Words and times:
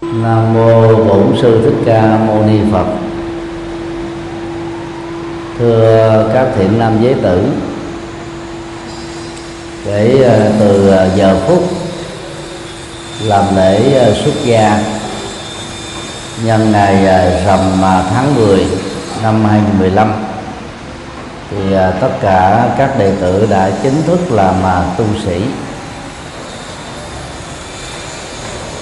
nam 0.00 0.54
mô 0.54 0.94
bổn 1.04 1.36
sư 1.42 1.60
thích 1.64 1.82
ca 1.86 2.18
mâu 2.26 2.42
ni 2.42 2.58
phật. 2.72 2.86
Thưa 5.58 6.30
các 6.34 6.46
thiện 6.56 6.78
nam 6.78 6.98
giới 7.02 7.14
tử 7.14 7.48
kể 9.84 10.24
à, 10.28 10.50
từ 10.58 10.90
à, 10.90 11.06
giờ 11.16 11.36
phút 11.46 11.62
làm 13.24 13.56
lễ 13.56 13.98
à, 13.98 14.12
xuất 14.24 14.34
gia 14.44 14.80
nhân 16.44 16.72
ngày 16.72 17.04
rằm 17.46 17.60
tháng 18.10 18.34
10 18.34 18.66
năm 19.22 19.44
2015 19.44 20.12
thì 21.50 21.56
tất 22.00 22.10
cả 22.20 22.68
các 22.78 22.98
đệ 22.98 23.12
tử 23.20 23.46
đã 23.50 23.70
chính 23.82 24.02
thức 24.06 24.32
làm 24.32 24.54
tu 24.98 25.04
sĩ. 25.24 25.40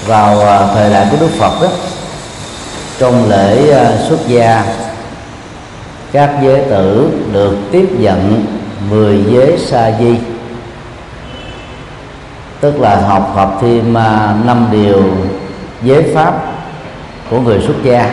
Vào 0.06 0.40
à, 0.40 0.66
thời 0.74 0.90
đại 0.90 1.06
của 1.10 1.16
Đức 1.20 1.30
Phật 1.38 1.62
đó 1.62 1.68
trong 2.98 3.28
lễ 3.28 3.70
à, 3.70 3.96
xuất 4.08 4.18
gia, 4.28 4.64
các 6.12 6.30
giới 6.42 6.60
tử 6.60 7.10
được 7.32 7.56
tiếp 7.72 7.88
nhận 7.98 8.44
10 8.90 9.24
giới 9.30 9.58
sa 9.58 9.92
di. 9.98 10.14
Tức 12.60 12.80
là 12.80 12.96
học 12.96 13.32
học 13.34 13.58
thêm 13.60 13.94
à, 13.96 14.34
năm 14.44 14.68
điều 14.72 15.02
giới 15.82 16.02
pháp 16.14 16.34
của 17.30 17.40
người 17.40 17.60
xuất 17.60 17.76
gia. 17.82 18.10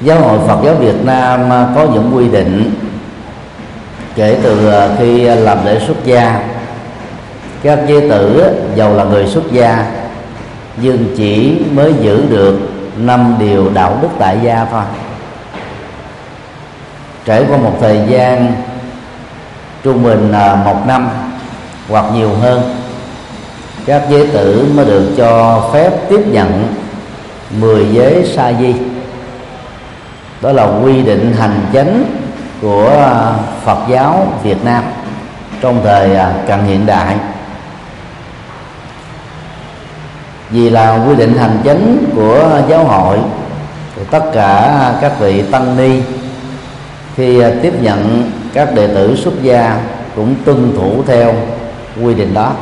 Giáo 0.00 0.20
hội 0.20 0.38
Phật 0.46 0.58
giáo 0.64 0.74
Việt 0.74 1.04
Nam 1.04 1.50
có 1.74 1.86
những 1.92 2.10
quy 2.14 2.28
định 2.28 2.74
kể 4.14 4.38
từ 4.42 4.72
khi 4.98 5.20
làm 5.20 5.66
lễ 5.66 5.80
xuất 5.86 6.04
gia 6.04 6.49
các 7.62 7.78
giới 7.88 8.08
tử 8.08 8.54
giàu 8.74 8.94
là 8.94 9.04
người 9.04 9.26
xuất 9.26 9.52
gia, 9.52 9.86
nhưng 10.76 11.14
chỉ 11.16 11.58
mới 11.74 11.94
giữ 12.00 12.24
được 12.30 12.58
năm 12.96 13.36
điều 13.38 13.70
đạo 13.74 13.98
đức 14.02 14.08
tại 14.18 14.38
gia 14.42 14.66
thôi. 14.70 14.82
Trải 17.24 17.44
qua 17.48 17.56
một 17.56 17.76
thời 17.80 18.00
gian, 18.08 18.52
trung 19.82 20.02
bình 20.02 20.30
là 20.30 20.54
một 20.54 20.86
năm 20.86 21.08
hoặc 21.88 22.04
nhiều 22.14 22.30
hơn, 22.34 22.74
các 23.86 24.02
giới 24.10 24.26
tử 24.26 24.68
mới 24.74 24.86
được 24.86 25.14
cho 25.16 25.62
phép 25.72 25.90
tiếp 26.08 26.20
nhận 26.26 26.74
10 27.60 27.86
giới 27.92 28.24
sa 28.34 28.52
di. 28.60 28.74
Đó 30.40 30.52
là 30.52 30.64
quy 30.64 31.02
định 31.02 31.32
hành 31.38 31.60
chánh 31.72 32.04
của 32.60 32.88
à, 32.88 33.32
Phật 33.64 33.78
giáo 33.90 34.26
Việt 34.42 34.64
Nam 34.64 34.84
trong 35.60 35.80
thời 35.84 36.16
à, 36.16 36.32
cận 36.46 36.64
hiện 36.64 36.86
đại. 36.86 37.16
Vì 40.50 40.70
là 40.70 41.04
quy 41.08 41.16
định 41.16 41.38
hành 41.38 41.58
chính 41.64 42.12
của 42.14 42.60
giáo 42.68 42.84
hội, 42.84 43.18
thì 43.96 44.02
tất 44.10 44.22
cả 44.32 44.92
các 45.00 45.20
vị 45.20 45.42
tăng 45.42 45.76
ni 45.76 46.00
khi 47.16 47.40
à, 47.40 47.50
tiếp 47.62 47.72
nhận 47.80 48.30
các 48.52 48.74
đệ 48.74 48.86
tử 48.86 49.16
xuất 49.16 49.42
gia 49.42 49.80
cũng 50.16 50.34
tuân 50.44 50.72
thủ 50.76 51.02
theo 51.06 51.34
quy 52.02 52.14
định 52.14 52.34
đó. 52.34 52.52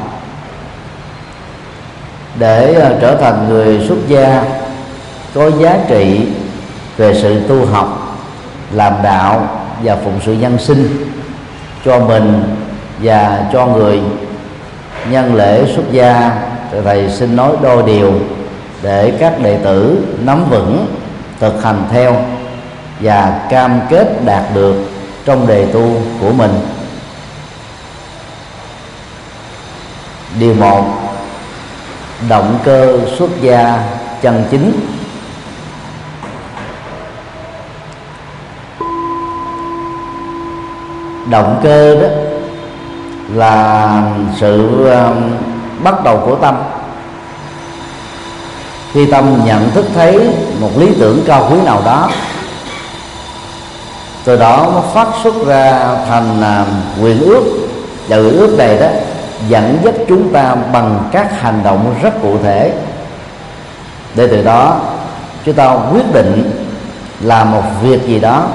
Để 2.38 2.74
à, 2.74 2.90
trở 3.00 3.16
thành 3.16 3.48
người 3.48 3.86
xuất 3.88 4.08
gia, 4.08 4.44
có 5.34 5.50
giá 5.58 5.78
trị 5.88 6.20
về 6.96 7.14
sự 7.22 7.40
tu 7.48 7.66
học, 7.66 8.18
làm 8.72 8.92
đạo 9.02 9.48
và 9.82 9.96
phụng 9.96 10.20
sự 10.26 10.32
nhân 10.32 10.58
sinh 10.58 11.12
cho 11.84 11.98
mình 11.98 12.42
và 13.02 13.46
cho 13.52 13.66
người 13.66 14.00
nhân 15.10 15.34
lễ 15.34 15.64
xuất 15.74 15.92
gia 15.92 16.30
thầy, 16.84 17.10
xin 17.10 17.36
nói 17.36 17.52
đôi 17.62 17.82
điều 17.82 18.12
để 18.82 19.12
các 19.20 19.42
đệ 19.42 19.58
tử 19.64 20.04
nắm 20.24 20.44
vững, 20.50 20.86
thực 21.40 21.62
hành 21.62 21.84
theo 21.90 22.16
và 23.00 23.46
cam 23.50 23.80
kết 23.88 24.24
đạt 24.24 24.42
được 24.54 24.76
trong 25.24 25.46
đề 25.46 25.66
tu 25.66 25.92
của 26.20 26.32
mình. 26.32 26.60
Điều 30.38 30.54
một, 30.54 30.84
động 32.28 32.58
cơ 32.64 32.98
xuất 33.18 33.30
gia 33.40 33.84
chân 34.22 34.44
chính. 34.50 34.72
Động 41.30 41.60
cơ 41.62 42.00
đó 42.00 42.08
là 43.34 44.02
sự 44.40 44.86
um, 44.90 45.30
bắt 45.82 46.04
đầu 46.04 46.22
của 46.26 46.36
tâm. 46.36 46.56
Khi 48.92 49.06
tâm 49.06 49.40
nhận 49.44 49.70
thức 49.70 49.86
thấy 49.94 50.30
một 50.60 50.70
lý 50.76 50.88
tưởng 51.00 51.22
cao 51.26 51.48
quý 51.50 51.56
nào 51.64 51.82
đó, 51.84 52.10
từ 54.24 54.36
đó 54.36 54.70
nó 54.74 54.80
phát 54.80 55.08
xuất 55.22 55.46
ra 55.46 55.96
thành 56.08 56.42
à, 56.42 56.64
quyền 57.02 57.20
ước 57.20 57.42
và 58.08 58.16
quyền 58.16 58.38
ước 58.38 58.54
này 58.58 58.78
đó 58.78 58.86
dẫn 59.48 59.78
dắt 59.84 59.94
chúng 60.08 60.32
ta 60.32 60.54
bằng 60.72 61.08
các 61.12 61.40
hành 61.40 61.60
động 61.64 61.94
rất 62.02 62.22
cụ 62.22 62.36
thể. 62.42 62.72
Để 64.14 64.26
từ 64.26 64.42
đó, 64.42 64.80
chúng 65.44 65.54
ta 65.54 65.76
quyết 65.92 66.12
định 66.12 66.50
làm 67.20 67.52
một 67.52 67.62
việc 67.82 68.06
gì 68.06 68.20
đó 68.20 68.46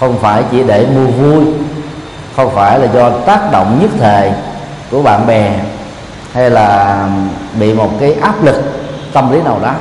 không 0.00 0.18
phải 0.18 0.42
chỉ 0.50 0.62
để 0.62 0.86
mua 0.86 1.06
vui, 1.06 1.44
không 2.36 2.54
phải 2.54 2.78
là 2.78 2.86
do 2.94 3.10
tác 3.10 3.52
động 3.52 3.78
nhất 3.82 3.90
thời 4.00 4.32
của 4.90 5.02
bạn 5.02 5.26
bè 5.26 5.52
hay 6.34 6.50
là 6.50 7.08
bị 7.60 7.74
một 7.74 7.90
cái 8.00 8.14
áp 8.14 8.44
lực 8.44 8.56
tâm 9.12 9.32
lý 9.32 9.42
nào 9.42 9.58
đó. 9.62 9.72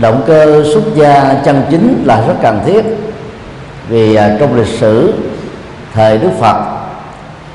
Động 0.00 0.22
cơ 0.26 0.64
xuất 0.72 0.82
gia 0.94 1.34
chân 1.44 1.62
chính 1.70 2.02
là 2.06 2.20
rất 2.26 2.34
cần 2.42 2.60
thiết, 2.66 2.84
vì 3.88 4.14
à, 4.14 4.36
trong 4.40 4.56
lịch 4.56 4.78
sử, 4.78 5.14
thời 5.94 6.18
Đức 6.18 6.30
Phật 6.40 6.56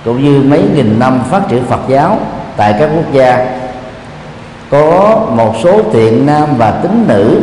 cũng 0.05 0.23
như 0.23 0.41
mấy 0.49 0.61
nghìn 0.75 0.99
năm 0.99 1.21
phát 1.29 1.41
triển 1.49 1.65
Phật 1.65 1.81
giáo 1.87 2.19
tại 2.57 2.75
các 2.79 2.89
quốc 2.95 3.13
gia, 3.13 3.59
có 4.69 5.19
một 5.29 5.55
số 5.63 5.81
thiện 5.93 6.25
nam 6.25 6.49
và 6.57 6.71
tín 6.71 7.05
nữ 7.07 7.41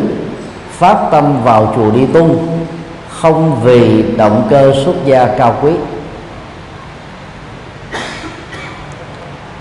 phát 0.71 0.97
tâm 1.11 1.43
vào 1.45 1.73
chùa 1.77 1.91
đi 1.91 2.07
tu 2.07 2.29
không 3.09 3.61
vì 3.63 4.05
động 4.17 4.47
cơ 4.51 4.73
xuất 4.85 4.95
gia 5.05 5.27
cao 5.27 5.57
quý. 5.63 5.73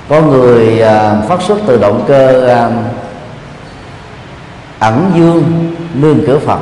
Có 0.10 0.22
người 0.22 0.82
à, 0.82 1.16
phát 1.28 1.42
xuất 1.42 1.58
từ 1.68 1.78
động 1.78 2.04
cơ 2.08 2.48
à, 2.48 2.70
ẩn 4.80 5.12
dương 5.16 5.74
nương 5.94 6.26
cửa 6.28 6.40
phật. 6.40 6.60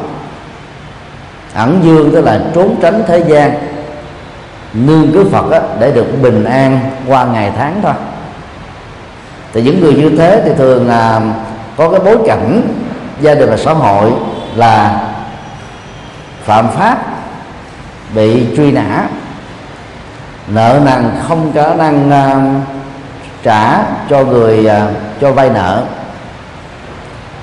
Ẩn 1.53 1.79
dương 1.83 2.11
tức 2.13 2.21
là 2.21 2.41
trốn 2.53 2.75
tránh 2.81 3.03
thế 3.07 3.23
gian. 3.27 3.51
Nương 4.73 5.11
cửa 5.13 5.23
phật 5.31 5.51
á, 5.51 5.61
để 5.79 5.91
được 5.91 6.21
bình 6.21 6.43
an 6.43 6.79
qua 7.07 7.25
ngày 7.25 7.51
tháng 7.57 7.79
thôi. 7.83 7.93
Thì 9.53 9.61
những 9.61 9.81
người 9.81 9.93
như 9.93 10.09
thế 10.17 10.41
thì 10.45 10.51
thường 10.57 10.87
là 10.87 11.21
có 11.77 11.89
cái 11.89 11.99
bối 11.99 12.17
cảnh 12.27 12.61
gia 13.21 13.35
đình 13.35 13.49
và 13.49 13.57
xã 13.57 13.73
hội 13.73 14.11
là 14.55 15.07
phạm 16.43 16.67
pháp 16.69 16.97
bị 18.15 18.45
truy 18.57 18.71
nã. 18.71 19.07
Nợ 20.47 20.79
nần 20.85 21.11
không 21.27 21.51
có 21.55 21.73
năng 21.73 22.07
uh, 22.07 22.67
trả 23.47 23.83
cho 24.09 24.23
người 24.23 24.65
uh, 24.65 24.71
cho 25.21 25.31
vay 25.31 25.49
nợ 25.49 25.83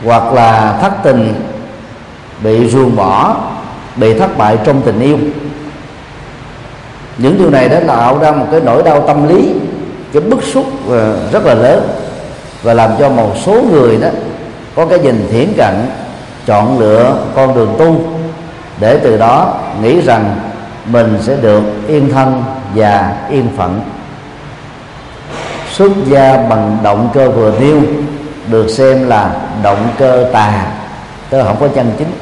hoặc 0.04 0.32
là 0.32 0.78
thất 0.80 0.92
tình 1.02 1.34
bị 2.42 2.70
ruồng 2.70 2.96
bỏ 2.96 3.36
bị 3.96 4.18
thất 4.18 4.38
bại 4.38 4.58
trong 4.64 4.82
tình 4.82 5.00
yêu. 5.00 5.18
Những 7.18 7.38
điều 7.38 7.50
này 7.50 7.68
đã 7.68 7.80
tạo 7.86 8.18
ra 8.18 8.30
một 8.30 8.46
cái 8.50 8.60
nỗi 8.60 8.82
đau 8.82 9.00
tâm 9.06 9.28
lý 9.28 9.54
cái 10.12 10.22
bức 10.22 10.42
xúc 10.42 10.64
à, 10.90 11.12
rất 11.32 11.46
là 11.46 11.54
lớn 11.54 11.88
và 12.62 12.74
làm 12.74 12.90
cho 12.98 13.08
một 13.08 13.32
số 13.46 13.62
người 13.72 13.96
đó 13.96 14.08
có 14.76 14.86
cái 14.86 14.98
nhìn 14.98 15.28
thiển 15.30 15.48
cận 15.56 15.74
chọn 16.46 16.78
lựa 16.78 17.16
con 17.34 17.54
đường 17.54 17.74
tu 17.78 17.96
để 18.80 18.98
từ 18.98 19.16
đó 19.16 19.54
nghĩ 19.82 20.00
rằng 20.00 20.36
mình 20.86 21.18
sẽ 21.22 21.36
được 21.36 21.62
yên 21.88 22.12
thân 22.12 22.44
và 22.74 23.12
yên 23.30 23.48
phận 23.56 23.80
xuất 25.74 25.92
gia 26.06 26.36
bằng 26.36 26.78
động 26.82 27.10
cơ 27.14 27.30
vừa 27.30 27.52
nêu, 27.60 27.80
được 28.46 28.68
xem 28.68 29.08
là 29.08 29.36
động 29.62 29.88
cơ 29.98 30.30
tà, 30.32 30.66
tức 31.30 31.38
là 31.38 31.44
không 31.44 31.56
có 31.60 31.68
chân 31.68 31.92
chính. 31.98 32.12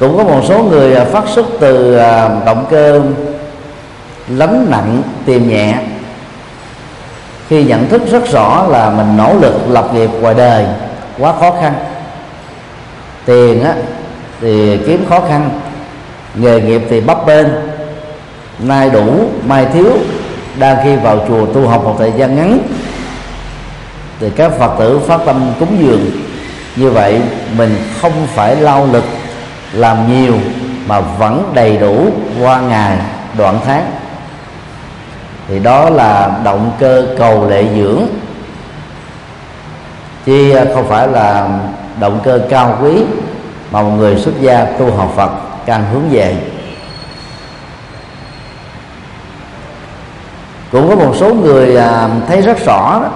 Cũng 0.00 0.16
có 0.16 0.24
một 0.24 0.40
số 0.48 0.62
người 0.62 0.96
à, 0.96 1.04
phát 1.04 1.24
xuất 1.28 1.46
từ 1.60 1.96
à, 1.96 2.28
động 2.46 2.66
cơ 2.70 3.02
lánh 4.28 4.66
nặng 4.70 5.02
tìm 5.24 5.48
nhẹ, 5.48 5.74
khi 7.48 7.64
nhận 7.64 7.88
thức 7.88 8.02
rất 8.10 8.30
rõ 8.32 8.66
là 8.68 8.90
mình 8.90 9.16
nỗ 9.16 9.34
lực 9.40 9.54
lập 9.68 9.88
nghiệp 9.94 10.10
ngoài 10.20 10.34
đời 10.34 10.66
quá 11.18 11.32
khó 11.40 11.50
khăn. 11.60 11.74
Tiền 13.24 13.64
á, 13.64 13.74
thì 14.40 14.78
kiếm 14.86 15.04
khó 15.08 15.20
khăn, 15.28 15.50
nghề 16.34 16.60
nghiệp 16.60 16.82
thì 16.90 17.00
bấp 17.00 17.26
bênh 17.26 17.46
nay 18.58 18.90
đủ, 18.90 19.28
mai 19.46 19.66
thiếu. 19.72 19.92
Đang 20.58 20.76
khi 20.84 20.96
vào 20.96 21.18
chùa 21.28 21.46
tu 21.46 21.68
học 21.68 21.84
một 21.84 21.94
thời 21.98 22.12
gian 22.16 22.36
ngắn, 22.36 22.58
thì 24.20 24.30
các 24.36 24.52
phật 24.58 24.78
tử 24.78 24.98
phát 24.98 25.20
tâm 25.26 25.52
cúng 25.60 25.76
dường. 25.80 26.10
Như 26.76 26.90
vậy, 26.90 27.20
mình 27.56 27.76
không 28.00 28.12
phải 28.34 28.56
lao 28.56 28.88
lực, 28.92 29.04
làm 29.72 30.12
nhiều 30.12 30.34
mà 30.86 31.00
vẫn 31.00 31.52
đầy 31.54 31.76
đủ 31.76 32.06
qua 32.42 32.60
ngày, 32.60 32.98
đoạn 33.38 33.58
tháng. 33.66 33.90
Thì 35.48 35.58
đó 35.58 35.90
là 35.90 36.40
động 36.44 36.72
cơ 36.78 37.06
cầu 37.18 37.48
lệ 37.50 37.64
dưỡng. 37.76 38.06
Chứ 40.26 40.54
không 40.74 40.88
phải 40.88 41.08
là 41.08 41.48
động 42.00 42.20
cơ 42.24 42.40
cao 42.50 42.78
quý 42.82 42.92
mà 43.70 43.82
một 43.82 43.90
người 43.90 44.16
xuất 44.16 44.40
gia 44.40 44.64
tu 44.64 44.90
học 44.90 45.12
Phật 45.16 45.30
càng 45.66 45.84
hướng 45.92 46.08
về. 46.10 46.36
Cũng 50.74 50.88
có 50.88 50.96
một 50.96 51.14
số 51.16 51.34
người 51.34 51.76
à, 51.76 52.08
thấy 52.28 52.42
rất 52.42 52.66
rõ 52.66 53.00
đó, 53.02 53.08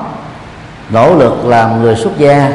nỗ 0.91 1.15
lực 1.15 1.47
làm 1.47 1.83
người 1.83 1.97
xuất 1.97 2.19
gia 2.19 2.53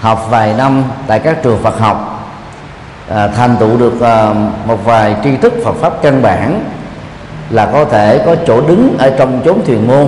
học 0.00 0.26
vài 0.30 0.54
năm 0.58 0.82
tại 1.06 1.18
các 1.18 1.42
trường 1.42 1.58
Phật 1.62 1.78
học 1.78 2.28
à, 3.08 3.28
thành 3.28 3.56
tựu 3.60 3.76
được 3.76 4.00
à, 4.00 4.34
một 4.66 4.84
vài 4.84 5.16
tri 5.24 5.36
thức 5.36 5.52
Phật 5.64 5.72
pháp 5.72 6.02
căn 6.02 6.22
bản 6.22 6.64
là 7.50 7.66
có 7.72 7.84
thể 7.84 8.22
có 8.26 8.36
chỗ 8.46 8.60
đứng 8.60 8.96
ở 8.98 9.10
trong 9.18 9.40
chốn 9.44 9.60
thuyền 9.66 9.88
môn. 9.88 10.06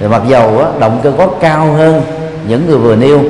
Thì 0.00 0.08
mặc 0.08 0.22
dầu 0.28 0.58
á, 0.58 0.66
động 0.78 1.00
cơ 1.02 1.12
có 1.18 1.26
cao 1.40 1.72
hơn 1.72 2.02
những 2.48 2.66
người 2.66 2.78
vừa 2.78 2.96
nêu 2.96 3.20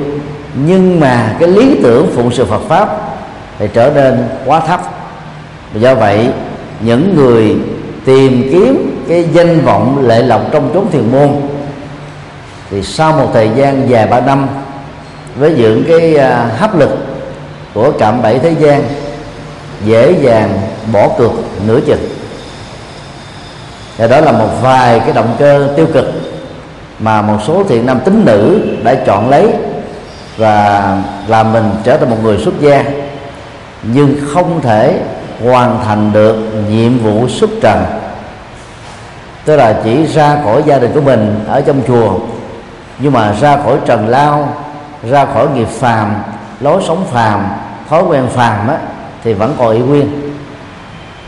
nhưng 0.65 0.99
mà 0.99 1.35
cái 1.39 1.49
lý 1.49 1.79
tưởng 1.83 2.11
phụng 2.15 2.31
sự 2.31 2.45
Phật 2.45 2.61
pháp 2.67 2.89
thì 3.59 3.67
trở 3.73 3.91
nên 3.95 4.27
quá 4.45 4.59
thấp. 4.59 4.81
Do 5.73 5.95
vậy 5.95 6.29
những 6.81 7.15
người 7.15 7.55
tìm 8.05 8.49
kiếm 8.51 8.96
cái 9.09 9.25
danh 9.33 9.61
vọng 9.65 10.07
lệ 10.07 10.21
lộc 10.21 10.41
trong 10.51 10.71
chốn 10.73 10.91
thiền 10.91 11.11
môn, 11.11 11.29
thì 12.69 12.83
sau 12.83 13.11
một 13.11 13.29
thời 13.33 13.49
gian 13.55 13.89
dài 13.89 14.07
ba 14.07 14.19
năm, 14.19 14.47
với 15.35 15.53
những 15.57 15.83
cái 15.87 16.15
à, 16.15 16.49
hấp 16.57 16.79
lực 16.79 16.89
của 17.73 17.91
cạm 17.99 18.21
bẫy 18.21 18.39
thế 18.39 18.55
gian, 18.59 18.83
dễ 19.85 20.11
dàng 20.11 20.49
bỏ 20.93 21.09
cược 21.17 21.31
nửa 21.67 21.79
chừng. 21.81 22.09
Và 23.97 24.07
đó 24.07 24.19
là 24.19 24.31
một 24.31 24.49
vài 24.61 24.99
cái 24.99 25.13
động 25.13 25.35
cơ 25.39 25.73
tiêu 25.75 25.87
cực 25.93 26.05
mà 26.99 27.21
một 27.21 27.37
số 27.47 27.63
thiện 27.63 27.85
nam 27.85 27.99
tính 28.05 28.25
nữ 28.25 28.59
đã 28.83 28.95
chọn 28.95 29.29
lấy 29.29 29.53
và 30.37 31.01
làm 31.27 31.53
mình 31.53 31.71
trở 31.83 31.97
thành 31.97 32.09
một 32.09 32.17
người 32.23 32.37
xuất 32.37 32.53
gia, 32.61 32.83
nhưng 33.83 34.15
không 34.33 34.61
thể 34.61 34.99
hoàn 35.43 35.79
thành 35.85 36.13
được 36.13 36.35
nhiệm 36.69 36.97
vụ 36.99 37.27
xuất 37.27 37.49
trần 37.61 37.83
tức 39.47 39.55
là 39.55 39.79
chỉ 39.83 40.05
ra 40.05 40.37
khỏi 40.43 40.63
gia 40.65 40.79
đình 40.79 40.91
của 40.93 41.01
mình 41.01 41.45
ở 41.47 41.61
trong 41.61 41.81
chùa. 41.87 42.19
Nhưng 42.99 43.13
mà 43.13 43.33
ra 43.41 43.57
khỏi 43.57 43.77
trần 43.85 44.07
lao 44.07 44.53
ra 45.09 45.25
khỏi 45.25 45.47
nghiệp 45.49 45.67
phàm 45.67 46.15
lối 46.59 46.83
sống 46.87 47.05
phàm 47.11 47.47
thói 47.89 48.03
quen 48.03 48.27
phàm 48.27 48.67
á, 48.67 48.77
thì 49.23 49.33
vẫn 49.33 49.55
còn 49.57 49.71
y 49.71 49.79
nguyên. 49.79 50.31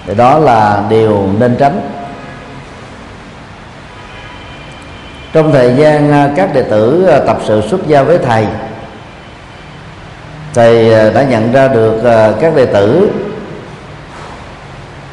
Thì 0.05 0.15
đó 0.15 0.37
là 0.37 0.83
điều 0.89 1.27
nên 1.39 1.55
tránh. 1.59 1.81
Trong 5.33 5.51
thời 5.51 5.75
gian 5.75 6.11
à, 6.11 6.29
các 6.35 6.53
đệ 6.53 6.63
tử 6.63 7.05
à, 7.05 7.19
tập 7.19 7.37
sự 7.45 7.61
xuất 7.69 7.87
gia 7.87 8.03
với 8.03 8.17
thầy 8.17 8.47
thầy 10.53 10.93
à, 10.93 11.09
đã 11.09 11.23
nhận 11.23 11.51
ra 11.51 11.67
được 11.67 12.01
các 12.41 12.55
đệ 12.55 12.65
tử 12.65 13.11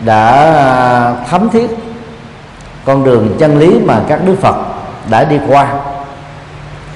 đã 0.00 1.14
thấm 1.30 1.48
thiết 1.50 1.70
con 2.86 3.04
đường 3.04 3.36
chân 3.38 3.58
lý 3.58 3.78
mà 3.84 4.00
các 4.08 4.20
đức 4.26 4.34
phật 4.40 4.56
đã 5.10 5.24
đi 5.24 5.36
qua. 5.48 5.74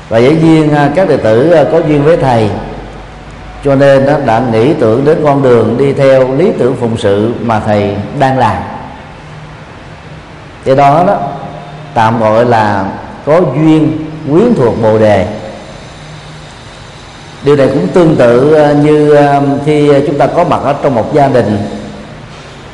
Và 0.09 0.19
dĩ 0.19 0.37
nhiên 0.43 0.75
à, 0.75 0.91
các 0.95 1.09
đệ 1.09 1.17
tử 1.17 1.51
à, 1.51 1.65
có 1.73 1.79
duyên 1.79 2.05
với 2.05 2.17
thầy, 2.17 2.51
cho 3.65 3.75
nên 3.75 4.07
đã 4.27 4.43
nghĩ 4.53 4.75
tưởng 4.75 5.05
đến 5.05 5.19
con 5.25 5.43
đường 5.43 5.79
đi 5.79 5.93
theo 5.93 6.35
lý 6.35 6.53
tưởng 6.59 6.77
phụng 6.81 6.97
sự 6.97 7.35
mà 7.43 7.61
thầy 7.61 7.97
đang 8.19 8.39
làm. 8.39 8.57
Cái 10.65 10.77
đó 10.77 11.05
đó, 11.07 11.17
tạm 11.95 12.21
gọi 12.21 12.45
là 12.45 12.85
có 13.27 13.41
duyên 13.55 14.07
quyến 14.31 14.55
thuộc 14.55 14.83
bồ 14.83 14.99
đề. 14.99 15.27
Điều 17.43 17.57
này 17.57 17.69
cũng 17.69 17.89
tương 17.89 18.17
tự 18.17 18.55
à, 18.55 18.73
như 18.73 19.19
khi 19.67 19.93
chúng 20.07 20.19
ta 20.19 20.27
có 20.27 20.45
mặt 20.45 20.61
ở 20.65 20.75
trong 20.83 20.95
một 20.95 21.15
gia 21.15 21.29
đình, 21.29 21.59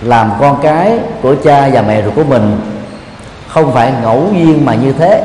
làm 0.03 0.33
con 0.41 0.59
cái 0.63 0.99
của 1.23 1.35
cha 1.45 1.69
và 1.73 1.83
mẹ 1.83 2.03
ruột 2.03 2.15
của 2.15 2.25
mình 2.25 2.59
không 3.57 3.73
phải 3.73 3.93
ngẫu 4.03 4.29
nhiên 4.33 4.65
mà 4.65 4.75
như 4.75 4.93
thế. 4.93 5.25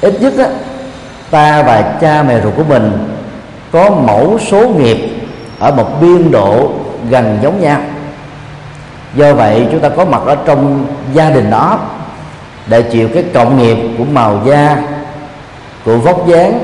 Ít 0.00 0.22
nhất 0.22 0.32
á, 0.38 0.46
ta 1.30 1.62
và 1.62 1.82
cha 2.00 2.22
mẹ 2.22 2.40
ruột 2.40 2.54
của 2.56 2.64
mình 2.68 3.14
có 3.72 3.90
mẫu 3.90 4.38
số 4.50 4.68
nghiệp 4.68 4.96
ở 5.58 5.70
một 5.70 6.00
biên 6.00 6.30
độ 6.30 6.70
gần 7.10 7.38
giống 7.42 7.60
nhau. 7.60 7.80
Do 9.14 9.34
vậy 9.34 9.66
chúng 9.72 9.80
ta 9.80 9.88
có 9.88 10.04
mặt 10.04 10.22
ở 10.26 10.36
trong 10.46 10.86
gia 11.14 11.30
đình 11.30 11.50
đó 11.50 11.78
để 12.66 12.82
chịu 12.82 13.08
cái 13.14 13.24
cộng 13.34 13.58
nghiệp 13.58 13.76
của 13.98 14.04
màu 14.04 14.40
da 14.46 14.76
của 15.84 15.96
vóc 15.96 16.28
dáng 16.28 16.60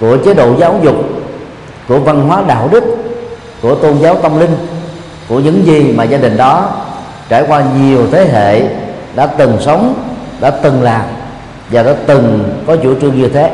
của 0.00 0.16
chế 0.24 0.34
độ 0.34 0.56
giáo 0.58 0.80
dục 0.82 0.96
của 1.88 1.98
văn 1.98 2.28
hóa 2.28 2.42
đạo 2.46 2.68
đức 2.72 2.84
của 3.62 3.74
tôn 3.74 3.98
giáo 3.98 4.14
tâm 4.14 4.40
linh 4.40 4.56
của 5.28 5.40
những 5.40 5.66
gì 5.66 5.92
mà 5.96 6.04
gia 6.04 6.18
đình 6.18 6.36
đó 6.36 6.70
trải 7.28 7.44
qua 7.48 7.62
nhiều 7.78 8.06
thế 8.12 8.24
hệ 8.32 8.62
đã 9.14 9.26
từng 9.26 9.56
sống, 9.60 9.94
đã 10.40 10.50
từng 10.50 10.82
làm 10.82 11.02
và 11.70 11.82
đã 11.82 11.94
từng 12.06 12.54
có 12.66 12.76
chủ 12.76 13.00
trương 13.00 13.20
như 13.20 13.28
thế. 13.28 13.50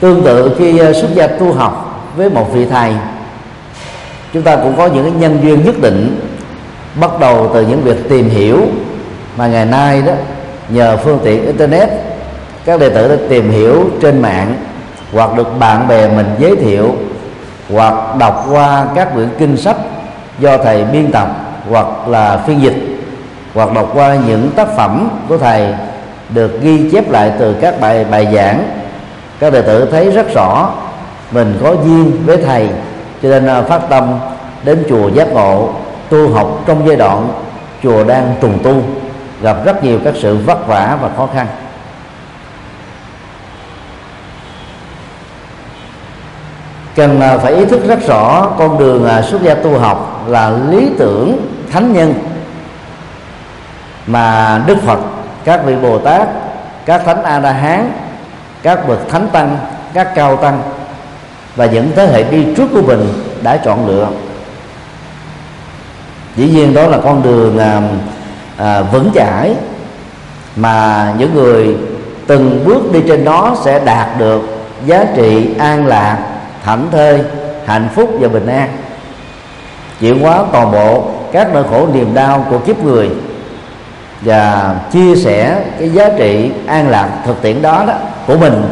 Tương 0.00 0.24
tự 0.24 0.54
khi 0.58 0.78
ờ, 0.78 0.92
xuất 0.92 1.14
gia 1.14 1.26
tu 1.26 1.52
học 1.52 2.02
với 2.16 2.30
một 2.30 2.52
vị 2.52 2.66
thầy, 2.70 2.92
chúng 4.32 4.42
ta 4.42 4.56
cũng 4.56 4.76
có 4.76 4.86
những 4.86 5.02
cái 5.02 5.12
nhân 5.20 5.38
duyên 5.42 5.64
nhất 5.64 5.74
định, 5.80 6.20
bắt 7.00 7.10
đầu 7.20 7.50
từ 7.54 7.66
những 7.66 7.82
việc 7.82 8.08
tìm 8.08 8.28
hiểu 8.28 8.60
mà 9.36 9.46
ngày 9.46 9.64
nay 9.66 10.02
đó, 10.02 10.12
nhờ 10.68 10.96
phương 10.96 11.18
tiện 11.24 11.46
internet, 11.46 11.88
các 12.64 12.80
đệ 12.80 12.88
tử 12.88 13.08
đã 13.08 13.16
tìm 13.28 13.50
hiểu 13.50 13.84
trên 14.02 14.22
mạng 14.22 14.54
hoặc 15.12 15.36
được 15.36 15.58
bạn 15.58 15.88
bè 15.88 16.08
mình 16.08 16.26
giới 16.38 16.56
thiệu 16.56 16.94
hoặc 17.72 18.16
đọc 18.18 18.46
qua 18.50 18.86
các 18.94 19.14
quyển 19.14 19.28
kinh 19.38 19.56
sách 19.56 19.76
do 20.38 20.58
thầy 20.58 20.84
biên 20.84 21.12
tập 21.12 21.28
hoặc 21.70 22.08
là 22.08 22.36
phiên 22.46 22.62
dịch 22.62 22.95
hoặc 23.56 23.72
đọc 23.72 23.90
qua 23.94 24.16
những 24.26 24.50
tác 24.56 24.68
phẩm 24.76 25.08
của 25.28 25.38
thầy 25.38 25.74
được 26.28 26.60
ghi 26.60 26.90
chép 26.90 27.10
lại 27.10 27.32
từ 27.38 27.54
các 27.60 27.80
bài 27.80 28.04
bài 28.04 28.28
giảng. 28.34 28.62
Các 29.38 29.52
đệ 29.52 29.62
tử 29.62 29.88
thấy 29.90 30.10
rất 30.10 30.34
rõ 30.34 30.70
mình 31.30 31.58
có 31.62 31.74
duyên 31.84 32.12
với 32.26 32.36
thầy, 32.36 32.68
cho 33.22 33.28
nên 33.28 33.46
à, 33.46 33.62
phát 33.62 33.80
tâm 33.88 34.18
đến 34.64 34.84
chùa 34.88 35.08
giác 35.08 35.32
ngộ 35.32 35.70
tu 36.08 36.28
học 36.28 36.62
trong 36.66 36.88
giai 36.88 36.96
đoạn 36.96 37.28
chùa 37.82 38.04
đang 38.04 38.34
trùng 38.40 38.58
tu, 38.62 38.74
gặp 39.42 39.64
rất 39.64 39.84
nhiều 39.84 39.98
các 40.04 40.14
sự 40.16 40.36
vất 40.36 40.66
vả 40.66 40.98
và 41.02 41.10
khó 41.16 41.28
khăn. 41.34 41.46
Cần 46.96 47.20
à, 47.20 47.38
phải 47.38 47.54
ý 47.54 47.64
thức 47.64 47.88
rất 47.88 48.06
rõ 48.06 48.50
con 48.58 48.78
đường 48.78 49.06
à, 49.06 49.22
xuất 49.22 49.42
gia 49.42 49.54
tu 49.54 49.78
học 49.78 50.24
là 50.28 50.50
lý 50.70 50.88
tưởng 50.98 51.36
thánh 51.72 51.92
nhân 51.92 52.14
mà 54.06 54.58
đức 54.66 54.76
phật 54.86 54.98
các 55.44 55.60
vị 55.64 55.76
bồ 55.82 55.98
tát 55.98 56.28
các 56.86 57.02
thánh 57.04 57.22
a 57.22 57.38
la 57.38 57.52
hán 57.52 57.90
các 58.62 58.88
bậc 58.88 59.08
thánh 59.08 59.28
tăng 59.32 59.58
các 59.94 60.14
cao 60.14 60.36
tăng 60.36 60.62
và 61.56 61.66
những 61.66 61.90
thế 61.96 62.06
hệ 62.06 62.22
đi 62.22 62.46
trước 62.56 62.66
của 62.72 62.82
mình 62.82 63.12
đã 63.42 63.56
chọn 63.56 63.88
lựa. 63.88 64.08
Dĩ 66.36 66.48
nhiên 66.48 66.74
đó 66.74 66.86
là 66.86 66.98
con 67.04 67.22
đường 67.22 67.58
à, 67.58 67.82
à, 68.56 68.82
vững 68.82 69.10
chãi 69.14 69.54
mà 70.56 71.12
những 71.18 71.34
người 71.34 71.76
từng 72.26 72.64
bước 72.64 72.92
đi 72.92 73.00
trên 73.08 73.24
đó 73.24 73.56
sẽ 73.64 73.84
đạt 73.84 74.18
được 74.18 74.40
giá 74.86 75.04
trị 75.16 75.54
an 75.58 75.86
lạc 75.86 76.18
thảnh 76.64 76.88
thơi 76.92 77.20
hạnh 77.66 77.88
phúc 77.94 78.10
và 78.20 78.28
bình 78.28 78.46
an. 78.46 78.68
Chuyển 80.00 80.20
hóa 80.20 80.44
toàn 80.52 80.72
bộ 80.72 81.10
các 81.32 81.48
nỗi 81.54 81.64
khổ 81.70 81.88
niềm 81.92 82.14
đau 82.14 82.46
của 82.50 82.58
kiếp 82.58 82.78
người 82.78 83.10
và 84.20 84.74
chia 84.92 85.16
sẻ 85.16 85.64
cái 85.78 85.90
giá 85.90 86.08
trị 86.18 86.50
an 86.66 86.88
lạc 86.88 87.08
thực 87.26 87.42
tiễn 87.42 87.62
đó, 87.62 87.84
đó 87.86 87.94
của 88.26 88.36
mình 88.36 88.62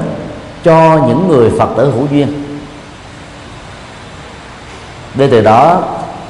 cho 0.64 0.98
những 1.06 1.28
người 1.28 1.50
phật 1.58 1.68
tử 1.76 1.90
hữu 1.90 2.06
duyên. 2.10 2.28
Để 5.14 5.28
từ 5.30 5.40
đó 5.40 5.82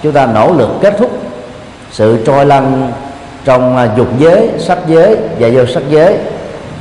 chúng 0.02 0.12
ta 0.12 0.26
nỗ 0.26 0.52
lực 0.52 0.70
kết 0.82 0.94
thúc 0.98 1.18
sự 1.90 2.22
trôi 2.26 2.46
lăn 2.46 2.92
trong 3.44 3.76
à, 3.76 3.88
dục 3.96 4.08
giới 4.18 4.48
sắc 4.58 4.78
giới 4.86 5.16
và 5.38 5.48
vô 5.54 5.66
sắc 5.66 5.82
giới 5.90 6.16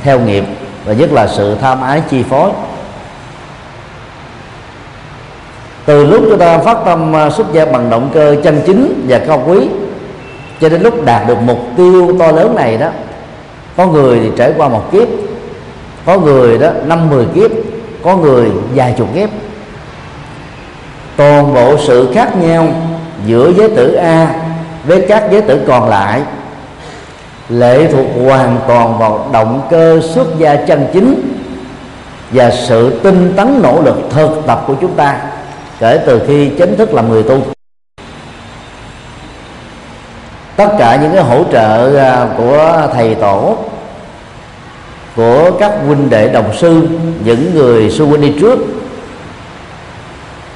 theo 0.02 0.20
nghiệp 0.20 0.44
và 0.84 0.92
nhất 0.92 1.12
là 1.12 1.26
sự 1.26 1.56
tham 1.60 1.82
ái 1.82 2.02
chi 2.10 2.22
phối. 2.22 2.50
Từ 5.84 6.06
lúc 6.06 6.22
chúng 6.30 6.38
ta 6.38 6.58
phát 6.58 6.76
tâm 6.84 7.16
à, 7.16 7.30
xuất 7.30 7.52
gia 7.52 7.64
bằng 7.64 7.90
động 7.90 8.10
cơ 8.14 8.36
chân 8.44 8.62
chính 8.66 9.06
và 9.08 9.18
cao 9.18 9.42
quý 9.46 9.68
cho 10.60 10.68
đến 10.68 10.82
lúc 10.82 11.04
đạt 11.04 11.28
được 11.28 11.38
mục 11.46 11.58
tiêu 11.76 12.16
to 12.18 12.32
lớn 12.32 12.54
này 12.54 12.76
đó, 12.76 12.88
có 13.76 13.86
người 13.86 14.20
thì 14.20 14.30
trải 14.36 14.52
qua 14.56 14.68
một 14.68 14.92
kiếp, 14.92 15.08
có 16.06 16.18
người 16.18 16.58
đó 16.58 16.70
năm, 16.84 17.10
mười 17.10 17.26
kiếp, 17.34 17.50
có 18.02 18.16
người 18.16 18.50
vài 18.74 18.94
chục 18.98 19.08
kiếp. 19.14 19.28
Toàn 21.16 21.54
bộ 21.54 21.76
sự 21.78 22.12
khác 22.14 22.36
nhau 22.36 22.68
giữa 23.26 23.52
giới 23.56 23.68
tử 23.68 23.94
A 23.94 24.34
với 24.84 25.04
các 25.08 25.24
giới 25.30 25.40
tử 25.40 25.60
còn 25.66 25.88
lại 25.88 26.22
lệ 27.48 27.88
thuộc 27.92 28.06
hoàn 28.26 28.58
toàn 28.68 28.98
vào 28.98 29.28
động 29.32 29.62
cơ 29.70 30.00
xuất 30.14 30.26
gia 30.38 30.56
chân 30.56 30.86
chính 30.92 31.36
và 32.30 32.50
sự 32.50 33.00
tinh 33.02 33.32
tấn 33.36 33.62
nỗ 33.62 33.82
lực 33.82 33.96
thực 34.10 34.42
tập 34.46 34.64
của 34.66 34.74
chúng 34.80 34.94
ta 34.94 35.16
kể 35.78 36.00
từ 36.06 36.22
khi 36.26 36.48
chính 36.58 36.76
thức 36.76 36.94
làm 36.94 37.08
người 37.08 37.22
tu 37.22 37.38
tất 40.56 40.68
cả 40.78 40.96
những 41.02 41.12
cái 41.12 41.22
hỗ 41.22 41.44
trợ 41.52 41.96
à, 41.98 42.28
của 42.36 42.88
thầy 42.94 43.14
tổ, 43.14 43.56
của 45.16 45.50
các 45.60 45.72
huynh 45.86 46.10
đệ 46.10 46.28
đồng 46.28 46.56
sư, 46.56 46.88
những 47.24 47.54
người 47.54 47.90
sư 47.90 48.06
huynh 48.06 48.20
đi 48.20 48.34
trước, 48.40 48.58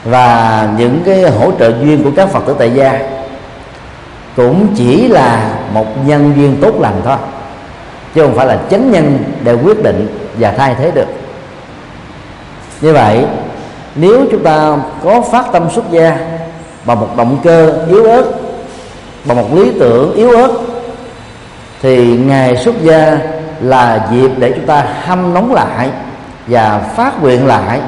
và 0.05 0.69
những 0.79 1.01
cái 1.05 1.23
hỗ 1.31 1.53
trợ 1.59 1.73
duyên 1.83 2.05
của 2.05 2.11
các 2.17 2.29
phật 2.29 2.41
tử 2.47 2.57
tại 2.59 2.71
gia 2.75 3.01
cũng 4.37 4.67
chỉ 4.77 5.09
là 5.09 5.59
một 5.73 5.87
nhân 6.07 6.33
viên 6.33 6.57
tốt 6.61 6.81
lành 6.81 7.01
thôi, 7.05 7.17
chứ 8.15 8.23
không 8.23 8.35
phải 8.35 8.47
là 8.47 8.59
chánh 8.71 8.93
nhân 8.93 9.19
để 9.45 9.53
quyết 9.53 9.83
định 9.83 10.19
và 10.39 10.51
thay 10.51 10.75
thế 10.75 10.91
được. 10.91 11.07
Như 12.81 12.93
vậy, 12.93 13.25
nếu 13.95 14.25
chúng 14.31 14.45
ta 14.45 14.77
có 15.05 15.21
phát 15.21 15.45
tâm 15.53 15.71
xuất 15.75 15.91
gia 15.91 16.19
bằng 16.85 17.01
một 17.01 17.09
động 17.17 17.39
cơ 17.45 17.87
yếu 17.89 18.05
ớt 18.05 18.25
bằng 19.29 19.37
một 19.37 19.55
lý 19.55 19.71
tưởng 19.81 20.15
yếu 20.15 20.31
ớt, 20.31 20.53
thì 21.83 22.17
ngày 22.17 22.57
xuất 22.57 22.75
gia 22.83 23.19
là 23.61 24.09
dịp 24.13 24.31
để 24.39 24.53
chúng 24.57 24.67
ta 24.67 24.87
hâm 25.03 25.35
nóng 25.35 25.55
lại 25.55 25.89
và 26.47 26.79
phát 26.97 27.23
nguyện 27.23 27.47
lại, 27.47 27.81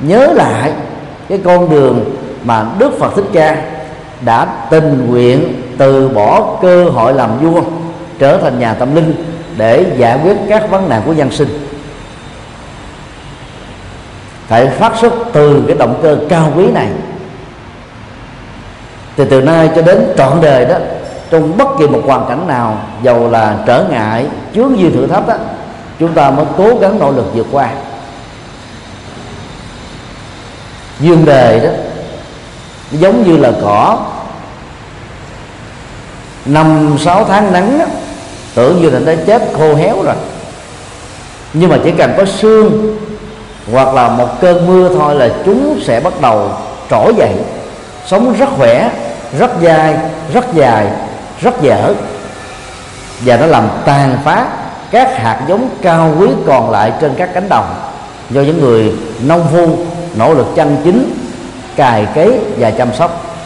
nhớ 0.00 0.32
lại 0.34 0.72
cái 1.28 1.40
con 1.44 1.70
đường 1.70 2.04
mà 2.44 2.66
Đức 2.78 2.98
Phật 2.98 3.16
Thích 3.16 3.24
Ca 3.32 3.56
đã 4.24 4.46
tình 4.70 5.06
nguyện 5.10 5.62
từ 5.78 6.08
bỏ 6.08 6.58
cơ 6.62 6.84
hội 6.84 7.14
làm 7.14 7.38
vua, 7.38 7.60
trở 8.18 8.38
thành 8.38 8.58
nhà 8.58 8.74
tâm 8.74 8.94
linh 8.94 9.14
để 9.56 9.86
giải 9.96 10.18
quyết 10.24 10.36
các 10.48 10.70
vấn 10.70 10.88
nạn 10.88 11.02
của 11.06 11.12
dân 11.12 11.30
sinh. 11.30 11.48
Phải 14.46 14.66
phát 14.66 14.92
xuất 15.00 15.12
từ 15.32 15.64
cái 15.66 15.76
động 15.76 16.00
cơ 16.02 16.18
cao 16.28 16.52
quý 16.56 16.66
này 16.70 16.88
thì 19.16 19.24
từ 19.30 19.40
nay 19.40 19.70
cho 19.76 19.82
đến 19.82 20.06
trọn 20.16 20.40
đời 20.40 20.64
đó 20.64 20.76
trong 21.30 21.56
bất 21.56 21.68
kỳ 21.78 21.86
một 21.86 22.02
hoàn 22.06 22.26
cảnh 22.28 22.48
nào 22.48 22.78
dầu 23.02 23.30
là 23.30 23.56
trở 23.66 23.84
ngại 23.90 24.26
chướng 24.54 24.78
duyên 24.78 24.92
thử 24.92 25.06
thách 25.06 25.28
đó 25.28 25.34
chúng 25.98 26.14
ta 26.14 26.30
mới 26.30 26.46
cố 26.58 26.78
gắng 26.80 26.98
nỗ 26.98 27.10
lực 27.10 27.34
vượt 27.34 27.46
qua. 27.52 27.68
Duyên 31.00 31.24
đề 31.24 31.60
đó 31.60 31.70
giống 32.90 33.24
như 33.24 33.36
là 33.36 33.52
cỏ. 33.62 33.98
Năm 36.46 36.96
sáu 37.00 37.24
tháng 37.24 37.52
nắng 37.52 37.78
đó, 37.78 37.84
tưởng 38.54 38.82
như 38.82 38.90
là 38.90 38.98
nó 38.98 39.12
chết 39.26 39.42
khô 39.52 39.74
héo 39.74 40.02
rồi. 40.02 40.14
Nhưng 41.52 41.70
mà 41.70 41.78
chỉ 41.84 41.90
cần 41.90 42.14
có 42.16 42.24
sương 42.24 42.96
hoặc 43.72 43.94
là 43.94 44.08
một 44.08 44.28
cơn 44.40 44.66
mưa 44.66 44.88
thôi 44.98 45.14
là 45.14 45.28
chúng 45.44 45.80
sẽ 45.84 46.00
bắt 46.00 46.20
đầu 46.20 46.50
trỗi 46.90 47.14
dậy 47.16 47.32
sống 48.06 48.34
rất 48.38 48.48
khỏe 48.56 48.90
rất 49.38 49.50
dai 49.62 49.96
rất 50.32 50.44
dài 50.54 50.86
rất 51.40 51.62
dở. 51.62 51.94
Và 53.20 53.36
nó 53.36 53.46
làm 53.46 53.68
tàn 53.84 54.18
phá 54.24 54.46
các 54.90 55.18
hạt 55.18 55.40
giống 55.48 55.68
cao 55.82 56.14
quý 56.18 56.28
còn 56.46 56.70
lại 56.70 56.92
trên 57.00 57.14
các 57.18 57.30
cánh 57.34 57.48
đồng. 57.48 57.74
Do 58.30 58.40
những 58.40 58.60
người 58.60 58.92
nông 59.22 59.46
phu 59.52 59.78
nỗ 60.14 60.34
lực 60.34 60.46
chân 60.56 60.76
chính 60.84 61.14
cài 61.76 62.06
cấy 62.14 62.38
và 62.58 62.70
chăm 62.70 62.94
sóc. 62.94 63.36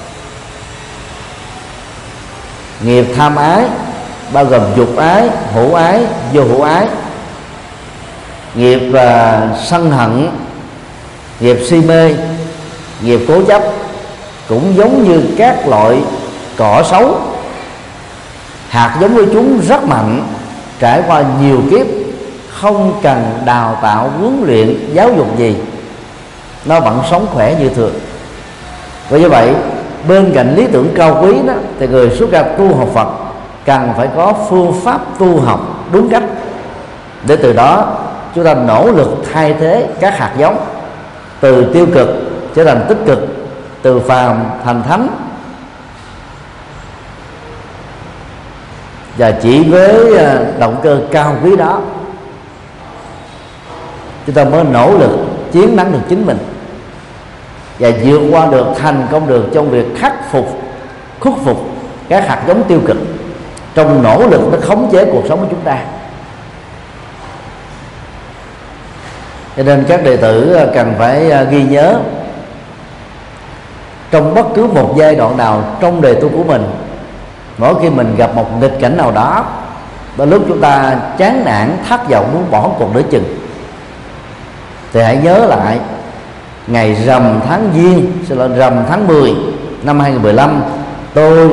Nghiệp 2.80 3.06
tham 3.16 3.36
ái 3.36 3.64
bao 4.32 4.44
gồm 4.44 4.62
dục 4.76 4.96
ái 4.96 5.28
hữu 5.54 5.74
ái 5.74 6.00
vô 6.32 6.42
hữu 6.42 6.62
ái. 6.62 6.86
Nghiệp 8.54 8.80
uh, 8.90 9.58
sân 9.64 9.90
hận 9.90 10.30
nghiệp 11.40 11.58
si 11.68 11.76
mê 11.76 12.14
nghiệp 13.00 13.20
cố 13.28 13.42
chấp 13.42 13.62
cũng 14.48 14.74
giống 14.76 15.04
như 15.04 15.22
các 15.38 15.68
loại 15.68 16.02
cỏ 16.56 16.82
xấu 16.90 17.20
hạt 18.68 18.98
giống 19.00 19.14
của 19.14 19.24
chúng 19.32 19.60
rất 19.68 19.84
mạnh, 19.84 20.22
trải 20.78 21.02
qua 21.06 21.24
nhiều 21.42 21.60
kiếp, 21.70 21.86
không 22.48 23.00
cần 23.02 23.38
đào 23.44 23.78
tạo, 23.82 24.10
huấn 24.18 24.42
luyện, 24.46 24.90
giáo 24.92 25.10
dục 25.16 25.38
gì. 25.38 25.56
Nó 26.64 26.80
vẫn 26.80 27.00
sống 27.10 27.26
khỏe 27.34 27.56
như 27.60 27.68
thường. 27.68 27.94
Và 29.08 29.18
như 29.18 29.28
vậy, 29.28 29.54
bên 30.08 30.32
cạnh 30.34 30.54
lý 30.56 30.66
tưởng 30.72 30.88
cao 30.94 31.18
quý 31.22 31.34
đó, 31.46 31.54
thì 31.78 31.86
người 31.86 32.10
xuất 32.10 32.30
gia 32.30 32.42
tu 32.42 32.76
học 32.76 32.88
Phật 32.94 33.08
cần 33.64 33.90
phải 33.96 34.08
có 34.16 34.34
phương 34.50 34.80
pháp 34.84 35.00
tu 35.18 35.40
học 35.40 35.60
đúng 35.92 36.08
cách. 36.08 36.22
Để 37.26 37.36
từ 37.36 37.52
đó, 37.52 37.96
chúng 38.34 38.44
ta 38.44 38.54
nỗ 38.54 38.90
lực 38.90 39.08
thay 39.32 39.54
thế 39.60 39.86
các 40.00 40.18
hạt 40.18 40.32
giống, 40.38 40.56
từ 41.40 41.72
tiêu 41.74 41.86
cực 41.94 42.08
trở 42.54 42.64
thành 42.64 42.84
tích 42.88 42.98
cực 43.06 43.37
từ 43.82 44.00
phàm 44.00 44.44
thành 44.64 44.82
thánh. 44.82 45.08
Và 49.16 49.30
chỉ 49.30 49.64
với 49.64 50.18
à, 50.18 50.38
động 50.58 50.80
cơ 50.82 51.00
cao 51.12 51.36
quý 51.44 51.56
đó, 51.56 51.80
chúng 54.26 54.34
ta 54.34 54.44
mới 54.44 54.64
nỗ 54.64 54.98
lực 54.98 55.10
chiến 55.52 55.76
thắng 55.76 55.92
được 55.92 56.00
chính 56.08 56.26
mình. 56.26 56.38
Và 57.78 57.90
vượt 58.04 58.20
qua 58.30 58.46
được, 58.46 58.66
thành 58.78 59.06
công 59.10 59.26
được 59.26 59.44
trong 59.54 59.70
việc 59.70 59.86
khắc 59.98 60.32
phục, 60.32 60.62
khuất 61.20 61.34
phục 61.44 61.58
các 62.08 62.28
hạt 62.28 62.42
giống 62.48 62.62
tiêu 62.68 62.80
cực. 62.86 62.96
Trong 63.74 64.02
nỗ 64.02 64.26
lực 64.26 64.40
nó 64.52 64.58
khống 64.60 64.88
chế 64.92 65.04
cuộc 65.04 65.22
sống 65.28 65.40
của 65.40 65.46
chúng 65.50 65.60
ta. 65.60 65.78
Cho 69.56 69.62
nên 69.62 69.84
các 69.88 70.04
đệ 70.04 70.16
tử 70.16 70.54
à, 70.54 70.66
cần 70.74 70.94
phải 70.98 71.30
à, 71.30 71.42
ghi 71.42 71.62
nhớ 71.62 72.00
trong 74.10 74.34
bất 74.34 74.46
cứ 74.54 74.66
một 74.66 74.94
giai 74.96 75.14
đoạn 75.14 75.36
nào 75.36 75.62
trong 75.80 76.00
đời 76.00 76.14
tu 76.14 76.28
của 76.28 76.44
mình. 76.44 76.64
Mỗi 77.58 77.74
khi 77.82 77.90
mình 77.90 78.14
gặp 78.16 78.34
một 78.34 78.60
nghịch 78.60 78.80
cảnh 78.80 78.96
nào 78.96 79.10
đó 79.10 79.44
và 80.16 80.24
lúc 80.24 80.42
chúng 80.48 80.60
ta 80.60 80.96
chán 81.18 81.42
nản, 81.44 81.76
thất 81.88 82.10
vọng, 82.10 82.30
muốn 82.32 82.44
bỏ 82.50 82.68
cuộc 82.78 82.94
nửa 82.94 83.02
chừng. 83.10 83.24
Thì 84.92 85.02
hãy 85.02 85.18
nhớ 85.22 85.46
lại, 85.46 85.78
ngày 86.66 86.94
rằm 86.94 87.40
tháng 87.48 87.70
giêng, 87.74 88.12
sẽ 88.28 88.34
là 88.34 88.48
rằm 88.48 88.74
tháng 88.88 89.06
10 89.06 89.34
năm 89.82 90.00
2015 90.00 90.62
tôi 91.14 91.48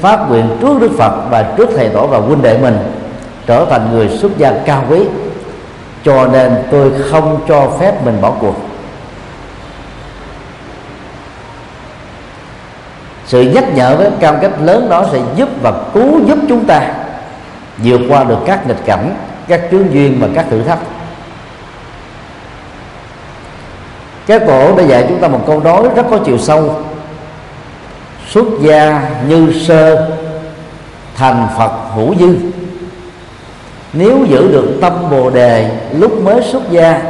phát 0.00 0.28
nguyện 0.28 0.56
trước 0.60 0.80
Đức 0.80 0.90
Phật 0.98 1.12
và 1.30 1.42
trước 1.42 1.70
thầy 1.76 1.88
tổ 1.88 2.06
và 2.06 2.18
huynh 2.18 2.42
đệ 2.42 2.58
mình 2.58 2.78
trở 3.46 3.66
thành 3.70 3.88
người 3.92 4.08
xuất 4.08 4.38
gia 4.38 4.52
cao 4.64 4.84
quý. 4.90 4.98
Cho 6.04 6.26
nên 6.26 6.54
tôi 6.70 6.92
không 7.10 7.38
cho 7.48 7.68
phép 7.80 8.04
mình 8.04 8.18
bỏ 8.20 8.32
cuộc. 8.40 8.54
Sự 13.26 13.42
nhắc 13.42 13.64
nhở 13.74 13.96
với 13.96 14.10
cam 14.20 14.36
kết 14.40 14.50
lớn 14.60 14.88
đó 14.90 15.04
sẽ 15.12 15.18
giúp 15.36 15.48
và 15.62 15.72
cứu 15.94 16.20
giúp 16.26 16.38
chúng 16.48 16.64
ta 16.64 16.92
vượt 17.78 18.00
qua 18.08 18.24
được 18.24 18.38
các 18.46 18.66
nghịch 18.66 18.84
cảnh, 18.84 19.14
các 19.48 19.60
chướng 19.70 19.92
duyên 19.92 20.18
và 20.20 20.28
các 20.34 20.46
thử 20.50 20.62
thách. 20.62 20.78
Các 24.26 24.42
cổ 24.46 24.76
đã 24.76 24.84
dạy 24.84 25.04
chúng 25.08 25.18
ta 25.18 25.28
một 25.28 25.40
câu 25.46 25.60
nói 25.60 25.82
rất 25.96 26.06
có 26.10 26.18
chiều 26.24 26.38
sâu. 26.38 26.82
Xuất 28.28 28.46
gia 28.60 29.10
như 29.28 29.52
sơ, 29.66 30.10
thành 31.16 31.48
phật 31.58 31.72
hữu 31.94 32.14
dư. 32.14 32.36
Nếu 33.92 34.24
giữ 34.28 34.52
được 34.52 34.78
tâm 34.80 35.10
bồ 35.10 35.30
đề 35.30 35.70
lúc 35.92 36.22
mới 36.22 36.42
xuất 36.42 36.70
gia, 36.70 37.02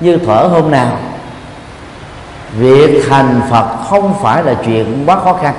như 0.00 0.18
thở 0.26 0.48
hôm 0.52 0.70
nào 0.70 0.98
việc 2.58 3.04
thành 3.08 3.40
phật 3.50 3.66
không 3.90 4.14
phải 4.22 4.44
là 4.44 4.54
chuyện 4.64 5.02
quá 5.06 5.16
khó 5.24 5.32
khăn. 5.32 5.54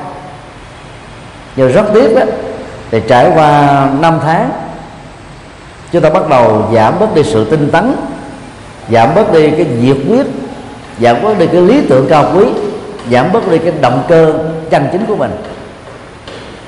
Nhưng 1.56 1.72
rất 1.72 1.86
tiếc 1.94 2.16
đó 2.16 2.22
thì 2.92 3.02
trải 3.08 3.32
qua 3.36 3.90
năm 4.00 4.20
tháng 4.24 4.50
chúng 5.92 6.02
ta 6.02 6.10
bắt 6.10 6.30
đầu 6.30 6.70
giảm 6.74 6.94
bớt 7.00 7.16
đi 7.16 7.24
sự 7.24 7.46
tinh 7.46 7.70
tấn 7.72 7.96
giảm 8.92 9.16
bớt 9.16 9.34
đi 9.34 9.52
cái 9.52 9.66
nhiệt 9.82 9.98
quyết 10.10 10.26
giảm 11.02 11.16
bớt 11.24 11.40
đi 11.40 11.48
cái 11.48 11.62
lý 11.62 11.82
tưởng 11.90 12.08
cao 12.10 12.32
quý 12.36 12.46
giảm 13.12 13.32
bớt 13.32 13.52
đi 13.52 13.58
cái 13.58 13.74
động 13.82 14.04
cơ 14.08 14.34
chân 14.70 14.88
chính 14.92 15.06
của 15.06 15.16
mình. 15.16 15.32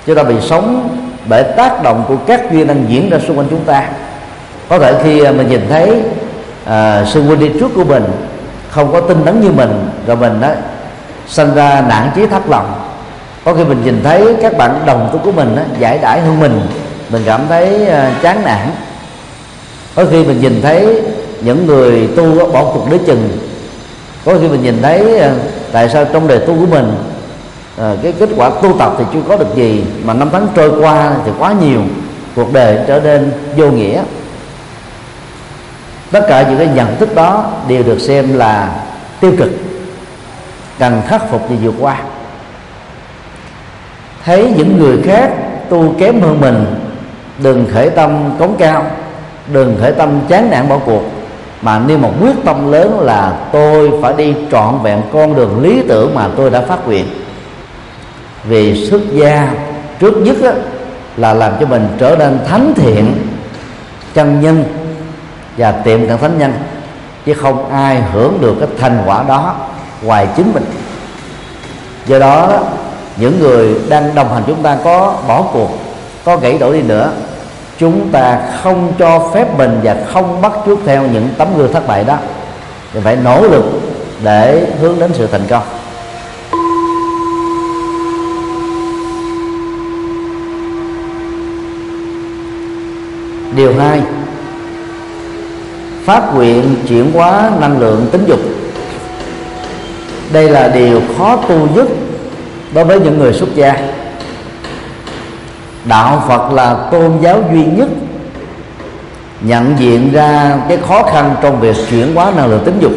Chúng 0.05 0.15
ta 0.15 0.23
bị 0.23 0.35
sống 0.41 0.97
bởi 1.25 1.43
tác 1.43 1.83
động 1.83 2.05
của 2.07 2.15
các 2.27 2.51
duyên 2.51 2.67
đang 2.67 2.85
diễn 2.89 3.09
ra 3.09 3.19
xung 3.27 3.37
quanh 3.37 3.47
chúng 3.49 3.63
ta. 3.63 3.89
Có 4.69 4.79
thể 4.79 4.93
khi 5.03 5.21
mình 5.21 5.49
nhìn 5.49 5.61
thấy 5.69 6.01
à, 6.65 7.05
sư 7.05 7.21
huynh 7.23 7.39
đi 7.39 7.49
trước 7.59 7.71
của 7.75 7.83
mình 7.83 8.03
không 8.69 8.93
có 8.93 9.01
tinh 9.01 9.21
tấn 9.25 9.41
như 9.41 9.51
mình. 9.51 9.89
Rồi 10.07 10.17
mình 10.17 10.41
đó 10.41 10.49
sinh 11.27 11.55
ra 11.55 11.83
nản 11.87 12.11
chí 12.15 12.25
thất 12.25 12.49
lòng 12.49 12.89
có 13.45 13.53
khi 13.53 13.63
mình 13.63 13.81
nhìn 13.85 14.03
thấy 14.03 14.35
các 14.41 14.57
bạn 14.57 14.79
đồng 14.85 15.09
tu 15.13 15.19
của 15.19 15.31
mình 15.31 15.55
đó, 15.55 15.61
giải 15.79 15.99
đãi 16.01 16.21
hơn 16.21 16.39
mình 16.39 16.61
mình 17.09 17.21
cảm 17.25 17.41
thấy 17.49 17.85
ờ, 17.85 18.11
chán 18.21 18.41
nản. 18.45 18.69
Có 19.95 20.05
khi 20.11 20.23
mình 20.23 20.41
nhìn 20.41 20.61
thấy 20.61 21.01
những 21.41 21.67
người 21.67 22.09
tu 22.15 22.51
bỏ 22.53 22.63
cuộc 22.73 22.87
đối 22.89 22.99
chừng. 22.99 23.29
Có 24.25 24.33
khi 24.41 24.47
mình 24.47 24.63
nhìn 24.63 24.81
thấy 24.81 25.19
ờ, 25.19 25.31
tại 25.71 25.89
sao 25.89 26.05
trong 26.05 26.27
đời 26.27 26.39
tu 26.39 26.55
của 26.59 26.65
mình 26.71 26.95
ờ, 27.77 27.97
cái 28.03 28.13
kết 28.19 28.29
quả 28.35 28.49
tu 28.49 28.73
tập 28.79 28.93
thì 28.97 29.03
chưa 29.13 29.19
có 29.27 29.37
được 29.37 29.55
gì 29.55 29.83
mà 30.03 30.13
năm 30.13 30.29
tháng 30.31 30.47
trôi 30.55 30.71
qua 30.81 31.11
thì 31.25 31.31
quá 31.39 31.53
nhiều 31.61 31.81
cuộc 32.35 32.53
đời 32.53 32.79
trở 32.87 32.99
nên 32.99 33.31
vô 33.57 33.65
nghĩa 33.65 34.01
tất 36.11 36.25
cả 36.27 36.49
những 36.49 36.57
cái 36.57 36.67
nhận 36.75 36.95
thức 36.95 37.15
đó 37.15 37.51
đều 37.67 37.83
được 37.83 37.99
xem 37.99 38.33
là 38.33 38.75
tiêu 39.19 39.33
cực, 39.37 39.49
cần 40.79 41.01
khắc 41.07 41.29
phục 41.31 41.49
và 41.49 41.55
vượt 41.61 41.73
qua. 41.79 41.97
Thấy 44.25 44.53
những 44.57 44.77
người 44.77 44.97
khác 45.03 45.31
tu 45.69 45.95
kém 45.99 46.21
hơn 46.21 46.41
mình, 46.41 46.65
đừng 47.43 47.67
khởi 47.73 47.89
tâm 47.89 48.31
cống 48.39 48.55
cao, 48.57 48.85
đừng 49.53 49.77
khởi 49.81 49.91
tâm 49.91 50.19
chán 50.27 50.49
nản 50.51 50.69
bỏ 50.69 50.77
cuộc, 50.85 51.03
mà 51.61 51.79
nêu 51.79 51.97
một 51.97 52.11
quyết 52.21 52.35
tâm 52.45 52.71
lớn 52.71 52.99
là 52.99 53.37
tôi 53.51 53.91
phải 54.01 54.13
đi 54.17 54.35
trọn 54.51 54.79
vẹn 54.83 55.01
con 55.13 55.35
đường 55.35 55.61
lý 55.63 55.81
tưởng 55.87 56.15
mà 56.15 56.27
tôi 56.37 56.49
đã 56.49 56.61
phát 56.61 56.87
nguyện. 56.87 57.05
Vì 58.43 58.85
xuất 58.85 59.01
gia 59.13 59.53
trước 59.99 60.13
nhất 60.17 60.37
là 61.17 61.33
làm 61.33 61.53
cho 61.59 61.65
mình 61.65 61.87
trở 61.97 62.15
nên 62.19 62.39
thánh 62.47 62.73
thiện, 62.75 63.13
chân 64.13 64.41
nhân 64.41 64.63
và 65.59 65.71
tiệm 65.71 66.07
cận 66.07 66.17
thánh 66.17 66.37
nhân, 66.37 66.53
chứ 67.25 67.33
không 67.33 67.69
ai 67.69 68.01
hưởng 68.13 68.37
được 68.41 68.55
cái 68.59 68.69
thành 68.79 69.03
quả 69.05 69.23
đó 69.27 69.55
ngoài 70.01 70.27
chính 70.37 70.53
mình. 70.53 70.65
Do 72.07 72.19
đó, 72.19 72.59
những 73.17 73.39
người 73.39 73.75
đang 73.89 74.15
đồng 74.15 74.33
hành 74.33 74.43
chúng 74.47 74.63
ta 74.63 74.77
có 74.83 75.15
bỏ 75.27 75.41
cuộc, 75.53 75.69
có 76.25 76.37
gãy 76.37 76.57
đổ 76.57 76.73
đi 76.73 76.81
nữa, 76.81 77.11
chúng 77.79 78.09
ta 78.11 78.39
không 78.63 78.93
cho 78.99 79.29
phép 79.33 79.57
mình 79.57 79.79
và 79.83 79.95
không 80.13 80.41
bắt 80.41 80.51
chước 80.65 80.79
theo 80.85 81.03
những 81.03 81.29
tấm 81.37 81.47
gương 81.57 81.73
thất 81.73 81.87
bại 81.87 82.03
đó. 82.03 82.17
Thì 82.93 82.99
phải 83.03 83.15
nỗ 83.15 83.41
lực 83.41 83.63
để 84.23 84.67
hướng 84.81 84.99
đến 84.99 85.11
sự 85.13 85.27
thành 85.27 85.47
công. 85.49 85.63
Điều 93.55 93.73
hai 93.79 94.01
phát 96.09 96.35
nguyện 96.35 96.75
chuyển 96.87 97.11
hóa 97.11 97.51
năng 97.59 97.79
lượng 97.79 98.07
tính 98.11 98.23
dục. 98.27 98.39
Đây 100.33 100.49
là 100.49 100.67
điều 100.67 101.01
khó 101.17 101.35
tu 101.35 101.67
nhất 101.75 101.87
đối 102.73 102.85
với 102.85 102.99
những 102.99 103.17
người 103.17 103.33
xuất 103.33 103.55
gia. 103.55 103.75
Đạo 105.85 106.23
phật 106.27 106.53
là 106.53 106.73
tôn 106.91 107.11
giáo 107.21 107.43
duy 107.53 107.65
nhất 107.65 107.87
nhận 109.41 109.75
diện 109.79 110.13
ra 110.13 110.57
cái 110.69 110.77
khó 110.87 111.03
khăn 111.03 111.35
trong 111.41 111.59
việc 111.59 111.75
chuyển 111.89 112.15
hóa 112.15 112.31
năng 112.37 112.47
lượng 112.47 112.63
tính 112.65 112.77
dục. 112.79 112.91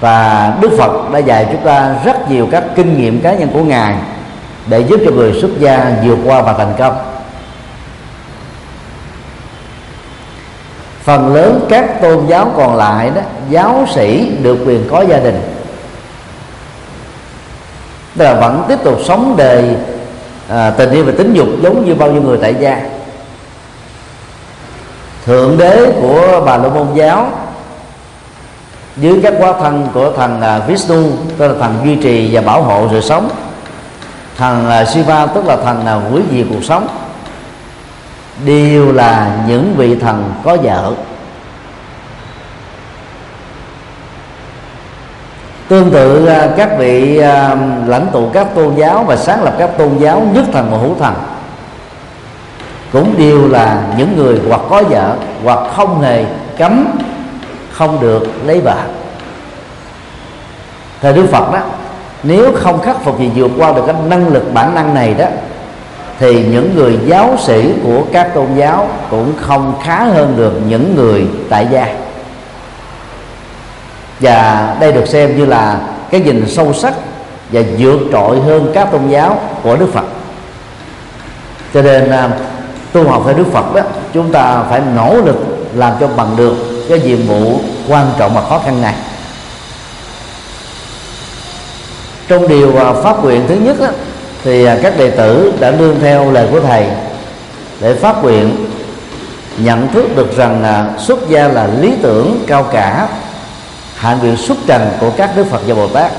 Và 0.00 0.52
đức 0.60 0.70
phật 0.78 1.10
đã 1.12 1.18
dạy 1.18 1.46
chúng 1.52 1.64
ta 1.64 1.94
rất 2.04 2.30
nhiều 2.30 2.48
các 2.50 2.64
kinh 2.76 2.98
nghiệm 2.98 3.20
cá 3.20 3.34
nhân 3.34 3.48
của 3.52 3.64
ngài 3.64 3.94
để 4.66 4.80
giúp 4.80 5.00
cho 5.04 5.10
người 5.10 5.32
xuất 5.40 5.50
gia 5.60 5.92
vượt 6.04 6.18
qua 6.24 6.42
và 6.42 6.52
thành 6.52 6.74
công. 6.78 7.11
Phần 11.12 11.34
lớn 11.34 11.66
các 11.68 12.02
tôn 12.02 12.26
giáo 12.26 12.52
còn 12.56 12.76
lại 12.76 13.10
đó 13.14 13.20
giáo 13.50 13.86
sĩ 13.94 14.30
được 14.42 14.58
quyền 14.66 14.88
có 14.90 15.04
gia 15.08 15.18
đình. 15.18 15.40
Tức 18.16 18.24
là 18.24 18.34
vẫn 18.34 18.64
tiếp 18.68 18.78
tục 18.84 18.98
sống 19.04 19.34
đời 19.36 19.64
à, 20.48 20.70
tình 20.70 20.90
yêu 20.90 21.04
và 21.04 21.12
tính 21.18 21.32
dục 21.32 21.48
giống 21.62 21.84
như 21.86 21.94
bao 21.94 22.10
nhiêu 22.10 22.22
người 22.22 22.38
tại 22.42 22.54
gia. 22.60 22.80
Thượng 25.26 25.58
đế 25.58 25.92
của 26.00 26.42
bà 26.46 26.56
la 26.56 26.68
môn 26.68 26.86
giáo 26.94 27.30
dưới 28.96 29.20
các 29.22 29.34
quá 29.38 29.52
thân 29.60 29.88
của 29.94 30.12
thần 30.16 30.36
uh, 30.36 30.42
à, 30.42 30.58
Vishnu 30.58 31.02
tức 31.38 31.48
là 31.48 31.54
thần 31.60 31.76
duy 31.84 31.96
trì 31.96 32.28
và 32.32 32.40
bảo 32.40 32.62
hộ 32.62 32.88
sự 32.90 33.00
sống 33.00 33.30
thần 34.38 34.64
uh, 34.64 34.70
à, 34.70 34.84
Shiva 34.84 35.26
tức 35.26 35.46
là 35.46 35.56
thần 35.56 35.86
à, 35.86 35.94
uh, 35.94 36.02
hủy 36.10 36.22
diệt 36.30 36.46
cuộc 36.50 36.64
sống 36.64 36.88
đều 38.44 38.92
là 38.92 39.36
những 39.48 39.74
vị 39.76 39.96
thần 39.96 40.34
có 40.44 40.56
vợ. 40.62 40.92
Tương 45.68 45.90
tự 45.90 46.26
à, 46.26 46.48
các 46.56 46.78
vị 46.78 47.18
à, 47.18 47.56
lãnh 47.86 48.06
tụ 48.12 48.30
các 48.32 48.46
tôn 48.54 48.74
giáo 48.76 49.04
và 49.04 49.16
sáng 49.16 49.42
lập 49.42 49.54
các 49.58 49.70
tôn 49.78 49.98
giáo 49.98 50.26
nhất 50.34 50.44
thần 50.52 50.70
và 50.70 50.78
hữu 50.78 50.94
thần 50.98 51.14
cũng 52.92 53.14
đều 53.18 53.48
là 53.48 53.82
những 53.96 54.16
người 54.16 54.40
hoặc 54.48 54.60
có 54.70 54.82
vợ 54.88 55.16
hoặc 55.44 55.58
không 55.76 56.00
hề 56.00 56.24
cấm, 56.58 56.98
không 57.72 58.00
được 58.00 58.26
lấy 58.46 58.60
vợ. 58.60 58.76
Thời 61.00 61.12
đức 61.12 61.26
phật 61.32 61.52
đó, 61.52 61.60
nếu 62.22 62.52
không 62.56 62.80
khắc 62.80 63.04
phục 63.04 63.20
gì 63.20 63.30
vượt 63.34 63.50
qua 63.58 63.72
được 63.72 63.82
cái 63.86 63.96
năng 64.08 64.28
lực 64.28 64.54
bản 64.54 64.74
năng 64.74 64.94
này 64.94 65.14
đó 65.14 65.26
thì 66.22 66.42
những 66.42 66.74
người 66.74 66.98
giáo 67.06 67.36
sĩ 67.46 67.72
của 67.84 68.02
các 68.12 68.34
tôn 68.34 68.46
giáo 68.56 68.88
cũng 69.10 69.32
không 69.40 69.74
khá 69.82 70.04
hơn 70.04 70.34
được 70.36 70.52
những 70.68 70.94
người 70.94 71.26
tại 71.48 71.66
gia. 71.70 71.86
Và 74.20 74.76
đây 74.80 74.92
được 74.92 75.08
xem 75.08 75.36
như 75.36 75.46
là 75.46 75.80
cái 76.10 76.20
nhìn 76.20 76.48
sâu 76.48 76.72
sắc 76.72 76.94
và 77.52 77.60
vượt 77.78 77.98
trội 78.12 78.40
hơn 78.40 78.70
các 78.74 78.92
tôn 78.92 79.08
giáo 79.08 79.40
của 79.62 79.76
Đức 79.76 79.92
Phật. 79.92 80.04
Cho 81.74 81.82
nên 81.82 82.10
à, 82.10 82.30
tu 82.92 83.08
học 83.08 83.22
theo 83.26 83.34
Đức 83.34 83.46
Phật 83.52 83.74
đó 83.74 83.82
chúng 84.14 84.32
ta 84.32 84.62
phải 84.70 84.80
nỗ 84.96 85.14
lực 85.24 85.68
làm 85.74 85.92
cho 86.00 86.08
bằng 86.08 86.36
được 86.36 86.54
cái 86.88 87.00
nhiệm 87.00 87.26
vụ 87.26 87.60
quan 87.88 88.06
trọng 88.18 88.34
và 88.34 88.42
khó 88.48 88.58
khăn 88.58 88.82
này. 88.82 88.94
Trong 92.28 92.48
điều 92.48 92.76
à, 92.78 92.92
pháp 92.92 93.24
nguyện 93.24 93.44
thứ 93.48 93.54
nhất 93.54 93.80
đó, 93.80 93.88
thì 94.44 94.64
à, 94.64 94.76
các 94.82 94.98
đệ 94.98 95.10
tử 95.10 95.52
đã 95.60 95.70
nương 95.70 96.00
theo 96.00 96.30
lời 96.30 96.46
của 96.50 96.60
thầy 96.60 96.86
để 97.80 97.94
phát 97.94 98.22
nguyện, 98.22 98.66
nhận 99.58 99.88
thức 99.88 100.16
được 100.16 100.36
rằng 100.36 100.64
à, 100.64 100.86
xuất 100.98 101.18
gia 101.28 101.48
là 101.48 101.66
lý 101.80 101.92
tưởng 102.02 102.44
cao 102.46 102.62
cả, 102.72 103.08
hạnh 103.96 104.18
nguyện 104.18 104.36
xuất 104.36 104.58
trần 104.66 104.90
của 105.00 105.10
các 105.16 105.30
đức 105.36 105.44
phật 105.50 105.60
và 105.66 105.74
bồ 105.74 105.88
tát. 105.88 106.12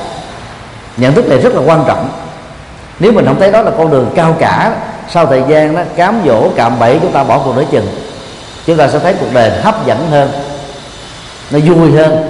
Nhận 0.97 1.13
thức 1.13 1.29
này 1.29 1.37
rất 1.37 1.55
là 1.55 1.61
quan 1.65 1.83
trọng. 1.87 2.09
Nếu 2.99 3.11
mình 3.11 3.25
không 3.25 3.39
thấy 3.39 3.51
đó 3.51 3.61
là 3.61 3.71
con 3.77 3.91
đường 3.91 4.11
cao 4.15 4.35
cả, 4.39 4.75
sau 5.09 5.25
thời 5.25 5.43
gian 5.47 5.75
đó, 5.75 5.81
cám 5.95 6.21
dỗ, 6.25 6.49
cạm 6.55 6.79
bẫy, 6.79 6.99
chúng 7.01 7.11
ta 7.11 7.23
bỏ 7.23 7.39
cuộc 7.45 7.55
nửa 7.55 7.63
chừng, 7.71 7.87
chúng 8.65 8.77
ta 8.77 8.87
sẽ 8.87 8.99
thấy 8.99 9.13
cuộc 9.19 9.33
đời 9.33 9.51
hấp 9.61 9.85
dẫn 9.85 10.07
hơn, 10.11 10.29
nó 11.51 11.59
vui 11.59 11.91
hơn. 11.91 12.29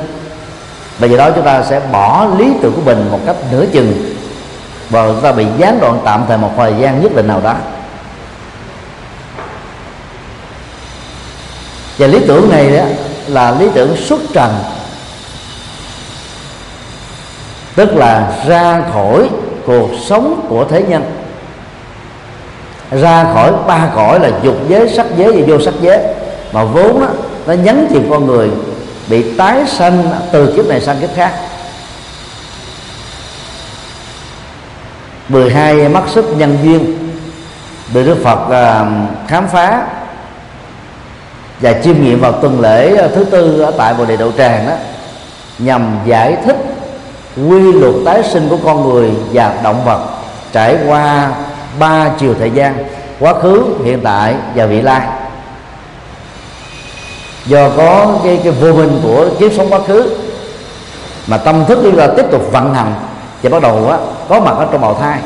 Và 0.99 1.08
do 1.08 1.17
đó 1.17 1.32
chúng 1.32 1.45
ta 1.45 1.63
sẽ 1.63 1.82
bỏ 1.91 2.27
lý 2.38 2.51
tưởng 2.62 2.73
của 2.73 2.82
mình 2.86 3.12
một 3.12 3.19
cách 3.25 3.36
nửa 3.51 3.65
chừng 3.65 4.12
và 4.93 5.08
chúng 5.08 5.21
ta 5.21 5.32
bị 5.32 5.45
gián 5.58 5.79
đoạn 5.79 5.99
tạm 6.06 6.25
thời 6.27 6.38
một 6.38 6.51
thời 6.58 6.73
gian 6.79 7.01
nhất 7.01 7.15
định 7.15 7.27
nào 7.27 7.41
đó. 7.41 7.56
Và 11.97 12.08
lý 12.08 12.19
tưởng 12.27 12.49
này 12.49 12.77
đó 12.77 12.84
là 13.27 13.51
lý 13.60 13.67
tưởng 13.73 13.97
xuất 13.97 14.21
trần. 14.34 14.56
Tức 17.75 17.95
là 17.95 18.34
ra 18.47 18.82
khỏi 18.93 19.29
cuộc 19.65 19.89
sống 20.06 20.45
của 20.49 20.65
thế 20.65 20.84
nhân. 20.88 21.03
Ra 22.91 23.23
khỏi 23.34 23.51
ba 23.67 23.89
cõi 23.95 24.19
là 24.19 24.29
dục 24.43 24.56
giới 24.69 24.89
sắc 24.89 25.06
giới 25.17 25.32
và 25.32 25.43
vô 25.47 25.60
sắc 25.60 25.73
giới. 25.82 25.99
Mà 26.51 26.63
vốn 26.63 27.01
đó, 27.01 27.08
nó 27.45 27.53
nhấn 27.53 27.88
chìm 27.89 28.08
con 28.10 28.25
người 28.25 28.49
bị 29.08 29.38
tái 29.38 29.63
sanh 29.67 30.03
từ 30.32 30.53
kiếp 30.56 30.65
này 30.65 30.82
sang 30.82 30.99
kiếp 31.01 31.15
khác. 31.15 31.34
12 35.29 35.89
mắt 35.89 36.03
xích 36.13 36.25
nhân 36.38 36.57
duyên 36.63 36.97
được 37.93 38.03
Đức 38.03 38.17
Phật 38.23 38.49
à, 38.49 38.86
khám 39.27 39.47
phá 39.47 39.88
và 41.62 41.73
chiêm 41.73 42.03
nghiệm 42.03 42.19
vào 42.19 42.31
tuần 42.31 42.62
lễ 42.62 42.95
à, 42.95 43.07
thứ 43.15 43.23
tư 43.23 43.62
ở 43.62 43.71
tại 43.77 43.93
Bồ 43.93 44.05
Đề 44.05 44.17
Đậu 44.17 44.31
Tràng 44.31 44.67
đó 44.67 44.73
nhằm 45.59 45.99
giải 46.05 46.38
thích 46.45 46.57
quy 47.49 47.71
luật 47.71 47.95
tái 48.05 48.23
sinh 48.23 48.49
của 48.49 48.57
con 48.63 48.89
người 48.89 49.12
và 49.33 49.59
động 49.63 49.86
vật 49.86 49.99
trải 50.51 50.77
qua 50.88 51.31
ba 51.79 52.09
chiều 52.19 52.36
thời 52.39 52.51
gian 52.51 52.86
quá 53.19 53.33
khứ 53.41 53.63
hiện 53.83 53.99
tại 54.03 54.36
và 54.55 54.65
vị 54.65 54.81
lai. 54.81 55.07
Do 57.45 57.69
có 57.77 58.19
cái, 58.23 58.39
cái 58.43 58.53
vô 58.53 58.73
minh 58.73 58.99
của 59.03 59.27
kiếp 59.39 59.51
sống 59.53 59.67
quá 59.69 59.79
khứ 59.88 60.17
mà 61.27 61.38
tâm 61.38 61.65
thức 61.65 61.79
chúng 61.83 61.97
ta 61.97 62.07
tiếp 62.07 62.25
tục 62.31 62.51
vận 62.51 62.73
hành 62.73 62.93
và 63.43 63.49
bắt 63.49 63.62
đầu 63.62 63.89
á, 63.89 63.97
có 64.29 64.39
mặt 64.39 64.56
ở 64.58 64.67
trong 64.71 64.82
bào 64.82 64.93
thai. 64.93 65.19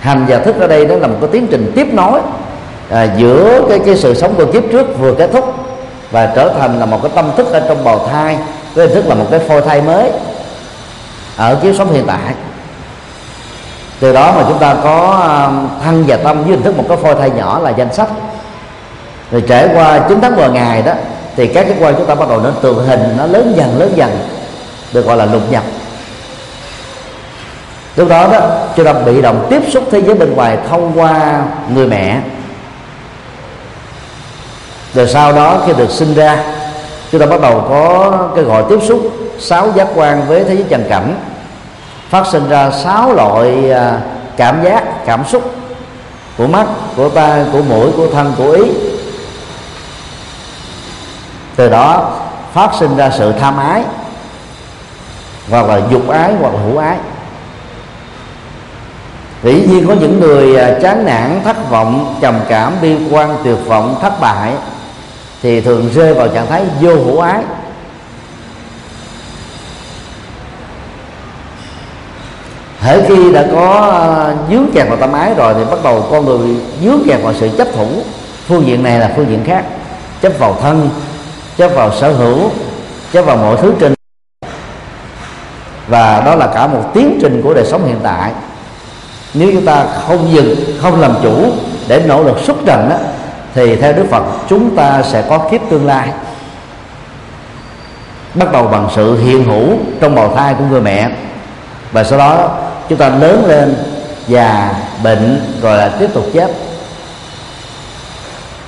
Hành 0.00 0.26
và 0.28 0.38
thức 0.38 0.60
ở 0.60 0.66
đây 0.66 0.86
đó 0.86 0.96
là 0.96 1.06
một 1.06 1.16
cái 1.20 1.30
tiến 1.32 1.46
trình 1.50 1.72
tiếp 1.74 1.86
nối 1.92 2.20
à, 2.90 3.06
giữa 3.16 3.62
cái 3.68 3.78
cái 3.86 3.96
sự 3.96 4.14
sống 4.14 4.34
của 4.34 4.46
kiếp 4.52 4.62
trước 4.72 4.98
vừa 4.98 5.14
kết 5.14 5.30
thúc 5.32 5.54
và 6.10 6.32
trở 6.36 6.48
thành 6.58 6.78
là 6.78 6.86
một 6.86 6.98
cái 7.02 7.12
tâm 7.14 7.30
thức 7.36 7.52
ở 7.52 7.60
trong 7.68 7.84
bào 7.84 8.08
thai 8.12 8.38
cái 8.74 8.86
hình 8.86 8.94
thức 8.94 9.06
là 9.08 9.14
một 9.14 9.26
cái 9.30 9.40
phôi 9.40 9.62
thai 9.62 9.82
mới 9.82 10.10
ở 11.36 11.54
kiếp 11.62 11.74
sống 11.76 11.92
hiện 11.92 12.04
tại. 12.06 12.34
Từ 14.00 14.12
đó 14.12 14.32
mà 14.36 14.44
chúng 14.48 14.58
ta 14.58 14.76
có 14.82 15.20
à, 15.28 15.50
thân 15.84 16.04
và 16.06 16.16
tâm 16.16 16.42
với 16.42 16.50
hình 16.50 16.62
thức 16.62 16.76
một 16.76 16.84
cái 16.88 16.96
phôi 16.96 17.14
thai 17.14 17.30
nhỏ 17.30 17.58
là 17.58 17.70
danh 17.70 17.94
sách. 17.94 18.08
Rồi 19.30 19.42
trải 19.48 19.68
qua 19.74 19.98
9 20.08 20.20
tháng 20.20 20.36
10 20.36 20.48
ngày 20.48 20.82
đó 20.82 20.92
thì 21.36 21.46
các 21.46 21.66
cái 21.68 21.76
quan 21.80 21.94
chúng 21.96 22.06
ta 22.06 22.14
bắt 22.14 22.28
đầu 22.28 22.40
nó 22.40 22.50
tượng 22.50 22.86
hình 22.86 23.14
nó 23.18 23.26
lớn 23.26 23.52
dần 23.56 23.78
lớn 23.78 23.92
dần 23.96 24.10
được 24.92 25.06
gọi 25.06 25.16
là 25.16 25.24
lục 25.24 25.42
nhập 25.50 25.62
lúc 27.98 28.08
đó 28.08 28.28
đó, 28.32 28.40
chúng 28.76 28.84
ta 28.84 28.92
bị 28.92 29.22
động 29.22 29.46
tiếp 29.50 29.62
xúc 29.70 29.84
thế 29.90 30.02
giới 30.02 30.14
bên 30.14 30.34
ngoài 30.34 30.58
thông 30.70 30.92
qua 31.00 31.42
người 31.74 31.86
mẹ. 31.86 32.20
Rồi 34.94 35.08
sau 35.08 35.32
đó 35.32 35.62
khi 35.66 35.72
được 35.72 35.90
sinh 35.90 36.14
ra, 36.14 36.44
chúng 37.12 37.20
ta 37.20 37.26
bắt 37.26 37.40
đầu 37.40 37.64
có 37.68 38.12
cái 38.34 38.44
gọi 38.44 38.64
tiếp 38.68 38.78
xúc 38.88 39.00
sáu 39.38 39.72
giác 39.74 39.88
quan 39.94 40.26
với 40.28 40.44
thế 40.44 40.54
giới 40.54 40.64
trần 40.68 40.84
cảnh. 40.88 41.14
Phát 42.08 42.26
sinh 42.32 42.48
ra 42.48 42.70
sáu 42.70 43.12
loại 43.12 43.70
à, 43.70 44.00
cảm 44.36 44.64
giác, 44.64 45.06
cảm 45.06 45.24
xúc 45.24 45.54
của 46.36 46.46
mắt, 46.46 46.66
của 46.96 47.08
tai, 47.08 47.44
của 47.52 47.62
mũi, 47.62 47.90
của 47.96 48.06
thân, 48.12 48.34
của 48.38 48.50
ý. 48.50 48.70
Từ 51.56 51.68
đó 51.68 52.12
phát 52.52 52.70
sinh 52.80 52.96
ra 52.96 53.10
sự 53.18 53.32
tham 53.40 53.58
ái, 53.58 53.82
hoặc 55.50 55.66
là 55.66 55.80
dục 55.90 56.08
ái, 56.08 56.32
hoặc 56.40 56.54
là 56.54 56.60
hữu 56.60 56.78
ái 56.78 56.96
dĩ 59.42 59.66
nhiên 59.68 59.86
có 59.86 59.94
những 59.94 60.20
người 60.20 60.56
à, 60.56 60.78
chán 60.82 61.04
nản, 61.04 61.40
thất 61.44 61.70
vọng, 61.70 62.16
trầm 62.20 62.40
cảm, 62.48 62.72
bi 62.82 62.96
quan, 63.10 63.36
tuyệt 63.44 63.58
vọng, 63.66 63.98
thất 64.02 64.20
bại, 64.20 64.52
thì 65.42 65.60
thường 65.60 65.90
rơi 65.94 66.14
vào 66.14 66.28
trạng 66.28 66.46
thái 66.46 66.64
vô 66.80 66.94
hữu 66.94 67.20
ái. 67.20 67.42
Hễ 72.80 73.08
khi 73.08 73.32
đã 73.32 73.46
có 73.52 73.90
à, 74.06 74.34
dướng 74.50 74.70
kẹt 74.74 74.88
vào 74.88 74.96
tâm 74.96 75.12
ái 75.12 75.34
rồi 75.34 75.54
thì 75.54 75.64
bắt 75.70 75.78
đầu 75.84 76.06
con 76.10 76.24
người 76.24 76.56
dướng 76.84 77.02
kẹt 77.06 77.22
vào 77.22 77.34
sự 77.34 77.48
chấp 77.58 77.68
thủ. 77.74 77.86
Phương 78.46 78.66
diện 78.66 78.82
này 78.82 78.98
là 78.98 79.12
phương 79.16 79.26
diện 79.28 79.44
khác. 79.44 79.64
Chấp 80.22 80.38
vào 80.38 80.56
thân, 80.62 80.90
chấp 81.56 81.68
vào 81.68 81.92
sở 81.94 82.12
hữu, 82.12 82.50
chấp 83.12 83.22
vào 83.22 83.36
mọi 83.36 83.56
thứ 83.56 83.74
trên. 83.80 83.94
Và 85.88 86.22
đó 86.26 86.34
là 86.34 86.46
cả 86.54 86.66
một 86.66 86.82
tiến 86.94 87.18
trình 87.22 87.40
của 87.44 87.54
đời 87.54 87.64
sống 87.64 87.86
hiện 87.86 88.00
tại 88.02 88.32
nếu 89.34 89.50
chúng 89.52 89.64
ta 89.64 89.86
không 90.06 90.32
dừng 90.32 90.56
không 90.82 91.00
làm 91.00 91.14
chủ 91.22 91.52
để 91.88 92.02
nỗ 92.06 92.22
lực 92.22 92.38
xuất 92.46 92.56
trần 92.66 92.88
đó, 92.88 92.96
thì 93.54 93.76
theo 93.76 93.92
đức 93.92 94.04
phật 94.10 94.22
chúng 94.48 94.76
ta 94.76 95.02
sẽ 95.02 95.22
có 95.28 95.38
kiếp 95.38 95.60
tương 95.70 95.86
lai. 95.86 96.08
Bắt 98.34 98.52
đầu 98.52 98.66
bằng 98.66 98.88
sự 98.96 99.18
hiện 99.18 99.44
hữu 99.44 99.78
trong 100.00 100.14
bào 100.14 100.34
thai 100.36 100.54
của 100.54 100.64
người 100.70 100.80
mẹ. 100.80 101.10
Và 101.92 102.04
sau 102.04 102.18
đó 102.18 102.58
chúng 102.88 102.98
ta 102.98 103.08
lớn 103.08 103.44
lên 103.46 103.74
già 104.28 104.74
bệnh 105.02 105.40
rồi 105.62 105.78
là 105.78 105.88
tiếp 105.88 106.10
tục 106.14 106.24
chết. 106.34 106.50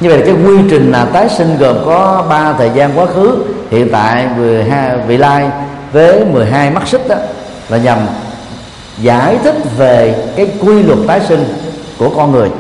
Như 0.01 0.09
vậy 0.09 0.23
cái 0.27 0.35
quy 0.35 0.59
trình 0.71 0.93
là 0.93 1.05
tái 1.05 1.29
sinh 1.29 1.57
gồm 1.59 1.77
có 1.87 2.25
ba 2.29 2.53
thời 2.53 2.71
gian 2.75 2.99
quá 2.99 3.07
khứ 3.07 3.45
hiện 3.71 3.89
tại 3.93 4.27
12 4.37 4.97
vị 5.07 5.17
lai 5.17 5.51
với 5.93 6.25
12 6.25 6.71
mắt 6.71 6.89
xích 6.89 7.09
đó 7.09 7.17
là 7.69 7.79
nhằm 7.79 7.99
giải 8.99 9.39
thích 9.45 9.57
về 9.77 10.15
cái 10.37 10.49
quy 10.61 10.83
luật 10.83 10.99
tái 11.07 11.21
sinh 11.29 11.45
của 11.99 12.11
con 12.17 12.33
người. 12.33 12.51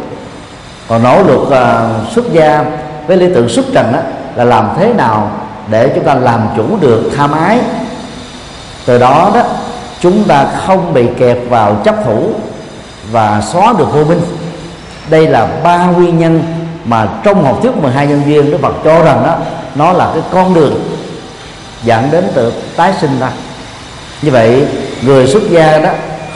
Còn 0.88 1.02
nỗ 1.02 1.22
lực 1.22 1.40
uh, 1.40 2.12
xuất 2.12 2.32
gia 2.32 2.64
với 3.06 3.16
lý 3.16 3.26
tưởng 3.34 3.48
xuất 3.48 3.64
trần 3.72 3.92
đó 3.92 3.98
là 4.36 4.44
làm 4.44 4.68
thế 4.78 4.92
nào 4.92 5.30
để 5.70 5.90
chúng 5.94 6.04
ta 6.04 6.14
làm 6.14 6.40
chủ 6.56 6.64
được 6.80 7.10
tham 7.16 7.32
ái. 7.32 7.58
Từ 8.86 8.98
đó 8.98 9.30
đó 9.34 9.42
chúng 10.00 10.24
ta 10.24 10.46
không 10.66 10.94
bị 10.94 11.06
kẹp 11.18 11.38
vào 11.48 11.80
chấp 11.84 11.94
thủ 12.04 12.32
và 13.12 13.42
xóa 13.52 13.74
được 13.78 13.92
vô 13.92 14.04
minh. 14.04 14.20
Đây 15.10 15.26
là 15.26 15.48
ba 15.64 15.86
nguyên 15.86 16.18
nhân 16.18 16.42
mà 16.84 17.08
trong 17.24 17.44
học 17.44 17.58
thuyết 17.62 17.76
12 17.76 18.06
nhân 18.06 18.22
viên 18.22 18.50
Đức 18.50 18.58
Phật 18.62 18.74
cho 18.84 19.02
rằng 19.02 19.22
đó 19.26 19.36
nó 19.74 19.92
là 19.92 20.10
cái 20.14 20.22
con 20.32 20.54
đường 20.54 20.80
dẫn 21.84 22.10
đến 22.10 22.24
từ 22.34 22.52
tái 22.76 22.92
sinh 23.00 23.20
ra. 23.20 23.30
Như 24.22 24.30
vậy 24.30 24.66
người 25.02 25.26
xuất 25.26 25.42
gia 25.50 25.78
đó 25.78 25.90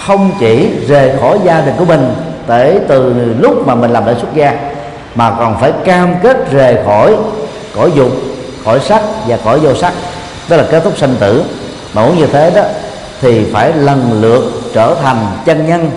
không 0.06 0.32
chỉ 0.40 0.70
rời 0.88 1.12
khỏi 1.20 1.38
gia 1.44 1.60
đình 1.60 1.74
của 1.78 1.84
mình 1.84 2.14
kể 2.48 2.80
từ 2.88 3.14
lúc 3.38 3.66
mà 3.66 3.74
mình 3.74 3.90
làm 3.90 4.06
lễ 4.06 4.14
xuất 4.20 4.34
gia 4.34 4.58
mà 5.14 5.30
còn 5.38 5.60
phải 5.60 5.72
cam 5.84 6.14
kết 6.22 6.50
rời 6.50 6.76
khỏi 6.86 7.16
cõi 7.76 7.92
dục 7.94 8.10
khỏi 8.64 8.80
sắc 8.80 9.02
và 9.26 9.36
khỏi 9.44 9.58
vô 9.58 9.74
sắc 9.74 9.92
đó 10.48 10.56
là 10.56 10.64
kết 10.70 10.80
thúc 10.84 10.98
sanh 10.98 11.14
tử. 11.20 11.44
Mà 11.94 12.02
muốn 12.02 12.18
như 12.18 12.26
thế 12.26 12.50
đó 12.50 12.62
thì 13.20 13.44
phải 13.52 13.72
lần 13.72 14.20
lượt 14.22 14.44
trở 14.74 14.94
thành 15.02 15.26
chân 15.44 15.66
nhân 15.66 15.90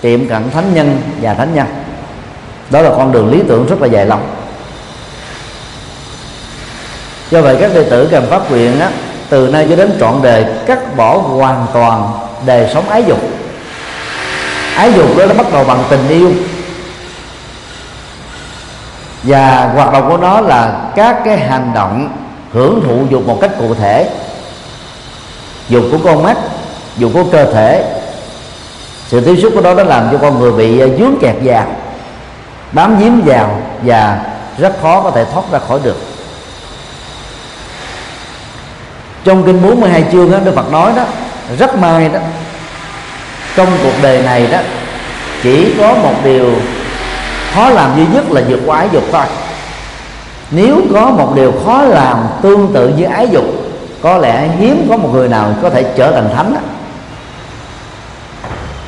tiệm 0.00 0.28
cận 0.28 0.50
thánh 0.50 0.74
nhân 0.74 0.98
và 1.20 1.34
thánh 1.34 1.54
nhân. 1.54 1.66
Đó 2.70 2.82
là 2.82 2.90
con 2.90 3.12
đường 3.12 3.30
lý 3.30 3.42
tưởng 3.48 3.66
rất 3.66 3.80
là 3.80 3.86
dài 3.86 4.06
lâu 4.06 4.18
do 7.30 7.40
vậy 7.42 7.56
các 7.60 7.70
đệ 7.74 7.84
tử 7.84 8.08
cần 8.10 8.26
phát 8.30 8.50
nguyện 8.50 8.80
á, 8.80 8.90
từ 9.28 9.48
nay 9.48 9.66
cho 9.70 9.76
đến 9.76 9.96
trọn 10.00 10.22
đời 10.22 10.44
cắt 10.66 10.96
bỏ 10.96 11.16
hoàn 11.16 11.66
toàn 11.72 12.12
đời 12.46 12.70
sống 12.74 12.88
ái 12.88 13.04
dục 13.08 13.18
ái 14.76 14.92
dục 14.92 15.18
đó 15.18 15.26
nó 15.26 15.34
bắt 15.34 15.52
đầu 15.52 15.64
bằng 15.64 15.84
tình 15.90 16.08
yêu. 16.08 16.32
Và 19.22 19.70
hoạt 19.74 19.92
động 19.92 20.08
của 20.08 20.16
nó 20.16 20.40
là 20.40 20.90
các 20.96 21.16
cái 21.24 21.38
hành 21.38 21.70
động 21.74 22.08
hưởng 22.52 22.82
thụ 22.84 23.06
dục 23.10 23.26
một 23.26 23.38
cách 23.40 23.50
cụ 23.58 23.74
thể. 23.74 24.10
Dục 25.68 25.84
của 25.90 25.98
con 26.04 26.22
mắt 26.22 26.36
dục 26.96 27.10
của 27.14 27.24
cơ 27.32 27.52
thể. 27.52 27.84
Sự 29.08 29.20
tiếp 29.20 29.36
xúc 29.42 29.52
của 29.54 29.60
đó 29.60 29.74
nó 29.74 29.82
làm 29.82 30.08
cho 30.12 30.18
con 30.18 30.40
người 30.40 30.52
bị 30.52 30.80
à, 30.80 30.86
dướng 30.98 31.14
kẹt 31.20 31.36
vào 31.42 31.66
bám 32.72 32.96
dính 33.00 33.22
vào 33.24 33.60
và 33.82 34.18
rất 34.58 34.72
khó 34.82 35.00
có 35.02 35.10
thể 35.10 35.24
thoát 35.24 35.44
ra 35.52 35.58
khỏi 35.58 35.80
được. 35.82 35.96
Trong 39.24 39.42
kinh 39.46 39.62
42 39.62 40.04
chương 40.12 40.30
đó, 40.30 40.38
Đức 40.44 40.52
Phật 40.54 40.72
nói 40.72 40.92
đó 40.96 41.04
rất 41.58 41.78
may 41.78 42.08
đó 42.08 42.20
trong 43.56 43.68
cuộc 43.82 43.92
đời 44.02 44.22
này 44.22 44.46
đó, 44.46 44.58
chỉ 45.42 45.74
có 45.78 45.94
một 45.94 46.14
điều 46.24 46.50
khó 47.54 47.68
làm 47.68 47.96
duy 47.96 48.06
nhất 48.14 48.30
là 48.30 48.42
vượt 48.48 48.60
qua 48.66 48.78
ái 48.78 48.88
dục 48.92 49.02
thôi. 49.12 49.24
Nếu 50.50 50.76
có 50.94 51.10
một 51.10 51.32
điều 51.36 51.52
khó 51.64 51.82
làm 51.82 52.26
tương 52.42 52.72
tự 52.74 52.92
với 52.96 53.04
ái 53.04 53.28
dục, 53.30 53.44
có 54.02 54.18
lẽ 54.18 54.48
hiếm 54.58 54.86
có 54.90 54.96
một 54.96 55.08
người 55.12 55.28
nào 55.28 55.54
có 55.62 55.70
thể 55.70 55.84
trở 55.96 56.12
thành 56.12 56.30
thánh 56.34 56.54
đó. 56.54 56.60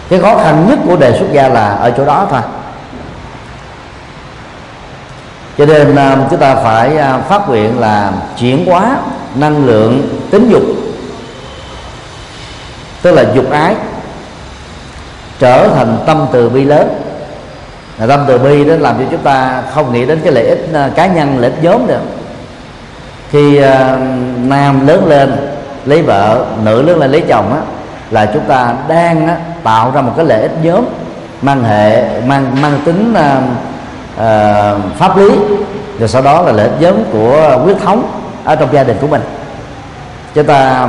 cái 0.09 0.21
khó 0.21 0.37
khăn 0.37 0.67
nhất 0.69 0.79
của 0.87 0.97
đề 0.97 1.19
xuất 1.19 1.27
gia 1.33 1.49
là 1.49 1.69
ở 1.69 1.91
chỗ 1.97 2.05
đó 2.05 2.27
thôi. 2.31 2.41
Cho 5.59 5.67
nên 5.67 5.97
à, 5.97 6.17
chúng 6.31 6.41
ta 6.41 6.55
phải 6.55 6.97
à, 6.97 7.19
phát 7.19 7.49
nguyện 7.49 7.81
là 7.81 8.13
chuyển 8.39 8.67
hóa 8.67 8.97
năng 9.35 9.67
lượng 9.67 10.19
tính 10.31 10.49
dục, 10.51 10.63
tức 13.03 13.13
là 13.13 13.25
dục 13.35 13.51
ái 13.51 13.75
trở 15.39 15.69
thành 15.69 15.99
tâm 16.07 16.27
từ 16.33 16.49
bi 16.49 16.65
lớn. 16.65 16.89
Là 17.99 18.07
tâm 18.07 18.25
từ 18.27 18.39
bi 18.39 18.65
đó 18.65 18.75
làm 18.79 18.99
cho 18.99 19.05
chúng 19.11 19.21
ta 19.21 19.63
không 19.75 19.93
nghĩ 19.93 20.07
đến 20.07 20.21
cái 20.25 20.33
lợi 20.33 20.47
ích 20.47 20.69
à, 20.75 20.91
cá 20.95 21.07
nhân 21.07 21.39
lợi 21.39 21.51
ích 21.51 21.63
nhóm 21.63 21.87
được. 21.87 22.01
Khi 23.31 23.59
uh, 23.59 23.65
nam 24.45 24.87
lớn 24.87 25.07
lên 25.07 25.37
lấy 25.85 26.03
vợ 26.03 26.45
nữ 26.65 26.83
lớn 26.83 26.99
lên 26.99 27.13
lấy 27.13 27.21
chồng 27.21 27.53
á 27.53 27.61
là 28.11 28.27
chúng 28.27 28.43
ta 28.43 28.75
đang 28.89 29.29
á, 29.29 29.37
tạo 29.63 29.93
ra 29.95 30.01
một 30.01 30.13
cái 30.17 30.27
lợi 30.27 30.43
ích 30.43 30.53
nhóm 30.63 30.85
mang 31.43 31.65
hệ 31.65 32.21
mang 32.21 32.63
mang 32.63 32.79
tính 32.85 33.15
uh, 33.17 33.43
uh, 34.17 34.99
pháp 34.99 35.17
lý. 35.17 35.29
Rồi 35.99 36.09
sau 36.09 36.23
đó 36.23 36.43
là 36.43 36.53
lợi 36.53 36.69
ích 36.69 36.81
nhóm 36.81 36.95
của 37.13 37.59
huyết 37.65 37.77
thống 37.85 38.11
ở 38.45 38.57
trong 38.57 38.69
gia 38.73 38.85
đình 38.85 38.97
của 39.01 39.07
mình. 39.07 39.23
Chúng 40.35 40.47
ta 40.47 40.89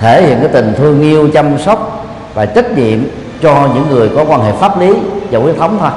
thể 0.00 0.22
hiện 0.22 0.38
cái 0.40 0.48
tình 0.48 0.74
thương 0.78 1.02
yêu 1.02 1.28
chăm 1.34 1.58
sóc 1.58 2.06
và 2.34 2.46
trách 2.46 2.78
nhiệm 2.78 2.98
cho 3.44 3.68
những 3.74 3.90
người 3.90 4.10
có 4.16 4.24
quan 4.28 4.40
hệ 4.40 4.52
pháp 4.52 4.80
lý 4.80 4.94
và 5.30 5.38
huyết 5.38 5.56
thống 5.58 5.78
thôi. 5.80 5.90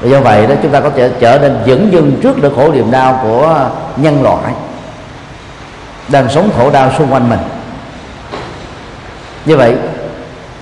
Và 0.00 0.08
do 0.08 0.20
vậy 0.20 0.46
đó, 0.46 0.54
chúng 0.62 0.72
ta 0.72 0.80
có 0.80 0.90
thể 0.96 1.10
trở 1.20 1.38
nên 1.38 1.58
dẫn 1.64 1.92
dưng 1.92 2.16
trước 2.22 2.38
nỗi 2.42 2.52
khổ 2.56 2.72
niềm 2.72 2.90
đau 2.90 3.20
của 3.22 3.68
nhân 3.96 4.22
loại 4.22 4.52
đang 6.08 6.28
sống 6.28 6.50
khổ 6.56 6.70
đau 6.70 6.90
xung 6.98 7.12
quanh 7.12 7.30
mình. 7.30 7.38
Như 9.44 9.56
vậy, 9.56 9.74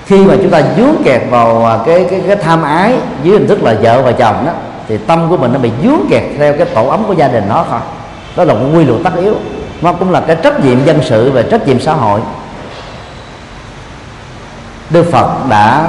khi 0.07 0.25
mà 0.25 0.35
chúng 0.37 0.51
ta 0.51 0.63
dướng 0.77 0.95
kẹt 1.05 1.23
vào 1.31 1.81
cái 1.87 2.07
cái 2.11 2.23
cái 2.27 2.37
tham 2.37 2.63
ái 2.63 2.95
dưới 3.23 3.39
hình 3.39 3.49
thức 3.49 3.63
là 3.63 3.75
vợ 3.83 4.03
và 4.03 4.13
chồng 4.13 4.47
đó, 4.47 4.53
thì 4.89 4.99
tâm 5.07 5.31
của 5.31 5.37
mình 5.37 5.53
nó 5.53 5.59
bị 5.59 5.71
dướng 5.83 6.01
kẹt 6.11 6.23
theo 6.39 6.55
cái 6.59 6.67
tổ 6.75 6.89
ấm 6.89 7.05
của 7.07 7.13
gia 7.13 7.29
đình 7.29 7.45
nó 7.49 7.65
thôi. 7.71 7.81
Đó 8.37 8.45
là 8.45 8.55
một 8.55 8.67
quy 8.75 8.85
luật 8.85 9.01
tất 9.05 9.13
yếu. 9.23 9.35
Nó 9.81 9.93
cũng 9.93 10.11
là 10.11 10.21
cái 10.21 10.37
trách 10.43 10.65
nhiệm 10.65 10.85
dân 10.85 10.99
sự 11.03 11.31
và 11.31 11.43
trách 11.43 11.67
nhiệm 11.67 11.81
xã 11.81 11.93
hội. 11.93 12.21
Đức 14.93 15.13
Phật 15.13 15.49
đã 15.51 15.89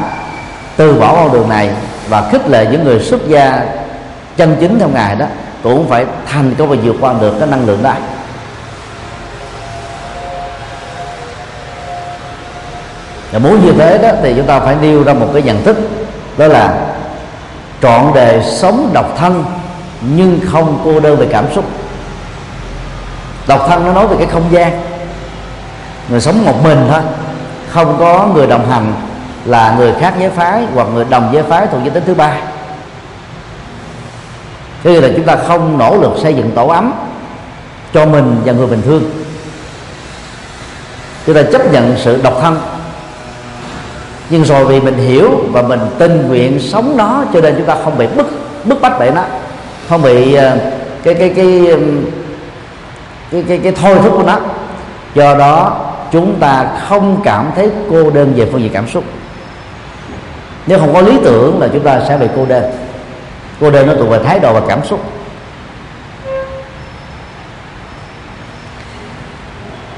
từ 0.77 0.93
bỏ 0.93 1.13
con 1.13 1.33
đường 1.33 1.49
này 1.49 1.69
và 2.09 2.29
khích 2.31 2.47
lệ 2.47 2.67
những 2.71 2.83
người 2.83 2.99
xuất 2.99 3.27
gia 3.27 3.61
chân 4.37 4.55
chính 4.59 4.79
theo 4.79 4.89
ngài 4.89 5.15
đó, 5.15 5.25
cũng 5.63 5.89
phải 5.89 6.05
thành 6.25 6.55
công 6.57 6.69
và 6.69 6.75
vượt 6.83 6.95
qua 7.01 7.13
được 7.21 7.33
cái 7.39 7.49
năng 7.49 7.65
lượng 7.65 7.83
đó. 7.83 7.93
Và 13.31 13.39
muốn 13.39 13.65
như 13.65 13.73
thế 13.77 13.97
đó 13.97 14.09
thì 14.21 14.33
chúng 14.37 14.45
ta 14.45 14.59
phải 14.59 14.75
nêu 14.81 15.03
ra 15.03 15.13
một 15.13 15.27
cái 15.33 15.41
nhận 15.41 15.63
thức, 15.63 15.77
đó 16.37 16.47
là 16.47 16.73
trọn 17.81 18.13
đề 18.13 18.43
sống 18.43 18.89
độc 18.93 19.17
thân 19.17 19.45
nhưng 20.01 20.39
không 20.51 20.81
cô 20.83 20.99
đơn 20.99 21.17
về 21.17 21.27
cảm 21.31 21.45
xúc. 21.55 21.65
Độc 23.47 23.65
thân 23.69 23.85
nó 23.85 23.93
nói 23.93 24.07
về 24.07 24.15
cái 24.19 24.27
không 24.27 24.43
gian. 24.51 24.81
Người 26.09 26.21
sống 26.21 26.45
một 26.45 26.63
mình 26.63 26.87
thôi 26.89 27.01
không 27.73 27.95
có 27.99 28.27
người 28.33 28.47
đồng 28.47 28.69
hành 28.69 28.93
là 29.45 29.75
người 29.77 29.93
khác 29.99 30.13
giới 30.19 30.29
phái 30.29 30.65
hoặc 30.73 30.87
người 30.93 31.05
đồng 31.09 31.29
giới 31.33 31.43
phái 31.43 31.67
thuộc 31.67 31.81
giới 31.83 31.89
tính 31.89 32.03
thứ 32.05 32.13
ba. 32.13 32.33
Thế 34.83 35.01
là 35.01 35.07
chúng 35.15 35.25
ta 35.25 35.35
không 35.47 35.77
nỗ 35.77 35.97
lực 36.01 36.11
xây 36.21 36.33
dựng 36.33 36.51
tổ 36.55 36.67
ấm 36.67 36.93
cho 37.93 38.05
mình 38.05 38.41
và 38.45 38.53
người 38.53 38.67
bình 38.67 38.81
thường. 38.81 39.03
Chúng 41.25 41.35
ta 41.35 41.41
chấp 41.51 41.71
nhận 41.71 41.95
sự 41.97 42.21
độc 42.21 42.33
thân. 42.41 42.57
Nhưng 44.29 44.45
rồi 44.45 44.65
vì 44.65 44.79
mình 44.79 44.97
hiểu 44.97 45.29
và 45.51 45.61
mình 45.61 45.79
tình 45.97 46.27
nguyện 46.27 46.59
sống 46.59 46.97
nó 46.97 47.23
cho 47.33 47.41
nên 47.41 47.55
chúng 47.57 47.65
ta 47.65 47.75
không 47.83 47.97
bị 47.97 48.07
bức 48.07 48.27
bức 48.63 48.81
bách 48.81 48.93
bởi 48.99 49.11
nó. 49.11 49.23
Không 49.89 50.01
bị 50.01 50.33
ờ, 50.33 50.57
cái 51.03 51.13
cái 51.13 51.33
cái 51.35 51.77
cái 53.31 53.43
cái, 53.47 53.59
cái 53.63 53.71
thôi 53.71 53.97
thúc 54.03 54.13
của 54.17 54.23
nó. 54.23 54.39
Do 55.15 55.35
đó 55.35 55.82
chúng 56.13 56.39
ta 56.39 56.65
không 56.87 57.21
cảm 57.23 57.51
thấy 57.55 57.69
cô 57.89 58.09
đơn 58.09 58.33
về 58.35 58.49
phương 58.51 58.61
diện 58.61 58.71
cảm 58.73 58.87
xúc. 58.87 59.03
Nếu 60.67 60.79
không 60.79 60.93
có 60.93 61.01
lý 61.01 61.17
tưởng 61.23 61.61
là 61.61 61.67
chúng 61.73 61.83
ta 61.83 62.01
sẽ 62.07 62.17
bị 62.17 62.27
cô 62.35 62.45
đơn. 62.45 62.63
Cô 63.59 63.71
đơn 63.71 63.87
nó 63.87 63.93
thuộc 63.93 64.09
về 64.09 64.19
thái 64.23 64.39
độ 64.39 64.53
và 64.53 64.61
cảm 64.67 64.85
xúc. 64.85 64.99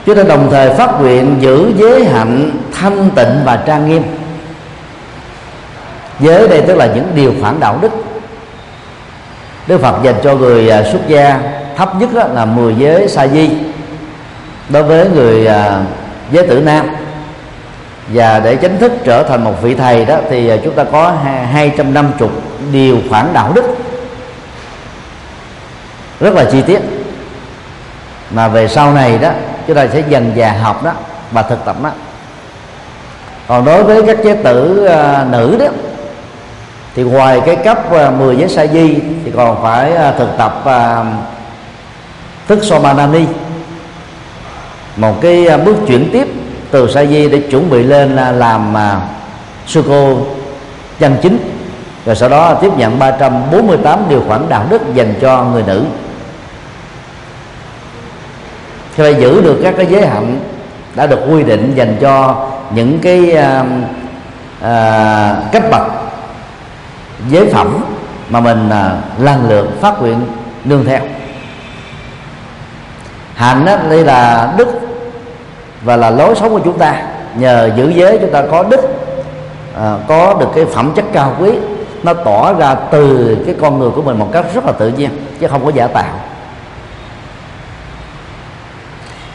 Chúng 0.05 0.15
ta 0.15 0.23
đồng 0.23 0.47
thời 0.51 0.73
phát 0.73 1.01
nguyện 1.01 1.37
giữ 1.39 1.71
giới 1.77 2.05
hạnh 2.05 2.51
thanh 2.73 3.09
tịnh 3.15 3.41
và 3.45 3.63
trang 3.65 3.89
nghiêm. 3.89 4.03
Giới 6.19 6.47
đây 6.47 6.61
tức 6.61 6.75
là 6.75 6.85
những 6.85 7.07
điều 7.15 7.33
khoản 7.41 7.59
đạo 7.59 7.77
đức. 7.81 7.91
Đức 9.67 9.81
Phật 9.81 10.03
dành 10.03 10.15
cho 10.23 10.35
người 10.35 10.69
à, 10.69 10.83
xuất 10.91 11.07
gia 11.07 11.39
thấp 11.75 11.95
nhất 11.99 12.09
là 12.33 12.45
10 12.45 12.75
giới 12.75 13.07
sa 13.07 13.27
di. 13.27 13.49
Đối 14.69 14.83
với 14.83 15.09
người 15.09 15.47
à, 15.47 15.81
giới 16.31 16.47
tử 16.47 16.61
nam. 16.61 16.89
Và 18.07 18.39
để 18.39 18.55
chính 18.55 18.79
thức 18.79 18.91
trở 19.03 19.23
thành 19.23 19.43
một 19.43 19.61
vị 19.61 19.75
thầy 19.75 20.05
đó 20.05 20.17
thì 20.29 20.49
à, 20.49 20.57
chúng 20.63 20.73
ta 20.73 20.83
có 20.83 21.13
250 21.51 22.29
điều 22.71 22.97
khoản 23.09 23.33
đạo 23.33 23.51
đức. 23.55 23.77
Rất 26.19 26.33
là 26.33 26.45
chi 26.51 26.61
tiết. 26.61 26.79
Mà 28.31 28.47
về 28.47 28.67
sau 28.67 28.93
này 28.93 29.17
đó 29.17 29.29
chúng 29.67 29.75
ta 29.75 29.87
sẽ 29.93 30.03
dần 30.09 30.31
dà 30.37 30.51
học 30.51 30.83
đó 30.83 30.91
và 31.31 31.41
thực 31.41 31.65
tập 31.65 31.75
đó 31.83 31.91
còn 33.47 33.65
đối 33.65 33.83
với 33.83 34.03
các 34.07 34.17
chế 34.23 34.33
tử 34.33 34.89
uh, 34.89 35.31
nữ 35.31 35.57
đó 35.59 35.65
thì 36.95 37.03
ngoài 37.03 37.41
cái 37.45 37.55
cấp 37.55 37.91
à, 37.91 38.07
uh, 38.07 38.13
10 38.13 38.35
giới 38.35 38.49
sa 38.49 38.67
di 38.67 38.99
thì 39.25 39.31
còn 39.35 39.63
phải 39.63 39.91
uh, 39.91 40.17
thực 40.17 40.29
tập 40.37 40.63
uh, 40.63 41.05
thức 42.47 42.59
somanani 42.63 43.25
một 44.97 45.21
cái 45.21 45.47
à, 45.47 45.57
bước 45.57 45.75
chuyển 45.87 46.09
tiếp 46.11 46.27
từ 46.71 46.91
sa 46.91 47.05
di 47.05 47.29
để 47.29 47.39
chuẩn 47.51 47.69
bị 47.69 47.83
lên 47.83 48.15
à, 48.15 48.31
làm 48.31 48.77
à, 48.77 49.01
sư 49.67 49.83
cô 49.87 50.17
chân 50.99 51.15
chính. 51.21 51.37
Rồi 52.05 52.15
sau 52.15 52.29
đó 52.29 52.53
tiếp 52.53 52.71
nhận 52.77 52.99
348 52.99 53.99
điều 54.09 54.23
khoản 54.27 54.49
đạo 54.49 54.65
đức 54.69 54.81
dành 54.93 55.13
cho 55.21 55.43
người 55.43 55.63
nữ. 55.67 55.85
Khi 58.95 59.03
phải 59.03 59.15
giữ 59.15 59.41
được 59.41 59.59
các 59.63 59.73
cái 59.77 59.85
giới 59.85 60.07
hạn 60.07 60.39
đã 60.95 61.07
được 61.07 61.19
quy 61.31 61.43
định 61.43 61.73
dành 61.75 61.97
cho 62.01 62.47
những 62.71 62.99
cái 62.99 63.31
à, 63.31 63.65
à, 64.61 65.35
cấp 65.51 65.63
bậc 65.71 65.87
giới 67.29 67.49
phẩm 67.53 67.83
mà 68.29 68.39
mình 68.39 68.69
à, 68.69 68.95
lần 69.19 69.49
lượt 69.49 69.67
phát 69.81 70.01
nguyện 70.01 70.19
nương 70.65 70.85
theo. 70.85 71.01
Hạnh 73.35 73.65
đó, 73.65 73.75
đây 73.89 74.03
là 74.03 74.53
đức 74.57 74.67
và 75.85 75.97
là 75.97 76.09
lối 76.09 76.35
sống 76.35 76.49
của 76.49 76.59
chúng 76.59 76.77
ta. 76.77 77.03
Nhờ 77.35 77.69
giữ 77.75 77.89
giới 77.89 78.17
chúng 78.21 78.31
ta 78.31 78.43
có 78.51 78.63
đức 78.63 78.81
à, 79.75 79.97
có 80.07 80.33
được 80.39 80.47
cái 80.55 80.65
phẩm 80.65 80.91
chất 80.95 81.05
cao 81.13 81.35
quý 81.39 81.51
nó 82.03 82.13
tỏ 82.13 82.53
ra 82.53 82.75
từ 82.75 83.37
cái 83.45 83.55
con 83.61 83.79
người 83.79 83.89
của 83.89 84.01
mình 84.01 84.19
một 84.19 84.29
cách 84.31 84.45
rất 84.53 84.65
là 84.65 84.71
tự 84.71 84.87
nhiên 84.87 85.09
chứ 85.39 85.47
không 85.47 85.65
có 85.65 85.71
giả 85.75 85.87
tạo. 85.87 86.19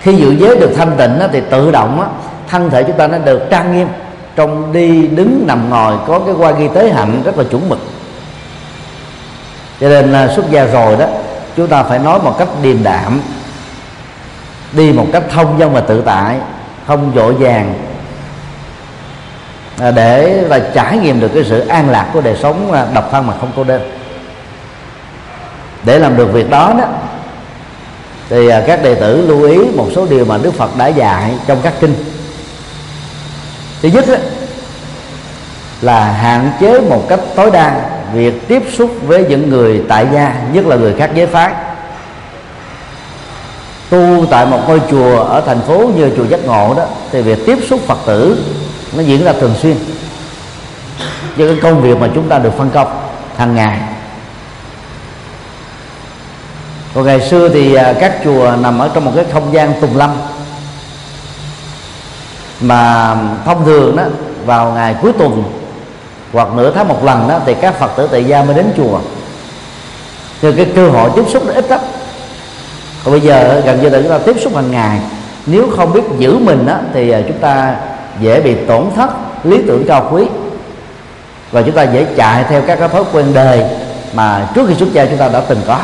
Khi 0.01 0.17
giữ 0.17 0.37
giới 0.39 0.57
được 0.57 0.71
thanh 0.77 0.93
tịnh 0.97 1.21
thì 1.33 1.41
tự 1.51 1.71
động 1.71 2.01
á, 2.01 2.07
thân 2.49 2.71
thể 2.71 2.83
chúng 2.83 2.97
ta 2.97 3.07
nó 3.07 3.19
được 3.19 3.51
trang 3.51 3.77
nghiêm. 3.77 3.89
Trong 4.37 4.73
đi 4.73 5.07
đứng 5.07 5.45
nằm 5.47 5.71
ngồi 5.71 5.95
có 6.07 6.19
cái 6.19 6.35
qua 6.39 6.51
ghi 6.51 6.69
tế 6.75 6.91
hạnh 6.91 7.23
rất 7.25 7.39
là 7.39 7.45
chuẩn 7.45 7.69
mực. 7.69 7.79
Cho 9.81 9.89
nên 9.89 10.13
à, 10.13 10.29
xuất 10.29 10.51
gia 10.51 10.65
rồi 10.65 10.97
đó 10.97 11.07
chúng 11.57 11.67
ta 11.67 11.83
phải 11.83 11.99
nói 11.99 12.19
một 12.25 12.39
cách 12.39 12.49
điềm 12.63 12.83
đạm 12.83 13.21
đi 14.73 14.93
một 14.93 15.07
cách 15.13 15.23
thông 15.31 15.59
dong 15.59 15.73
và 15.73 15.81
tự 15.81 16.03
tại 16.07 16.37
không 16.87 17.13
vội 17.13 17.35
vàng. 17.35 17.75
À, 19.79 19.91
để 19.91 20.43
là 20.49 20.61
trải 20.75 20.99
nghiệm 20.99 21.21
được 21.21 21.31
cái 21.35 21.45
sự 21.45 21.61
an 21.61 21.91
lạc 21.91 22.11
của 22.13 22.21
đời 22.21 22.37
sống 22.43 22.73
à, 22.73 22.87
độc 22.95 23.09
thân 23.13 23.27
mà 23.27 23.35
không 23.41 23.53
cô 23.57 23.65
đơn. 23.65 23.91
Để 25.85 25.99
làm 25.99 26.17
được 26.17 26.33
việc 26.33 26.51
đó 26.51 26.75
đó 26.79 26.85
thì 28.31 28.49
à, 28.49 28.63
các 28.67 28.83
đệ 28.83 28.95
tử 28.95 29.27
lưu 29.27 29.43
ý 29.43 29.59
một 29.77 29.87
số 29.95 30.07
điều 30.07 30.25
mà 30.25 30.39
Đức 30.43 30.55
Phật 30.55 30.77
đã 30.79 30.87
dạy 30.87 31.35
trong 31.47 31.59
các 31.63 31.73
kinh. 31.81 31.95
Thứ 33.83 33.89
nhất 33.89 34.05
đó, 34.09 34.15
là 35.81 36.13
hạn 36.13 36.53
chế 36.61 36.81
một 36.81 37.09
cách 37.09 37.21
tối 37.37 37.51
đa 37.51 37.81
việc 38.13 38.49
tiếp 38.49 38.63
xúc 38.73 38.91
với 39.07 39.25
những 39.29 39.49
người 39.49 39.83
tại 39.89 40.07
gia 40.13 40.35
nhất 40.53 40.67
là 40.67 40.77
người 40.77 40.95
khác 40.99 41.11
giới 41.15 41.27
phái 41.27 41.53
tu 43.91 44.27
tại 44.31 44.47
một 44.47 44.59
ngôi 44.67 44.81
chùa 44.91 45.19
ở 45.19 45.41
thành 45.41 45.61
phố 45.61 45.91
như 45.97 46.11
chùa 46.17 46.25
giác 46.25 46.45
ngộ 46.45 46.75
đó, 46.77 46.85
thì 47.13 47.23
việc 47.23 47.47
tiếp 47.47 47.59
xúc 47.69 47.81
phật 47.87 47.99
tử 48.07 48.45
nó 48.97 49.03
diễn 49.03 49.25
ra 49.25 49.33
thường 49.33 49.55
xuyên. 49.63 49.77
Cho 51.39 51.47
cái 51.47 51.57
công 51.63 51.83
việc 51.83 51.99
mà 51.99 52.09
chúng 52.15 52.29
ta 52.29 52.39
được 52.39 52.53
phân 52.59 52.71
công 52.71 53.01
hàng 53.37 53.55
ngày. 53.55 53.79
Còn 56.95 57.07
ngày 57.07 57.21
xưa 57.21 57.49
thì 57.49 57.75
à, 57.75 57.95
các 58.01 58.17
chùa 58.25 58.57
nằm 58.61 58.79
ở 58.79 58.91
trong 58.95 59.05
một 59.05 59.13
cái 59.17 59.25
không 59.33 59.53
gian 59.53 59.81
tùng 59.81 59.97
lâm. 59.97 60.11
Mà 62.61 63.17
thông 63.45 63.65
thường 63.65 63.97
đó, 63.97 64.03
vào 64.47 64.73
ngày 64.73 64.95
cuối 65.03 65.13
tuần 65.19 65.45
hoặc 66.33 66.49
nửa 66.57 66.73
tháng 66.75 66.89
một 66.89 67.05
lần 67.05 67.29
đó, 67.29 67.41
thì 67.47 67.55
các 67.61 67.79
phật 67.79 67.91
tử 67.97 68.09
tại 68.13 68.25
gia 68.25 68.43
mới 68.43 68.55
đến 68.55 68.73
chùa. 68.77 69.01
Thì 70.43 70.53
cái 70.53 70.67
cơ 70.75 70.89
hội 70.89 71.11
tiếp 71.17 71.25
xúc 71.29 71.43
nó 71.47 71.53
ít 71.53 71.71
lắm 71.71 71.81
còn 73.05 73.13
bây 73.13 73.21
giờ 73.21 73.63
gần 73.67 73.83
như 73.83 73.89
là 73.89 73.99
chúng 73.99 74.11
ta 74.11 74.19
tiếp 74.19 74.37
xúc 74.41 74.57
hàng 74.57 74.71
ngày. 74.71 75.01
Nếu 75.47 75.69
không 75.77 75.93
biết 75.93 76.03
giữ 76.19 76.39
mình 76.39 76.67
á, 76.67 76.77
thì 76.95 77.11
à, 77.11 77.21
chúng 77.29 77.39
ta 77.39 77.77
dễ 78.21 78.41
bị 78.41 78.55
tổn 78.55 78.85
thất 78.97 79.11
lý 79.45 79.59
tưởng 79.67 79.85
cao 79.89 80.09
quý. 80.13 80.25
Và 81.51 81.63
chúng 81.63 81.75
ta 81.75 81.83
dễ 81.83 82.07
chạy 82.17 82.45
theo 82.49 82.63
các 82.67 82.79
cái 82.79 82.89
thói 82.89 83.05
quen 83.13 83.27
đời 83.35 83.65
mà 84.15 84.49
trước 84.55 84.69
khi 84.69 84.75
xuất 84.75 84.93
gia 84.93 85.05
chúng 85.05 85.19
ta 85.19 85.29
đã 85.29 85.41
từng 85.49 85.61
có. 85.67 85.79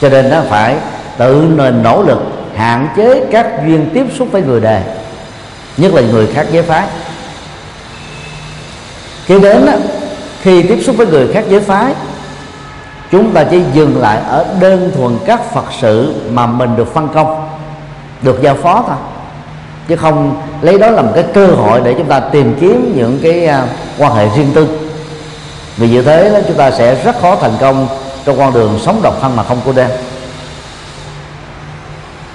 Cho 0.00 0.08
nên 0.08 0.30
nó 0.30 0.40
phải 0.48 0.76
tự 1.18 1.46
nên 1.56 1.82
nỗ 1.82 2.02
lực 2.02 2.18
hạn 2.56 2.88
chế 2.96 3.24
các 3.30 3.46
duyên 3.66 3.90
tiếp 3.94 4.06
xúc 4.18 4.28
với 4.32 4.42
người 4.42 4.60
đề 4.60 4.82
nhất 5.76 5.94
là 5.94 6.02
người 6.02 6.26
khác 6.26 6.46
giới 6.52 6.62
phái. 6.62 6.86
Khi 9.26 9.38
đến 9.38 9.66
khi 10.42 10.62
tiếp 10.62 10.78
xúc 10.82 10.96
với 10.96 11.06
người 11.06 11.28
khác 11.32 11.44
giới 11.48 11.60
phái 11.60 11.94
chúng 13.10 13.32
ta 13.32 13.44
chỉ 13.44 13.62
dừng 13.72 14.00
lại 14.00 14.18
ở 14.28 14.46
đơn 14.60 14.90
thuần 14.96 15.18
các 15.26 15.52
phật 15.52 15.64
sự 15.80 16.14
mà 16.30 16.46
mình 16.46 16.76
được 16.76 16.94
phân 16.94 17.08
công, 17.08 17.48
được 18.22 18.42
giao 18.42 18.54
phó 18.54 18.84
thôi. 18.86 18.96
Chứ 19.88 19.96
không 19.96 20.42
lấy 20.60 20.78
đó 20.78 20.90
làm 20.90 21.12
cái 21.14 21.24
cơ 21.34 21.46
hội 21.46 21.80
để 21.84 21.94
chúng 21.98 22.08
ta 22.08 22.20
tìm 22.20 22.56
kiếm 22.60 22.92
những 22.96 23.20
cái 23.22 23.46
à, 23.46 23.66
quan 23.98 24.14
hệ 24.14 24.28
riêng 24.36 24.50
tư. 24.54 24.68
Vì 25.76 25.88
như 25.88 26.02
thế 26.02 26.30
đó, 26.30 26.38
chúng 26.48 26.56
ta 26.56 26.70
sẽ 26.70 27.04
rất 27.04 27.20
khó 27.20 27.36
thành 27.36 27.56
công 27.60 27.88
trong 28.24 28.38
con 28.38 28.54
đường 28.54 28.78
sống 28.82 29.00
độc 29.02 29.14
thân 29.20 29.36
mà 29.36 29.42
không 29.42 29.60
cô 29.64 29.72
đơn. 29.72 29.90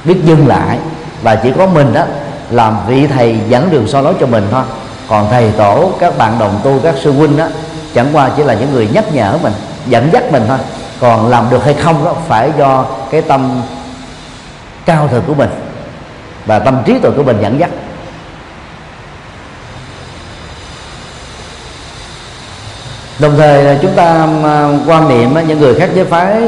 Biết 0.04 0.16
dừng 0.26 0.48
lại 0.48 0.78
và 1.24 1.36
chỉ 1.36 1.52
có 1.58 1.68
mình 1.68 1.94
đó 1.94 2.04
làm 2.52 2.78
vị 2.88 3.08
thầy 3.08 3.38
dẫn 3.50 3.70
đường 3.72 3.88
soi 3.88 4.04
lối 4.04 4.14
cho 4.20 4.26
mình 4.26 4.48
thôi. 4.52 4.64
Còn 5.10 5.28
thầy 5.32 5.52
tổ, 5.58 5.92
các 6.00 6.18
bạn 6.18 6.40
đồng 6.40 6.60
tu, 6.64 6.80
các 6.84 6.96
sư 7.04 7.12
huynh 7.12 7.38
đó, 7.38 7.48
chẳng 7.94 8.08
qua 8.14 8.30
chỉ 8.38 8.44
là 8.44 8.54
những 8.54 8.74
người 8.74 8.90
nhắc 8.94 9.14
nhở 9.14 9.38
mình 9.44 9.54
dẫn 9.88 10.10
dắt 10.14 10.32
mình 10.32 10.44
thôi. 10.48 10.58
Còn 11.00 11.30
làm 11.30 11.50
được 11.50 11.66
hay 11.66 11.74
không 11.74 12.06
đó 12.06 12.16
phải 12.28 12.52
do 12.58 12.86
cái 13.12 13.22
tâm 13.22 13.62
cao 14.86 15.08
thượng 15.08 15.24
của 15.28 15.34
mình 15.34 15.50
và 16.46 16.60
tâm 16.60 16.78
trí 16.86 17.00
tuệ 17.00 17.12
của 17.18 17.24
mình 17.24 17.38
dẫn 17.42 17.60
dắt. 17.60 17.70
Đồng 23.20 23.38
thời 23.38 23.78
chúng 23.82 23.92
ta 23.92 24.28
à, 24.44 24.70
quan 24.88 25.10
niệm 25.10 25.48
những 25.48 25.60
người 25.60 25.76
khác 25.80 25.90
giới 25.96 26.06
phái 26.06 26.42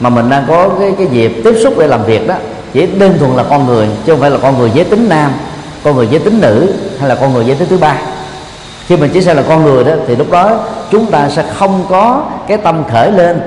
mà 0.00 0.10
mình 0.10 0.30
đang 0.30 0.44
có 0.48 0.68
cái 0.78 0.94
cái 0.98 1.06
dịp 1.06 1.32
tiếp 1.44 1.54
xúc 1.62 1.74
để 1.78 1.86
làm 1.86 2.04
việc 2.04 2.28
đó, 2.28 2.34
chỉ 2.72 2.86
đơn 2.86 3.18
thuần 3.18 3.36
là 3.36 3.44
con 3.50 3.66
người, 3.66 3.88
chứ 4.06 4.12
không 4.12 4.20
phải 4.20 4.30
là 4.30 4.38
con 4.42 4.58
người 4.58 4.70
giới 4.74 4.84
tính 4.84 5.08
nam, 5.08 5.32
con 5.84 5.96
người 5.96 6.08
giới 6.10 6.20
tính 6.20 6.40
nữ 6.40 6.74
hay 7.00 7.08
là 7.08 7.14
con 7.14 7.34
người 7.34 7.44
giới 7.44 7.56
tính 7.56 7.68
thứ 7.68 7.78
ba 7.78 7.96
khi 8.86 8.96
mình 8.96 9.10
chỉ 9.14 9.22
xem 9.22 9.36
là 9.36 9.42
con 9.48 9.64
người 9.64 9.84
đó, 9.84 9.92
thì 10.06 10.16
lúc 10.16 10.30
đó 10.30 10.58
chúng 10.90 11.06
ta 11.06 11.28
sẽ 11.28 11.44
không 11.58 11.84
có 11.88 12.24
cái 12.48 12.58
tâm 12.58 12.84
khởi 12.90 13.12
lên, 13.12 13.40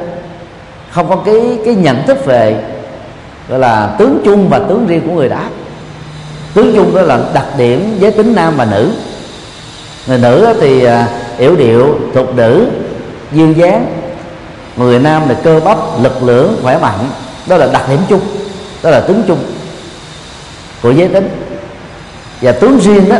không 0.91 1.09
có 1.09 1.15
cái 1.15 1.57
cái 1.65 1.75
nhận 1.75 2.03
thức 2.07 2.25
về, 2.25 2.63
gọi 3.49 3.59
là, 3.59 3.95
tướng 3.97 4.21
chung 4.25 4.49
và 4.49 4.59
tướng 4.59 4.87
riêng 4.87 5.01
của 5.07 5.13
người 5.13 5.29
đó 5.29 5.41
tướng 6.55 6.75
chung 6.75 6.95
đó 6.95 7.01
là 7.01 7.19
đặc 7.33 7.45
điểm 7.57 7.97
giới 7.99 8.11
tính 8.11 8.35
nam 8.35 8.53
và 8.57 8.65
nữ. 8.65 8.91
Người 10.07 10.17
nữ 10.17 10.53
thì 10.61 10.79
yếu 10.79 10.89
yểu 11.37 11.55
điệu 11.55 11.99
thuộc 12.13 12.35
nữ, 12.35 12.67
duyên 13.31 13.57
dáng. 13.57 13.85
Người 14.75 14.99
nam 14.99 15.29
là 15.29 15.35
cơ 15.43 15.59
bắp, 15.59 15.77
lực 16.01 16.23
lượng 16.23 16.59
khỏe 16.61 16.77
mạnh. 16.77 17.09
Đó 17.47 17.57
là 17.57 17.67
đặc 17.67 17.89
điểm 17.89 17.99
chung, 18.09 18.19
đó 18.83 18.89
là 18.89 18.99
tướng 18.99 19.23
chung 19.27 19.37
của 20.81 20.91
giới 20.91 21.07
tính. 21.07 21.29
Và 22.41 22.51
tướng 22.51 22.79
riêng 22.79 23.09
đó 23.09 23.15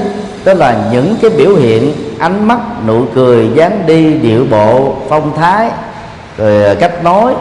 đó 0.45 0.54
là 0.54 0.89
những 0.91 1.15
cái 1.21 1.30
biểu 1.30 1.56
hiện 1.56 1.93
ánh 2.25 2.47
mắt, 2.47 2.59
nụ 2.88 3.05
cười, 3.15 3.49
dáng 3.55 3.83
đi, 3.85 4.13
điệu 4.13 4.45
bộ, 4.51 4.95
phong 5.09 5.38
thái, 5.38 5.69
rồi 6.38 6.63
ờ, 6.63 6.75
cách 6.75 7.03
nói, 7.03 7.33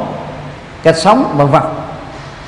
cách 0.82 0.96
sống, 0.98 1.34
vân 1.36 1.46
vân. 1.46 1.62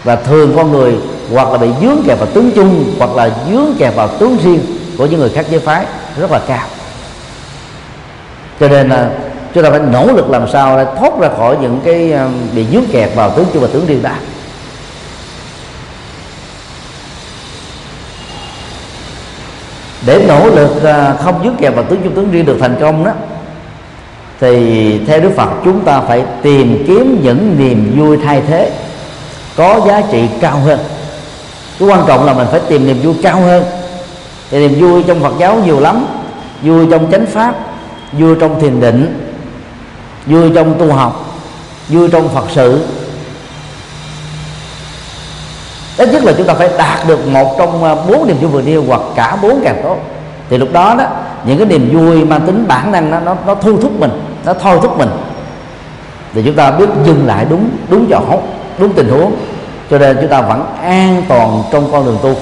Và 0.05 0.17
thường 0.17 0.53
con 0.57 0.73
người 0.73 0.95
hoặc 1.33 1.49
là 1.51 1.59
bị 1.59 1.69
dướng 1.81 1.97
kẹp 2.07 2.19
vào 2.19 2.29
tướng 2.35 2.51
chung, 2.55 2.95
hoặc 2.99 3.11
là 3.17 3.31
dướng 3.51 3.67
kẹp 3.79 3.97
vào 3.97 4.09
tướng 4.09 4.37
riêng 4.45 4.61
của 4.99 5.07
những 5.07 5.21
người 5.21 5.31
khác 5.31 5.47
giới 5.51 5.61
phái 5.61 5.87
rất 6.17 6.31
là 6.31 6.41
cao. 6.47 6.67
Cho 8.61 8.69
nên 8.69 8.89
là 8.89 9.11
chúng 9.55 9.65
ta 9.65 9.71
phải 9.71 9.81
nỗ 9.81 10.07
lực 10.07 10.31
làm 10.31 10.49
sao 10.49 10.77
để 10.77 10.87
thoát 10.99 11.13
ra 11.21 11.29
khỏi 11.39 11.57
những 11.61 11.81
cái 11.85 12.13
ờ, 12.13 12.29
bị 12.55 12.67
dướng 12.73 12.87
kẹp 12.93 13.17
vào 13.17 13.31
tướng 13.31 13.47
chung 13.53 13.63
và 13.63 13.69
tướng 13.73 13.87
riêng 13.87 14.03
đó 14.03 14.11
để 20.07 20.25
nỗ 20.29 20.51
lực 20.51 20.85
à, 20.85 21.15
không 21.25 21.41
dứt 21.45 21.53
kẹt 21.59 21.75
vào 21.75 21.85
tướng 21.85 22.01
chung 22.05 22.15
tướng 22.15 22.31
riêng 22.31 22.47
được 22.47 22.57
thành 22.61 22.77
công 22.81 23.05
đó, 23.05 23.13
thì 24.41 24.99
theo 25.07 25.21
Đức 25.21 25.31
Phật, 25.37 25.49
chúng 25.65 25.81
ta 25.81 26.01
phải 26.01 26.25
tìm 26.43 26.85
kiếm 26.87 27.21
những 27.23 27.57
niềm 27.59 27.99
vui 27.99 28.17
thay 28.25 28.43
thế, 28.47 28.71
có 29.57 29.81
giá 29.87 30.03
trị 30.13 30.29
cao 30.41 30.59
hơn. 30.59 30.79
Cái 31.79 31.89
quan 31.89 32.01
trọng 32.07 32.25
là 32.25 32.35
mình 32.35 32.47
phải 32.51 32.61
tìm 32.69 32.87
niềm 32.87 33.01
vui 33.03 33.15
cao 33.23 33.41
hơn. 33.41 33.65
Thì 34.51 34.69
niềm 34.69 34.81
vui 34.81 35.03
trong 35.03 35.21
Phật 35.21 35.33
giáo 35.39 35.61
nhiều 35.65 35.81
lắm. 35.81 36.07
Vui 36.63 36.87
trong 36.91 37.11
chánh 37.13 37.27
pháp, 37.27 37.55
vui 38.13 38.37
trong 38.41 38.61
thiền 38.61 38.81
định, 38.81 39.31
vui 40.27 40.51
trong 40.55 40.79
tu 40.79 40.93
học, 40.93 41.41
vui 41.89 42.09
trong 42.11 42.29
phật 42.29 42.45
sự 42.55 42.81
ít 45.97 46.09
nhất 46.13 46.25
là 46.25 46.33
chúng 46.37 46.47
ta 46.47 46.55
phải 46.55 46.71
đạt 46.79 47.07
được 47.09 47.29
một 47.29 47.55
trong 47.59 47.85
ờ, 47.85 47.95
bốn 47.95 48.27
niềm 48.27 48.37
vui 48.41 48.51
vừa 48.51 48.63
nêu 48.63 48.85
hoặc 48.89 49.01
cả 49.15 49.37
bốn 49.43 49.61
càng 49.65 49.81
tốt. 49.83 49.97
Thì 50.51 50.59
lúc 50.59 50.69
đó 50.73 50.95
đó 50.99 51.05
những 51.45 51.59
cái 51.59 51.67
niềm 51.67 51.91
vui 51.93 52.25
mang 52.25 52.41
tính 52.47 52.65
bản 52.69 52.93
năng 52.93 53.11
đó, 53.11 53.21
nó 53.25 53.37
nó 53.47 53.55
thu 53.55 53.81
thúc 53.81 54.01
mình 54.01 54.11
nó 54.45 54.55
thôi 54.55 54.79
thúc 54.83 54.99
mình. 54.99 55.11
Thì 56.35 56.43
chúng 56.45 56.55
ta 56.55 56.71
biết 56.71 56.87
dừng 57.05 57.27
lại 57.27 57.47
đúng 57.51 57.71
đúng 57.89 58.07
chỗ 58.11 58.41
đúng 58.79 58.93
tình 58.93 59.09
huống. 59.09 59.33
Cho 59.91 59.99
nên 59.99 60.17
chúng 60.21 60.31
ta 60.31 60.41
vẫn 60.41 60.67
an 60.83 61.23
toàn 61.29 61.63
trong 61.73 61.93
con 61.93 62.05
đường 62.05 62.19
tu. 62.23 62.35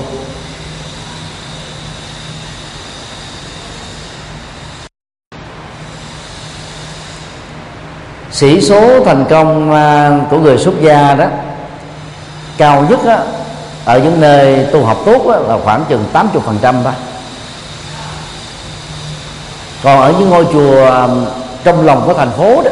Sĩ 8.31 8.61
số 8.61 9.05
thành 9.05 9.25
công 9.31 9.73
ờ, 9.73 10.13
của 10.31 10.39
người 10.39 10.59
xuất 10.59 10.75
gia 10.81 11.15
đó 11.15 11.27
cao 12.57 12.87
nhất 12.91 13.01
đó 13.05 13.19
ở 13.85 13.99
những 13.99 14.21
nơi 14.21 14.67
tu 14.73 14.85
học 14.85 14.99
tốt 15.07 15.27
đó, 15.27 15.37
là 15.49 15.59
khoảng 15.65 15.85
chừng 15.89 16.05
80 16.13 16.43
phần 16.47 16.59
trăm 16.63 16.77
thôi. 16.85 16.93
Còn 19.83 20.01
ở 20.01 20.15
những 20.19 20.31
ngôi 20.31 20.47
chùa 20.53 20.91
trong 21.65 21.87
lòng 21.87 22.03
của 22.07 22.15
thành 22.15 22.31
phố 22.31 22.63
đó 22.63 22.71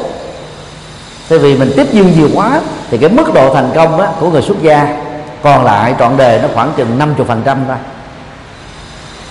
tại 1.28 1.38
vì 1.38 1.56
mình 1.56 1.72
tiếp 1.76 1.86
dương 1.92 2.12
nhiều 2.16 2.28
quá 2.34 2.60
thì 2.90 2.98
cái 2.98 3.10
mức 3.10 3.34
độ 3.34 3.54
thành 3.54 3.70
công 3.74 3.98
đó 3.98 4.06
của 4.20 4.30
người 4.30 4.42
xuất 4.42 4.62
gia 4.62 4.96
còn 5.42 5.64
lại 5.64 5.94
trọn 5.98 6.16
đề 6.16 6.40
nó 6.42 6.48
khoảng 6.54 6.72
chừng 6.76 6.98
50 6.98 7.26
phần 7.28 7.42
trăm 7.44 7.58
thôi. 7.68 7.76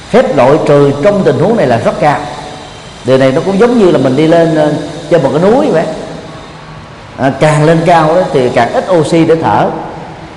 Phép 0.10 0.36
loại 0.36 0.58
trừ 0.66 0.92
trong 1.04 1.24
tình 1.24 1.40
huống 1.40 1.58
này 1.58 1.68
là 1.68 1.78
rất 1.78 2.00
cao. 2.00 2.20
Điều 3.06 3.18
này 3.18 3.32
nó 3.32 3.42
cũng 3.46 3.60
giống 3.60 3.80
như 3.80 3.92
là 3.92 3.98
mình 3.98 4.16
đi 4.16 4.28
lên 4.28 4.76
trên 5.10 5.24
một 5.24 5.30
cái 5.34 5.52
núi 5.52 5.72
vậy. 5.72 5.86
À, 7.18 7.32
càng 7.40 7.64
lên 7.64 7.82
cao 7.86 8.16
đó 8.16 8.22
thì 8.34 8.50
càng 8.50 8.74
ít 8.74 8.86
oxy 8.92 9.26
để 9.26 9.36
thở 9.44 9.70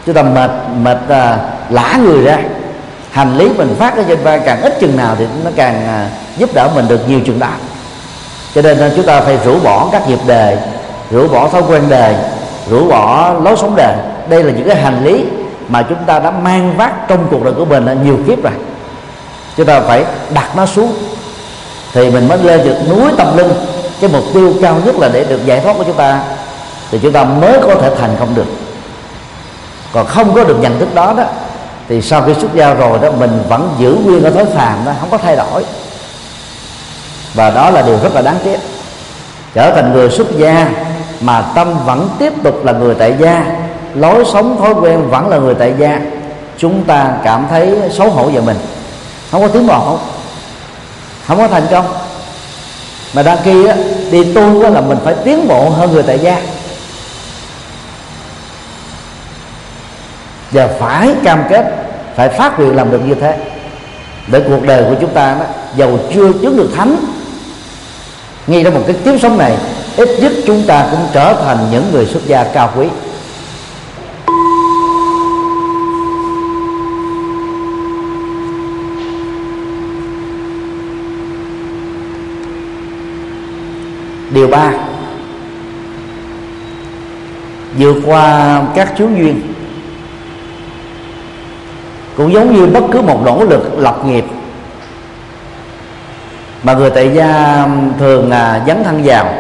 chúng 0.07 0.15
ta 0.15 0.23
mệt 0.23 0.51
mệt 0.83 0.99
à, 1.09 1.39
lã 1.71 1.99
người 2.05 2.23
ra. 2.25 2.39
Hành 3.11 3.37
lý 3.37 3.49
mình 3.49 3.75
phát 3.79 3.97
ở 3.97 4.05
trên 4.09 4.19
vai 4.23 4.41
càng 4.47 4.63
ít 4.63 4.81
chừng 4.81 4.97
nào 4.97 5.15
thì 5.19 5.27
nó 5.45 5.51
càng 5.57 5.87
à, 5.87 6.09
giúp 6.37 6.51
đỡ 6.55 6.69
mình 6.75 6.89
được 6.89 7.09
nhiều 7.09 7.21
chừng 7.27 7.39
đó 7.39 7.49
cho 8.55 8.63
nên 8.63 8.79
là 8.79 8.91
chúng 8.97 9.07
ta 9.07 9.21
phải 9.21 9.39
rũ 9.45 9.59
bỏ 9.65 9.89
các 9.93 10.09
nghiệp 10.09 10.19
đề 10.27 10.59
rũ 11.11 11.29
bỏ 11.29 11.49
thói 11.49 11.63
quen 11.69 11.83
đề 11.89 12.17
rũ 12.71 12.89
bỏ 12.89 13.35
lối 13.43 13.57
sống 13.57 13.77
đề. 13.77 13.97
Đây 14.29 14.45
là 14.45 14.53
những 14.53 14.69
cái 14.69 14.77
hành 14.77 15.05
lý 15.05 15.25
mà 15.69 15.83
chúng 15.89 15.99
ta 16.07 16.19
đã 16.19 16.31
mang 16.31 16.77
vác 16.77 17.09
trong 17.09 17.27
cuộc 17.31 17.45
đời 17.45 17.55
của 17.55 17.65
mình 17.65 17.87
nhiều 18.05 18.19
kiếp 18.27 18.43
rồi. 18.43 18.53
Chúng 19.57 19.67
ta 19.67 19.81
phải 19.81 20.05
đặt 20.35 20.57
nó 20.57 20.67
xuống 20.67 20.93
thì 21.93 22.11
mình 22.11 22.29
mới 22.29 22.39
lên 22.39 22.65
được 22.65 22.77
núi 22.89 23.11
tâm 23.17 23.37
linh. 23.37 23.53
Cái 24.01 24.11
mục 24.13 24.25
tiêu 24.35 24.53
cao 24.63 24.77
nhất 24.85 24.95
là 24.99 25.09
để 25.13 25.25
được 25.25 25.47
giải 25.47 25.61
thoát 25.61 25.77
của 25.79 25.85
chúng 25.85 25.97
ta 25.97 26.21
thì 26.91 26.99
chúng 27.03 27.13
ta 27.13 27.25
mới 27.25 27.59
có 27.63 27.75
thể 27.75 27.91
thành 27.99 28.17
công 28.21 28.35
được 28.35 28.47
còn 29.95 30.07
không 30.07 30.35
có 30.35 30.45
được 30.45 30.57
nhận 30.61 30.79
thức 30.79 30.95
đó 30.95 31.15
đó 31.17 31.25
thì 31.89 32.03
sau 32.03 32.23
khi 32.23 32.35
xuất 32.35 32.55
gia 32.55 32.75
rồi 32.75 32.99
đó 33.03 33.09
mình 33.19 33.43
vẫn 33.49 33.75
giữ 33.79 33.97
nguyên 34.05 34.25
ở 34.25 34.31
thói 34.31 34.45
phàm 34.45 34.85
đó 34.85 34.93
không 35.01 35.11
có 35.11 35.19
thay 35.19 35.37
đổi. 35.37 35.65
Và 37.35 37.51
đó 37.51 37.71
là 37.71 37.83
điều 37.83 37.99
rất 38.03 38.15
là 38.15 38.23
đáng 38.23 38.37
tiếc. 38.45 38.61
Trở 39.55 39.73
thành 39.75 39.93
người 39.93 40.11
xuất 40.11 40.27
gia 40.39 40.71
mà 41.21 41.43
tâm 41.55 41.85
vẫn 41.85 42.09
tiếp 42.19 42.33
tục 42.43 42.65
là 42.65 42.73
người 42.73 42.95
tại 42.95 43.15
gia 43.19 43.47
lối 43.95 44.25
sống 44.33 44.57
thói 44.61 44.75
quen 44.75 45.11
vẫn 45.11 45.29
là 45.29 45.39
người 45.39 45.55
tại 45.55 45.75
gia 45.79 46.01
chúng 46.59 46.85
ta 46.85 47.11
cảm 47.25 47.47
thấy 47.51 47.79
xấu 47.91 48.11
hổ 48.11 48.25
về 48.25 48.41
mình. 48.41 48.57
Không 49.31 49.43
có 49.43 49.49
tiến 49.49 49.67
bộ. 49.67 49.81
Không 49.81 49.99
không 51.27 51.39
có 51.39 51.49
thành 51.49 51.67
công. 51.71 51.87
Mà 53.15 53.23
đăng 53.23 53.39
khi 53.45 53.67
á, 53.67 53.77
đi 54.11 54.33
tu 54.33 54.63
á, 54.63 54.71
là 54.71 54.81
mình 54.81 54.99
phải 55.05 55.15
tiến 55.25 55.49
bộ 55.49 55.69
hơn 55.71 55.93
người 55.93 56.03
tại 56.03 56.19
gia. 56.19 56.43
Và 60.55 60.69
phải 60.81 61.15
cam 61.25 61.43
kết, 61.49 61.65
phải 62.17 62.29
phát 62.29 62.59
nguyện 62.59 62.77
làm 62.77 62.91
được 62.91 63.01
như 63.07 63.15
thế. 63.15 63.39
Để 64.27 64.41
cuộc 64.49 64.67
đời 64.67 64.85
của 64.85 64.97
chúng 65.01 65.11
ta 65.11 65.35
đó, 65.35 65.45
giàu 65.77 65.99
chưa 66.15 66.33
chứng 66.33 66.57
được 66.57 66.71
thánh. 66.77 66.97
Ngay 68.47 68.65
trong 68.65 68.75
một 68.75 68.81
cái 68.87 68.97
kiếp 69.05 69.21
sống 69.21 69.39
này, 69.39 69.57
ít 69.97 70.09
nhất 70.21 70.33
chúng 70.47 70.63
ta 70.67 70.89
cũng 70.91 71.01
trở 71.13 71.35
thành 71.45 71.59
những 71.71 71.85
người 71.93 72.07
xuất 72.07 72.27
gia 72.27 72.45
cao 72.45 72.71
quý. 72.77 72.87
Điều 84.31 84.49
ba. 84.49 84.73
Vượt 87.79 87.97
qua 88.07 88.63
các 88.75 88.93
chướng 88.99 89.19
duyên 89.19 89.54
cũng 92.17 92.33
giống 92.33 92.55
như 92.55 92.67
bất 92.67 92.85
cứ 92.93 93.01
một 93.01 93.21
nỗ 93.25 93.45
lực 93.45 93.79
lập 93.79 94.05
nghiệp. 94.07 94.25
Mà 96.63 96.73
người 96.73 96.91
tại 96.91 97.11
gia 97.15 97.67
thường 97.99 98.31
là 98.31 98.63
dấn 98.67 98.85
thân 98.85 99.01
vào. 99.05 99.35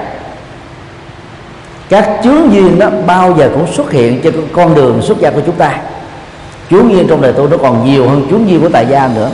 Các 1.88 2.10
chướng 2.24 2.52
duyên 2.52 2.78
đó 2.78 2.90
bao 3.06 3.34
giờ 3.38 3.50
cũng 3.54 3.72
xuất 3.72 3.90
hiện 3.90 4.20
trên 4.20 4.34
con 4.52 4.74
đường 4.74 5.02
xuất 5.02 5.18
gia 5.18 5.30
của 5.30 5.40
chúng 5.46 5.56
ta. 5.56 5.78
Chướng 6.70 6.90
duyên 6.90 7.06
trong 7.08 7.22
đời 7.22 7.32
tôi 7.36 7.48
nó 7.50 7.56
còn 7.56 7.84
nhiều 7.84 8.08
hơn 8.08 8.26
chướng 8.30 8.48
duyên 8.48 8.60
của 8.60 8.68
tại 8.68 8.86
gia 8.90 9.08
nữa. 9.14 9.30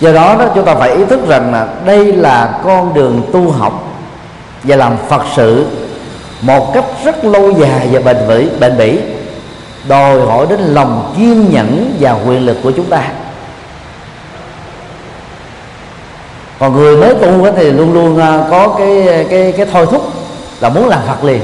Do 0.00 0.12
đó 0.12 0.36
đó, 0.38 0.46
chúng 0.54 0.64
ta 0.64 0.74
phải 0.74 0.90
ý 0.90 1.04
thức 1.04 1.28
rằng 1.28 1.52
là 1.52 1.68
đây 1.84 2.12
là 2.12 2.60
con 2.64 2.94
đường 2.94 3.22
tu 3.32 3.50
học 3.50 3.88
và 4.62 4.76
làm 4.76 4.96
phật 5.08 5.22
sự 5.36 5.66
một 6.42 6.74
cách 6.74 6.84
rất 7.04 7.24
lâu 7.24 7.52
dài 7.60 7.88
và 7.92 8.00
bền 8.00 8.26
vững 8.26 8.60
bền 8.60 8.78
bỉ, 8.78 8.98
đòi 9.88 10.20
hỏi 10.20 10.46
đến 10.50 10.60
lòng 10.60 11.14
kiên 11.16 11.50
nhẫn 11.50 11.96
và 12.00 12.12
quyền 12.26 12.46
lực 12.46 12.56
của 12.62 12.70
chúng 12.70 12.86
ta. 12.86 13.08
Còn 16.58 16.72
người 16.72 16.96
mới 16.96 17.14
tu 17.14 17.46
thì 17.56 17.72
luôn 17.72 17.92
luôn 17.92 18.18
à, 18.18 18.44
có 18.50 18.74
cái 18.78 19.24
cái 19.30 19.52
cái 19.52 19.66
thôi 19.72 19.86
thúc 19.90 20.12
là 20.60 20.68
muốn 20.68 20.88
làm 20.88 21.00
phật 21.08 21.24
liền, 21.24 21.40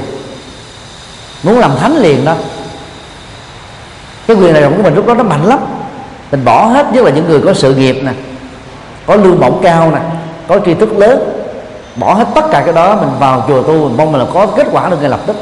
muốn 1.43 1.59
làm 1.59 1.71
thánh 1.79 1.97
liền 1.97 2.25
đó. 2.25 2.35
Cái 4.27 4.37
quyền 4.37 4.53
này 4.53 4.63
của 4.63 4.83
mình 4.83 4.95
lúc 4.95 5.07
đó 5.07 5.13
nó 5.13 5.23
mạnh 5.23 5.45
lắm. 5.45 5.59
Mình 6.31 6.45
bỏ 6.45 6.65
hết, 6.65 6.85
nhất 6.93 7.05
là 7.05 7.11
những 7.11 7.29
người 7.29 7.41
có 7.45 7.53
sự 7.53 7.75
nghiệp 7.75 8.01
nè, 8.03 8.11
có 9.05 9.15
lương 9.15 9.39
bổng 9.39 9.59
cao 9.63 9.91
nè, 9.91 9.99
có 10.47 10.59
tri 10.65 10.73
thức 10.73 10.97
lớn 10.97 11.28
bỏ 11.99 12.13
hết 12.13 12.27
tất 12.35 12.45
cả 12.51 12.61
cái 12.65 12.73
đó 12.73 12.95
mình 12.95 13.09
vào 13.19 13.43
chùa 13.47 13.63
tu 13.63 13.73
mình 13.73 13.97
mong 13.97 14.11
mình 14.11 14.21
là 14.21 14.27
có 14.33 14.47
kết 14.47 14.67
quả 14.71 14.89
được 14.89 14.97
ngay 15.01 15.09
lập 15.09 15.19
tức. 15.25 15.35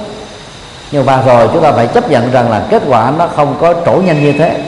Nhưng 0.92 1.06
mà 1.06 1.22
rồi 1.22 1.50
chúng 1.54 1.64
ta 1.64 1.72
phải 1.72 1.88
chấp 1.88 2.10
nhận 2.10 2.32
rằng 2.32 2.52
là 2.52 2.64
kết 2.70 2.84
quả 2.88 3.14
nó 3.18 3.28
không 3.36 3.58
có 3.62 3.74
trổ 3.86 3.92
nhanh 3.92 4.24
như 4.24 4.34
thế. 4.34 4.64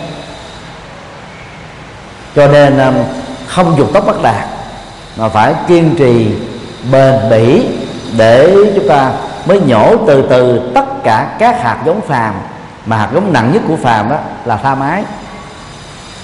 Cho 2.36 2.48
nên 2.48 2.78
um, 2.78 2.96
không 3.48 3.76
dục 3.78 3.94
tốc 3.94 4.06
bất 4.08 4.22
đạt 4.22 4.46
mà 5.18 5.30
phải 5.30 5.54
kiên 5.68 5.96
trì 5.96 6.28
bền 6.92 7.16
bỉ 7.30 7.66
để 8.18 8.56
chúng 8.76 8.90
ta 8.90 9.12
mới 9.46 9.60
nhổ 9.60 9.96
từ 10.08 10.22
từ 10.30 10.72
tất 10.76 11.04
cả 11.04 11.36
các 11.40 11.64
hạt 11.64 11.78
giống 11.86 12.02
phàm 12.02 12.34
mà 12.86 12.98
hạt 12.98 13.10
giống 13.14 13.34
nặng 13.34 13.52
nhất 13.54 13.62
của 13.68 13.76
phàm 13.84 14.10
đó 14.10 14.16
là 14.46 14.58
tha 14.58 14.76
mái. 14.76 15.04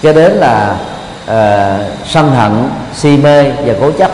Cho 0.04 0.14
đến 0.14 0.32
là 0.32 0.76
uh, 1.24 1.86
sân 2.06 2.32
hận 2.32 2.70
si 2.94 3.18
mê 3.18 3.52
và 3.52 3.74
cố 3.82 3.92
chấp. 3.92 4.12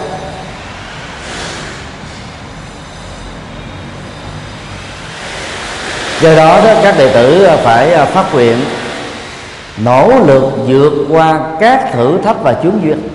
Do 6.22 6.36
đó, 6.36 6.61
đó 6.65 6.74
các 6.84 6.95
đệ 6.97 7.13
tử 7.13 7.43
à, 7.43 7.57
phải 7.63 7.93
à, 7.93 8.05
phát 8.05 8.34
nguyện 8.34 8.65
nỗ 9.78 10.11
lực 10.26 10.43
vượt 10.67 10.93
qua 11.09 11.39
các 11.59 11.93
thử 11.93 12.17
thách 12.24 12.41
và 12.43 12.53
chướng 12.63 12.84
duyên 12.84 13.09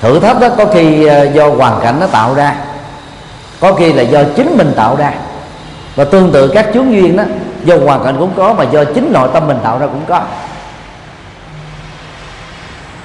thử 0.00 0.20
thách 0.20 0.40
đó 0.40 0.48
có 0.58 0.66
khi 0.66 1.06
à, 1.06 1.22
do 1.22 1.48
hoàn 1.48 1.80
cảnh 1.82 2.00
nó 2.00 2.06
tạo 2.06 2.34
ra 2.34 2.54
có 3.60 3.72
khi 3.72 3.92
là 3.92 4.02
do 4.02 4.20
chính 4.36 4.56
mình 4.56 4.72
tạo 4.76 4.96
ra. 4.96 5.12
Và 5.94 6.04
tương 6.04 6.32
tự 6.32 6.48
các 6.48 6.66
chướng 6.74 6.92
duyên 6.92 7.16
đó 7.16 7.24
do 7.64 7.76
hoàn 7.76 8.04
cảnh 8.04 8.16
cũng 8.18 8.32
có 8.36 8.54
mà 8.54 8.64
do 8.64 8.84
chính 8.84 9.12
nội 9.12 9.28
tâm 9.34 9.46
mình 9.46 9.58
tạo 9.62 9.78
ra 9.78 9.86
cũng 9.86 10.04
có. 10.08 10.20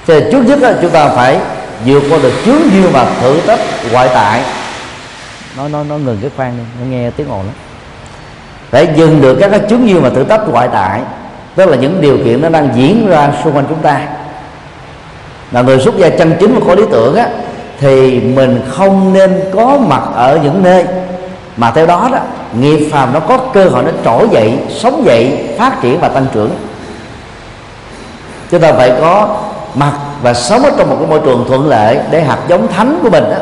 Thì 0.06 0.20
trước 0.32 0.42
nhất 0.46 0.58
đó, 0.62 0.70
chúng 0.82 0.90
ta 0.90 1.08
phải 1.08 1.38
vượt 1.86 2.02
qua 2.10 2.18
được 2.22 2.32
chướng 2.44 2.72
duyên 2.72 2.92
và 2.92 3.06
thử 3.20 3.40
thách 3.40 3.60
ngoại 3.92 4.08
tại. 4.14 4.44
Nó 5.56 5.68
nó 5.68 5.84
nó 5.84 5.96
ngừng 5.96 6.18
cái 6.20 6.30
khoan 6.36 6.56
đi 6.56 6.62
nó 6.80 6.86
nghe 6.86 7.10
tiếng 7.10 7.28
ồn 7.28 7.46
lắm 7.46 7.54
phải 8.72 8.88
dừng 8.96 9.20
được 9.20 9.36
các 9.40 9.50
cái 9.50 9.60
chứng 9.60 9.86
như 9.86 10.00
mà 10.00 10.10
thử 10.10 10.24
thách 10.24 10.48
ngoại 10.48 10.68
tại 10.72 11.00
tức 11.56 11.66
là 11.66 11.76
những 11.76 12.00
điều 12.00 12.18
kiện 12.24 12.42
nó 12.42 12.48
đang 12.48 12.68
diễn 12.74 13.08
ra 13.08 13.32
xung 13.44 13.56
quanh 13.56 13.64
chúng 13.68 13.78
ta. 13.78 14.00
Là 15.52 15.62
người 15.62 15.78
xuất 15.78 15.96
gia 15.96 16.08
chân 16.08 16.34
chính 16.40 16.54
và 16.54 16.60
có 16.66 16.74
lý 16.74 16.82
tưởng 16.90 17.16
á 17.16 17.28
thì 17.80 18.20
mình 18.20 18.60
không 18.70 19.12
nên 19.12 19.40
có 19.54 19.78
mặt 19.88 20.02
ở 20.14 20.38
những 20.42 20.62
nơi 20.62 20.84
mà 21.56 21.70
theo 21.70 21.86
đó 21.86 22.08
đó 22.12 22.18
nghiệp 22.60 22.88
phàm 22.92 23.14
nó 23.14 23.20
có 23.20 23.38
cơ 23.38 23.64
hội 23.64 23.82
nó 23.84 23.90
trỗi 24.04 24.28
dậy 24.30 24.58
sống 24.70 25.02
dậy 25.06 25.48
phát 25.58 25.82
triển 25.82 26.00
và 26.00 26.08
tăng 26.08 26.26
trưởng. 26.34 26.50
Chúng 28.50 28.60
ta 28.60 28.72
phải 28.72 28.92
có 29.00 29.36
mặt 29.74 29.92
và 30.22 30.34
sống 30.34 30.62
ở 30.62 30.70
trong 30.78 30.90
một 30.90 30.96
cái 30.98 31.08
môi 31.08 31.20
trường 31.24 31.44
thuận 31.48 31.68
lợi 31.68 31.98
để 32.10 32.22
hạt 32.22 32.38
giống 32.48 32.68
thánh 32.68 32.98
của 33.02 33.10
mình 33.10 33.24
đó, 33.30 33.36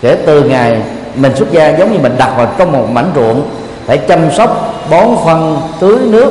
kể 0.00 0.16
từ 0.26 0.42
ngày 0.42 0.82
mình 1.14 1.36
xuất 1.36 1.52
gia 1.52 1.68
giống 1.68 1.92
như 1.92 1.98
mình 1.98 2.14
đặt 2.18 2.30
vào 2.36 2.48
trong 2.58 2.72
một 2.72 2.90
mảnh 2.90 3.10
ruộng 3.14 3.48
phải 3.86 3.98
chăm 3.98 4.32
sóc 4.32 4.74
bón 4.90 5.08
phân, 5.24 5.60
tưới 5.80 5.98
nước 5.98 6.30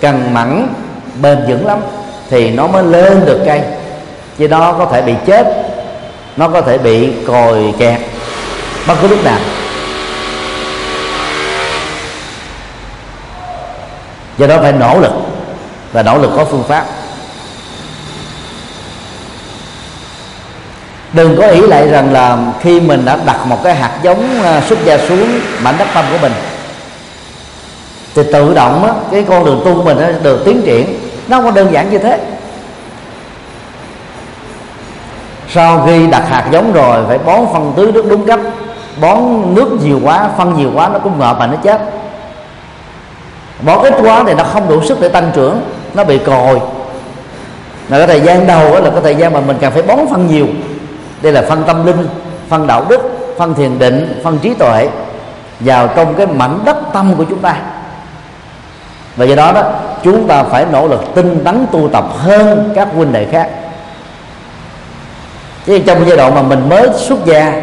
cần 0.00 0.34
mẫn 0.34 0.68
bền 1.22 1.38
vững 1.48 1.66
lắm. 1.66 1.78
Thì 2.30 2.50
nó 2.50 2.66
mới 2.66 2.84
lên 2.84 3.26
được 3.26 3.42
cây. 3.46 3.62
Chứ 4.38 4.48
nó 4.48 4.72
có 4.72 4.86
thể 4.86 5.02
bị 5.02 5.14
chết, 5.26 5.46
nó 6.36 6.48
có 6.48 6.60
thể 6.60 6.78
bị 6.78 7.12
còi 7.26 7.74
kẹt. 7.78 8.00
Bất 8.86 8.94
cứ 9.02 9.08
lúc 9.08 9.24
nào. 9.24 9.38
Do 14.38 14.46
đó 14.46 14.56
phải 14.60 14.72
nỗ 14.72 14.98
lực, 15.00 15.12
và 15.92 16.02
nỗ 16.02 16.18
lực 16.18 16.30
có 16.36 16.44
phương 16.44 16.64
pháp. 16.68 16.84
Đừng 21.12 21.36
có 21.40 21.46
ý 21.46 21.60
lại 21.60 21.88
rằng 21.88 22.12
là 22.12 22.38
khi 22.62 22.80
mình 22.80 23.04
đã 23.04 23.18
đặt 23.26 23.46
một 23.46 23.58
cái 23.64 23.74
hạt 23.74 23.98
giống 24.02 24.42
à, 24.42 24.60
xuất 24.60 24.84
gia 24.84 24.98
xuống, 24.98 25.40
mảnh 25.62 25.74
đất 25.78 25.86
tâm 25.94 26.04
của 26.12 26.18
mình 26.18 26.32
thì 28.14 28.22
tự 28.32 28.54
động 28.54 28.84
á, 28.84 28.92
cái 29.10 29.24
con 29.28 29.44
đường 29.44 29.62
tu 29.64 29.74
của 29.74 29.82
mình 29.82 29.96
nó 30.00 30.06
được 30.22 30.42
tiến 30.44 30.62
triển. 30.62 30.98
Nó 31.28 31.36
không 31.36 31.44
có 31.44 31.50
đơn 31.50 31.72
giản 31.72 31.90
như 31.90 31.98
thế. 31.98 32.20
Sau 35.48 35.82
khi 35.86 36.06
đặt 36.06 36.28
hạt 36.28 36.48
giống 36.50 36.72
rồi 36.72 37.04
phải 37.08 37.18
bón 37.18 37.40
phân 37.52 37.72
tưới 37.76 37.92
nước 37.92 38.06
đúng 38.10 38.26
cách. 38.26 38.40
Bón 39.00 39.18
nước 39.54 39.68
nhiều 39.82 40.00
quá 40.04 40.28
phân 40.38 40.54
nhiều 40.54 40.70
quá 40.74 40.88
nó 40.92 40.98
cũng 40.98 41.18
ngợp 41.18 41.38
mà 41.38 41.46
nó 41.46 41.56
chết. 41.56 41.80
Bón 43.60 43.78
ít 43.82 43.94
quá 44.02 44.24
thì 44.26 44.34
nó 44.34 44.44
không 44.44 44.68
đủ 44.68 44.82
sức 44.82 45.00
để 45.00 45.08
tăng 45.08 45.30
trưởng 45.34 45.60
nó 45.94 46.04
bị 46.04 46.18
còi. 46.18 46.60
Là 47.88 47.98
cái 47.98 48.06
thời 48.06 48.20
gian 48.20 48.46
đầu 48.46 48.72
đó 48.72 48.80
là 48.80 48.90
cái 48.90 49.00
thời 49.02 49.14
gian 49.14 49.32
mà 49.32 49.40
mình 49.40 49.56
cần 49.60 49.72
phải 49.72 49.82
bón 49.82 49.98
phân 50.10 50.26
nhiều. 50.26 50.46
Đây 51.22 51.32
là 51.32 51.42
phân 51.42 51.62
tâm 51.66 51.86
linh 51.86 52.08
phân 52.48 52.66
đạo 52.66 52.84
đức 52.88 53.00
phân 53.38 53.54
thiền 53.54 53.78
định 53.78 54.20
phân 54.24 54.38
trí 54.38 54.54
tuệ 54.54 54.88
vào 55.60 55.88
trong 55.88 56.14
cái 56.14 56.26
mảnh 56.26 56.58
đất 56.64 56.76
tâm 56.92 57.14
của 57.14 57.24
chúng 57.24 57.38
ta 57.38 57.56
và 59.16 59.24
do 59.24 59.34
đó 59.34 59.52
đó 59.52 59.62
chúng 60.02 60.28
ta 60.28 60.42
phải 60.42 60.66
nỗ 60.72 60.88
lực 60.88 61.14
tinh 61.14 61.44
tấn 61.44 61.66
tu 61.72 61.88
tập 61.88 62.04
hơn 62.18 62.72
các 62.74 62.88
huynh 62.94 63.12
đệ 63.12 63.26
khác. 63.32 63.48
Chứ 65.66 65.78
trong 65.78 66.08
giai 66.08 66.16
đoạn 66.16 66.34
mà 66.34 66.42
mình 66.42 66.68
mới 66.68 66.88
xuất 66.96 67.24
gia 67.24 67.62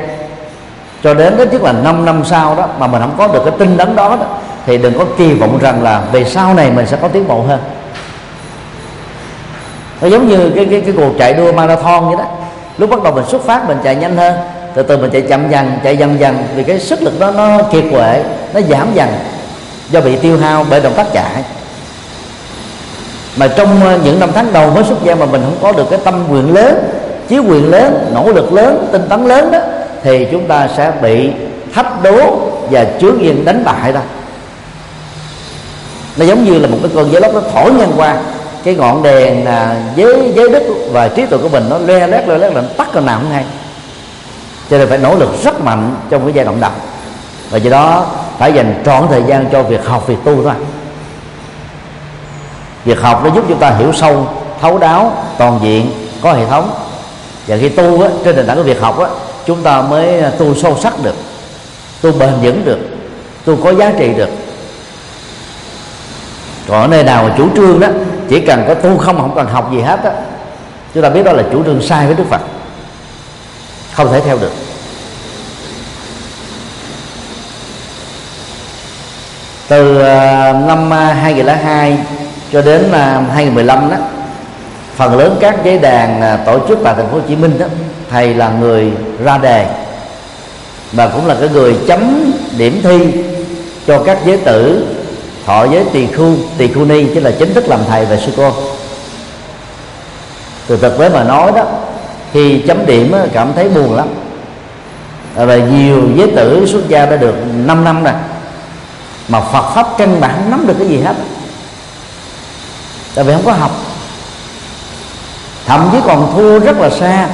cho 1.04 1.14
đến 1.14 1.38
ít 1.38 1.54
nhất 1.54 1.62
là 1.62 1.72
5 1.72 2.06
năm 2.06 2.22
sau 2.26 2.56
đó 2.56 2.68
mà 2.80 2.88
mình 2.88 3.02
không 3.02 3.16
có 3.18 3.28
được 3.28 3.42
cái 3.46 3.54
tinh 3.60 3.78
tấn 3.78 3.96
đó, 3.96 4.10
đó 4.10 4.26
thì 4.66 4.78
đừng 4.78 4.98
có 4.98 5.06
kỳ 5.18 5.34
vọng 5.34 5.60
rằng 5.62 5.84
là 5.84 6.02
về 6.12 6.26
sau 6.26 6.54
này 6.54 6.72
mình 6.72 6.88
sẽ 6.88 6.98
có 7.02 7.08
tiến 7.08 7.28
bộ 7.28 7.42
hơn. 7.42 7.60
Nó 10.02 10.08
giống 10.08 10.28
như 10.28 10.52
cái 10.56 10.66
cái 10.72 10.82
cái 10.82 10.94
cuộc 10.98 11.12
chạy 11.20 11.34
đua 11.34 11.52
marathon 11.52 12.08
vậy 12.08 12.16
đó. 12.18 12.26
Lúc 12.78 12.90
bắt 12.90 13.04
đầu 13.04 13.14
mình 13.14 13.26
xuất 13.28 13.46
phát 13.46 13.68
mình 13.68 13.78
chạy 13.84 13.96
nhanh 13.96 14.18
hơn. 14.18 14.36
Từ 14.74 14.84
từ 14.84 14.98
mình 14.98 15.12
chạy 15.12 15.22
chậm 15.22 15.50
dần 15.50 15.72
chạy 15.84 15.98
dần 15.98 16.20
dần 16.20 16.44
vì 16.56 16.64
cái 16.64 16.80
sức 16.80 17.02
lực 17.02 17.20
đó 17.20 17.32
nó 17.32 17.58
kiệt 17.72 17.84
quệ 17.92 18.24
nó 18.54 18.62
giảm 18.62 18.88
dần 18.94 19.10
do 19.92 20.02
bị 20.02 20.16
tiêu 20.16 20.38
hao 20.38 20.66
bởi 20.70 20.80
động 20.80 20.94
tác 20.96 21.14
chạy. 21.14 21.44
Mà 23.38 23.48
trong 23.48 23.84
ờ, 23.84 24.00
những 24.04 24.20
năm 24.20 24.30
tháng 24.36 24.54
đầu 24.54 24.72
mới 24.72 24.84
xuất 24.84 25.04
gia 25.04 25.16
mà 25.16 25.26
mình 25.26 25.42
không 25.42 25.58
có 25.62 25.72
được 25.72 25.90
cái 25.90 26.00
tâm 26.04 26.28
nguyện 26.28 26.54
lớn 26.54 26.76
chí 27.30 27.40
quyền 27.40 27.72
lớn 27.72 28.12
nỗ 28.14 28.32
lực 28.32 28.54
lớn 28.54 28.88
tinh 28.92 29.02
tấn 29.10 29.26
lớn 29.26 29.52
đó 29.52 29.60
thì 30.04 30.28
chúng 30.32 30.48
ta 30.48 30.68
sẽ 30.78 30.92
bị 31.02 31.32
thách 31.74 32.04
đố 32.04 32.40
và 32.70 32.86
chướng 33.02 33.22
duyên 33.22 33.46
đánh 33.46 33.64
bại 33.64 33.92
đó. 33.92 34.00
Nó 36.18 36.26
giống 36.26 36.44
như 36.44 36.60
là 36.60 36.68
một 36.68 36.78
cái 36.84 36.92
cơn 36.96 37.12
gió 37.12 37.20
lốc 37.20 37.34
nó 37.34 37.42
thổi 37.54 37.74
ngang 37.74 37.92
qua 37.98 38.18
cái 38.64 38.76
ngọn 38.76 39.04
đèn 39.04 39.46
à, 39.46 39.76
giới 39.96 40.34
giới 40.36 40.50
đức 40.50 40.64
và 40.92 41.08
trí 41.08 41.26
tuệ 41.26 41.38
của 41.38 41.50
mình 41.50 41.70
nó 41.70 41.78
le 41.78 42.08
lét 42.08 42.28
le 42.28 42.38
lét 42.38 42.54
là 42.54 42.62
tắt 42.78 42.88
còn 42.94 43.06
nào 43.06 43.20
không 43.20 43.32
hay. 43.32 43.46
Cho 44.70 44.78
nên 44.78 44.90
phải 44.90 44.98
nỗ 44.98 45.16
lực 45.16 45.30
rất 45.44 45.62
mạnh 45.62 45.96
trong 46.10 46.24
cái 46.24 46.34
giai 46.34 46.46
đoạn 46.46 46.60
đầu. 46.60 46.72
Và 47.50 47.58
do 47.58 47.72
đó 47.72 48.06
phải 48.42 48.54
dành 48.54 48.82
trọn 48.86 49.08
thời 49.10 49.24
gian 49.24 49.46
cho 49.52 49.64
việc 49.64 49.86
học 49.86 50.08
việc 50.08 50.18
tu 50.24 50.44
thôi. 50.44 50.54
Việc 52.86 53.02
học 53.02 53.22
nó 53.24 53.30
giúp 53.36 53.46
chúng 53.48 53.60
ta 53.60 53.70
hiểu 53.70 53.94
sâu 53.94 54.28
thấu 54.62 54.78
đáo 54.78 55.24
toàn 55.38 55.60
diện 55.64 55.92
có 56.22 56.34
hệ 56.34 56.46
thống. 56.46 56.70
Và 57.48 57.58
khi 57.58 57.70
tu 57.70 58.02
á, 58.02 58.10
trên 58.26 58.36
nền 58.36 58.48
tảng 58.48 58.58
của 58.58 58.64
việc 58.64 58.82
học 58.82 59.00
á, 59.00 59.08
chúng 59.46 59.64
ta 59.64 59.82
mới 59.82 60.20
à, 60.20 60.32
tu 60.38 60.56
sâu 60.56 60.78
sắc 60.78 60.94
được 61.04 61.16
tu 62.02 62.12
bền 62.12 62.34
vững 62.42 62.66
được 62.66 62.80
tu 63.46 63.56
có 63.64 63.74
giá 63.74 63.92
trị 64.00 64.14
được. 64.14 64.30
Còn 66.68 66.82
ở 66.82 66.88
nơi 66.88 67.04
nào 67.04 67.24
mà 67.24 67.36
chủ 67.38 67.48
trương 67.56 67.80
đó 67.80 67.88
chỉ 68.30 68.40
cần 68.40 68.64
có 68.68 68.74
tu 68.74 68.98
không 68.98 69.18
không 69.18 69.36
cần 69.36 69.48
học 69.48 69.72
gì 69.72 69.82
hết 69.82 70.04
á 70.04 70.12
chúng 70.94 71.04
ta 71.04 71.10
biết 71.10 71.24
đó 71.24 71.32
là 71.32 71.44
chủ 71.52 71.64
trương 71.64 71.82
sai 71.82 72.06
với 72.06 72.16
đức 72.16 72.26
phật. 72.30 72.42
Không 73.94 74.12
thể 74.12 74.22
theo 74.22 74.38
được. 74.38 74.52
Từ 79.72 80.02
à, 80.02 80.54
năm 80.68 80.94
à, 80.94 81.14
2002 81.14 81.98
cho 82.52 82.62
đến 82.62 82.92
à, 82.92 83.24
2015 83.34 83.90
đó, 83.90 83.98
phần 84.96 85.18
lớn 85.18 85.38
các 85.40 85.56
giấy 85.66 85.80
đàn 85.80 86.38
tổ 86.46 86.60
chức 86.68 86.80
tại 86.84 86.94
thành 86.98 87.08
phố 87.08 87.18
Hồ 87.18 87.24
Chí 87.28 87.36
Minh 87.36 87.60
đó, 87.60 87.66
thầy 88.10 88.34
là 88.34 88.52
người 88.60 88.92
ra 89.24 89.38
đề 89.38 89.66
và 90.92 91.08
cũng 91.08 91.28
là 91.28 91.36
cái 91.40 91.50
người 91.50 91.76
chấm 91.88 92.32
điểm 92.58 92.80
thi 92.84 93.00
cho 93.88 94.04
các 94.04 94.18
giới 94.26 94.38
tử, 94.38 94.88
thọ 95.46 95.66
giới 95.66 95.86
tỳ 95.94 96.08
khu 96.08 96.36
tỳ 96.58 96.68
khu 96.68 96.86
ni, 96.86 97.06
chứ 97.14 97.20
là 97.20 97.32
chính 97.40 97.54
thức 97.54 97.68
làm 97.68 97.80
thầy 97.90 98.06
và 98.06 98.18
sư 98.18 98.32
cô. 98.38 98.54
Từ 100.68 100.78
thực 100.78 101.00
tế 101.00 101.10
mà 101.10 101.24
nói 101.24 101.52
đó, 101.56 101.64
khi 102.34 102.60
chấm 102.68 102.86
điểm 102.86 103.14
cảm 103.34 103.54
thấy 103.56 103.70
buồn 103.70 103.96
lắm. 103.96 104.08
Và 105.36 105.56
nhiều 105.56 106.02
giới 106.16 106.28
tử 106.36 106.66
xuất 106.66 106.90
gia 106.90 107.06
đã 107.06 107.16
được 107.16 107.36
5 107.66 107.84
năm 107.84 108.04
rồi 108.04 108.14
mà 109.28 109.42
Phật 109.42 109.72
pháp 109.76 109.88
căn 109.98 110.22
bản 110.22 110.36
không 110.36 110.52
nắm 110.52 110.68
được 110.68 110.76
cái 110.80 110.88
gì 110.88 111.02
hết. 111.02 111.16
Tại 113.16 113.26
vì 113.26 113.34
không 113.34 113.46
có 113.46 113.52
học. 113.52 113.72
Thậm 115.66 115.90
chí 115.92 115.98
còn 116.08 116.34
thua 116.36 116.60
rất 116.60 116.78
là 116.78 116.90
xa 116.90 117.28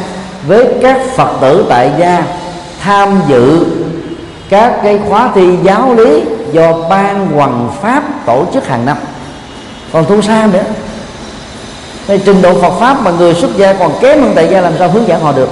với 0.47 0.67
các 0.81 1.01
Phật 1.15 1.29
tử 1.41 1.65
tại 1.69 1.91
gia 1.99 2.23
tham 2.81 3.21
dự 3.27 3.65
các 4.49 4.79
cái 4.83 4.99
khóa 5.09 5.31
thi 5.35 5.57
giáo 5.63 5.93
lý 5.93 6.23
do 6.51 6.73
ban 6.89 7.27
hoàng 7.31 7.69
pháp 7.81 8.03
tổ 8.25 8.45
chức 8.53 8.67
hàng 8.67 8.85
năm. 8.85 8.97
Còn 9.93 10.05
thua 10.05 10.21
xa 10.21 10.47
nữa. 10.53 10.63
Thì 12.07 12.17
trình 12.25 12.41
độ 12.41 12.61
Phật 12.61 12.79
pháp 12.79 13.01
mà 13.01 13.11
người 13.11 13.33
xuất 13.33 13.57
gia 13.57 13.73
còn 13.73 13.99
kém 14.01 14.21
hơn 14.21 14.31
tại 14.35 14.47
gia 14.51 14.61
làm 14.61 14.73
sao 14.79 14.89
hướng 14.89 15.07
dẫn 15.07 15.21
họ 15.21 15.31
được? 15.31 15.49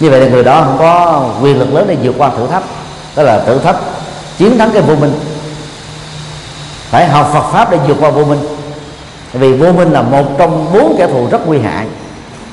Như 0.00 0.10
vậy 0.10 0.20
là 0.20 0.26
người 0.26 0.44
đó 0.44 0.62
không 0.64 0.76
có 0.78 1.24
quyền 1.42 1.58
lực 1.58 1.74
lớn 1.74 1.84
để 1.88 1.96
vượt 2.02 2.14
qua 2.18 2.30
thử 2.30 2.46
thách 2.46 2.62
đó 3.16 3.22
là 3.22 3.40
thử 3.46 3.58
thách 3.58 3.76
chiến 4.38 4.58
thắng 4.58 4.70
cái 4.72 4.82
vô 4.82 4.94
minh. 4.94 5.12
Phải 6.90 7.08
học 7.08 7.30
Phật 7.32 7.52
pháp 7.52 7.70
để 7.70 7.78
vượt 7.88 7.96
qua 8.00 8.10
vô 8.10 8.24
minh. 8.24 8.38
Vì 9.32 9.52
vô 9.52 9.72
minh 9.72 9.92
là 9.92 10.02
một 10.02 10.24
trong 10.38 10.72
bốn 10.74 10.96
kẻ 10.98 11.06
thù 11.06 11.28
rất 11.30 11.46
nguy 11.46 11.58
hại. 11.58 11.86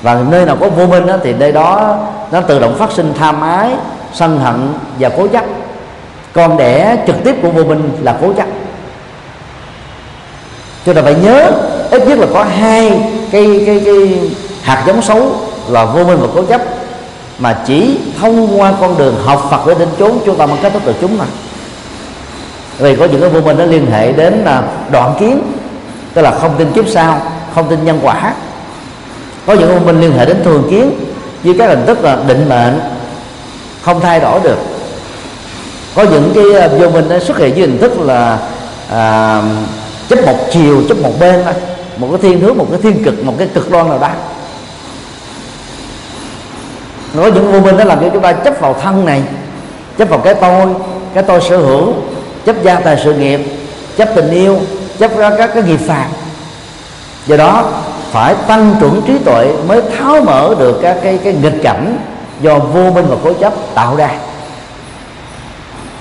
Và 0.01 0.23
nơi 0.29 0.45
nào 0.45 0.57
có 0.59 0.69
vô 0.69 0.87
minh 0.87 1.07
đó, 1.07 1.15
thì 1.23 1.33
nơi 1.33 1.51
đó 1.51 1.97
nó 2.31 2.41
tự 2.41 2.59
động 2.59 2.77
phát 2.77 2.91
sinh 2.91 3.13
tham 3.19 3.41
ái 3.41 3.69
sân 4.13 4.39
hận 4.39 4.73
và 4.99 5.09
cố 5.17 5.27
chấp. 5.27 5.45
Con 6.33 6.57
đẻ 6.57 6.97
trực 7.07 7.15
tiếp 7.23 7.35
của 7.41 7.49
vô 7.49 7.63
minh 7.63 7.97
là 8.01 8.17
cố 8.21 8.33
chấp. 8.33 8.47
Chúng 10.85 10.95
ta 10.95 11.01
phải 11.01 11.15
nhớ 11.15 11.51
ít 11.91 12.07
nhất 12.07 12.19
là 12.19 12.27
có 12.33 12.43
hai 12.43 13.03
cái 13.31 13.63
cái 13.65 13.81
cái 13.85 14.19
hạt 14.61 14.83
giống 14.87 15.01
xấu 15.01 15.31
là 15.67 15.85
vô 15.85 16.03
minh 16.03 16.17
và 16.21 16.27
cố 16.35 16.43
chấp 16.43 16.61
mà 17.41 17.57
chỉ 17.67 17.97
thông 18.19 18.59
qua 18.59 18.73
con 18.81 18.97
đường 18.97 19.15
học 19.25 19.47
Phật 19.51 19.67
để 19.67 19.73
đến 19.79 19.89
chốn 19.99 20.19
chúng 20.25 20.37
ta 20.37 20.45
mới 20.45 20.57
kết 20.61 20.73
thúc 20.73 20.85
được 20.85 20.95
chúng 21.01 21.17
mà. 21.17 21.25
Vì 22.77 22.95
có 22.95 23.05
những 23.05 23.21
cái 23.21 23.29
vô 23.29 23.41
minh 23.41 23.57
nó 23.57 23.65
liên 23.65 23.91
hệ 23.91 24.11
đến 24.11 24.41
là 24.45 24.63
đoạn 24.91 25.13
kiến 25.19 25.41
tức 26.13 26.21
là 26.21 26.31
không 26.31 26.55
tin 26.57 26.71
kiếp 26.71 26.87
sau 26.87 27.21
không 27.55 27.69
tin 27.69 27.85
nhân 27.85 27.99
quả. 28.03 28.33
Có 29.45 29.53
những 29.53 29.73
vô 29.73 29.85
minh 29.85 30.01
liên 30.01 30.13
hệ 30.17 30.25
đến 30.25 30.37
thường 30.43 30.67
kiến 30.69 30.91
với 31.43 31.55
các 31.57 31.69
hình 31.69 31.85
thức 31.85 32.03
là 32.03 32.17
định 32.27 32.49
mệnh 32.49 32.79
không 33.81 33.99
thay 33.99 34.19
đổi 34.19 34.39
được. 34.43 34.57
Có 35.95 36.03
những 36.03 36.31
cái 36.35 36.69
vô 36.69 36.89
minh 36.89 37.05
nó 37.09 37.19
xuất 37.19 37.37
hiện 37.37 37.51
với 37.51 37.61
hình 37.61 37.77
thức 37.81 37.99
là 37.99 38.39
à, 38.89 39.41
chấp 40.09 40.25
một 40.25 40.37
chiều 40.51 40.81
chấp 40.89 40.97
một 40.97 41.19
bên 41.19 41.41
thôi. 41.45 41.53
Một 41.97 42.07
cái 42.11 42.21
thiên 42.21 42.41
hướng 42.41 42.57
một 42.57 42.67
cái 42.71 42.79
thiên 42.81 43.03
cực 43.03 43.25
một 43.25 43.33
cái 43.37 43.47
cực 43.53 43.71
đoan 43.71 43.89
nào 43.89 43.99
đó 43.99 44.09
có 47.15 47.27
những 47.27 47.51
vô 47.51 47.59
minh 47.59 47.77
nó 47.77 47.83
làm 47.83 47.99
cho 48.01 48.09
chúng 48.13 48.21
ta 48.21 48.31
chấp 48.31 48.59
vào 48.59 48.73
thân 48.73 49.05
này 49.05 49.23
chấp 49.97 50.09
vào 50.09 50.19
cái 50.19 50.33
tôi 50.33 50.65
cái 51.13 51.23
tôi 51.23 51.41
sở 51.41 51.57
hữu 51.57 51.93
chấp 52.45 52.55
gia 52.63 52.75
tài 52.75 52.97
sự 53.03 53.13
nghiệp 53.13 53.39
chấp 53.97 54.09
tình 54.15 54.31
yêu 54.31 54.59
chấp 54.99 55.17
ra 55.17 55.31
các 55.37 55.51
cái 55.53 55.63
nghiệp 55.63 55.79
phạt. 55.87 56.07
Do 57.27 57.37
đó 57.37 57.71
phải 58.11 58.35
tăng 58.47 58.75
trưởng 58.79 59.01
trí 59.07 59.17
tuệ 59.25 59.53
mới 59.67 59.81
tháo 59.97 60.21
mở 60.21 60.55
được 60.59 60.79
các 60.81 60.97
cái 61.03 61.19
cái 61.23 61.33
nghịch 61.33 61.63
cảnh 61.63 61.97
do 62.41 62.59
vô 62.59 62.91
minh 62.91 63.05
và 63.09 63.15
cố 63.23 63.33
chấp 63.33 63.53
tạo 63.75 63.95
ra. 63.95 64.09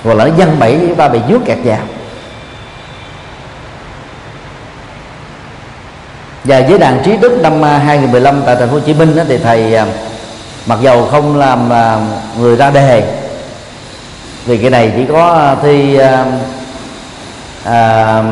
Hoặc 0.05 0.15
là 0.15 0.27
dân 0.27 0.57
bẫy 0.59 0.79
chúng 0.81 0.95
ta 0.95 1.09
bị 1.09 1.19
dướng 1.29 1.43
kẹt 1.45 1.59
vào. 1.65 1.79
Và 6.45 6.63
với 6.69 6.79
đàn 6.79 7.03
trí 7.05 7.17
đức 7.17 7.39
năm 7.43 7.63
2015 7.63 8.43
tại 8.47 8.57
thành 8.57 8.69
phố 8.69 8.75
Hồ 8.75 8.81
Chí 8.81 8.95
Minh 8.95 9.17
đó, 9.17 9.23
thì 9.29 9.39
thầy 9.39 9.75
à, 9.75 9.87
mặc 10.67 10.79
dầu 10.83 11.09
không 11.11 11.39
làm 11.39 11.73
à, 11.73 11.99
người 12.39 12.57
ra 12.57 12.71
đề 12.71 13.21
vì 14.47 14.57
cái 14.57 14.71
này 14.71 14.93
chỉ 14.97 15.05
có 15.13 15.57
thi 15.63 15.97
à, 15.97 16.25
à, 17.65 18.23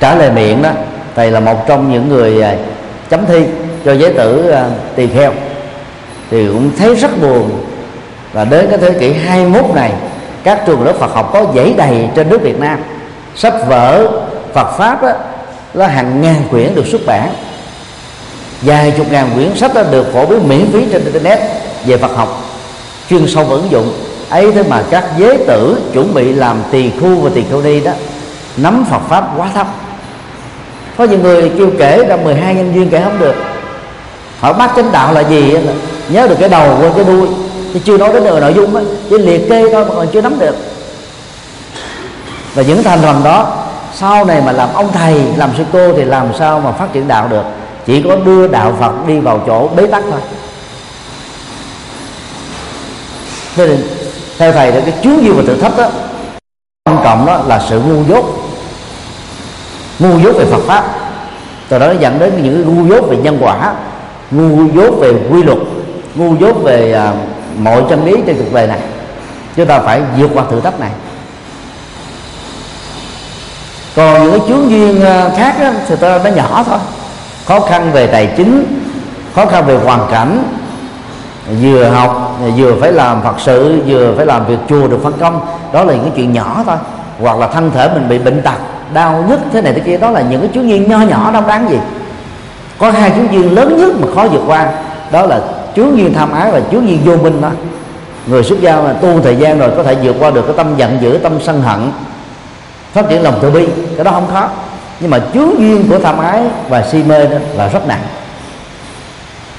trả 0.00 0.14
lời 0.14 0.30
miệng 0.30 0.62
đó. 0.62 0.70
Thầy 1.14 1.30
là 1.30 1.40
một 1.40 1.66
trong 1.66 1.92
những 1.92 2.08
người 2.08 2.42
à, 2.42 2.54
chấm 3.10 3.26
thi 3.26 3.44
cho 3.84 3.92
giới 3.92 4.12
tử 4.12 4.50
à, 4.50 4.66
tỳ 4.96 5.06
kheo. 5.06 5.32
Thì 6.30 6.46
cũng 6.46 6.70
thấy 6.78 6.94
rất 6.94 7.22
buồn. 7.22 7.64
Và 8.32 8.44
đến 8.44 8.66
cái 8.70 8.78
thế 8.78 8.92
kỷ 8.92 9.12
21 9.12 9.64
này 9.74 9.92
các 10.44 10.62
trường 10.66 10.82
lớp 10.82 10.92
Phật 10.98 11.14
học 11.14 11.30
có 11.32 11.46
dãy 11.54 11.74
đầy 11.76 12.08
trên 12.14 12.28
nước 12.28 12.42
Việt 12.42 12.58
Nam. 12.58 12.78
Sách 13.36 13.54
vở 13.68 14.08
Phật 14.54 14.78
pháp 14.78 15.02
đó, 15.02 15.12
là 15.74 15.86
hàng 15.86 16.20
ngàn 16.20 16.42
quyển 16.50 16.74
được 16.74 16.86
xuất 16.86 17.00
bản. 17.06 17.28
Vài 18.62 18.92
chục 18.96 19.06
ngàn 19.12 19.30
quyển 19.34 19.56
sách 19.56 19.74
đó 19.74 19.82
được 19.90 20.12
phổ 20.12 20.26
biến 20.26 20.48
miễn 20.48 20.70
phí 20.72 20.86
trên 20.92 21.04
internet 21.04 21.38
về 21.86 21.96
Phật 21.96 22.16
học. 22.16 22.42
Chuyên 23.10 23.26
sâu 23.26 23.44
và 23.44 23.54
ứng 23.54 23.70
dụng, 23.70 23.92
ấy 24.30 24.52
thế 24.52 24.62
mà 24.62 24.82
các 24.90 25.04
giới 25.18 25.38
tử 25.46 25.78
chuẩn 25.92 26.14
bị 26.14 26.32
làm 26.32 26.56
tỳ 26.70 26.90
khu 26.90 27.14
và 27.20 27.30
tỳ 27.34 27.42
khưu 27.50 27.62
ni 27.62 27.80
đó, 27.80 27.92
nắm 28.56 28.84
Phật 28.90 29.00
pháp 29.08 29.30
quá 29.36 29.50
thấp. 29.54 29.66
Có 30.96 31.04
những 31.04 31.22
người 31.22 31.52
kêu 31.58 31.70
kể 31.78 32.04
ra 32.08 32.16
12 32.16 32.54
nhân 32.54 32.72
duyên 32.74 32.90
kể 32.90 33.00
không 33.04 33.18
được. 33.18 33.34
Hỏi 34.40 34.54
bác 34.54 34.76
chánh 34.76 34.92
đạo 34.92 35.12
là 35.12 35.20
gì 35.20 35.56
nhớ 36.08 36.28
được 36.28 36.36
cái 36.40 36.48
đầu 36.48 36.78
quên 36.80 36.92
cái 36.94 37.04
đuôi, 37.04 37.28
chứ 37.74 37.80
chưa 37.84 37.98
nói 37.98 38.12
đến 38.12 38.24
được 38.24 38.40
nội 38.40 38.54
dung 38.54 38.76
á, 38.76 38.82
chỉ 39.10 39.18
liệt 39.18 39.48
kê 39.50 39.72
thôi 39.72 39.84
mà 39.84 39.94
còn 39.94 40.06
chưa 40.12 40.20
nắm 40.20 40.38
được. 40.38 40.56
Và 42.54 42.62
những 42.62 42.82
thành 42.82 42.98
phần 43.02 43.20
đó, 43.24 43.56
sau 43.94 44.24
này 44.24 44.42
mà 44.46 44.52
làm 44.52 44.68
ông 44.74 44.88
thầy, 44.92 45.22
làm 45.36 45.50
sư 45.58 45.64
cô 45.72 45.92
thì 45.92 46.04
làm 46.04 46.26
sao 46.38 46.60
mà 46.60 46.72
phát 46.72 46.92
triển 46.92 47.08
đạo 47.08 47.28
được? 47.28 47.42
Chỉ 47.86 48.02
có 48.02 48.16
đưa 48.16 48.48
đạo 48.48 48.76
phật 48.80 48.92
đi 49.06 49.18
vào 49.18 49.40
chỗ 49.46 49.68
bế 49.76 49.86
tắc 49.86 50.04
thôi. 50.10 50.20
Nên 53.66 53.82
theo 54.38 54.52
thầy 54.52 54.72
thì 54.72 54.80
cái 54.80 54.94
chướng 55.02 55.24
duyên 55.24 55.36
và 55.36 55.42
thử 55.46 55.56
thách 55.56 55.78
đó 55.78 55.88
quan 56.84 56.98
trọng 57.04 57.26
đó 57.26 57.42
là 57.46 57.60
sự 57.68 57.80
ngu 57.80 58.04
dốt. 58.04 58.24
Ngu 59.98 60.18
dốt 60.18 60.36
về 60.36 60.44
Phật 60.44 60.60
pháp. 60.66 60.84
Từ 61.68 61.78
đó 61.78 61.86
nó 61.86 62.00
dẫn 62.00 62.18
đến 62.18 62.42
những 62.42 62.64
cái 62.64 62.74
ngu 62.74 62.94
dốt 62.94 63.08
về 63.08 63.16
nhân 63.16 63.38
quả 63.40 63.74
ngu 64.30 64.68
dốt 64.74 64.94
về 65.00 65.12
quy 65.30 65.42
luật 65.42 65.58
ngu 66.14 66.36
dốt 66.36 66.56
về 66.64 66.92
à, 66.92 67.12
mọi 67.58 67.82
chân 67.90 68.04
lý 68.04 68.16
trên 68.26 68.36
cuộc 68.36 68.52
đời 68.52 68.66
này. 68.66 68.78
Chúng 69.56 69.66
ta 69.66 69.78
phải 69.78 70.02
vượt 70.18 70.30
qua 70.34 70.44
thử 70.50 70.60
thách 70.60 70.80
này. 70.80 70.90
Còn 73.96 74.22
những 74.22 74.30
cái 74.30 74.48
chướng 74.48 74.70
duyên 74.70 75.04
à, 75.04 75.30
khác 75.36 75.56
đó, 75.60 75.70
thì 75.88 75.96
ta 75.96 76.20
nó 76.24 76.30
nhỏ 76.30 76.64
thôi. 76.66 76.78
Khó 77.46 77.60
khăn 77.60 77.92
về 77.92 78.06
tài 78.06 78.28
chính 78.36 78.82
khó 79.34 79.46
khăn 79.46 79.66
về 79.66 79.76
hoàn 79.76 80.08
cảnh 80.10 80.42
vừa 81.62 81.84
học, 81.84 82.38
vừa 82.56 82.74
phải 82.80 82.92
làm 82.92 83.22
phật 83.22 83.34
sự, 83.40 83.82
vừa 83.86 84.14
phải 84.16 84.26
làm 84.26 84.46
việc 84.46 84.58
chùa 84.68 84.88
được 84.88 85.00
phân 85.02 85.12
công. 85.20 85.46
Đó 85.72 85.84
là 85.84 85.92
những 85.92 86.02
cái 86.02 86.12
chuyện 86.16 86.32
nhỏ 86.32 86.62
thôi. 86.66 86.76
Hoặc 87.20 87.38
là 87.38 87.46
thân 87.46 87.70
thể 87.74 87.88
mình 87.94 88.08
bị 88.08 88.18
bệnh 88.18 88.42
tật, 88.42 88.58
đau 88.94 89.24
nhất 89.28 89.40
thế 89.52 89.62
này 89.62 89.72
thế 89.72 89.80
kia. 89.80 89.96
Đó 89.96 90.10
là 90.10 90.20
những 90.20 90.40
cái 90.40 90.50
chướng 90.54 90.68
duyên 90.68 90.88
nho 90.88 90.98
nhỏ 90.98 91.30
đâu 91.32 91.42
đáng 91.48 91.70
gì. 91.70 91.78
Có 92.78 92.90
hai 92.90 93.10
chướng 93.10 93.32
duyên 93.32 93.54
lớn 93.54 93.76
nhất 93.76 93.92
mà 94.00 94.06
khó 94.14 94.28
vượt 94.28 94.42
qua. 94.46 94.68
Đó 95.10 95.26
là 95.26 95.40
chướng 95.76 95.98
duyên 95.98 96.14
tham 96.14 96.32
ái 96.32 96.50
và 96.50 96.60
chướng 96.72 96.88
duyên 96.88 97.00
vô 97.04 97.16
minh 97.16 97.40
đó. 97.40 97.50
Người 98.26 98.44
xuất 98.44 98.60
gia 98.60 98.76
mà 98.76 98.92
tu 98.92 99.20
thời 99.20 99.36
gian 99.36 99.58
rồi 99.58 99.70
có 99.76 99.82
thể 99.82 99.96
vượt 100.02 100.16
qua 100.20 100.30
được 100.30 100.42
cái 100.46 100.54
tâm 100.56 100.76
giận 100.76 100.98
dữ, 101.00 101.18
tâm 101.22 101.32
sân 101.40 101.62
hận, 101.62 101.92
phát 102.92 103.08
triển 103.08 103.22
lòng 103.22 103.38
từ 103.42 103.50
bi. 103.50 103.66
Cái 103.96 104.04
đó 104.04 104.10
không 104.10 104.28
khó. 104.32 104.48
Nhưng 105.00 105.10
mà 105.10 105.18
chướng 105.34 105.50
duyên 105.58 105.88
của 105.90 105.98
tham 105.98 106.18
ái 106.18 106.42
và 106.68 106.82
si 106.82 107.02
mê 107.02 107.26
đó 107.26 107.36
là 107.54 107.68
rất 107.68 107.88
nặng. 107.88 108.02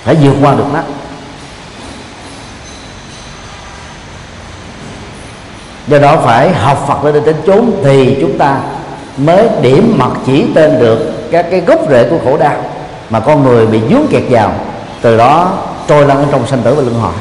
Phải 0.04 0.16
vượt 0.16 0.34
qua 0.42 0.56
được 0.56 0.64
nó. 0.74 0.80
Do 5.90 6.00
đó 6.00 6.18
phải 6.26 6.52
học 6.52 6.86
Phật 6.88 7.06
lên 7.06 7.24
đến 7.26 7.36
chốn 7.48 7.72
thì 7.84 8.18
chúng 8.22 8.38
ta 8.38 8.58
mới 9.18 9.48
điểm 9.62 9.96
mặt 9.98 10.12
chỉ 10.26 10.46
tên 10.56 10.80
được 10.80 11.14
các 11.32 11.46
cái 11.52 11.60
gốc 11.60 11.80
rễ 11.90 12.10
của 12.10 12.18
khổ 12.24 12.38
đau 12.38 12.64
mà 13.10 13.20
con 13.20 13.44
người 13.44 13.68
bị 13.68 13.80
dướng 13.90 14.08
kẹt 14.10 14.24
vào. 14.30 14.54
Từ 15.02 15.18
đó 15.18 15.58
trôi 15.88 16.06
lăn 16.06 16.18
ở 16.18 16.26
trong 16.32 16.48
sanh 16.48 16.62
tử 16.62 16.74
và 16.74 16.82
luân 16.82 16.96
hồi. 16.96 17.14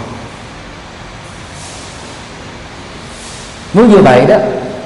Muốn 3.75 3.89
như 3.89 3.99
vậy 3.99 4.27
đó, 4.27 4.37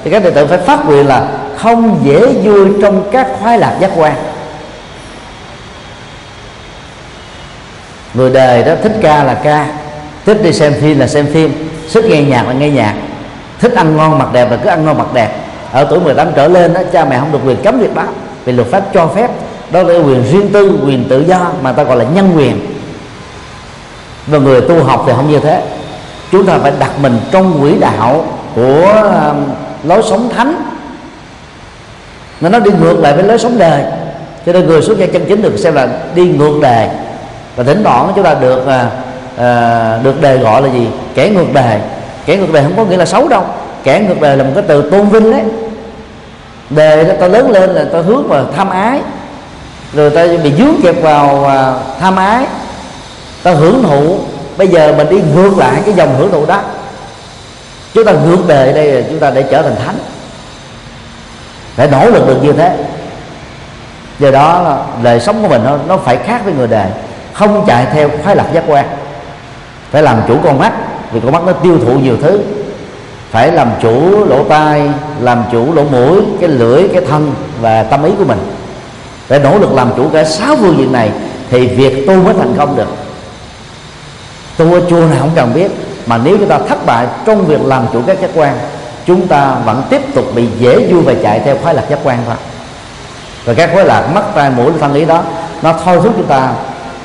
thì 0.05 0.11
các 0.11 0.25
đệ 0.25 0.31
tử 0.31 0.47
phải 0.47 0.59
phát 0.59 0.87
nguyện 0.87 1.07
là 1.07 1.29
không 1.57 2.01
dễ 2.05 2.27
vui 2.27 2.69
trong 2.83 3.11
các 3.13 3.29
khoái 3.41 3.59
lạc 3.59 3.77
giác 3.81 3.91
quan. 3.97 4.15
Người 8.15 8.31
đời 8.31 8.63
đó, 8.63 8.73
thích 8.83 8.99
ca 9.03 9.25
là 9.25 9.35
ca, 9.35 9.67
thích 10.27 10.43
đi 10.43 10.53
xem 10.53 10.75
phim 10.81 10.99
là 10.99 11.07
xem 11.07 11.27
phim, 11.33 11.71
thích 11.93 12.05
nghe 12.05 12.23
nhạc 12.23 12.49
là 12.49 12.53
nghe 12.53 12.71
nhạc 12.71 12.95
thích 13.63 13.75
ăn 13.75 13.97
ngon 13.97 14.19
mặc 14.19 14.29
đẹp 14.33 14.51
là 14.51 14.57
cứ 14.57 14.69
ăn 14.69 14.85
ngon 14.85 14.99
mặc 14.99 15.07
đẹp. 15.15 15.31
Ở 15.73 15.87
tuổi 15.91 16.01
18 16.01 16.29
trở 16.37 16.49
lên 16.49 16.75
đó 16.75 16.81
cha 16.93 17.05
mẹ 17.05 17.19
không 17.19 17.33
được 17.33 17.39
quyền 17.47 17.63
cấm 17.63 17.79
việc 17.79 17.95
đó 17.95 18.03
vì 18.45 18.53
luật 18.53 18.69
pháp 18.69 18.83
cho 18.95 19.07
phép. 19.07 19.31
Đó 19.71 19.83
là 19.83 19.95
quyền 19.95 20.25
riêng 20.33 20.53
tư 20.53 20.79
quyền 20.87 21.09
tự 21.09 21.21
do 21.21 21.47
mà 21.63 21.73
ta 21.73 21.83
gọi 21.83 21.97
là 21.97 22.05
nhân 22.15 22.33
quyền. 22.37 22.61
Và 24.27 24.39
người 24.39 24.61
tu 24.61 24.83
học 24.83 25.05
thì 25.07 25.13
không 25.17 25.31
như 25.31 25.39
thế. 25.41 25.63
Chúng 26.33 26.47
ta 26.47 26.59
phải 26.59 26.73
đặt 26.79 26.91
mình 26.99 27.19
trong 27.31 27.61
quỹ 27.61 27.79
đạo 27.81 28.25
của 28.55 28.93
um, 29.27 29.45
lối 29.89 30.03
sống 30.03 30.29
thánh. 30.37 30.63
Mà 32.41 32.49
nó 32.49 32.59
đi 32.59 32.71
ngược 32.81 32.99
lại 32.99 33.13
với 33.13 33.25
lối 33.25 33.39
sống 33.39 33.59
đời. 33.59 33.83
Cho 34.47 34.53
nên 34.53 34.67
người 34.67 34.83
xuất 34.83 34.99
gia 34.99 35.07
chân 35.07 35.25
chính 35.29 35.43
được 35.43 35.59
xem 35.59 35.75
là 35.75 35.89
đi 36.15 36.29
ngược 36.29 36.59
đề. 36.63 36.91
Và 37.57 37.65
thỉnh 37.65 37.85
thoảng 37.85 38.13
chúng 38.15 38.25
ta 38.25 38.35
được 38.35 38.67
à, 38.67 38.91
à 39.39 39.99
được 40.03 40.21
đề 40.21 40.37
gọi 40.37 40.63
là 40.63 40.69
gì? 40.69 40.87
Kẻ 41.15 41.29
ngược 41.29 41.53
đề 41.55 41.81
kẻ 42.27 42.37
ngược 42.37 42.53
đời 42.53 42.63
không 42.63 42.77
có 42.77 42.85
nghĩa 42.85 42.97
là 42.97 43.07
xấu 43.07 43.29
đâu. 43.29 43.45
Kẻ 43.85 44.01
ngược 44.01 44.21
đời 44.21 44.37
là 44.37 44.45
một 44.45 44.51
cái 44.55 44.65
từ 44.69 44.91
tôn 44.91 45.09
vinh 45.09 45.33
đấy. 45.33 45.43
Đề 46.71 47.17
ta 47.21 47.27
lớn 47.27 47.51
lên 47.51 47.71
là 47.71 47.85
ta 47.93 47.99
hướng 48.01 48.29
vào 48.29 48.47
tham 48.57 48.71
ái. 48.71 49.01
Rồi 49.95 50.11
ta 50.11 50.27
bị 50.45 50.53
dướng 50.59 50.75
kẹp 50.83 51.03
vào 51.03 51.45
à, 51.45 51.75
tham 52.01 52.17
ái. 52.17 52.47
Ta 53.43 53.51
hưởng 53.51 53.83
thụ. 53.83 54.19
Bây 54.57 54.69
giờ 54.69 54.95
mình 54.97 55.09
đi 55.09 55.21
ngược 55.35 55.59
lại 55.59 55.83
cái 55.85 55.95
dòng 55.95 56.15
hưởng 56.19 56.33
thụ 56.33 56.47
đó. 56.47 56.61
Chúng 57.95 58.05
ta 58.05 58.13
ngược 58.13 58.49
đề 58.49 58.73
đây 58.73 58.93
là 58.93 59.03
chúng 59.11 59.19
ta 59.19 59.31
để 59.31 59.43
trở 59.51 59.63
thành 59.63 59.77
thánh. 59.87 59.97
Phải 61.77 61.89
nỗ 61.89 62.11
lực 62.11 62.27
được 62.27 62.39
như 62.43 62.53
thế. 62.53 62.77
Do 64.19 64.31
đó 64.31 64.63
là 64.63 64.79
đời 65.03 65.21
sống 65.21 65.43
của 65.43 65.49
mình 65.49 65.63
nó, 65.65 65.79
nó 65.89 65.97
phải 65.97 66.17
khác 66.17 66.41
với 66.45 66.55
người 66.55 66.67
đời. 66.67 66.87
Không 67.33 67.65
chạy 67.67 67.87
theo 67.93 68.11
khoái 68.25 68.37
lạc 68.37 68.47
giác 68.53 68.65
quan. 68.67 68.87
Phải 69.91 70.03
làm 70.03 70.21
chủ 70.29 70.37
con 70.45 70.59
mắt 70.59 70.73
vì 71.13 71.21
con 71.21 71.33
mắt 71.33 71.43
nó 71.47 71.53
tiêu 71.53 71.79
thụ 71.85 71.93
nhiều 71.99 72.17
thứ. 72.23 72.41
Phải 73.31 73.53
làm 73.53 73.71
chủ 73.83 74.25
lỗ 74.25 74.45
tai, 74.45 74.91
làm 75.21 75.45
chủ 75.53 75.75
lỗ 75.75 75.85
mũi, 75.85 76.21
cái 76.41 76.49
lưỡi, 76.49 76.89
cái 76.93 77.03
thân 77.09 77.35
và 77.61 77.83
tâm 77.83 78.05
ý 78.05 78.13
của 78.19 78.25
mình. 78.25 78.39
Phải 79.29 79.39
nỗ 79.39 79.59
lực 79.59 79.73
làm 79.73 79.91
chủ 79.97 80.09
cả 80.13 80.25
sáu 80.25 80.57
phương 80.57 80.79
diện 80.79 80.93
này 80.93 81.11
thì 81.51 81.67
việc 81.67 82.07
tu 82.07 82.17
mới 82.17 82.35
thành 82.35 82.55
công 82.59 82.77
được. 82.77 82.89
Tu 84.57 84.75
ở 84.75 84.81
chùa 84.91 85.01
nào 85.01 85.17
không 85.21 85.31
cần 85.35 85.55
biết, 85.55 85.71
mà 86.07 86.19
nếu 86.25 86.39
chúng 86.39 86.49
ta 86.49 86.59
thất 86.69 86.87
bại 86.87 87.07
trong 87.25 87.47
việc 87.47 87.61
làm 87.65 87.87
chủ 87.93 88.01
các 88.07 88.21
giác 88.21 88.31
quan, 88.35 88.59
chúng 89.07 89.29
ta 89.29 89.55
vẫn 89.65 89.83
tiếp 89.91 90.15
tục 90.15 90.25
bị 90.35 90.47
dễ 90.59 90.93
vui 90.93 91.03
và 91.03 91.15
chạy 91.23 91.41
theo 91.41 91.57
khoái 91.63 91.75
lạc 91.75 91.85
giác 91.89 91.99
quan 92.05 92.19
thôi. 92.27 92.37
Và 93.45 93.55
các 93.55 93.71
khoái 93.73 93.85
lạc, 93.85 94.09
mắt, 94.15 94.25
tai, 94.35 94.51
mũi, 94.51 94.73
thân 94.81 94.95
ý 94.95 95.05
đó, 95.05 95.23
nó 95.63 95.75
thôi 95.85 95.99
thúc 96.03 96.13
chúng 96.17 96.27
ta 96.27 96.53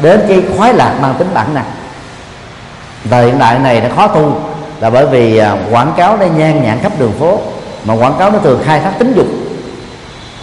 đến 0.01 0.21
cái 0.27 0.43
khoái 0.57 0.73
lạc 0.73 0.97
mang 1.01 1.13
tính 1.17 1.27
bản 1.33 1.53
năng 1.53 1.65
thời 3.09 3.25
hiện 3.25 3.39
đại 3.39 3.59
này 3.59 3.81
nó 3.81 3.95
khó 3.95 4.07
tu 4.07 4.35
là 4.79 4.89
bởi 4.89 5.05
vì 5.05 5.37
à, 5.37 5.57
quảng 5.71 5.93
cáo 5.97 6.17
nó 6.17 6.25
nhan 6.25 6.63
nhản 6.63 6.79
khắp 6.79 6.91
đường 6.99 7.13
phố 7.19 7.39
mà 7.85 7.93
quảng 7.93 8.15
cáo 8.19 8.31
nó 8.31 8.39
thường 8.39 8.61
khai 8.65 8.79
thác 8.79 8.91
tính 8.99 9.13
dục 9.15 9.27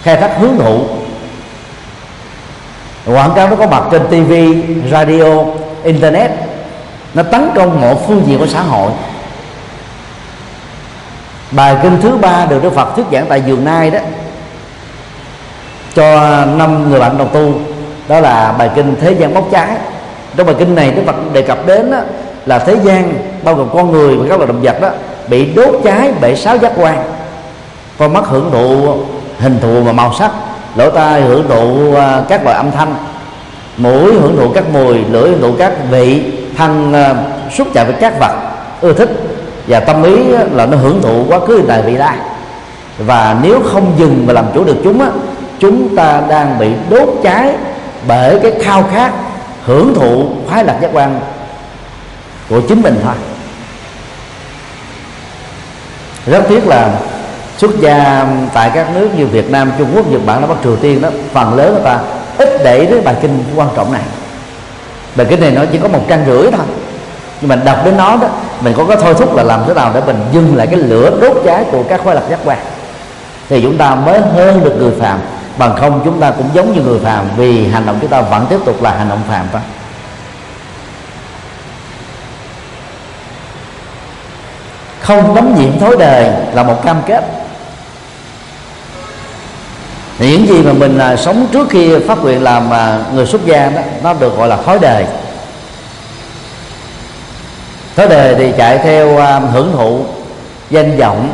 khai 0.05 0.17
thác 0.17 0.31
hướng 0.39 0.59
thụ. 0.59 0.85
Quảng 3.07 3.33
cáo 3.37 3.51
nó 3.51 3.57
có 3.57 3.67
mặt 3.67 3.83
trên 3.91 4.03
TV, 4.07 4.33
radio, 4.91 5.45
internet 5.85 6.31
nó 7.15 7.23
tấn 7.23 7.51
công 7.55 7.81
mọi 7.81 7.95
phương 8.07 8.23
diện 8.27 8.39
của 8.39 8.47
xã 8.47 8.63
hội. 8.63 8.93
Bài 11.51 11.77
kinh 11.83 12.01
thứ 12.03 12.17
ba 12.17 12.47
được 12.47 12.63
Đức 12.63 12.73
Phật 12.75 12.97
thuyết 12.97 13.07
giảng 13.13 13.27
tại 13.29 13.43
giường 13.47 13.65
nai 13.65 13.91
đó 13.91 13.99
cho 15.95 16.45
năm 16.45 16.91
người 16.91 17.01
bạn 17.01 17.19
đồng 17.19 17.29
tu 17.33 17.53
đó 18.09 18.21
là 18.21 18.53
bài 18.59 18.71
kinh 18.75 18.97
thế 19.01 19.13
gian 19.13 19.35
bốc 19.35 19.49
cháy. 19.53 19.69
Trong 20.37 20.47
bài 20.47 20.57
kinh 20.59 20.75
này 20.75 20.91
Đức 20.91 21.03
Phật 21.07 21.33
đề 21.33 21.43
cập 21.43 21.67
đến 21.67 21.91
đó, 21.91 21.99
là 22.47 22.59
thế 22.59 22.76
gian, 22.84 23.14
bao 23.45 23.55
gồm 23.55 23.68
con 23.74 23.92
người 23.92 24.16
và 24.16 24.26
các 24.28 24.36
loài 24.36 24.47
động 24.47 24.62
vật 24.62 24.80
đó, 24.80 24.88
bị 25.28 25.45
đốt 25.45 25.74
cháy 25.84 26.12
bởi 26.20 26.36
sáu 26.36 26.59
giác 26.59 26.72
quan. 26.76 27.05
Con 27.99 28.12
mắt 28.12 28.24
hưởng 28.26 28.51
thụ 28.51 28.97
hình 29.38 29.59
thù 29.62 29.82
và 29.82 29.92
màu 29.92 30.12
sắc, 30.18 30.30
lỗ 30.76 30.90
tai 30.90 31.22
hưởng 31.22 31.49
thụ 31.49 31.95
à, 31.95 32.22
các 32.28 32.45
loại 32.45 32.57
âm 32.57 32.70
thanh, 32.70 32.95
mũi 33.76 34.14
hưởng 34.14 34.36
thụ 34.36 34.49
các 34.55 34.64
mùi, 34.72 34.95
lưỡi 35.11 35.30
hưởng 35.30 35.40
thụ 35.40 35.53
các 35.59 35.72
vị 35.90 36.22
thân 36.57 36.92
à, 36.92 37.14
xúc 37.57 37.68
chạm 37.74 37.86
với 37.86 37.97
các 38.01 38.20
vật, 38.20 38.32
ưa 38.80 38.92
thích. 38.92 39.11
Và 39.66 39.80
tâm 39.80 40.03
ý 40.03 40.16
là 40.53 40.66
nó 40.66 40.76
hưởng 40.76 41.03
thụ 41.03 41.24
quá 41.28 41.40
khứ 41.40 41.62
tại, 41.68 41.82
vị 41.82 41.97
lai. 41.97 42.16
Và 42.99 43.36
nếu 43.42 43.61
không 43.72 43.92
dừng 43.99 44.24
và 44.26 44.32
làm 44.32 44.45
chủ 44.55 44.64
được 44.64 44.76
chúng 44.84 45.01
á, 45.01 45.09
chúng 45.59 45.97
ta 45.97 46.22
đang 46.28 46.59
bị 46.59 46.68
đốt 46.90 47.09
cháy 47.22 47.55
bởi 48.09 48.38
cái 48.38 48.53
khao 48.62 48.84
khát 48.95 49.12
hưởng 49.64 49.95
thụ 49.95 50.28
khoái 50.49 50.64
lạc 50.64 50.76
giác 50.80 50.90
quan 50.92 51.20
của 52.49 52.61
chính 52.68 52.82
mình 52.82 53.01
thôi. 53.03 53.14
Rất 56.26 56.45
tiếc 56.49 56.66
là 56.66 56.90
xuất 57.57 57.70
gia 57.80 58.26
tại 58.55 58.70
các 58.74 58.95
nước 58.95 59.09
như 59.16 59.26
Việt 59.26 59.51
Nam, 59.51 59.72
Trung 59.78 59.88
Quốc, 59.95 60.09
Nhật 60.09 60.20
Bản, 60.26 60.49
Bắc 60.49 60.55
Triều 60.64 60.76
Tiên 60.76 61.03
đó 61.03 61.09
phần 61.32 61.55
lớn 61.55 61.72
người 61.74 61.82
ta 61.84 62.01
ít 62.38 62.49
để 62.64 62.86
đến 62.86 63.05
bài 63.05 63.16
kinh 63.22 63.45
quan 63.57 63.68
trọng 63.76 63.92
này. 63.92 64.03
Bài 65.16 65.26
kinh 65.30 65.40
này 65.40 65.51
nó 65.51 65.64
chỉ 65.72 65.78
có 65.78 65.88
một 65.88 66.01
trang 66.09 66.24
rưỡi 66.26 66.51
thôi. 66.51 66.66
Nhưng 67.40 67.49
mà 67.49 67.57
đọc 67.57 67.84
đến 67.84 67.97
nó 67.97 68.16
đó 68.16 68.28
mình 68.61 68.74
có 68.76 68.84
cái 68.84 68.97
thôi 69.01 69.14
thúc 69.18 69.36
là 69.36 69.42
làm 69.42 69.61
thế 69.66 69.74
nào 69.74 69.90
để 69.95 70.01
mình 70.07 70.16
dừng 70.32 70.57
lại 70.57 70.66
cái 70.66 70.76
lửa 70.76 71.18
đốt 71.20 71.36
cháy 71.45 71.64
của 71.70 71.82
các 71.82 72.01
khoa 72.05 72.14
lạc 72.14 72.22
giác 72.30 72.38
quan. 72.45 72.59
Thì 73.49 73.62
chúng 73.62 73.78
ta 73.78 73.95
mới 73.95 74.20
hơn 74.20 74.64
được 74.64 74.74
người 74.78 74.92
phàm 75.01 75.18
bằng 75.59 75.76
không 75.80 76.01
chúng 76.05 76.20
ta 76.20 76.30
cũng 76.30 76.47
giống 76.55 76.72
như 76.72 76.80
người 76.80 77.01
phàm 77.01 77.24
vì 77.36 77.68
hành 77.68 77.86
động 77.86 77.99
chúng 78.01 78.11
ta 78.11 78.20
vẫn 78.20 78.47
tiếp 78.51 78.59
tục 78.64 78.82
là 78.82 78.90
hành 78.90 79.09
động 79.09 79.20
phàm 79.28 79.47
thôi. 79.53 79.61
Không 85.05 85.35
đắm 85.35 85.55
nhiễm 85.55 85.79
thối 85.79 85.97
đời 85.99 86.31
là 86.55 86.63
một 86.63 86.85
cam 86.85 87.03
kết. 87.07 87.25
Thì 90.19 90.31
những 90.31 90.47
gì 90.47 90.63
mà 90.63 90.73
mình 90.73 90.99
à, 90.99 91.17
sống 91.17 91.47
trước 91.53 91.69
khi 91.71 91.99
phát 92.09 92.19
nguyện 92.19 92.43
làm 92.43 92.71
à, 92.71 92.99
người 93.15 93.27
xuất 93.27 93.47
gia 93.47 93.69
đó 93.69 93.81
nó 94.03 94.13
được 94.13 94.37
gọi 94.37 94.49
là 94.49 94.57
thói 94.57 94.79
đời. 94.79 95.07
Thói 97.97 98.09
đời 98.09 98.35
thì 98.35 98.53
chạy 98.59 98.79
theo 98.79 99.19
à, 99.19 99.39
hưởng 99.39 99.73
thụ 99.73 100.01
danh 100.71 100.97
vọng 100.97 101.29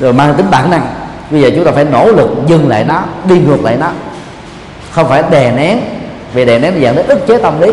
rồi 0.00 0.12
mang 0.12 0.34
tính 0.34 0.46
bản 0.50 0.70
năng. 0.70 0.86
Bây 1.30 1.42
giờ 1.42 1.50
chúng 1.54 1.64
ta 1.64 1.70
phải 1.72 1.84
nỗ 1.84 2.06
lực 2.06 2.28
dừng 2.46 2.68
lại 2.68 2.84
nó 2.84 3.02
đi 3.24 3.38
ngược 3.38 3.64
lại 3.64 3.76
nó. 3.76 3.88
Không 4.90 5.08
phải 5.08 5.22
đè 5.30 5.52
nén 5.52 5.80
vì 6.32 6.44
đè 6.44 6.58
nén 6.58 6.80
dẫn 6.80 6.96
đến 6.96 7.06
ức 7.06 7.26
chế 7.26 7.38
tâm 7.38 7.60
lý. 7.60 7.72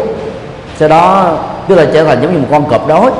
Sau 0.79 0.89
đó 0.89 1.37
chúng 1.67 1.77
ta 1.77 1.85
trở 1.93 2.03
thành 2.03 2.21
giống 2.21 2.33
như 2.33 2.39
một 2.39 2.47
con 2.51 2.69
cọp 2.69 2.87
đói 2.87 3.11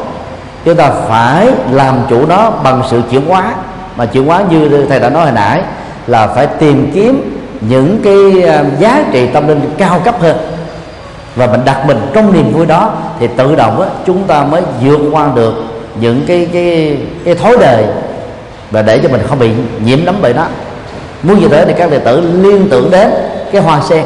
chúng 0.65 0.75
ta 0.75 0.91
phải 1.07 1.47
làm 1.71 1.95
chủ 2.09 2.25
nó 2.25 2.49
bằng 2.49 2.81
sự 2.89 3.01
chuyển 3.11 3.25
hóa. 3.25 3.53
Mà 3.95 4.05
chuyển 4.05 4.25
hóa 4.25 4.43
như 4.49 4.85
thầy 4.89 4.99
đã 4.99 5.09
nói 5.09 5.23
hồi 5.23 5.31
nãy 5.31 5.61
là 6.07 6.27
phải 6.27 6.47
tìm 6.47 6.91
kiếm 6.93 7.37
những 7.61 7.99
cái 8.03 8.49
à, 8.49 8.63
giá 8.79 9.03
trị 9.11 9.27
tâm 9.27 9.47
linh 9.47 9.61
cao 9.77 10.01
cấp 10.05 10.15
hơn. 10.21 10.37
Và 11.35 11.47
mình 11.47 11.61
đặt 11.65 11.85
mình 11.85 11.97
trong 12.13 12.33
niềm 12.33 12.53
vui 12.53 12.65
đó 12.65 12.93
thì 13.19 13.27
tự 13.37 13.55
động 13.55 13.81
á, 13.81 13.87
chúng 14.05 14.23
ta 14.23 14.43
mới 14.43 14.61
vượt 14.81 14.99
qua 15.11 15.27
được 15.35 15.53
những 15.99 16.21
cái 16.27 16.49
cái 16.53 16.97
cái 17.25 17.35
thói 17.35 17.57
đời 17.59 17.85
và 18.71 18.81
để 18.81 18.99
cho 19.03 19.09
mình 19.09 19.21
không 19.29 19.39
bị 19.39 19.51
nhiễm 19.85 19.99
nấm 20.05 20.15
bởi 20.21 20.33
nó. 20.33 20.45
Muốn 21.23 21.39
như 21.39 21.47
thế 21.47 21.65
thì 21.65 21.73
các 21.77 21.91
đệ 21.91 21.99
tử 21.99 22.21
liên 22.41 22.67
tưởng 22.69 22.91
đến 22.91 23.09
cái 23.51 23.61
hoa 23.61 23.81
sen 23.81 24.05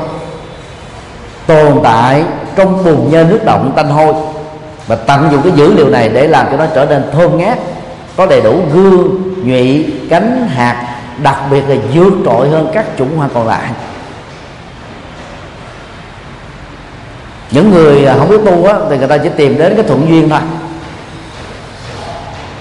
tồn 1.47 1.79
tại 1.83 2.23
trong 2.55 2.83
bùn 2.85 3.11
nhơ 3.11 3.23
nước 3.23 3.39
động 3.45 3.71
tanh 3.75 3.89
hôi 3.89 4.13
và 4.87 4.95
tận 4.95 5.29
dụng 5.31 5.41
cái 5.41 5.51
dữ 5.51 5.73
liệu 5.73 5.89
này 5.89 6.09
để 6.09 6.27
làm 6.27 6.47
cho 6.51 6.57
nó 6.57 6.65
trở 6.75 6.85
nên 6.85 7.03
thơm 7.13 7.37
ngát 7.37 7.59
có 8.17 8.25
đầy 8.25 8.41
đủ 8.41 8.61
gương 8.73 9.23
nhụy 9.43 9.93
cánh 10.09 10.47
hạt 10.47 10.95
đặc 11.23 11.37
biệt 11.51 11.63
là 11.67 11.75
vượt 11.93 12.13
trội 12.25 12.49
hơn 12.49 12.69
các 12.73 12.85
chủng 12.97 13.17
hoa 13.17 13.27
còn 13.33 13.47
lại. 13.47 13.71
Những 17.51 17.71
người 17.71 18.05
à, 18.05 18.15
không 18.19 18.29
biết 18.29 18.41
tu 18.45 18.65
á, 18.65 18.75
thì 18.89 18.97
người 18.97 19.07
ta 19.07 19.17
chỉ 19.17 19.29
tìm 19.37 19.57
đến 19.57 19.75
cái 19.75 19.83
thuận 19.83 20.07
duyên 20.09 20.29
thôi. 20.29 20.39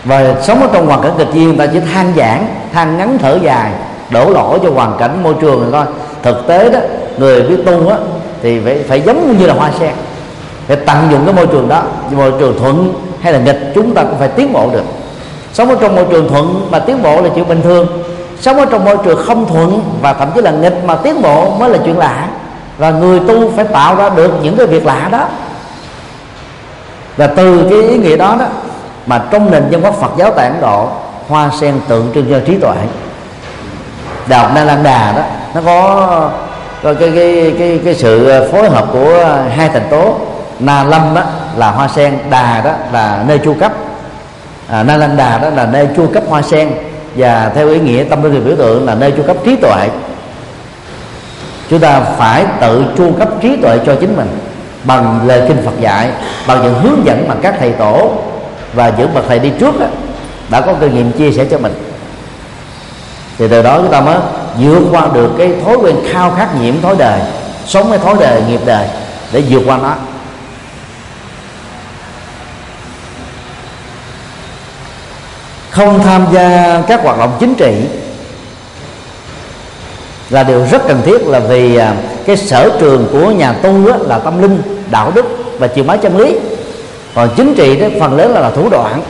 Và 0.04 0.34
sống 0.42 0.62
ở 0.62 0.68
trong 0.72 0.86
hoàn 0.86 1.02
cảnh 1.02 1.12
kịch 1.18 1.28
duyên 1.34 1.48
người 1.48 1.66
ta 1.66 1.72
chỉ 1.72 1.80
than 1.80 2.12
giảng 2.16 2.46
than 2.72 2.98
ngắn 2.98 3.18
thở 3.18 3.38
dài 3.42 3.70
đổ 4.10 4.30
lỗi 4.30 4.58
cho 4.62 4.70
hoàn 4.70 4.96
cảnh 4.98 5.22
môi 5.22 5.34
trường 5.40 5.60
rồi 5.60 5.68
thôi. 5.72 5.94
Thực 6.22 6.46
tế 6.46 6.70
đó 6.70 6.78
người 7.18 7.42
biết 7.42 7.56
tu 7.66 7.88
á 7.88 7.96
thì 8.42 8.60
phải 8.64 8.78
phải 8.88 9.00
giống 9.00 9.38
như 9.38 9.46
là 9.46 9.54
hoa 9.54 9.70
sen 9.80 9.94
để 10.68 10.76
tận 10.76 10.96
dụng 11.10 11.24
cái 11.24 11.34
môi 11.34 11.46
trường 11.46 11.68
đó 11.68 11.82
môi 12.10 12.32
trường 12.38 12.58
thuận 12.58 12.94
hay 13.20 13.32
là 13.32 13.38
nghịch 13.38 13.72
chúng 13.74 13.94
ta 13.94 14.02
cũng 14.02 14.18
phải 14.18 14.28
tiến 14.28 14.52
bộ 14.52 14.70
được. 14.72 14.84
Sống 15.52 15.68
ở 15.68 15.76
trong 15.80 15.96
môi 15.96 16.04
trường 16.10 16.28
thuận 16.28 16.68
mà 16.70 16.78
tiến 16.78 17.02
bộ 17.02 17.22
là 17.22 17.28
chuyện 17.34 17.48
bình 17.48 17.62
thường. 17.62 17.86
Sống 18.40 18.56
ở 18.56 18.64
trong 18.64 18.84
môi 18.84 18.96
trường 19.04 19.22
không 19.26 19.46
thuận 19.46 19.82
và 20.00 20.12
thậm 20.12 20.30
chí 20.34 20.40
là 20.40 20.50
nghịch 20.50 20.84
mà 20.84 20.94
tiến 20.94 21.22
bộ 21.22 21.50
mới 21.50 21.70
là 21.70 21.78
chuyện 21.84 21.98
lạ. 21.98 22.28
Và 22.78 22.90
người 22.90 23.20
tu 23.20 23.50
phải 23.56 23.64
tạo 23.64 23.96
ra 23.96 24.08
được 24.08 24.32
những 24.42 24.56
cái 24.56 24.66
việc 24.66 24.86
lạ 24.86 25.08
đó. 25.12 25.26
Và 27.16 27.26
từ 27.26 27.66
cái 27.70 27.82
ý 27.82 27.98
nghĩa 27.98 28.16
đó 28.16 28.36
đó 28.38 28.46
mà 29.06 29.22
trong 29.30 29.50
nền 29.50 29.64
văn 29.70 29.82
hóa 29.82 29.90
Phật 29.90 30.10
giáo 30.16 30.32
tại 30.36 30.48
Ấn 30.48 30.60
Độ 30.60 30.88
hoa 31.28 31.50
sen 31.60 31.74
tượng 31.88 32.10
trưng 32.14 32.26
cho 32.30 32.40
trí 32.46 32.56
tuệ. 32.56 32.76
Đại 34.28 34.40
học 34.40 34.50
Na 34.54 34.64
Lan 34.64 34.82
Đà 34.82 35.12
đó 35.12 35.22
nó 35.54 35.60
có, 35.66 36.30
có 36.82 36.94
cái, 36.94 37.12
cái, 37.14 37.54
cái, 37.58 37.80
cái 37.84 37.94
sự 37.94 38.42
phối 38.52 38.68
hợp 38.68 38.86
của 38.92 39.36
hai 39.56 39.68
thành 39.68 39.86
tố. 39.90 40.16
Na 40.64 40.84
Lâm 40.84 41.14
đó 41.14 41.22
là 41.56 41.70
hoa 41.70 41.88
sen 41.88 42.18
Đà 42.30 42.60
đó 42.60 42.72
là 42.92 43.24
nơi 43.28 43.38
chu 43.38 43.54
cấp. 43.60 43.72
À, 44.68 44.82
Na 44.82 44.96
Lâm 44.96 45.16
Đà 45.16 45.38
đó 45.38 45.50
là 45.50 45.66
nơi 45.66 45.88
chu 45.96 46.06
cấp 46.14 46.22
hoa 46.28 46.42
sen. 46.42 46.70
Và 47.16 47.52
theo 47.54 47.68
ý 47.68 47.80
nghĩa 47.80 48.04
tâm 48.04 48.22
linh 48.22 48.44
biểu 48.44 48.56
tượng 48.56 48.86
là 48.86 48.94
nơi 48.94 49.12
chu 49.12 49.22
cấp 49.22 49.36
trí 49.44 49.56
tuệ. 49.56 49.88
Chúng 51.70 51.80
ta 51.80 52.00
phải 52.00 52.44
tự 52.60 52.84
chu 52.96 53.12
cấp 53.18 53.28
trí 53.42 53.56
tuệ 53.56 53.78
cho 53.86 53.94
chính 54.00 54.16
mình 54.16 54.38
bằng 54.84 55.20
lời 55.26 55.42
kinh 55.48 55.62
Phật 55.64 55.80
dạy 55.80 56.10
bằng 56.46 56.62
những 56.62 56.74
hướng 56.82 57.06
dẫn 57.06 57.28
mà 57.28 57.34
các 57.42 57.54
thầy 57.58 57.72
tổ 57.72 58.12
và 58.74 58.92
những 58.98 59.14
bậc 59.14 59.24
thầy 59.28 59.38
đi 59.38 59.52
trước 59.60 59.80
đó, 59.80 59.86
đã 60.50 60.60
có 60.60 60.74
kinh 60.80 60.94
nghiệm 60.94 61.12
chia 61.12 61.32
sẻ 61.32 61.44
cho 61.50 61.58
mình. 61.58 61.74
Thì 63.38 63.48
từ 63.48 63.62
đó 63.62 63.78
chúng 63.78 63.90
ta 63.90 64.00
mới 64.00 64.16
vượt 64.58 64.82
qua 64.92 65.08
được 65.14 65.30
cái 65.38 65.52
thói 65.64 65.76
quen 65.76 65.96
khao 66.12 66.30
khát 66.30 66.60
nhiễm 66.60 66.80
thói 66.80 66.94
đời 66.98 67.20
sống 67.66 67.86
cái 67.90 67.98
thói 67.98 68.14
đời 68.20 68.42
nghiệp 68.48 68.60
đời 68.64 68.86
để 69.32 69.42
vượt 69.48 69.62
qua 69.66 69.78
nó. 69.82 69.94
Không 75.74 76.02
tham 76.02 76.26
gia 76.32 76.80
các 76.88 77.02
hoạt 77.02 77.18
động 77.18 77.36
chính 77.40 77.54
trị 77.54 77.74
là 80.30 80.42
điều 80.42 80.66
rất 80.70 80.82
cần 80.88 81.02
thiết 81.04 81.26
là 81.26 81.38
vì 81.38 81.76
à, 81.76 81.94
cái 82.26 82.36
sở 82.36 82.70
trường 82.80 83.08
của 83.12 83.30
nhà 83.30 83.52
tu 83.52 83.86
là 84.06 84.18
tâm 84.18 84.42
linh 84.42 84.62
đạo 84.90 85.12
đức 85.14 85.26
và 85.58 85.66
chiều 85.66 85.84
máy 85.84 85.98
chân 85.98 86.16
lý. 86.16 86.36
Còn 87.14 87.28
chính 87.36 87.54
trị 87.54 87.76
đó 87.76 87.86
phần 88.00 88.16
lớn 88.16 88.34
là, 88.34 88.40
là 88.40 88.50
thủ 88.50 88.68
đoạn 88.68 89.02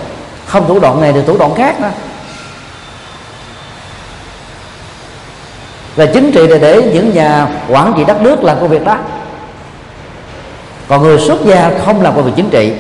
không 0.47 0.69
thủ 0.69 0.79
đoạn 0.79 1.01
này 1.01 1.13
thì 1.13 1.21
thủ 1.27 1.37
đoạn 1.39 1.55
khác 1.55 1.81
đó 1.81 1.89
và 5.97 6.07
chính 6.07 6.33
trị 6.33 6.47
là 6.47 6.59
để 6.59 6.83
những 6.95 7.15
nhà 7.15 7.49
quản 7.69 7.93
trị 7.97 8.05
đất 8.05 8.23
nước 8.23 8.45
làm 8.45 8.61
công 8.61 8.69
việc 8.69 8.85
đó. 8.85 8.97
Còn 10.89 11.03
người 11.03 11.19
xuất 11.19 11.45
gia 11.45 11.71
không 11.85 12.03
làm 12.03 12.15
công 12.15 12.25
việc 12.25 12.33
chính 12.37 12.51
trị 12.51 12.73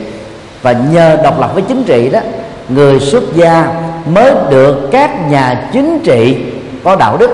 và 0.62 0.72
nhờ 0.72 1.16
độc 1.24 1.40
lập 1.40 1.50
với 1.54 1.62
chính 1.68 1.84
trị 1.84 2.08
đó 2.08 2.20
người 2.68 3.00
xuất 3.00 3.22
gia 3.34 3.72
mới 4.06 4.32
được 4.50 4.88
các 4.92 5.30
nhà 5.30 5.68
chính 5.72 6.00
trị 6.04 6.36
có 6.84 6.96
đạo 6.96 7.16
đức 7.16 7.30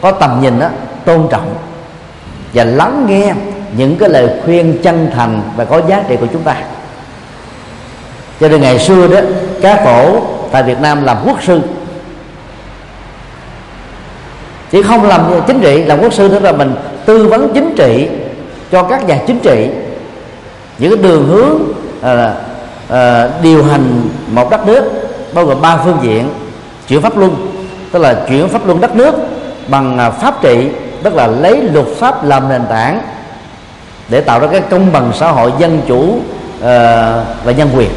có 0.00 0.10
tầm 0.12 0.38
nhìn 0.42 0.60
đó 0.60 0.68
tôn 1.04 1.26
trọng 1.30 1.54
và 2.54 2.64
lắng 2.64 3.06
nghe 3.08 3.34
những 3.76 3.96
cái 3.96 4.08
lời 4.08 4.28
khuyên 4.44 4.78
chân 4.82 5.10
thành 5.14 5.42
và 5.56 5.64
có 5.64 5.80
giá 5.88 6.02
trị 6.08 6.16
của 6.20 6.26
chúng 6.32 6.42
ta. 6.42 6.56
Cho 8.40 8.48
nên 8.48 8.60
ngày 8.60 8.78
xưa 8.78 9.08
đó 9.08 9.20
các 9.62 9.84
phổ 9.84 10.20
tại 10.50 10.62
Việt 10.62 10.80
Nam 10.80 11.04
làm 11.04 11.16
quốc 11.26 11.42
sư. 11.42 11.60
Chỉ 14.70 14.82
không 14.82 15.08
làm 15.08 15.22
chính 15.46 15.60
trị 15.60 15.84
làm 15.84 16.00
quốc 16.00 16.12
sư 16.12 16.28
tức 16.28 16.42
là 16.42 16.52
mình 16.52 16.74
tư 17.06 17.28
vấn 17.28 17.54
chính 17.54 17.74
trị 17.76 18.08
cho 18.72 18.82
các 18.82 19.06
nhà 19.06 19.18
chính 19.26 19.38
trị. 19.38 19.68
Những 20.78 20.94
cái 20.94 21.02
đường 21.02 21.28
hướng 21.28 21.58
à, 22.02 22.34
uh, 22.92 23.42
điều 23.42 23.64
hành 23.64 24.08
một 24.26 24.50
đất 24.50 24.66
nước 24.66 24.84
bao 25.32 25.46
gồm 25.46 25.60
ba 25.60 25.76
phương 25.76 25.98
diện 26.02 26.30
chuyển 26.88 27.02
pháp 27.02 27.16
luân 27.16 27.52
tức 27.92 27.98
là 27.98 28.24
chuyển 28.28 28.48
pháp 28.48 28.66
luân 28.66 28.80
đất 28.80 28.96
nước 28.96 29.14
bằng 29.68 29.98
à, 29.98 30.10
pháp 30.10 30.42
trị 30.42 30.68
tức 31.02 31.14
là 31.14 31.26
lấy 31.26 31.62
luật 31.62 31.86
pháp 31.98 32.24
làm 32.24 32.48
nền 32.48 32.62
tảng 32.70 33.02
để 34.08 34.20
tạo 34.20 34.40
ra 34.40 34.48
cái 34.52 34.60
công 34.60 34.92
bằng 34.92 35.12
xã 35.14 35.30
hội 35.30 35.52
dân 35.58 35.82
chủ 35.88 35.98
uh, 35.98 36.22
và 37.44 37.52
nhân 37.56 37.68
quyền. 37.76 37.90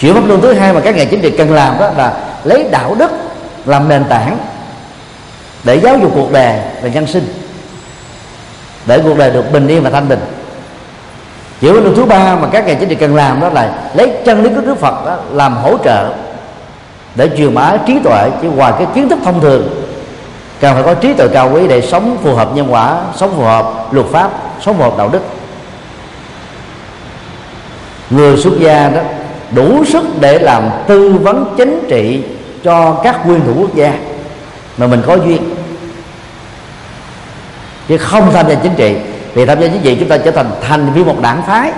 Chuyển 0.00 0.14
pháp 0.14 0.26
luân 0.26 0.40
thứ 0.40 0.52
hai 0.52 0.72
mà 0.72 0.80
các 0.80 0.96
nhà 0.96 1.04
chính 1.04 1.20
trị 1.20 1.30
cần 1.30 1.54
làm 1.54 1.78
đó 1.78 1.90
là 1.96 2.12
lấy 2.44 2.68
đạo 2.70 2.94
đức 2.98 3.10
làm 3.66 3.88
nền 3.88 4.04
tảng 4.04 4.38
để 5.64 5.74
giáo 5.74 5.98
dục 5.98 6.10
cuộc 6.14 6.32
đời 6.32 6.60
và 6.82 6.88
nhân 6.88 7.06
sinh 7.06 7.34
để 8.86 9.00
cuộc 9.04 9.18
đời 9.18 9.30
được 9.30 9.52
bình 9.52 9.68
yên 9.68 9.82
và 9.82 9.90
thanh 9.90 10.08
bình 10.08 10.35
chỉ 11.60 11.68
có 11.72 11.80
thứ 11.96 12.04
ba 12.04 12.36
mà 12.36 12.48
các 12.52 12.66
nhà 12.66 12.74
chính 12.74 12.88
trị 12.88 12.94
cần 12.94 13.14
làm 13.14 13.40
đó 13.40 13.48
là 13.48 13.90
lấy 13.94 14.12
chân 14.24 14.42
lý 14.42 14.50
của 14.54 14.60
Đức 14.60 14.78
Phật 14.80 15.06
đó 15.06 15.16
làm 15.32 15.56
hỗ 15.56 15.78
trợ 15.84 16.12
để 17.14 17.30
truyền 17.36 17.54
bá 17.54 17.76
trí 17.86 17.98
tuệ, 18.04 18.30
chứ 18.42 18.50
ngoài 18.50 18.72
cái 18.78 18.86
kiến 18.94 19.08
thức 19.08 19.18
thông 19.24 19.40
thường. 19.40 19.84
Cần 20.60 20.74
phải 20.74 20.82
có 20.82 20.94
trí 20.94 21.14
tuệ 21.14 21.28
cao 21.28 21.50
quý 21.54 21.68
để 21.68 21.80
sống 21.80 22.16
phù 22.22 22.34
hợp 22.34 22.54
nhân 22.54 22.72
quả, 22.72 23.00
sống 23.16 23.32
phù 23.36 23.42
hợp 23.42 23.94
luật 23.94 24.06
pháp, 24.06 24.30
sống 24.60 24.76
phù 24.78 24.82
hợp 24.82 24.98
đạo 24.98 25.08
đức. 25.12 25.20
Người 28.10 28.36
xuất 28.36 28.52
gia 28.58 28.88
đó 28.88 29.00
đủ 29.50 29.84
sức 29.84 30.04
để 30.20 30.38
làm 30.38 30.62
tư 30.86 31.12
vấn 31.22 31.54
chính 31.56 31.86
trị 31.88 32.22
cho 32.64 32.92
các 33.04 33.26
nguyên 33.26 33.40
thủ 33.46 33.52
quốc 33.60 33.74
gia 33.74 33.92
mà 34.76 34.86
mình 34.86 35.02
có 35.06 35.14
duyên. 35.14 35.54
Chứ 37.88 37.98
không 37.98 38.32
tham 38.32 38.48
gia 38.48 38.54
chính 38.54 38.74
trị 38.74 38.96
vì 39.36 39.44
tham 39.44 39.60
gia 39.60 39.68
chính 39.68 39.82
trị 39.82 39.96
chúng 40.00 40.08
ta 40.08 40.18
trở 40.18 40.30
thành 40.30 40.50
thành 40.68 40.92
viên 40.92 41.06
một 41.06 41.20
đảng 41.22 41.42
phái. 41.46 41.72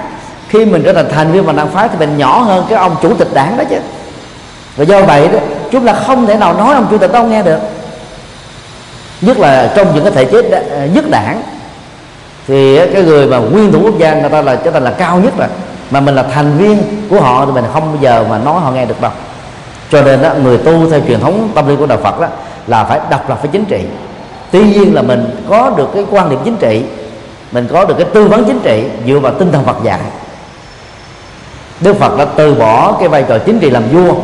Khi 0.49 0.65
mình 0.65 0.83
trở 0.85 0.93
thành 0.93 1.09
thành 1.09 1.33
viên 1.33 1.47
một 1.47 1.57
đảng 1.57 1.69
phái 1.69 1.89
thì 1.89 1.97
mình 1.99 2.19
nhỏ 2.19 2.39
hơn 2.39 2.65
cái 2.69 2.79
ông 2.79 2.97
chủ 3.03 3.15
tịch 3.15 3.29
đảng 3.35 3.57
đó 3.57 3.65
chứ. 3.71 3.77
Và 4.77 4.85
do 4.85 5.03
vậy 5.03 5.29
đó 5.29 5.39
chúng 5.71 5.87
ta 5.87 5.93
không 5.93 6.27
thể 6.27 6.37
nào 6.37 6.55
nói 6.55 6.75
ông 6.75 6.87
chủ 6.91 6.99
tịch 6.99 7.13
đó 7.13 7.23
nghe 7.23 7.43
được. 7.43 7.59
Nhất 9.21 9.39
là 9.39 9.73
trong 9.77 9.95
những 9.95 10.05
cái 10.05 10.13
thể 10.13 10.25
chế 10.25 10.51
à, 10.51 10.87
nhất 10.95 11.05
đảng. 11.11 11.43
Thì 12.47 12.79
cái 12.95 13.03
người 13.03 13.27
mà 13.27 13.39
nguyên 13.39 13.73
thủ 13.73 13.81
quốc 13.83 13.99
gia 13.99 14.15
người 14.15 14.31
ta 14.31 14.43
là 14.43 14.57
trở 14.57 14.71
thành 14.71 14.85
là 14.85 14.91
cao 14.91 15.19
nhất 15.19 15.33
rồi. 15.39 15.49
Mà 15.91 16.01
mình 16.01 16.15
là 16.15 16.23
thành 16.23 16.59
viên 16.59 16.83
của 17.11 17.21
họ 17.21 17.47
thì 17.47 17.53
mình 17.53 17.65
không 17.73 17.83
bao 17.93 17.99
giờ 18.01 18.25
mà 18.31 18.39
nói 18.39 18.61
họ 18.61 18.71
nghe 18.71 18.87
được 18.87 19.01
đâu. 19.01 19.13
Cho 19.93 20.03
nên 20.03 20.23
đó, 20.23 20.31
người 20.43 20.59
tu 20.59 20.91
theo 20.91 21.01
truyền 21.09 21.21
thống 21.21 21.49
tâm 21.55 21.69
lý 21.69 21.77
của 21.77 21.87
đạo 21.87 21.99
Phật 22.03 22.21
đó 22.21 22.27
là 22.67 22.85
phải 22.85 23.01
độc 23.11 23.29
lập 23.29 23.39
với 23.43 23.51
chính 23.53 23.65
trị. 23.65 23.81
Tuy 24.51 24.65
nhiên 24.65 24.95
là 24.95 25.03
mình 25.03 25.45
có 25.49 25.71
được 25.77 25.89
cái 25.95 26.05
quan 26.11 26.31
điểm 26.31 26.39
chính 26.45 26.57
trị 26.57 26.83
mình 27.53 27.69
có 27.73 27.85
được 27.85 27.95
cái 27.99 28.07
tư 28.15 28.25
vấn 28.25 28.45
chính 28.45 28.61
trị 28.61 28.85
dựa 29.07 29.19
vào 29.19 29.35
tinh 29.35 29.53
thần 29.53 29.65
Phật 29.65 29.77
dạy. 29.85 30.01
Đức 31.81 31.97
Phật 31.97 32.19
đã 32.19 32.25
từ 32.37 32.55
bỏ 32.55 32.97
cái 33.01 33.09
vai 33.09 33.25
trò 33.29 33.39
chính 33.39 33.59
trị 33.59 33.71
làm 33.71 33.83
vua, 33.93 34.15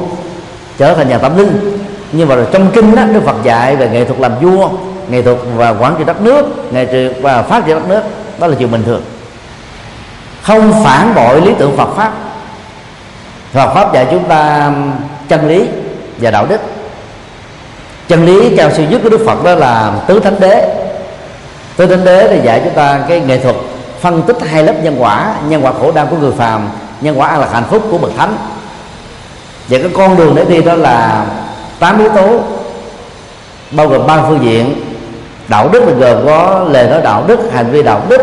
trở 0.79 0.95
thành 0.95 1.09
nhà 1.09 1.19
tâm 1.19 1.39
linh 1.39 1.79
nhưng 2.17 2.29
mà 2.29 2.37
trong 2.53 2.71
kinh 2.75 2.97
đó, 2.97 3.03
Đức 3.05 3.21
Phật 3.25 3.37
dạy 3.45 3.77
về 3.77 3.89
nghệ 3.89 4.05
thuật 4.05 4.21
làm 4.21 4.33
vua, 4.41 4.69
nghệ 5.09 5.23
thuật 5.23 5.37
và 5.57 5.71
quản 5.71 5.95
trị 5.99 6.05
đất 6.05 6.21
nước, 6.21 6.73
nghệ 6.73 6.87
thuật 6.87 7.23
và 7.23 7.43
phát 7.43 7.67
triển 7.67 7.77
đất 7.77 7.89
nước. 7.89 8.03
Đó 8.39 8.47
là 8.47 8.57
chuyện 8.59 8.71
bình 8.71 8.83
thường. 8.85 9.03
Không 10.43 10.85
phản 10.85 11.15
bội 11.15 11.41
lý 11.41 11.53
tưởng 11.59 11.77
Phật 11.77 11.89
pháp. 11.97 12.13
Phật 13.53 13.75
pháp 13.75 13.95
dạy 13.95 14.07
chúng 14.11 14.25
ta 14.25 14.65
um, 14.67 14.93
chân 15.29 15.49
lý 15.49 15.69
và 16.19 16.31
đạo 16.31 16.47
đức. 16.47 16.61
Chân 18.09 18.27
lý 18.27 18.57
cao 18.57 18.71
siêu 18.71 18.87
nhất 18.91 19.01
của 19.03 19.09
Đức 19.09 19.21
Phật 19.27 19.45
đó 19.45 19.55
là 19.55 19.93
tứ 20.07 20.21
thánh 20.21 20.41
đế 20.41 20.84
tôi 21.77 21.87
thánh 21.87 22.05
đế 22.05 22.29
thì 22.31 22.41
dạy 22.45 22.61
chúng 22.65 22.75
ta 22.75 23.01
cái 23.09 23.21
nghệ 23.21 23.39
thuật 23.39 23.57
phân 24.01 24.23
tích 24.23 24.37
hai 24.51 24.63
lớp 24.63 24.75
nhân 24.83 24.97
quả 24.99 25.35
nhân 25.49 25.65
quả 25.65 25.73
khổ 25.81 25.93
đau 25.93 26.07
của 26.07 26.17
người 26.17 26.33
phàm, 26.33 26.69
nhân 27.01 27.21
quả 27.21 27.29
an 27.29 27.41
lạc 27.41 27.49
hạnh 27.53 27.65
phúc 27.71 27.83
của 27.91 27.99
bậc 27.99 28.11
thánh. 28.17 28.37
Và 29.69 29.79
cái 29.79 29.91
con 29.95 30.17
đường 30.17 30.35
để 30.35 30.45
đi 30.45 30.63
đó 30.63 30.75
là 30.75 31.27
tám 31.79 31.99
yếu 31.99 32.09
tố, 32.09 32.41
bao 33.71 33.89
gồm 33.89 34.07
ba 34.07 34.23
phương 34.29 34.41
diện, 34.43 34.75
đạo 35.49 35.69
đức 35.73 35.81
là 35.81 35.95
gồm 35.95 36.27
có 36.27 36.67
lời 36.71 36.89
nói 36.89 37.01
đạo 37.03 37.25
đức, 37.27 37.39
hành 37.53 37.71
vi 37.71 37.83
đạo 37.83 38.03
đức, 38.09 38.21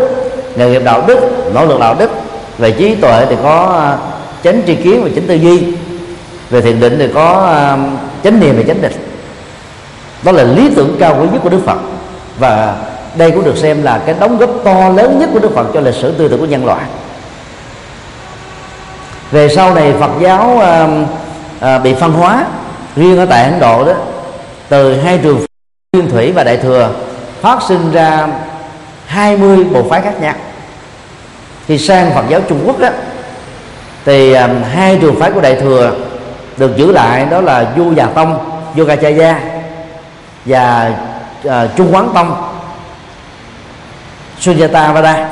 nghề 0.56 0.70
nghiệp 0.70 0.82
đạo 0.84 1.04
đức, 1.06 1.18
nỗ 1.54 1.66
lực 1.66 1.80
đạo 1.80 1.94
đức. 1.98 2.10
Về 2.58 2.70
trí 2.70 2.94
tuệ 2.94 3.26
thì 3.28 3.36
có 3.42 3.80
à, 3.82 3.98
chánh 4.44 4.62
tri 4.66 4.74
kiến 4.74 5.02
và 5.04 5.10
chánh 5.14 5.26
tư 5.26 5.34
duy. 5.34 5.62
Về 6.50 6.60
thiền 6.60 6.80
định 6.80 6.96
thì 6.98 7.08
có 7.14 7.46
à, 7.46 7.78
chánh 8.24 8.40
niệm 8.40 8.54
và 8.56 8.62
chánh 8.66 8.82
định. 8.82 8.92
Đó 10.22 10.32
là 10.32 10.42
lý 10.42 10.70
tưởng 10.76 10.96
cao 11.00 11.16
quý 11.20 11.26
nhất 11.32 11.40
của 11.42 11.48
đức 11.48 11.60
phật. 11.66 11.78
Và 12.38 12.76
đây 13.14 13.30
cũng 13.30 13.44
được 13.44 13.56
xem 13.56 13.82
là 13.82 14.00
cái 14.06 14.14
đóng 14.20 14.38
góp 14.38 14.50
to 14.64 14.88
lớn 14.88 15.18
nhất 15.18 15.28
của 15.32 15.38
đức 15.38 15.50
phật 15.54 15.66
cho 15.74 15.80
lịch 15.80 15.94
sử 15.94 16.12
tư 16.12 16.28
tưởng 16.28 16.40
của 16.40 16.46
nhân 16.46 16.66
loại. 16.66 16.84
Về 19.30 19.48
sau 19.48 19.74
này 19.74 19.94
phật 20.00 20.10
giáo 20.20 20.58
à, 20.60 20.88
à, 21.60 21.78
bị 21.78 21.94
phân 21.94 22.12
hóa 22.12 22.46
riêng 22.96 23.18
ở 23.18 23.26
tại 23.26 23.44
ấn 23.44 23.60
độ 23.60 23.84
đó 23.84 23.92
từ 24.68 25.00
hai 25.00 25.18
trường 25.22 25.46
nguyên 25.92 26.10
thủy 26.10 26.32
và 26.32 26.44
đại 26.44 26.56
thừa 26.56 26.90
phát 27.40 27.62
sinh 27.68 27.92
ra 27.92 28.28
20 29.06 29.64
bộ 29.64 29.82
phái 29.90 30.00
khác 30.00 30.20
nhau. 30.20 30.34
Thì 31.68 31.78
sang 31.78 32.10
Phật 32.14 32.24
giáo 32.28 32.40
Trung 32.48 32.62
Quốc 32.66 32.78
đó 32.78 32.88
thì 34.04 34.32
um, 34.32 34.50
hai 34.74 34.98
trường 35.00 35.20
phái 35.20 35.30
của 35.30 35.40
đại 35.40 35.56
thừa 35.60 35.92
được 36.56 36.76
giữ 36.76 36.92
lại 36.92 37.26
đó 37.30 37.40
là 37.40 37.66
Du 37.76 37.92
Già 37.94 38.06
Tông 38.06 38.38
Yogacaya 38.78 39.40
và 40.44 40.92
uh, 41.46 41.52
Trung 41.76 41.94
Quán 41.94 42.08
Tông. 42.14 42.51
Sunyata 44.42 44.92
Vada 44.92 45.28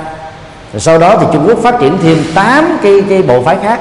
rồi 0.72 0.80
sau 0.80 0.98
đó 0.98 1.16
thì 1.20 1.26
Trung 1.32 1.46
Quốc 1.48 1.58
phát 1.62 1.74
triển 1.80 1.98
thêm 2.02 2.24
8 2.34 2.78
cái 2.82 3.02
cái 3.08 3.22
bộ 3.22 3.42
phái 3.42 3.56
khác 3.62 3.80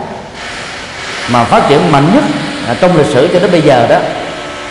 mà 1.32 1.44
phát 1.44 1.64
triển 1.70 1.92
mạnh 1.92 2.08
nhất 2.14 2.24
à, 2.68 2.76
trong 2.82 2.98
lịch 2.98 3.06
sử 3.06 3.30
cho 3.34 3.40
đến 3.40 3.52
bây 3.52 3.62
giờ 3.62 3.88
đó. 3.88 3.98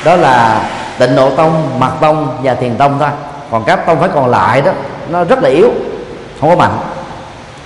Đó 0.04 0.16
là 0.16 0.62
tịnh 0.98 1.16
độ 1.16 1.30
tông 1.30 1.68
mật 1.78 1.90
tông 2.00 2.38
và 2.42 2.54
thiền 2.54 2.76
tông 2.76 2.98
thôi. 2.98 3.09
Còn 3.50 3.64
các 3.64 3.86
tông 3.86 4.00
phái 4.00 4.09
còn 4.14 4.30
lại 4.30 4.61
đó 4.61 4.72
nó 5.09 5.24
rất 5.24 5.42
là 5.42 5.48
yếu 5.48 5.70
không 6.40 6.50
có 6.50 6.56
mạnh. 6.56 6.78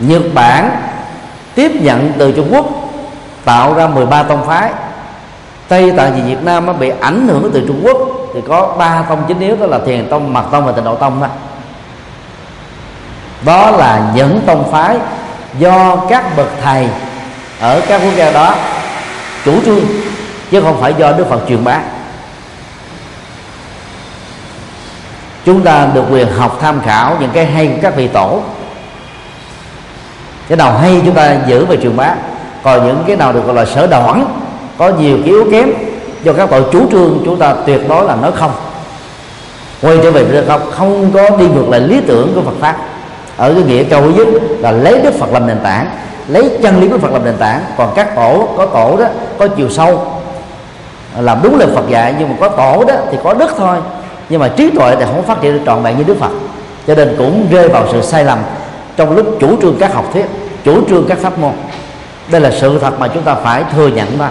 Nhật 0.01 0.23
Bản 0.35 0.71
tiếp 1.55 1.73
nhận 1.81 2.13
từ 2.19 2.33
Trung 2.33 2.49
Quốc 2.55 2.67
tạo 3.45 3.75
ra 3.75 3.87
13 3.87 4.23
tông 4.23 4.47
phái. 4.47 4.71
Tây 5.69 5.93
Tạng 5.97 6.15
vì 6.15 6.23
Việt 6.23 6.43
Nam 6.45 6.67
nó 6.67 6.73
bị 6.73 6.93
ảnh 7.01 7.29
hưởng 7.29 7.51
từ 7.55 7.65
Trung 7.67 7.81
Quốc 7.85 7.99
thì 8.35 8.41
có 8.49 8.75
ba 8.79 9.05
tông 9.09 9.25
chính 9.29 9.41
yếu 9.41 9.57
đó 9.57 9.67
là 9.67 9.79
thiền 9.87 10.09
tông 10.11 10.33
mật 10.33 10.45
tông 10.51 10.67
và 10.67 10.73
tịnh 10.73 10.85
độ 10.85 10.95
tông 10.95 11.21
thôi 11.21 11.29
đó 13.45 13.71
là 13.71 14.13
những 14.15 14.41
tông 14.47 14.73
phái 14.73 14.97
do 15.59 15.97
các 16.09 16.37
bậc 16.37 16.49
thầy 16.63 16.89
ở 17.61 17.81
các 17.89 18.01
quốc 18.05 18.13
gia 18.17 18.31
đó 18.31 18.55
chủ 19.45 19.53
trương, 19.65 19.81
chứ 20.51 20.61
không 20.61 20.81
phải 20.81 20.95
do 20.99 21.13
Đức 21.13 21.29
Phật 21.31 21.41
truyền 21.49 21.65
bá. 21.65 21.79
Chúng 25.45 25.61
ta 25.61 25.87
được 25.95 26.05
quyền 26.11 26.33
học 26.33 26.59
tham 26.61 26.81
khảo 26.81 27.17
những 27.21 27.31
cái 27.33 27.47
hay 27.47 27.67
của 27.67 27.79
các 27.83 27.97
vị 27.97 28.09
tổ. 28.09 28.43
Cái 30.49 30.57
nào 30.57 30.79
hay 30.79 31.03
chúng 31.05 31.15
ta 31.15 31.37
giữ 31.47 31.65
về 31.65 31.77
truyền 31.77 31.97
bá. 31.97 32.15
Còn 32.63 32.87
những 32.87 33.05
cái 33.07 33.17
nào 33.17 33.33
được 33.33 33.47
gọi 33.47 33.55
là 33.55 33.65
sở 33.65 33.87
đoản, 33.87 34.25
có 34.79 34.89
nhiều 34.89 35.17
cái 35.17 35.27
yếu 35.27 35.49
kém 35.53 35.73
do 36.23 36.33
các 36.33 36.51
tội 36.51 36.65
chủ 36.73 36.91
trương, 36.91 37.23
chúng 37.25 37.39
ta 37.39 37.55
tuyệt 37.67 37.89
đối 37.89 38.07
là 38.07 38.15
nói 38.15 38.33
không. 38.35 38.53
Quay 39.81 39.99
trở 40.03 40.11
về 40.11 40.45
không 40.49 40.71
không 40.71 41.13
có 41.13 41.37
đi 41.37 41.47
ngược 41.47 41.69
lại 41.69 41.81
lý 41.81 42.01
tưởng 42.07 42.33
của 42.35 42.43
Phật 42.43 42.57
pháp 42.61 42.77
ở 43.37 43.55
cái 43.55 43.63
nghĩa 43.63 43.85
cao 43.85 44.03
nhất 44.03 44.27
là 44.59 44.71
lấy 44.71 45.01
Đức 45.01 45.15
Phật 45.19 45.33
làm 45.33 45.47
nền 45.47 45.59
tảng, 45.63 45.87
lấy 46.29 46.59
chân 46.63 46.81
lý 46.81 46.89
của 46.89 46.99
Phật 46.99 47.13
làm 47.13 47.25
nền 47.25 47.37
tảng. 47.37 47.65
Còn 47.77 47.93
các 47.95 48.17
tổ, 48.17 48.49
có 48.57 48.67
tổ 48.67 48.97
đó, 48.97 49.07
có 49.39 49.49
chiều 49.49 49.71
sâu. 49.71 50.07
Làm 51.21 51.39
đúng 51.43 51.59
lời 51.59 51.69
Phật 51.75 51.89
dạy, 51.89 52.15
nhưng 52.19 52.29
mà 52.29 52.35
có 52.41 52.49
tổ 52.49 52.85
đó 52.85 52.95
thì 53.11 53.19
có 53.25 53.35
đức 53.35 53.55
thôi. 53.59 53.77
Nhưng 54.29 54.41
mà 54.41 54.49
trí 54.49 54.71
tuệ 54.71 54.97
thì 54.97 55.05
không 55.05 55.23
phát 55.23 55.41
triển 55.41 55.53
được 55.53 55.61
trọn 55.67 55.83
vẹn 55.83 55.99
như 55.99 56.05
Đức 56.05 56.17
Phật. 56.21 56.31
Cho 56.87 56.95
nên 56.95 57.15
cũng 57.19 57.47
rơi 57.51 57.69
vào 57.69 57.87
sự 57.93 58.03
sai 58.03 58.25
lầm 58.25 58.39
trong 58.97 59.17
lúc 59.17 59.27
chủ 59.41 59.63
trương 59.63 59.77
các 59.81 59.95
học 59.95 60.05
thuyết, 60.13 60.27
chủ 60.65 60.89
trương 60.89 61.05
các 61.09 61.19
pháp 61.19 61.39
môn. 61.39 61.53
Đây 62.31 62.41
là 62.41 62.51
sự 62.51 62.79
thật 62.79 63.01
mà 63.01 63.09
chúng 63.09 63.23
ta 63.23 63.35
phải 63.35 63.65
thừa 63.75 63.89
nhận 63.89 64.19
mà. 64.19 64.31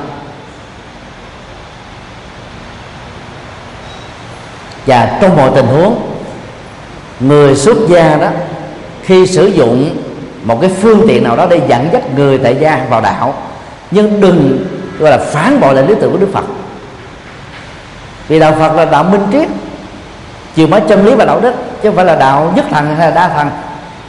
và 4.85 5.17
trong 5.21 5.37
mọi 5.37 5.51
tình 5.55 5.65
huống, 5.65 6.01
người 7.19 7.55
xuất 7.55 7.77
gia 7.89 8.15
đó 8.15 8.27
khi 9.11 9.27
sử 9.27 9.45
dụng 9.47 9.97
một 10.43 10.61
cái 10.61 10.69
phương 10.81 11.05
tiện 11.07 11.23
nào 11.23 11.35
đó 11.35 11.47
để 11.49 11.61
dẫn 11.67 11.89
dắt 11.93 12.01
người 12.15 12.37
tại 12.37 12.57
gia 12.59 12.85
vào 12.89 13.01
đạo 13.01 13.33
nhưng 13.91 14.21
đừng 14.21 14.65
gọi 14.99 15.11
là 15.11 15.17
phản 15.17 15.59
bội 15.59 15.75
lại 15.75 15.87
lý 15.87 15.95
tưởng 16.01 16.11
của 16.11 16.17
đức 16.17 16.29
phật. 16.33 16.45
Vì 18.27 18.39
đạo 18.39 18.53
phật 18.59 18.75
là 18.75 18.85
đạo 18.85 19.03
minh 19.03 19.21
triết 19.31 19.47
chiều 20.55 20.67
mới 20.67 20.81
chân 20.89 21.05
lý 21.05 21.15
và 21.15 21.25
đạo 21.25 21.39
đức 21.39 21.53
chứ 21.81 21.89
không 21.89 21.95
phải 21.95 22.05
là 22.05 22.15
đạo 22.15 22.53
nhất 22.55 22.65
thần 22.71 22.95
hay 22.95 23.09
là 23.09 23.15
đa 23.15 23.29
thần. 23.29 23.49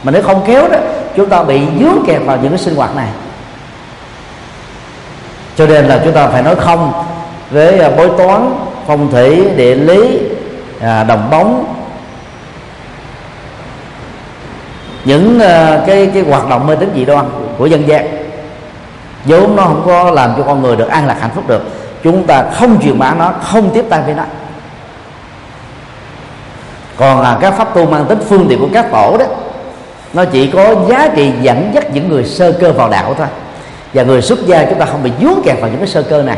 Mà 0.03 0.11
nếu 0.11 0.21
không 0.21 0.43
kéo 0.47 0.69
đó 0.69 0.77
chúng 1.15 1.29
ta 1.29 1.43
bị 1.43 1.61
dướng 1.79 2.05
kẹt 2.07 2.21
vào 2.25 2.37
những 2.41 2.49
cái 2.49 2.59
sinh 2.59 2.75
hoạt 2.75 2.95
này. 2.95 3.07
Cho 5.55 5.67
nên 5.67 5.85
là 5.85 6.01
chúng 6.03 6.13
ta 6.13 6.27
phải 6.27 6.43
nói 6.43 6.55
không 6.55 6.93
với 7.51 7.79
à, 7.79 7.89
bói 7.89 8.09
toán 8.17 8.55
phong 8.87 9.11
thủy 9.11 9.45
địa 9.55 9.75
lý 9.75 10.19
à, 10.81 11.03
đồng 11.03 11.29
bóng 11.31 11.72
những 15.05 15.39
ờ, 15.39 15.83
cái 15.87 16.11
cái 16.13 16.23
hoạt 16.23 16.49
động 16.49 16.67
mê 16.67 16.75
tín 16.75 16.91
dị 16.95 17.05
đoan 17.05 17.25
của 17.57 17.65
dân 17.65 17.87
gian, 17.87 18.07
vốn 19.25 19.55
nó 19.55 19.63
không 19.63 19.83
có 19.85 20.11
làm 20.11 20.33
cho 20.37 20.43
con 20.43 20.61
người 20.61 20.75
được 20.75 20.89
an 20.89 21.07
lạc 21.07 21.17
hạnh 21.19 21.31
phúc 21.35 21.43
được. 21.47 21.61
Chúng 22.03 22.23
ta 22.23 22.43
không 22.53 22.81
truyền 22.81 22.99
bá 22.99 23.13
nó, 23.13 23.33
không 23.43 23.69
tiếp 23.73 23.85
tay 23.89 24.01
với 24.05 24.13
nó. 24.13 24.23
Còn 26.97 27.21
là 27.21 27.37
các 27.41 27.53
pháp 27.53 27.75
tu 27.75 27.85
mang 27.85 28.05
tính 28.05 28.19
phương 28.29 28.45
tiện 28.49 28.59
của 28.59 28.69
các 28.73 28.91
tổ 28.91 29.17
đó, 29.17 29.25
nó 30.13 30.25
chỉ 30.25 30.47
có 30.47 30.75
giá 30.89 31.09
trị 31.15 31.31
dẫn 31.41 31.71
dắt 31.73 31.93
những 31.93 32.09
người 32.09 32.25
sơ 32.25 32.51
cơ 32.51 32.71
vào 32.71 32.89
đạo 32.89 33.13
thôi. 33.17 33.27
Và 33.93 34.03
người 34.03 34.21
xuất 34.21 34.45
gia 34.45 34.65
chúng 34.65 34.79
ta 34.79 34.85
không 34.85 35.03
bị 35.03 35.11
dướng 35.21 35.41
kẹt 35.43 35.59
vào 35.61 35.69
những 35.69 35.79
cái 35.79 35.87
sơ 35.87 36.03
cơ 36.03 36.23
này. 36.23 36.37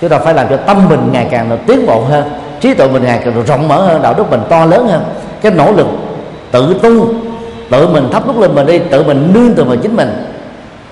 Chúng 0.00 0.10
ta 0.10 0.18
phải 0.18 0.34
làm 0.34 0.48
cho 0.48 0.56
tâm 0.56 0.88
mình 0.88 1.08
ngày 1.12 1.26
càng 1.30 1.48
được 1.48 1.58
tiến 1.66 1.86
bộ 1.86 2.00
hơn, 2.00 2.30
trí 2.60 2.74
tuệ 2.74 2.88
mình 2.88 3.04
ngày 3.04 3.20
càng 3.24 3.34
được 3.34 3.46
rộng 3.46 3.68
mở 3.68 3.82
hơn, 3.86 4.02
đạo 4.02 4.14
đức 4.14 4.30
mình 4.30 4.40
to 4.48 4.64
lớn 4.64 4.88
hơn. 4.88 5.04
Cái 5.42 5.52
nỗ 5.52 5.72
lực 5.72 5.86
tự 6.50 6.76
tu 6.82 7.14
tự 7.70 7.88
mình 7.88 8.08
thắp 8.12 8.26
nút 8.26 8.40
lên 8.40 8.54
mình 8.54 8.66
đi, 8.66 8.78
tự 8.78 9.02
mình 9.02 9.30
nương 9.34 9.54
tựa 9.54 9.64
vào 9.64 9.76
chính 9.76 9.96
mình. 9.96 10.32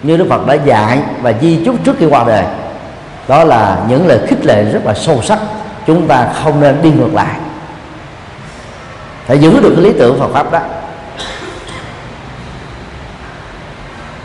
Như 0.02 0.16
đức 0.16 0.26
phật 0.30 0.46
đã 0.46 0.54
dạy 0.54 0.98
và 1.22 1.32
di 1.40 1.64
chúc 1.64 1.84
trước 1.84 1.96
khi 1.98 2.06
qua 2.06 2.24
đời. 2.24 2.44
Đó 3.28 3.44
là 3.44 3.78
những 3.88 4.06
lời 4.06 4.18
khích 4.26 4.46
lệ 4.46 4.64
rất 4.64 4.80
là 4.84 4.94
sâu 4.94 5.22
sắc. 5.22 5.38
Chúng 5.86 6.08
ta 6.08 6.28
không 6.42 6.60
nên 6.60 6.82
đi 6.82 6.90
ngược 6.90 7.14
lại. 7.14 7.34
Phải 9.26 9.38
giữ 9.38 9.60
được 9.60 9.72
cái 9.76 9.84
lý 9.84 9.92
tưởng 9.98 10.18
Phật 10.18 10.32
pháp 10.32 10.52
đó. 10.52 10.60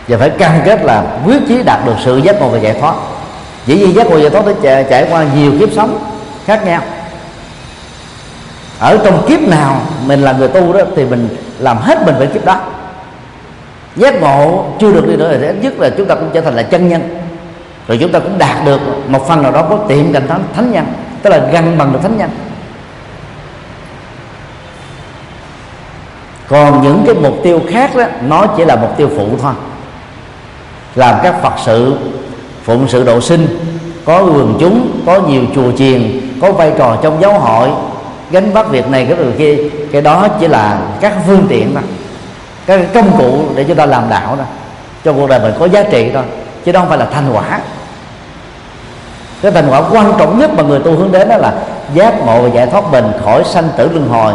Và 0.07 0.17
phải 0.17 0.29
cam 0.29 0.51
kết 0.65 0.83
là 0.83 1.03
quyết 1.25 1.41
chí 1.47 1.63
đạt 1.63 1.85
được 1.85 1.95
sự 2.05 2.17
giác 2.17 2.41
ngộ 2.41 2.49
và 2.49 2.57
giải 2.57 2.73
thoát. 2.81 2.95
Chỉ 3.65 3.77
nhiên 3.77 3.95
giác 3.95 4.07
ngộ 4.07 4.15
và 4.15 4.21
giải 4.21 4.29
thoát 4.29 4.45
phải 4.45 4.83
trải 4.89 5.07
qua 5.09 5.25
nhiều 5.35 5.51
kiếp 5.59 5.69
sống 5.75 5.99
khác 6.45 6.65
nhau. 6.65 6.81
Ở 8.79 8.97
trong 9.03 9.25
kiếp 9.27 9.39
nào 9.39 9.81
mình 10.05 10.21
là 10.21 10.31
người 10.31 10.47
tu 10.47 10.73
đó, 10.73 10.81
thì 10.95 11.05
mình 11.05 11.29
làm 11.59 11.77
hết 11.77 12.05
mình 12.05 12.15
với 12.17 12.27
kiếp 12.27 12.45
đó. 12.45 12.59
Giác 13.95 14.21
ngộ 14.21 14.65
chưa 14.79 14.91
được 14.91 15.07
đi 15.07 15.15
nữa 15.15 15.37
thì 15.39 15.47
ít 15.47 15.55
nhất 15.61 15.79
là 15.79 15.89
chúng 15.97 16.07
ta 16.07 16.15
cũng 16.15 16.29
trở 16.33 16.41
thành 16.41 16.55
là 16.55 16.63
chân 16.63 16.87
nhân. 16.87 17.17
Rồi 17.87 17.97
chúng 18.01 18.11
ta 18.11 18.19
cũng 18.19 18.37
đạt 18.37 18.65
được 18.65 18.79
một 19.07 19.27
phần 19.27 19.41
nào 19.41 19.51
đó 19.51 19.65
có 19.69 19.77
tiệm 19.87 20.13
cạnh 20.13 20.27
thánh, 20.27 20.43
thánh 20.55 20.71
nhân 20.71 20.85
tức 21.21 21.29
là 21.29 21.37
gần 21.51 21.77
bằng 21.77 21.93
được 21.93 21.99
thánh 22.01 22.17
nhân. 22.17 22.29
Còn 26.47 26.81
những 26.81 27.03
cái 27.05 27.15
mục 27.15 27.33
tiêu 27.43 27.61
khác 27.69 27.95
đó 27.95 28.03
nó 28.21 28.45
chỉ 28.57 28.65
là 28.65 28.75
mục 28.75 28.97
tiêu 28.97 29.09
phụ 29.17 29.27
thôi. 29.41 29.53
Làm 30.95 31.15
các 31.23 31.41
phật 31.41 31.53
sự 31.65 31.97
phụng 32.63 32.87
sự 32.87 33.03
độ 33.03 33.21
sinh 33.21 33.47
có 34.05 34.21
quần 34.21 34.57
chúng 34.59 35.01
có 35.05 35.21
nhiều 35.27 35.43
chùa 35.55 35.71
chiền 35.77 36.21
có 36.41 36.51
vai 36.51 36.73
trò 36.77 36.97
trong 37.01 37.21
giáo 37.21 37.39
hội 37.39 37.69
gánh 38.31 38.51
vác 38.51 38.69
việc 38.69 38.87
này 38.87 39.05
cái 39.05 39.15
việc 39.15 39.37
kia 39.37 39.69
cái 39.91 40.01
đó 40.01 40.27
chỉ 40.39 40.47
là 40.47 40.79
các 41.01 41.13
phương 41.27 41.45
tiện 41.49 41.73
thôi. 41.73 41.83
Các 42.65 42.81
công 42.93 43.17
cụ 43.17 43.41
để 43.55 43.63
chúng 43.63 43.77
ta 43.77 43.85
làm 43.85 44.09
đạo 44.09 44.35
đó 44.35 44.43
cho 45.05 45.13
cuộc 45.13 45.29
đời 45.29 45.39
mình 45.39 45.53
có 45.59 45.65
giá 45.65 45.83
trị 45.83 46.11
thôi 46.13 46.23
chứ 46.65 46.71
đó 46.71 46.79
không 46.79 46.89
phải 46.89 46.97
là 46.97 47.07
thành 47.13 47.31
quả. 47.33 47.59
Cái 49.41 49.51
thành 49.51 49.67
quả 49.69 49.81
quan 49.91 50.13
trọng 50.19 50.39
nhất 50.39 50.51
mà 50.53 50.63
người 50.63 50.79
tu 50.79 50.95
hướng 50.95 51.11
đến 51.11 51.29
đó 51.29 51.37
là 51.37 51.53
giác 51.93 52.25
ngộ 52.25 52.41
và 52.41 52.49
giải 52.49 52.67
thoát 52.67 52.91
mình 52.91 53.05
khỏi 53.23 53.43
sanh 53.43 53.69
tử 53.77 53.89
luân 53.93 54.09
hồi 54.09 54.33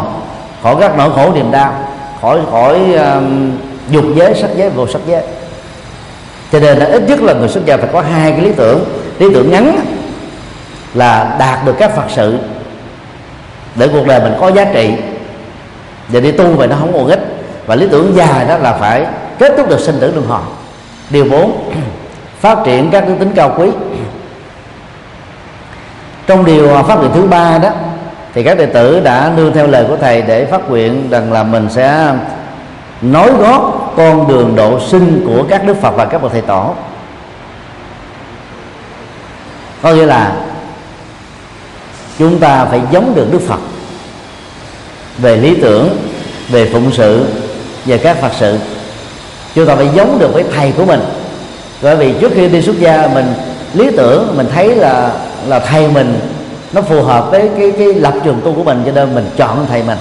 khỏi 0.63 0.75
các 0.79 0.97
nỗi 0.97 1.09
khổ 1.15 1.31
niềm 1.35 1.51
đau 1.51 1.73
khỏi 2.21 2.39
khỏi 2.51 2.93
um, 2.93 3.51
dục 3.89 4.05
giới 4.15 4.35
sắc 4.35 4.49
giới 4.55 4.69
vô 4.69 4.87
sắc 4.87 5.01
giới. 5.07 5.23
Cho 6.51 6.59
nên 6.59 6.77
là 6.77 6.85
ít 6.85 7.03
nhất 7.07 7.21
là 7.21 7.33
người 7.33 7.49
xuất 7.49 7.65
gia 7.65 7.77
phải 7.77 7.89
có 7.93 8.01
hai 8.01 8.31
cái 8.31 8.41
lý 8.41 8.51
tưởng. 8.51 8.83
Lý 9.19 9.33
tưởng 9.33 9.51
ngắn 9.51 9.79
là 10.93 11.35
đạt 11.39 11.65
được 11.65 11.75
các 11.79 11.95
phật 11.95 12.05
sự 12.15 12.37
để 13.75 13.87
cuộc 13.87 14.07
đời 14.07 14.19
mình 14.19 14.33
có 14.41 14.51
giá 14.51 14.65
trị. 14.73 14.93
Và 16.07 16.19
đi 16.19 16.31
tu 16.31 16.45
về 16.45 16.67
nó 16.67 16.75
không 16.79 16.93
còn 16.93 17.07
ích. 17.07 17.19
Và 17.65 17.75
lý 17.75 17.87
tưởng 17.91 18.15
dài 18.15 18.45
đó 18.45 18.57
là 18.57 18.73
phải 18.73 19.05
kết 19.39 19.53
thúc 19.57 19.69
được 19.69 19.79
sinh 19.79 19.99
tử 19.99 20.11
luân 20.11 20.27
hồi 20.27 20.41
điều 21.09 21.25
4 21.25 21.73
phát 22.39 22.57
triển 22.65 22.89
các 22.91 23.07
đức 23.07 23.15
tính 23.19 23.31
cao 23.35 23.55
quý. 23.57 23.69
Trong 26.27 26.45
điều 26.45 26.75
à, 26.75 26.83
phát 26.83 26.95
nguyện 26.95 27.11
thứ 27.13 27.23
ba 27.27 27.57
đó, 27.57 27.69
thì 28.33 28.43
các 28.43 28.57
đệ 28.57 28.65
tử 28.65 28.99
đã 28.99 29.31
nương 29.37 29.53
theo 29.53 29.67
lời 29.67 29.85
của 29.87 29.97
thầy 29.97 30.21
để 30.21 30.45
phát 30.45 30.69
nguyện 30.69 31.09
rằng 31.09 31.33
là 31.33 31.43
mình 31.43 31.69
sẽ 31.69 32.13
nối 33.01 33.31
gót 33.31 33.93
con 33.97 34.27
đường 34.27 34.55
độ 34.55 34.79
sinh 34.79 35.23
của 35.27 35.43
các 35.49 35.65
đức 35.65 35.81
phật 35.81 35.91
và 35.91 36.05
các 36.05 36.21
bậc 36.21 36.31
thầy 36.31 36.41
tổ. 36.41 36.73
Có 39.81 39.93
nghĩa 39.93 40.05
là 40.05 40.35
chúng 42.19 42.39
ta 42.39 42.65
phải 42.65 42.81
giống 42.91 43.15
được 43.15 43.31
đức 43.31 43.41
phật. 43.47 43.59
Về 45.17 45.37
lý 45.37 45.55
tưởng, 45.61 45.97
về 46.49 46.69
phụng 46.73 46.91
sự, 46.93 47.25
về 47.85 47.97
các 47.97 48.21
phật 48.21 48.31
sự. 48.39 48.57
Chúng 49.55 49.65
ta 49.65 49.75
phải 49.75 49.87
giống 49.95 50.19
được 50.19 50.33
với 50.33 50.43
thầy 50.55 50.71
của 50.71 50.85
mình. 50.85 50.99
Bởi 51.81 51.95
vì 51.95 52.13
trước 52.21 52.31
khi 52.35 52.47
đi 52.47 52.61
xuất 52.61 52.79
gia, 52.79 53.07
mình 53.13 53.33
lý 53.73 53.91
tưởng, 53.97 54.33
mình 54.37 54.47
thấy 54.53 54.75
là 54.75 55.11
là 55.47 55.59
thầy 55.59 55.87
mình 55.87 56.19
nó 56.73 56.81
phù 56.81 57.01
hợp 57.01 57.31
với 57.31 57.49
cái 57.57 57.71
cái 57.77 57.93
lập 57.93 58.13
trường 58.23 58.41
tu 58.43 58.53
của 58.53 58.63
mình, 58.63 58.83
cho 58.85 58.91
nên 58.91 59.15
mình 59.15 59.29
chọn 59.37 59.65
thầy 59.69 59.83
mình. 59.83 59.97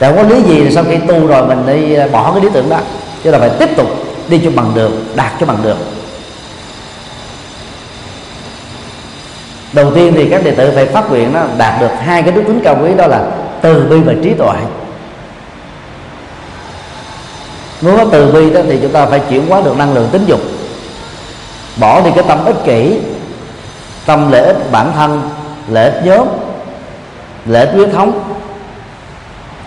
Chẳng 0.00 0.16
có 0.16 0.22
lý 0.22 0.42
gì 0.42 0.70
sau 0.74 0.84
khi 0.84 0.96
tu 1.08 1.26
rồi 1.26 1.46
mình 1.46 1.66
đi 1.66 1.96
bỏ 2.12 2.32
cái 2.32 2.42
lý 2.42 2.48
tưởng 2.52 2.68
đó. 2.68 2.78
Chứ 3.24 3.30
là 3.30 3.38
phải 3.38 3.50
tiếp 3.58 3.68
tục 3.76 3.88
đi 4.28 4.40
cho 4.44 4.50
bằng 4.50 4.72
được 4.74 4.90
đạt 5.16 5.32
cho 5.40 5.46
bằng 5.46 5.58
được 5.62 5.76
đầu 9.72 9.94
tiên 9.94 10.12
thì 10.16 10.28
các 10.30 10.44
đệ 10.44 10.50
tử 10.50 10.72
phải 10.74 10.86
phát 10.86 11.10
nguyện 11.10 11.32
nó 11.32 11.40
đạt 11.58 11.80
được 11.80 11.90
hai 11.98 12.22
cái 12.22 12.32
đức 12.32 12.42
tính 12.46 12.60
cao 12.64 12.76
quý 12.82 12.94
đó 12.96 13.06
là 13.06 13.22
từ 13.60 13.86
bi 13.90 14.00
và 14.00 14.12
trí 14.22 14.34
tuệ. 14.34 14.54
Muốn 17.80 17.96
có 17.96 18.04
từ 18.12 18.32
bi 18.32 18.50
đó 18.50 18.60
thì 18.68 18.78
chúng 18.82 18.92
ta 18.92 19.06
phải 19.06 19.20
chuyển 19.30 19.46
hóa 19.46 19.60
được 19.64 19.78
năng 19.78 19.94
lượng 19.94 20.08
tính 20.12 20.24
dục. 20.26 20.40
Bỏ 21.76 22.00
đi 22.00 22.10
cái 22.14 22.24
tâm 22.28 22.44
ích 22.44 22.56
kỷ 22.64 23.00
tâm 24.06 24.32
lợi 24.32 24.44
ích 24.44 24.72
bản 24.72 24.92
thân 24.92 25.30
lợi 25.68 25.90
ích 25.90 26.02
nhóm 26.04 26.28
lợi 27.46 27.66
ích 27.66 27.74
huyết 27.74 27.88
thống. 27.92 28.22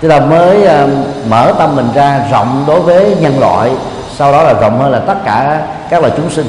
Chúng 0.01 0.09
ta 0.09 0.19
mới 0.19 0.57
uh, 0.57 0.89
mở 1.29 1.53
tâm 1.59 1.75
mình 1.75 1.89
ra 1.95 2.25
rộng 2.31 2.63
đối 2.67 2.79
với 2.79 3.15
nhân 3.19 3.39
loại 3.39 3.71
sau 4.15 4.31
đó 4.31 4.43
là 4.43 4.53
rộng 4.53 4.79
hơn 4.79 4.91
là 4.91 4.99
tất 4.99 5.15
cả 5.25 5.61
các 5.89 6.01
loài 6.01 6.13
chúng 6.17 6.29
sinh 6.29 6.45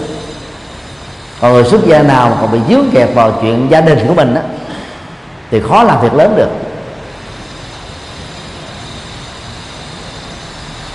còn 1.44 1.52
người 1.52 1.64
xuất 1.64 1.86
gia 1.86 2.02
nào 2.02 2.38
còn 2.40 2.52
bị 2.52 2.58
dướng 2.68 2.90
kẹt 2.92 3.08
vào 3.14 3.32
chuyện 3.42 3.66
gia 3.70 3.80
đình 3.80 3.98
của 4.08 4.14
mình 4.14 4.34
á 4.34 4.42
thì 5.50 5.60
khó 5.60 5.82
làm 5.82 6.00
việc 6.00 6.14
lớn 6.14 6.34
được. 6.36 6.48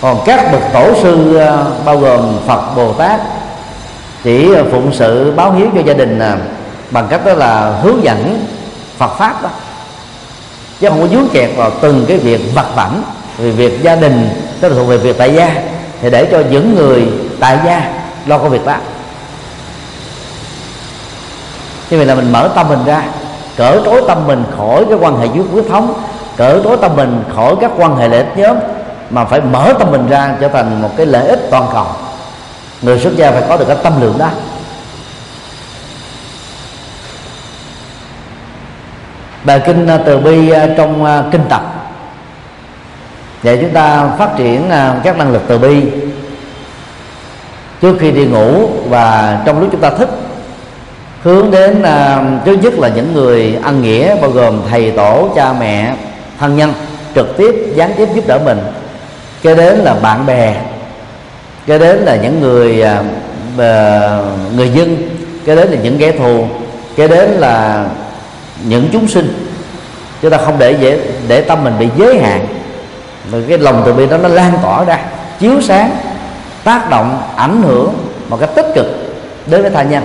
Còn 0.01 0.21
các 0.25 0.51
bậc 0.51 0.61
tổ 0.73 0.93
sư 1.03 1.35
ờ, 1.37 1.71
bao 1.85 1.97
gồm 1.97 2.39
phật 2.47 2.75
bồ 2.75 2.93
tát 2.93 3.19
chỉ 4.23 4.49
phụng 4.71 4.93
sự 4.93 5.33
báo 5.35 5.51
hiếu 5.51 5.67
cho 5.75 5.81
gia 5.85 5.93
đình 5.93 6.19
à, 6.19 6.37
bằng 6.91 7.07
cách 7.09 7.25
đó 7.25 7.33
là 7.33 7.79
hướng 7.81 8.03
dẫn 8.03 8.45
Phật 8.97 9.17
pháp 9.17 9.41
đó. 9.43 9.49
Chứ 10.79 10.89
không 10.89 11.01
có 11.01 11.07
dướng 11.07 11.27
kẹt 11.33 11.49
vào 11.57 11.71
từng 11.81 12.05
cái 12.07 12.17
việc 12.17 12.55
vật 12.55 12.67
phẩm, 12.75 13.03
vì 13.37 13.51
việc 13.51 13.83
gia 13.83 13.95
đình 13.95 14.29
tức 14.61 14.69
là 14.69 14.75
thuộc 14.75 14.87
về 14.87 14.97
việc 14.97 15.17
tại 15.17 15.33
gia 15.33 15.55
thì 16.01 16.09
để 16.09 16.27
cho 16.31 16.43
những 16.51 16.75
người 16.75 17.07
tại 17.39 17.59
gia 17.65 17.91
lo 18.25 18.37
công 18.37 18.49
việc 18.49 18.65
đó 18.65 18.75
như 21.89 21.97
vậy 21.97 22.05
là 22.05 22.15
mình 22.15 22.31
mở 22.31 22.49
tâm 22.55 22.69
mình 22.69 22.85
ra, 22.85 23.03
cỡ 23.57 23.81
trối 23.85 24.03
tâm 24.07 24.27
mình 24.27 24.43
khỏi 24.57 24.85
cái 24.89 24.97
quan 25.01 25.19
hệ 25.19 25.27
dưới 25.35 25.43
huyết 25.51 25.65
thống, 25.69 25.93
cỡ 26.37 26.61
trối 26.63 26.77
tâm 26.77 26.95
mình 26.95 27.23
khỏi 27.35 27.55
các 27.61 27.71
quan 27.77 27.95
hệ 27.95 28.07
lợi 28.07 28.17
ích 28.19 28.37
nhóm, 28.37 28.57
mà 29.09 29.25
phải 29.25 29.41
mở 29.41 29.73
tâm 29.79 29.91
mình 29.91 30.09
ra 30.09 30.35
trở 30.41 30.47
thành 30.47 30.81
một 30.81 30.89
cái 30.97 31.05
lợi 31.05 31.27
ích 31.27 31.47
toàn 31.51 31.67
cầu. 31.73 31.85
Người 32.81 32.99
xuất 32.99 33.15
gia 33.15 33.31
phải 33.31 33.43
có 33.49 33.57
được 33.57 33.65
cái 33.67 33.77
tâm 33.83 34.01
lượng 34.01 34.17
đó. 34.17 34.29
Bài 39.43 39.61
kinh 39.65 39.87
à, 39.87 39.99
từ 40.05 40.17
bi 40.17 40.49
à, 40.49 40.67
trong 40.77 41.05
à, 41.05 41.23
kinh 41.31 41.43
tập. 41.49 41.61
Để 43.43 43.57
chúng 43.61 43.73
ta 43.73 44.07
phát 44.17 44.29
triển 44.37 44.69
các 45.03 45.17
năng 45.17 45.31
lực 45.31 45.41
từ 45.47 45.57
bi. 45.57 45.83
Trước 47.81 47.97
khi 47.99 48.11
đi 48.11 48.25
ngủ 48.25 48.69
và 48.89 49.37
trong 49.45 49.59
lúc 49.59 49.69
chúng 49.71 49.81
ta 49.81 49.89
thích 49.89 50.09
hướng 51.23 51.51
đến 51.51 51.83
à, 51.83 52.23
trước 52.45 52.57
nhất 52.63 52.73
là 52.79 52.87
những 52.87 53.13
người 53.13 53.57
ăn 53.63 53.81
nghĩa, 53.81 54.15
bao 54.21 54.29
gồm 54.31 54.61
thầy 54.69 54.91
tổ, 54.91 55.29
cha 55.35 55.53
mẹ, 55.59 55.95
thân 56.39 56.57
nhân, 56.57 56.73
trực 57.15 57.37
tiếp 57.37 57.55
gián 57.75 57.91
tiếp 57.97 58.07
giúp 58.15 58.27
đỡ 58.27 58.39
mình. 58.45 58.59
Kế 59.41 59.55
đến 59.55 59.77
là 59.77 59.93
bạn 59.93 60.25
bè. 60.25 60.55
Kế 61.65 61.79
đến 61.79 61.97
là 61.97 62.15
những 62.15 62.39
người 62.41 62.83
à, 62.83 63.03
người 64.55 64.69
dân. 64.69 64.97
Kế 65.45 65.55
đến 65.55 65.67
là 65.67 65.77
những 65.83 65.97
kẻ 65.97 66.11
thù. 66.11 66.45
Kế 66.95 67.07
đến 67.07 67.29
là 67.29 67.85
những 68.63 68.89
chúng 68.93 69.07
sinh. 69.07 69.49
Chúng 70.21 70.31
ta 70.31 70.37
không 70.37 70.59
để 70.59 70.71
dễ, 70.71 70.99
để 71.27 71.41
tâm 71.41 71.63
mình 71.63 71.73
bị 71.79 71.87
giới 71.97 72.19
hạn. 72.19 72.47
Rồi 73.31 73.43
cái 73.49 73.57
lòng 73.57 73.83
từ 73.85 73.93
bi 73.93 74.07
đó 74.07 74.17
nó 74.17 74.29
lan 74.29 74.53
tỏa 74.63 74.83
ra, 74.83 74.99
chiếu 75.39 75.61
sáng, 75.61 75.91
tác 76.63 76.89
động, 76.89 77.21
ảnh 77.35 77.61
hưởng 77.61 77.93
một 78.29 78.37
cách 78.39 78.49
tích 78.55 78.65
cực 78.75 78.85
đến 79.45 79.61
với 79.61 79.71
tha 79.71 79.83
nhân 79.83 80.03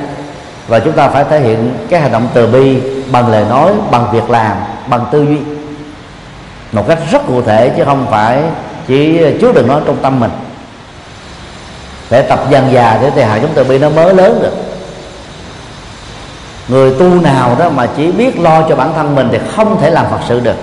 và 0.69 0.79
chúng 0.79 0.93
ta 0.93 1.09
phải 1.09 1.25
thể 1.31 1.41
hiện 1.41 1.75
cái 1.91 2.01
hành 2.01 2.13
động 2.13 2.29
từ 2.35 2.47
bi 2.47 2.81
bằng 3.13 3.31
lời 3.31 3.45
nói, 3.51 3.73
bằng 3.91 4.07
việc 4.13 4.31
làm, 4.31 4.57
bằng 4.87 5.07
tư 5.13 5.25
duy. 5.25 5.39
Một 6.73 6.89
cách 6.89 6.99
rất 7.11 7.27
cụ 7.27 7.43
thể 7.43 7.73
chứ 7.77 7.85
không 7.85 8.07
phải 8.11 8.43
chỉ 8.87 9.19
chứa 9.41 9.53
đừng 9.53 9.69
nói 9.69 9.81
trong 9.87 9.97
tâm 10.03 10.21
mình. 10.21 10.31
Để 12.11 12.23
tập 12.23 12.41
dần 12.51 12.73
già 12.73 12.99
để 13.03 13.11
thì 13.15 13.23
hạt 13.23 13.37
giống 13.37 13.51
từ 13.55 13.65
bi 13.65 13.79
nó 13.79 13.91
mới 13.91 14.15
lớn 14.15 14.39
được. 14.43 14.53
Người 16.69 16.95
tu 16.99 17.21
nào 17.21 17.57
đó 17.59 17.71
mà 17.71 17.87
chỉ 17.97 18.13
biết 18.13 18.39
lo 18.39 18.63
cho 18.69 18.77
bản 18.77 18.93
thân 18.95 19.15
mình 19.15 19.29
thì 19.33 19.39
không 19.57 19.81
thể 19.81 19.91
làm 19.91 20.07
phật 20.11 20.21
sự 20.29 20.41
được. 20.41 20.57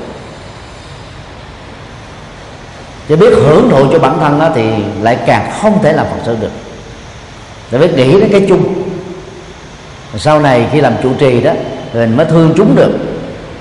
Chỉ 3.08 3.16
biết 3.16 3.34
hưởng 3.34 3.70
thụ 3.70 3.86
cho 3.92 4.00
bản 4.00 4.20
thân 4.20 4.40
đó 4.40 4.50
thì 4.56 4.64
lại 5.02 5.18
càng 5.26 5.52
không 5.62 5.84
thể 5.84 5.94
làm 5.94 6.06
phật 6.06 6.22
sự 6.26 6.38
được. 6.40 6.52
Để 7.72 7.78
biết 7.78 7.94
nghĩ 7.96 8.20
đến 8.20 8.30
cái 8.32 8.46
chung 8.50 8.81
sau 10.18 10.40
này 10.40 10.68
khi 10.72 10.82
làm 10.82 10.94
trụ 11.04 11.10
trì 11.20 11.42
đó 11.42 11.52
mình 11.94 12.18
mới 12.18 12.26
thương 12.26 12.54
chúng 12.58 12.76
được. 12.76 12.92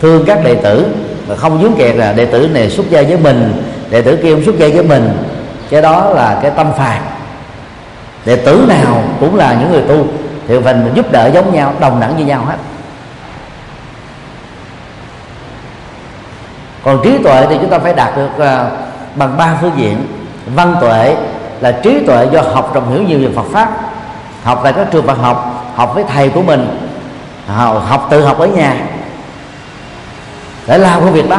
Thương 0.01 0.24
các 0.26 0.44
đệ 0.44 0.55
tử. 0.55 0.86
Mà 1.28 1.36
không 1.36 1.62
dướng 1.62 1.74
kẹt 1.78 1.96
là 1.96 2.12
đệ 2.12 2.26
tử 2.26 2.48
này 2.53 2.70
xuất 2.70 2.90
gia 2.90 3.03
với 3.03 3.16
mình 3.16 3.62
đệ 3.90 4.03
tử 4.03 4.18
kia 4.22 4.34
không 4.34 4.44
xuất 4.44 4.59
gia 4.59 4.68
với 4.68 4.82
mình. 4.82 5.11
Cái 5.70 5.82
đó 5.82 6.11
là 6.11 6.38
cái 6.42 6.51
tâm 6.51 6.72
phạt 6.78 7.01
đệ 8.24 8.36
tử 8.36 8.64
nào 8.68 9.03
cũng 9.20 9.36
là 9.36 9.57
những 9.61 9.72
người 9.72 9.82
tu 9.82 10.07
thì 10.48 10.59
mình 10.59 10.92
giúp 10.94 11.12
đỡ 11.12 11.30
giống 11.34 11.55
nhau 11.55 11.74
đồng 11.80 12.01
đẳng 12.01 12.16
như 12.16 12.24
nhau 12.24 12.44
hết. 12.44 12.57
Còn 16.84 17.01
trí 17.05 17.18
tuệ 17.24 17.46
thì 17.48 17.57
chúng 17.61 17.70
ta 17.70 17.78
phải 17.78 17.94
đạt 17.94 18.16
được 18.16 18.30
uh, 18.36 18.72
bằng 19.14 19.36
ba 19.36 19.59
phương 19.61 19.72
diện. 19.76 20.07
Văn 20.55 20.76
tuệ 20.80 21.16
là 21.61 21.72
trí 21.72 22.07
tuệ 22.07 22.28
do 22.32 22.40
học 22.40 22.74
rộng 22.74 22.92
hiểu 22.92 23.03
nhiều 23.03 23.18
về 23.18 23.28
Phật 23.36 23.46
pháp. 23.53 23.70
Học 24.42 24.61
tại 24.64 24.72
các 24.72 24.88
trường 24.90 25.07
Phật 25.07 25.18
học 25.18 25.59
học 25.80 25.94
với 25.94 26.04
thầy 26.04 26.28
của 26.28 26.42
mình. 26.42 26.88
À, 27.48 27.54
học 27.88 28.06
tự 28.10 28.24
học 28.24 28.38
ở 28.38 28.46
nhà. 28.46 28.76
Để 30.66 30.78
làm 30.78 31.00
công 31.00 31.12
việc 31.12 31.28
đó 31.30 31.38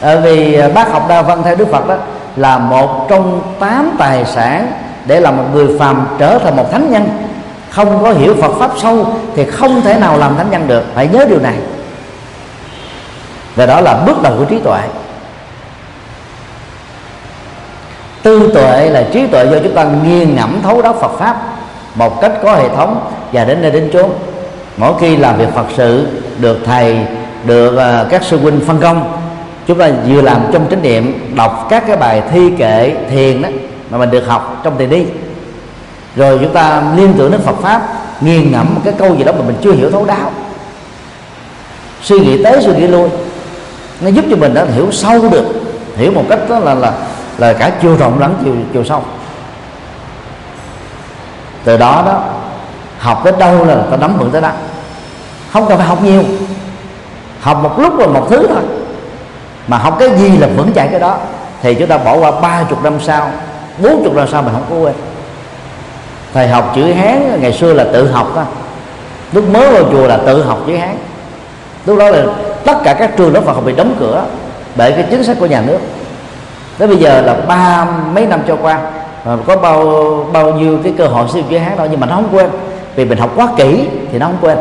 bởi 0.00 0.16
vì 0.20 0.54
à, 0.54 0.68
bác 0.68 0.92
học 0.92 1.06
đa 1.08 1.22
văn 1.22 1.42
theo 1.44 1.54
Đức 1.54 1.68
Phật 1.72 1.88
đó, 1.88 1.94
là 2.36 2.58
một 2.58 3.06
trong 3.08 3.54
tám 3.60 3.96
tài 3.98 4.24
sản 4.24 4.72
để 5.06 5.20
làm 5.20 5.36
một 5.36 5.44
người 5.52 5.78
phàm 5.78 6.06
trở 6.18 6.38
thành 6.38 6.56
một 6.56 6.72
thánh 6.72 6.92
nhân. 6.92 7.08
Không 7.70 8.02
có 8.02 8.12
hiểu 8.12 8.34
Phật 8.42 8.52
pháp 8.58 8.70
sâu 8.82 9.06
thì 9.36 9.44
không 9.44 9.82
thể 9.82 9.94
nào 9.94 10.18
làm 10.18 10.36
thánh 10.36 10.50
nhân 10.50 10.66
được. 10.66 10.84
Phải 10.94 11.08
nhớ 11.08 11.24
điều 11.28 11.40
này. 11.40 11.54
Và 13.54 13.66
đó 13.66 13.80
là 13.80 13.94
bước 14.06 14.22
đầu 14.22 14.34
của 14.38 14.44
trí 14.44 14.58
tuệ. 14.58 14.80
Tư 18.22 18.50
tuệ 18.54 18.90
là 18.90 19.04
trí 19.12 19.26
tuệ 19.26 19.46
do 19.46 19.58
chúng 19.62 19.74
ta 19.74 19.84
nghiền 19.84 20.36
ngẫm 20.36 20.60
thấu 20.62 20.82
đáo 20.82 20.94
Phật 21.00 21.18
pháp 21.18 21.57
một 21.98 22.20
cách 22.20 22.32
có 22.42 22.54
hệ 22.54 22.68
thống 22.68 23.10
và 23.32 23.44
đến 23.44 23.62
nơi 23.62 23.70
đến 23.70 23.90
chốn. 23.92 24.10
Mỗi 24.76 24.92
khi 25.00 25.16
làm 25.16 25.38
việc 25.38 25.48
Phật 25.54 25.66
sự 25.76 26.06
được 26.38 26.58
thầy, 26.64 26.96
được 27.44 27.76
ờ, 27.76 28.06
các 28.10 28.22
sư 28.24 28.38
huynh 28.38 28.60
phân 28.66 28.80
công, 28.80 29.18
chúng 29.66 29.78
ta 29.78 29.90
vừa 30.08 30.20
làm 30.20 30.40
trong 30.52 30.66
chánh 30.70 30.82
niệm, 30.82 31.34
đọc 31.36 31.66
các 31.70 31.84
cái 31.86 31.96
bài 31.96 32.22
thi 32.32 32.50
kệ, 32.58 32.94
thiền 33.10 33.42
đó, 33.42 33.48
mà 33.90 33.98
mình 33.98 34.10
được 34.10 34.26
học 34.26 34.60
trong 34.64 34.74
tiền 34.78 34.90
đi. 34.90 35.04
Rồi 36.16 36.38
chúng 36.42 36.52
ta 36.52 36.82
liên 36.96 37.14
tưởng 37.18 37.30
đến 37.32 37.40
Phật 37.40 37.56
pháp, 37.62 37.82
nghiền 38.20 38.52
ngẫm 38.52 38.74
một 38.74 38.80
cái 38.84 38.94
câu 38.98 39.16
gì 39.16 39.24
đó 39.24 39.32
mà 39.32 39.44
mình 39.46 39.56
chưa 39.62 39.72
hiểu 39.72 39.90
thấu 39.90 40.04
đáo. 40.04 40.30
Suy 42.02 42.18
nghĩ 42.18 42.42
tới 42.42 42.62
suy 42.62 42.72
nghĩ 42.72 42.86
lui. 42.86 43.08
Nó 44.00 44.08
giúp 44.08 44.24
cho 44.30 44.36
mình 44.36 44.54
đã 44.54 44.66
hiểu 44.74 44.92
sâu 44.92 45.28
được, 45.28 45.46
hiểu 45.96 46.12
một 46.12 46.24
cách 46.28 46.38
đó 46.48 46.58
là 46.58 46.74
là 46.74 46.92
là 47.38 47.52
cả 47.52 47.70
chiều 47.82 47.96
rộng 47.96 48.18
lẫn 48.18 48.34
chiều 48.44 48.54
chiều 48.72 48.84
sâu 48.84 49.02
từ 51.68 51.76
đó 51.76 52.02
đó, 52.06 52.22
học 52.98 53.20
tới 53.24 53.32
đâu 53.38 53.64
là 53.64 53.76
ta 53.90 53.96
nắm 53.96 54.16
vững 54.18 54.30
tới 54.30 54.40
đó. 54.40 54.50
Không 55.52 55.68
cần 55.68 55.78
phải 55.78 55.86
học 55.86 56.02
nhiều. 56.02 56.22
Học 57.40 57.62
một 57.62 57.78
lúc 57.78 57.98
rồi 57.98 58.08
một 58.08 58.26
thứ 58.30 58.46
thôi. 58.48 58.62
Mà 59.66 59.78
học 59.78 59.96
cái 59.98 60.18
gì 60.18 60.38
là 60.38 60.48
vững 60.56 60.72
chạy 60.72 60.88
cái 60.88 61.00
đó, 61.00 61.16
thì 61.62 61.74
chúng 61.74 61.88
ta 61.88 61.98
bỏ 61.98 62.16
qua 62.16 62.30
ba 62.30 62.62
chục 62.68 62.84
năm 62.84 63.00
sau, 63.00 63.30
bốn 63.78 64.04
chục 64.04 64.14
năm 64.14 64.28
sau 64.28 64.42
mình 64.42 64.54
không 64.54 64.64
có 64.70 64.76
quên. 64.76 64.94
Thầy 66.34 66.48
học 66.48 66.72
chữ 66.74 66.92
hán, 66.92 67.40
ngày 67.40 67.52
xưa 67.52 67.72
là 67.72 67.84
tự 67.92 68.10
học 68.10 68.36
đó. 68.36 68.42
Lúc 69.32 69.48
mới 69.48 69.70
vào 69.70 69.82
chùa 69.92 70.06
là 70.06 70.16
tự 70.16 70.42
học 70.42 70.58
chữ 70.66 70.76
hán. 70.76 70.96
Lúc 71.86 71.98
đó 71.98 72.10
là 72.10 72.24
tất 72.64 72.76
cả 72.84 72.94
các 72.94 73.16
trường 73.16 73.34
lớp 73.34 73.40
Phật 73.44 73.52
học 73.52 73.64
bị 73.66 73.72
đóng 73.72 73.96
cửa 74.00 74.24
bởi 74.76 74.92
cái 74.92 75.06
chính 75.10 75.24
sách 75.24 75.36
của 75.40 75.46
nhà 75.46 75.60
nước. 75.60 75.78
Tới 76.78 76.88
bây 76.88 76.96
giờ 76.96 77.20
là 77.20 77.34
ba 77.34 77.86
mấy 78.14 78.26
năm 78.26 78.40
cho 78.48 78.56
qua 78.62 78.78
Ờ, 79.28 79.38
có 79.46 79.56
bao 79.56 79.84
bao 80.32 80.52
nhiêu 80.52 80.78
cái 80.84 80.92
cơ 80.98 81.06
hội 81.06 81.26
siêu 81.32 81.42
chữ 81.50 81.58
hán 81.58 81.76
đâu, 81.76 81.86
nhưng 81.90 82.00
mà 82.00 82.06
nó 82.06 82.14
không 82.14 82.28
quên. 82.32 82.50
Vì 82.94 83.04
mình 83.04 83.18
học 83.18 83.30
quá 83.36 83.48
kỹ 83.56 83.88
thì 84.12 84.18
nó 84.18 84.26
không 84.26 84.38
quên. 84.40 84.58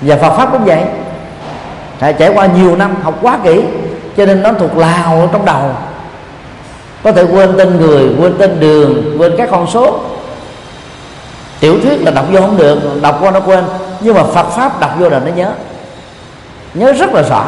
Và 0.00 0.16
Phật 0.16 0.36
pháp 0.36 0.52
cũng 0.52 0.64
vậy. 0.64 0.82
Đã 2.00 2.12
trải 2.12 2.30
qua 2.34 2.46
nhiều 2.46 2.76
năm 2.76 2.94
học 3.02 3.14
quá 3.22 3.38
kỹ, 3.44 3.62
cho 4.16 4.26
nên 4.26 4.42
nó 4.42 4.52
thuộc 4.52 4.76
lào 4.76 5.28
trong 5.32 5.44
đầu. 5.44 5.70
Có 7.04 7.12
thể 7.12 7.22
quên 7.22 7.56
tên 7.58 7.80
người, 7.80 8.10
quên 8.20 8.38
tên 8.38 8.60
đường, 8.60 9.16
quên 9.18 9.32
các 9.38 9.48
con 9.50 9.66
số. 9.66 10.00
Tiểu 11.60 11.80
thuyết 11.82 12.02
là 12.02 12.10
đọc 12.10 12.24
vô 12.32 12.40
không 12.40 12.56
được, 12.56 12.78
đọc 13.02 13.18
qua 13.20 13.30
nó 13.30 13.40
quên. 13.40 13.64
Nhưng 14.00 14.14
mà 14.14 14.22
phật 14.22 14.46
pháp 14.46 14.80
đọc 14.80 14.90
vô 14.98 15.08
là 15.08 15.18
nó 15.18 15.30
nhớ. 15.36 15.52
Nhớ 16.74 16.92
rất 16.92 17.12
là 17.12 17.22
rõ. 17.22 17.44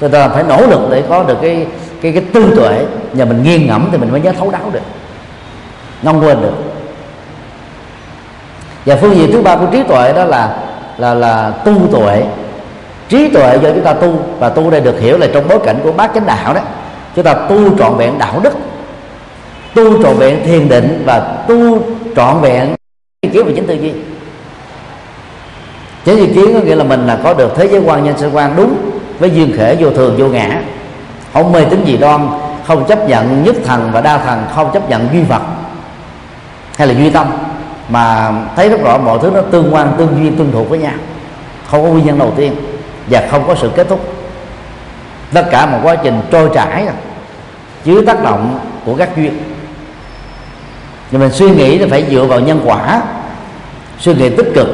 Người 0.00 0.10
ta 0.10 0.28
phải 0.28 0.42
nỗ 0.42 0.66
lực 0.66 0.80
để 0.90 1.02
có 1.08 1.22
được 1.22 1.36
cái 1.42 1.66
cái 2.12 2.22
cái 2.22 2.30
tư 2.32 2.52
tuệ, 2.56 2.84
nhờ 3.12 3.24
mình 3.24 3.42
nghiêng 3.42 3.66
ngẫm 3.66 3.88
thì 3.92 3.98
mình 3.98 4.10
mới 4.12 4.20
nhớ 4.20 4.32
thấu 4.38 4.50
đáo 4.50 4.70
được. 4.72 4.80
Không 6.04 6.24
quên 6.24 6.42
được. 6.42 6.54
Và 8.86 8.96
phương 8.96 9.16
diện 9.16 9.32
thứ 9.32 9.42
ba 9.42 9.56
của 9.56 9.66
trí 9.72 9.82
tuệ 9.82 10.12
đó 10.12 10.24
là 10.24 10.56
là 10.98 11.14
là 11.14 11.50
tu 11.50 11.74
tuệ. 11.92 12.22
Trí 13.08 13.28
tuệ 13.28 13.58
do 13.62 13.70
chúng 13.70 13.84
ta 13.84 13.92
tu, 13.92 14.22
và 14.38 14.48
tu 14.48 14.70
đây 14.70 14.80
được 14.80 15.00
hiểu 15.00 15.18
là 15.18 15.26
trong 15.32 15.48
bối 15.48 15.58
cảnh 15.64 15.76
của 15.82 15.92
bát 15.92 16.10
chánh 16.14 16.26
đạo 16.26 16.54
đó, 16.54 16.60
chúng 17.16 17.24
ta 17.24 17.34
tu 17.34 17.78
trọn 17.78 17.96
vẹn 17.96 18.18
đạo 18.18 18.40
đức, 18.42 18.52
tu 19.74 20.02
trọn 20.02 20.16
vẹn 20.16 20.44
thiền 20.44 20.68
định, 20.68 21.02
và 21.06 21.18
tu 21.48 21.82
trọn 22.16 22.40
vẹn 22.40 22.74
ý 23.20 23.30
kiến 23.32 23.46
về 23.46 23.52
chính 23.56 23.66
tư 23.66 23.74
duy. 23.74 23.92
Chính 26.04 26.16
ý 26.16 26.26
kiến 26.26 26.54
có 26.54 26.60
nghĩa 26.60 26.74
là 26.74 26.84
mình 26.84 27.06
là 27.06 27.18
có 27.24 27.34
được 27.34 27.52
thế 27.56 27.68
giới 27.68 27.80
quan 27.80 28.04
nhân 28.04 28.18
sinh 28.18 28.30
quan 28.32 28.56
đúng 28.56 28.76
với 29.18 29.30
duyên 29.30 29.52
khể 29.56 29.76
vô 29.78 29.90
thường 29.90 30.14
vô 30.18 30.26
ngã 30.26 30.60
không 31.36 31.52
mê 31.52 31.64
tín 31.64 31.84
gì 31.84 31.96
đoan, 31.96 32.28
không 32.66 32.84
chấp 32.84 33.08
nhận 33.08 33.44
nhất 33.44 33.56
thần 33.64 33.90
và 33.92 34.00
đa 34.00 34.18
thần, 34.18 34.44
không 34.54 34.72
chấp 34.72 34.90
nhận 34.90 35.08
duy 35.12 35.22
vật 35.22 35.42
hay 36.76 36.88
là 36.88 36.94
duy 36.94 37.10
tâm. 37.10 37.26
Mà 37.88 38.32
thấy 38.56 38.68
rất 38.68 38.80
rõ 38.84 38.98
mọi 38.98 39.18
thứ 39.22 39.30
nó 39.34 39.40
tương 39.40 39.74
quan, 39.74 39.92
tương 39.98 40.16
duyên, 40.20 40.36
tương 40.36 40.52
thuộc 40.52 40.68
với 40.68 40.78
nhau. 40.78 40.92
Không 41.70 41.82
có 41.82 41.88
nguyên 41.88 42.06
nhân 42.06 42.18
đầu 42.18 42.32
tiên 42.36 42.54
và 43.10 43.22
không 43.30 43.46
có 43.46 43.54
sự 43.54 43.70
kết 43.76 43.88
thúc. 43.88 44.00
Tất 45.32 45.46
cả 45.50 45.66
một 45.66 45.78
quá 45.82 45.96
trình 45.96 46.20
trôi 46.30 46.50
chảy 46.54 46.86
dưới 47.84 48.06
tác 48.06 48.22
động 48.22 48.58
của 48.84 48.94
các 48.94 49.16
duyên. 49.16 49.38
Nhưng 51.10 51.20
mình 51.20 51.30
suy 51.30 51.50
nghĩ 51.50 51.78
thì 51.78 51.90
phải 51.90 52.06
dựa 52.10 52.24
vào 52.24 52.40
nhân 52.40 52.60
quả, 52.64 53.02
suy 53.98 54.14
nghĩ 54.14 54.30
tích 54.30 54.52
cực, 54.54 54.68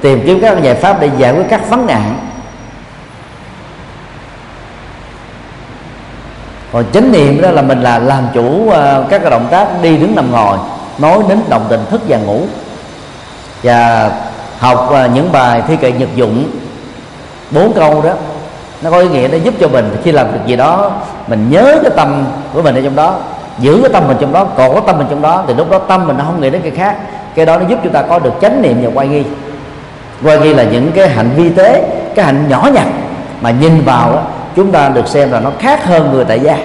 tìm 0.00 0.22
kiếm 0.26 0.40
các 0.40 0.62
giải 0.62 0.74
pháp 0.74 1.00
để 1.00 1.10
giải 1.18 1.32
quyết 1.32 1.44
các 1.50 1.70
vấn 1.70 1.86
nạn. 1.86 2.14
Còn 6.72 6.84
chánh 6.92 7.12
niệm 7.12 7.40
đó 7.40 7.50
là 7.50 7.62
mình 7.62 7.82
là 7.82 7.98
làm 7.98 8.26
chủ 8.34 8.70
ờ, 8.70 9.04
các 9.08 9.18
cái 9.18 9.30
động 9.30 9.46
tác 9.50 9.82
đi 9.82 9.96
đứng 9.96 10.14
nằm 10.14 10.32
ngồi 10.32 10.58
nói 10.98 11.18
đến 11.28 11.40
đồng 11.48 11.66
tình 11.68 11.80
thức 11.90 12.00
và 12.08 12.18
ngủ. 12.18 12.40
Và 13.62 14.10
học 14.58 14.88
ờ, 14.90 15.08
những 15.14 15.32
bài 15.32 15.62
thi 15.68 15.76
kệ 15.76 15.92
nhật 15.92 16.08
dụng 16.16 16.50
bốn 17.50 17.72
câu 17.72 18.02
đó 18.02 18.10
nó 18.82 18.90
có 18.90 19.00
ý 19.00 19.08
nghĩa 19.08 19.28
nó 19.28 19.38
giúp 19.38 19.54
cho 19.60 19.68
mình 19.68 19.96
khi 20.04 20.12
làm 20.12 20.32
việc 20.32 20.40
gì 20.46 20.56
đó 20.56 20.90
mình 21.26 21.50
nhớ 21.50 21.78
cái 21.82 21.92
tâm 21.96 22.24
của 22.54 22.62
mình 22.62 22.74
ở 22.74 22.80
trong 22.84 22.96
đó 22.96 23.16
giữ 23.58 23.78
cái 23.82 23.92
tâm 23.92 24.08
mình 24.08 24.16
trong 24.20 24.32
đó 24.32 24.44
còn 24.44 24.74
có 24.74 24.80
tâm 24.80 24.98
mình 24.98 25.06
trong 25.10 25.22
đó 25.22 25.44
thì 25.46 25.54
lúc 25.54 25.70
đó 25.70 25.78
tâm 25.78 26.06
mình 26.06 26.16
nó 26.18 26.24
không 26.24 26.40
nghĩ 26.40 26.50
đến 26.50 26.62
cái 26.62 26.70
khác. 26.70 26.96
Cái 27.34 27.46
đó 27.46 27.58
nó 27.58 27.64
giúp 27.68 27.78
chúng 27.82 27.92
ta 27.92 28.02
có 28.02 28.18
được 28.18 28.32
chánh 28.40 28.62
niệm 28.62 28.78
và 28.82 28.90
quay 28.94 29.08
nghi. 29.08 29.22
Quay 30.22 30.38
nghi 30.38 30.54
là 30.54 30.62
những 30.62 30.92
cái 30.92 31.08
hạnh 31.08 31.30
vi 31.36 31.50
tế 31.50 31.84
cái 32.14 32.24
hạnh 32.24 32.48
nhỏ 32.48 32.68
nhặt 32.74 32.86
mà 33.40 33.50
nhìn 33.50 33.84
vào 33.84 34.12
đó, 34.12 34.22
chúng 34.58 34.72
ta 34.72 34.88
được 34.88 35.08
xem 35.08 35.32
là 35.32 35.40
nó 35.40 35.50
khác 35.58 35.84
hơn 35.84 36.10
người 36.12 36.24
tại 36.24 36.40
gia. 36.40 36.58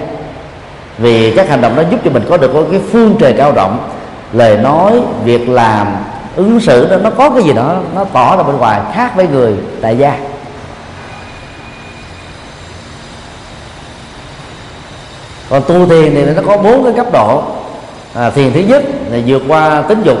Vì 0.98 1.32
các 1.36 1.48
hành 1.48 1.60
động 1.60 1.76
đó 1.76 1.82
giúp 1.90 2.00
cho 2.04 2.10
mình 2.10 2.24
có 2.28 2.36
được 2.36 2.66
cái 2.70 2.80
phương 2.92 3.16
trời 3.18 3.34
cao 3.38 3.52
rộng. 3.52 3.90
Lời 4.32 4.56
nói 4.56 4.92
việc 5.24 5.48
làm 5.48 5.86
ứng 6.36 6.60
xử 6.60 6.90
đó 6.90 6.96
nó 6.96 7.10
có 7.10 7.30
cái 7.30 7.42
gì 7.42 7.52
đó 7.52 7.76
nó 7.94 8.04
tỏ 8.04 8.36
ra 8.36 8.42
bên 8.42 8.56
ngoài 8.56 8.80
khác 8.94 9.16
với 9.16 9.26
người 9.28 9.54
tại 9.82 9.98
gia. 9.98 10.16
Còn 15.50 15.62
tu 15.62 15.86
thiền 15.86 16.14
thì 16.14 16.24
nó 16.24 16.42
có 16.46 16.56
bốn 16.56 16.84
cái 16.84 16.92
cấp 16.92 17.06
độ. 17.12 17.42
À, 18.14 18.30
thiền 18.30 18.52
thứ 18.52 18.60
nhất 18.60 18.82
là 19.10 19.18
vượt 19.26 19.42
qua 19.48 19.82
tính 19.82 20.02
dục. 20.02 20.18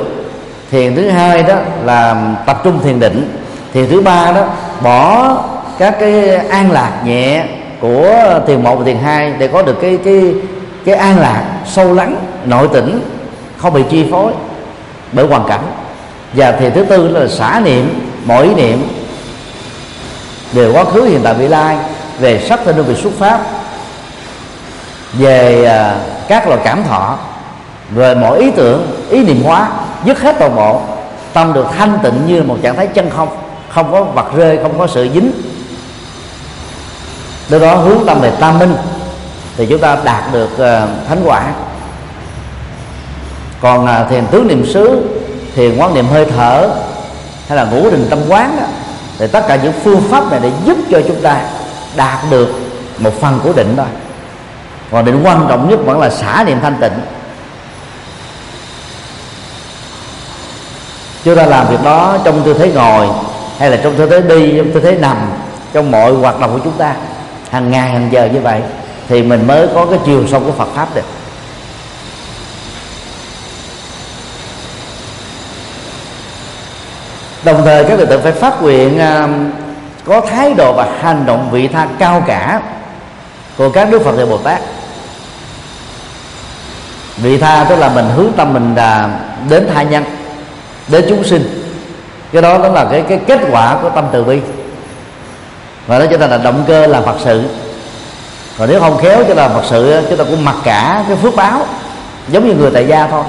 Thiền 0.70 0.94
thứ 0.96 1.08
hai 1.08 1.42
đó 1.42 1.54
là 1.84 2.16
tập 2.46 2.60
trung 2.64 2.78
thiền 2.84 3.00
định. 3.00 3.38
Thiền 3.72 3.90
thứ 3.90 4.00
ba 4.00 4.32
đó 4.32 4.46
bỏ 4.80 5.36
các 5.78 5.96
cái 6.00 6.36
an 6.36 6.70
lạc 6.70 6.92
nhẹ 7.04 7.44
của 7.80 8.40
thiền 8.46 8.62
một 8.62 8.76
và 8.76 8.84
thiền 8.84 8.98
hai 8.98 9.32
để 9.38 9.48
có 9.48 9.62
được 9.62 9.76
cái 9.80 9.98
cái 10.04 10.34
cái 10.84 10.94
an 10.94 11.20
lạc, 11.20 11.44
sâu 11.66 11.94
lắng, 11.94 12.16
nội 12.44 12.68
tỉnh 12.72 13.00
không 13.56 13.74
bị 13.74 13.82
chi 13.90 14.06
phối 14.10 14.32
bởi 15.12 15.26
hoàn 15.26 15.44
cảnh. 15.48 15.64
Và 16.32 16.52
thiền 16.52 16.72
thứ 16.72 16.84
tư 16.84 17.08
là 17.08 17.28
xả 17.28 17.60
niệm 17.64 18.10
mọi 18.24 18.44
ý 18.44 18.54
niệm 18.54 18.82
về 20.52 20.72
quá 20.72 20.84
khứ, 20.84 21.02
hiện 21.02 21.20
tại, 21.24 21.34
vị 21.34 21.48
lai 21.48 21.76
về 22.18 22.40
sắc, 22.48 22.60
thân 22.64 22.76
đơn 22.76 22.86
vị 22.86 22.94
xuất 22.94 23.12
phát 23.18 23.38
về 25.12 25.64
à, 25.64 25.96
các 26.28 26.48
loại 26.48 26.60
cảm 26.64 26.84
thọ. 26.84 27.18
Về 27.90 28.14
mọi 28.14 28.38
ý 28.38 28.50
tưởng, 28.50 28.86
ý 29.10 29.24
niệm 29.24 29.42
hóa 29.44 29.68
dứt 30.04 30.20
hết 30.20 30.36
toàn 30.38 30.56
bộ, 30.56 30.80
tâm 31.32 31.52
được 31.52 31.66
thanh 31.78 31.98
tịnh 32.02 32.26
như 32.26 32.42
một 32.42 32.56
trạng 32.62 32.76
thái 32.76 32.86
chân 32.86 33.10
không 33.10 33.28
không 33.68 33.92
có 33.92 34.04
vật 34.04 34.36
rơi, 34.36 34.58
không 34.62 34.78
có 34.78 34.86
sự 34.86 35.08
dính 35.14 35.32
nếu 37.48 37.60
đó 37.60 37.74
hướng 37.74 38.06
tâm 38.06 38.20
về 38.20 38.32
tam 38.40 38.58
minh 38.58 38.76
thì 39.56 39.66
chúng 39.66 39.80
ta 39.80 39.98
đạt 40.04 40.32
được 40.32 40.58
ờ, 40.58 40.88
thánh 41.08 41.22
quả. 41.24 41.52
Còn 43.60 43.86
ờ, 43.86 44.06
thiền 44.10 44.26
tướng 44.26 44.46
niệm 44.46 44.66
xứ 44.66 45.02
thiền 45.54 45.76
quán 45.78 45.94
niệm 45.94 46.06
hơi 46.06 46.26
thở 46.36 46.68
hay 47.48 47.56
là 47.56 47.64
ngũ 47.64 47.90
định 47.90 48.06
tâm 48.10 48.18
quán 48.28 48.56
đó, 48.60 48.66
thì 49.18 49.26
tất 49.26 49.44
cả 49.48 49.56
những 49.56 49.72
phương 49.84 50.02
pháp 50.10 50.30
này 50.30 50.40
để 50.42 50.50
giúp 50.64 50.78
cho 50.90 51.00
chúng 51.08 51.20
ta 51.22 51.40
đạt 51.96 52.18
được 52.30 52.48
một 52.98 53.20
phần 53.20 53.40
của 53.42 53.52
định 53.52 53.74
thôi. 53.76 53.86
Còn 54.90 55.04
định 55.04 55.20
quan 55.24 55.46
trọng 55.48 55.70
nhất 55.70 55.78
vẫn 55.84 56.00
là 56.00 56.10
xả 56.10 56.44
niệm 56.46 56.58
thanh 56.62 56.76
tịnh. 56.80 56.92
Chúng 61.24 61.36
ta 61.36 61.46
làm 61.46 61.68
việc 61.68 61.82
đó 61.84 62.18
trong 62.24 62.42
tư 62.42 62.54
thế 62.54 62.72
ngồi 62.72 63.08
hay 63.58 63.70
là 63.70 63.76
trong 63.76 63.94
tư 63.96 64.06
thế 64.06 64.20
đi 64.20 64.56
trong 64.56 64.72
tư 64.72 64.80
thế 64.80 64.92
nằm 64.92 65.16
trong 65.72 65.90
mọi 65.90 66.12
hoạt 66.12 66.40
động 66.40 66.52
của 66.52 66.60
chúng 66.64 66.72
ta 66.78 66.94
hàng 67.54 67.70
ngày, 67.70 67.90
hàng 67.90 68.08
giờ 68.12 68.28
như 68.32 68.40
vậy, 68.40 68.60
thì 69.08 69.22
mình 69.22 69.46
mới 69.46 69.68
có 69.74 69.86
cái 69.86 69.98
chiều 70.06 70.26
sâu 70.30 70.40
của 70.40 70.52
Phật 70.52 70.68
pháp 70.74 70.94
được. 70.94 71.04
Đồng 77.44 77.62
thời, 77.64 77.84
các 77.84 77.98
đệ 77.98 78.04
tử 78.04 78.20
phải 78.22 78.32
phát 78.32 78.62
nguyện 78.62 78.98
à, 78.98 79.28
có 80.04 80.20
thái 80.20 80.54
độ 80.54 80.72
và 80.72 80.88
hành 81.00 81.26
động 81.26 81.48
vị 81.50 81.68
tha 81.68 81.88
cao 81.98 82.24
cả 82.26 82.60
của 83.56 83.70
các 83.70 83.90
đức 83.90 84.02
phật 84.04 84.12
và 84.12 84.26
bồ 84.26 84.38
tát. 84.38 84.60
Vị 87.16 87.38
tha 87.38 87.64
tức 87.68 87.76
là 87.76 87.88
mình 87.88 88.06
hướng 88.16 88.32
tâm 88.36 88.52
mình 88.52 88.74
là 88.74 89.18
đến 89.48 89.68
tha 89.74 89.82
nhân, 89.82 90.04
đến 90.88 91.04
chúng 91.08 91.24
sinh. 91.24 91.74
Cái 92.32 92.42
đó 92.42 92.58
đó 92.58 92.68
là 92.68 92.84
cái 92.84 93.04
cái 93.08 93.20
kết 93.26 93.40
quả 93.50 93.78
của 93.82 93.90
tâm 93.90 94.04
từ 94.12 94.24
bi 94.24 94.40
và 95.86 95.98
nó 95.98 96.06
trở 96.06 96.16
thành 96.16 96.30
là 96.30 96.38
động 96.38 96.64
cơ 96.66 96.86
làm 96.86 97.04
phật 97.04 97.16
sự. 97.24 97.42
Còn 98.58 98.68
nếu 98.70 98.80
không 98.80 98.98
khéo 98.98 99.24
cho 99.28 99.34
là 99.34 99.48
phật 99.48 99.62
sự, 99.70 100.02
chúng 100.08 100.18
ta 100.18 100.24
cũng 100.24 100.44
mặc 100.44 100.56
cả 100.64 101.04
cái 101.08 101.16
phước 101.16 101.36
báo, 101.36 101.66
giống 102.28 102.48
như 102.48 102.54
người 102.54 102.70
tại 102.70 102.86
gia 102.86 103.06
thôi. 103.06 103.22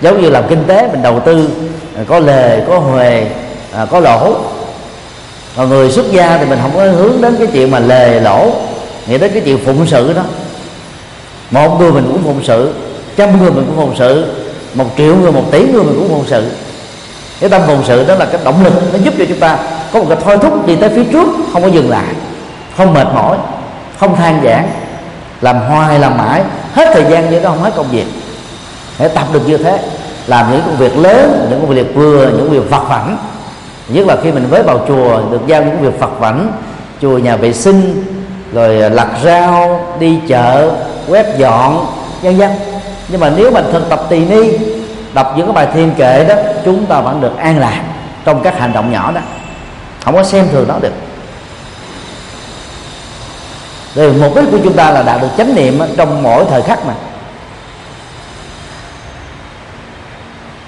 Giống 0.00 0.22
như 0.22 0.30
làm 0.30 0.44
kinh 0.48 0.64
tế, 0.66 0.88
mình 0.92 1.02
đầu 1.02 1.20
tư 1.20 1.48
à, 1.96 2.02
có 2.08 2.18
lề, 2.18 2.60
có 2.68 2.78
huề 2.78 3.26
à, 3.72 3.86
có 3.90 4.00
lỗ. 4.00 4.34
Còn 5.56 5.68
người 5.68 5.90
xuất 5.90 6.12
gia 6.12 6.38
thì 6.38 6.44
mình 6.44 6.58
không 6.62 6.70
có 6.76 6.84
hướng 6.84 7.20
đến 7.20 7.36
cái 7.38 7.46
chuyện 7.52 7.70
mà 7.70 7.78
lề, 7.78 8.20
lỗ 8.20 8.50
nghĩ 9.06 9.18
đến 9.18 9.30
cái 9.32 9.42
chuyện 9.44 9.64
phụng 9.64 9.86
sự 9.86 10.12
đó. 10.12 10.22
Một 11.50 11.80
người 11.80 11.92
mình 11.92 12.08
cũng 12.12 12.24
phụng 12.24 12.44
sự, 12.44 12.74
trăm 13.16 13.40
người 13.40 13.50
mình 13.50 13.64
cũng 13.66 13.76
phụng 13.76 13.96
sự, 13.98 14.34
một 14.74 14.86
triệu 14.96 15.16
người, 15.16 15.32
một 15.32 15.44
tỷ 15.50 15.58
người 15.58 15.84
mình 15.84 15.94
cũng 15.98 16.08
phụng 16.08 16.24
sự 16.26 16.50
cái 17.44 17.50
tâm 17.50 17.62
phụng 17.66 17.84
sự 17.84 18.04
đó 18.08 18.14
là 18.14 18.24
cái 18.24 18.40
động 18.44 18.64
lực, 18.64 18.72
nó 18.92 18.98
giúp 19.02 19.14
cho 19.18 19.24
chúng 19.28 19.40
ta 19.40 19.58
có 19.92 19.98
một 19.98 20.06
cái 20.08 20.18
thôi 20.24 20.38
thúc 20.42 20.66
đi 20.66 20.76
tới 20.76 20.88
phía 20.88 21.04
trước, 21.12 21.28
không 21.52 21.62
có 21.62 21.68
dừng 21.68 21.90
lại, 21.90 22.14
không 22.76 22.94
mệt 22.94 23.06
mỏi, 23.14 23.36
không 23.98 24.16
than 24.16 24.40
giảng 24.44 24.68
làm 25.40 25.60
hoài 25.60 25.98
làm 25.98 26.18
mãi. 26.18 26.42
Hết 26.74 26.88
thời 26.94 27.04
gian 27.10 27.30
vậy 27.30 27.40
đó 27.40 27.50
không 27.50 27.62
hết 27.62 27.72
công 27.76 27.90
việc. 27.90 28.04
Để 28.98 29.08
tập 29.08 29.26
được 29.32 29.48
như 29.48 29.56
thế, 29.56 29.78
làm 30.26 30.52
những 30.52 30.62
công 30.66 30.76
việc 30.76 30.98
lớn, 30.98 31.46
những 31.50 31.60
công 31.60 31.70
việc 31.70 31.94
vừa, 31.94 32.26
những 32.26 32.38
công 32.38 32.50
việc 32.50 32.70
vặt 32.70 32.82
vảnh 32.88 33.18
nhất 33.88 34.06
là 34.06 34.16
khi 34.22 34.32
mình 34.32 34.50
mới 34.50 34.62
vào 34.62 34.84
chùa, 34.88 35.20
được 35.30 35.40
giao 35.46 35.62
những 35.62 35.80
việc 35.80 36.00
vặt 36.00 36.10
vảnh 36.18 36.52
chùa 37.02 37.18
nhà 37.18 37.36
vệ 37.36 37.52
sinh, 37.52 38.04
rồi 38.52 38.90
lặt 38.90 39.08
rau, 39.24 39.80
đi 39.98 40.18
chợ, 40.28 40.70
quét 41.08 41.26
dọn, 41.38 41.86
vân 42.22 42.36
vân. 42.36 42.50
Nhưng 43.08 43.20
mà 43.20 43.30
nếu 43.36 43.50
mình 43.50 43.64
thực 43.72 43.88
tập 43.88 44.06
tỳ 44.08 44.18
ni 44.18 44.50
đọc 45.14 45.34
những 45.36 45.46
cái 45.46 45.54
bài 45.54 45.74
thiên 45.74 45.94
kệ 45.94 46.24
đó, 46.24 46.34
chúng 46.64 46.86
ta 46.86 47.00
vẫn 47.00 47.20
được 47.20 47.38
an 47.38 47.58
lạc 47.58 47.80
trong 48.24 48.42
các 48.42 48.58
hành 48.58 48.72
động 48.72 48.92
nhỏ 48.92 49.12
đó. 49.12 49.20
Không 50.04 50.14
có 50.14 50.22
xem 50.22 50.48
thường 50.52 50.68
nó 50.68 50.74
được. 50.80 50.92
Rồi 53.94 54.12
mục 54.12 54.36
đích 54.36 54.44
của 54.50 54.58
chúng 54.64 54.72
ta 54.72 54.90
là 54.90 55.02
đạt 55.02 55.20
được 55.20 55.28
chánh 55.38 55.54
niệm 55.54 55.80
trong 55.96 56.22
mỗi 56.22 56.44
thời 56.50 56.62
khắc 56.62 56.86
mà. 56.86 56.94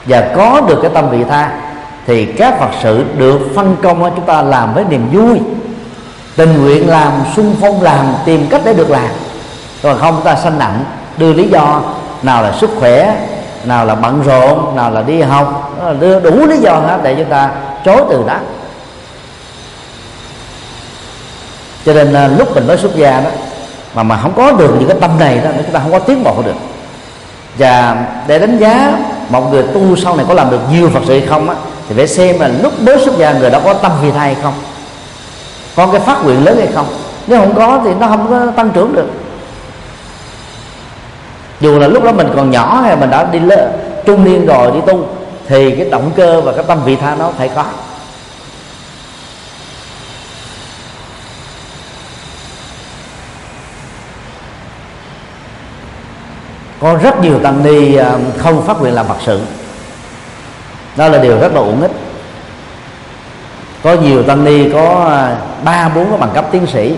Và 0.04 0.32
có 0.36 0.60
được 0.60 0.78
cái 0.82 0.90
tâm 0.94 1.10
vị 1.10 1.24
tha, 1.30 1.50
thì 2.06 2.26
các 2.26 2.60
phật 2.60 2.70
sự 2.82 3.04
được 3.16 3.40
phân 3.54 3.76
công 3.82 4.12
chúng 4.16 4.26
ta 4.26 4.42
làm 4.42 4.74
với 4.74 4.84
niềm 4.84 5.08
vui. 5.12 5.40
Tình 6.36 6.62
nguyện 6.62 6.88
làm 6.88 7.12
sung 7.36 7.56
phong 7.60 7.82
làm, 7.82 8.06
tìm 8.24 8.46
cách 8.50 8.60
để 8.64 8.74
được 8.74 8.90
làm. 8.90 9.08
Còn 9.82 9.98
không, 9.98 10.20
ta 10.24 10.36
sanh 10.36 10.58
nặng, 10.58 10.84
đưa 11.16 11.32
lý 11.32 11.48
do 11.48 11.82
nào 12.22 12.42
là 12.42 12.52
sức 12.52 12.70
khỏe 12.80 13.16
nào 13.66 13.84
là 13.84 13.94
bận 13.94 14.22
rộn, 14.22 14.76
nào 14.76 14.90
là 14.90 15.02
đi 15.02 15.20
học 15.20 15.72
đưa 16.00 16.20
đủ 16.20 16.46
lý 16.46 16.56
do 16.56 16.72
hết 16.72 16.98
để 17.02 17.14
chúng 17.14 17.30
ta 17.30 17.50
chối 17.84 18.02
từ 18.10 18.24
đó. 18.26 18.36
Cho 21.86 21.94
nên 21.94 22.12
à, 22.12 22.28
lúc 22.28 22.54
mình 22.54 22.66
mới 22.66 22.76
xuất 22.76 22.96
gia 22.96 23.20
đó, 23.20 23.30
mà 23.94 24.02
mà 24.02 24.18
không 24.22 24.32
có 24.36 24.52
được 24.52 24.76
những 24.78 24.88
cái 24.88 24.98
tâm 25.00 25.10
này 25.18 25.38
đó 25.44 25.50
chúng 25.56 25.72
ta 25.72 25.80
không 25.80 25.92
có 25.92 25.98
tiến 25.98 26.24
bộ 26.24 26.42
được. 26.44 26.56
Và 27.58 27.96
để 28.26 28.38
đánh 28.38 28.58
giá 28.58 28.98
một 29.28 29.52
người 29.52 29.62
tu 29.62 29.96
sau 29.96 30.16
này 30.16 30.26
có 30.28 30.34
làm 30.34 30.50
được 30.50 30.60
nhiều 30.72 30.90
phật 30.90 31.00
sự 31.06 31.18
hay 31.18 31.28
không 31.28 31.48
á, 31.48 31.54
thì 31.88 31.94
phải 31.94 32.08
xem 32.08 32.40
là 32.40 32.48
lúc 32.48 32.82
mới 32.82 33.04
xuất 33.04 33.16
gia 33.18 33.32
người 33.32 33.50
đó 33.50 33.60
có 33.64 33.74
tâm 33.74 33.92
vị 34.02 34.10
thay 34.10 34.34
hay 34.34 34.42
không, 34.42 34.54
có 35.76 35.86
cái 35.86 36.00
phát 36.00 36.24
nguyện 36.24 36.44
lớn 36.44 36.56
hay 36.58 36.68
không. 36.74 36.86
Nếu 37.26 37.40
không 37.40 37.54
có 37.54 37.80
thì 37.84 37.90
nó 38.00 38.06
không 38.06 38.26
có 38.30 38.52
tăng 38.56 38.70
trưởng 38.70 38.94
được 38.94 39.10
dù 41.60 41.78
là 41.78 41.88
lúc 41.88 42.04
đó 42.04 42.12
mình 42.12 42.28
còn 42.36 42.50
nhỏ 42.50 42.80
hay 42.80 42.96
mình 42.96 43.10
đã 43.10 43.24
đi 43.32 43.38
lớn, 43.38 43.72
trung 44.06 44.24
niên 44.24 44.46
rồi 44.46 44.70
đi 44.72 44.78
tu 44.86 45.08
thì 45.46 45.70
cái 45.76 45.90
động 45.90 46.10
cơ 46.16 46.40
và 46.40 46.52
cái 46.52 46.64
tâm 46.68 46.84
vị 46.84 46.96
tha 46.96 47.14
nó 47.14 47.30
phải 47.38 47.50
có. 47.54 47.64
Có 56.80 56.98
rất 57.02 57.20
nhiều 57.20 57.38
tăng 57.38 57.64
ni 57.64 57.96
à, 57.96 58.12
không 58.38 58.66
phát 58.66 58.80
nguyện 58.80 58.94
làm 58.94 59.06
phật 59.06 59.16
sự. 59.26 59.40
Đó 60.96 61.08
là 61.08 61.18
điều 61.18 61.40
rất 61.40 61.52
là 61.54 61.60
uổng 61.60 61.82
ích. 61.82 61.90
Có 63.82 63.94
nhiều 63.94 64.22
tăng 64.22 64.44
ni 64.44 64.70
có 64.72 65.06
à, 65.08 65.36
ba 65.64 65.88
bốn 65.88 66.08
cái 66.10 66.18
bằng 66.18 66.30
cấp 66.34 66.44
tiến 66.52 66.66
sĩ 66.66 66.94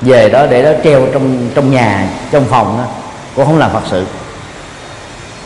về 0.00 0.28
đó 0.28 0.46
để 0.46 0.62
đó 0.62 0.70
treo 0.84 1.06
trong 1.12 1.48
trong 1.54 1.70
nhà 1.70 2.08
trong 2.30 2.44
phòng 2.44 2.78
đó 2.78 3.01
cũng 3.36 3.46
không 3.46 3.58
làm 3.58 3.70
phật 3.70 3.82
sự. 3.90 4.06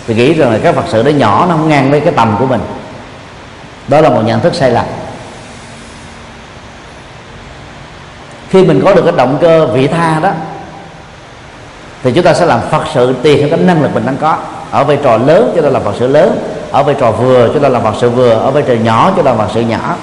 Vì 0.06 0.14
nghĩ 0.14 0.34
rằng 0.34 0.52
là 0.52 0.58
các 0.62 0.74
phật 0.74 0.84
sự 0.88 1.02
đó 1.02 1.10
nhỏ, 1.10 1.46
nó 1.48 1.56
không 1.56 1.68
ngang 1.68 1.90
với 1.90 2.00
cái 2.00 2.12
tầm 2.16 2.36
của 2.38 2.46
mình. 2.46 2.60
Đó 3.88 4.00
là 4.00 4.08
một 4.08 4.22
nhận 4.26 4.40
thức 4.40 4.54
sai 4.54 4.70
lầm. 4.70 4.84
Khi 8.50 8.64
mình 8.64 8.82
có 8.84 8.94
được 8.94 9.02
cái 9.04 9.14
động 9.16 9.38
cơ 9.40 9.66
vị 9.66 9.86
tha 9.86 10.20
đó, 10.22 10.30
thì 12.02 12.12
chúng 12.12 12.24
ta 12.24 12.34
sẽ 12.34 12.46
làm 12.46 12.60
phật 12.70 12.82
sự 12.94 13.14
tùy 13.22 13.36
theo 13.36 13.48
cái 13.48 13.58
năng 13.58 13.82
lực 13.82 13.94
mình 13.94 14.06
đang 14.06 14.16
có. 14.16 14.36
Ở 14.70 14.84
vai 14.84 14.98
trò 15.02 15.16
lớn 15.16 15.52
chúng 15.54 15.64
ta 15.64 15.70
làm 15.70 15.82
phật 15.82 15.94
sự 15.98 16.06
lớn, 16.06 16.38
ở 16.70 16.82
vai 16.82 16.94
trò 17.00 17.10
vừa 17.10 17.48
chúng 17.54 17.62
ta 17.62 17.68
làm 17.68 17.82
phật 17.82 17.94
sự 18.00 18.10
vừa, 18.10 18.30
ở 18.30 18.50
vai 18.50 18.62
trò 18.62 18.74
nhỏ 18.74 19.12
chúng 19.16 19.24
ta 19.24 19.30
làm 19.30 19.38
phật 19.38 19.52
sự 19.54 19.60
nhỏ. 19.60 19.96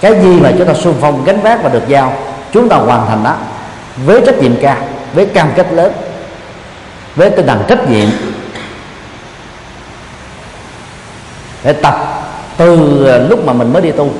Cái 0.00 0.22
gì 0.22 0.40
mà 0.40 0.52
chúng 0.58 0.66
ta 0.66 0.74
xung 0.74 0.94
phong 1.00 1.24
gánh 1.24 1.40
vác 1.40 1.62
và 1.62 1.68
được 1.68 1.88
giao, 1.88 2.12
chúng 2.52 2.68
ta 2.68 2.76
hoàn 2.76 3.06
thành 3.06 3.24
đó 3.24 3.34
với 4.06 4.20
trách 4.26 4.38
nhiệm 4.38 4.56
cao, 4.62 4.76
với 5.14 5.26
cam 5.26 5.48
kết 5.56 5.72
lớn 5.72 5.92
với 7.18 7.30
tinh 7.30 7.46
thần 7.46 7.62
trách 7.68 7.90
nhiệm 7.90 8.08
để 11.64 11.72
tập 11.72 11.94
từ 12.56 13.04
à, 13.06 13.18
lúc 13.18 13.46
mà 13.46 13.52
mình 13.52 13.72
mới 13.72 13.82
đi 13.82 13.90
tu. 13.90 14.10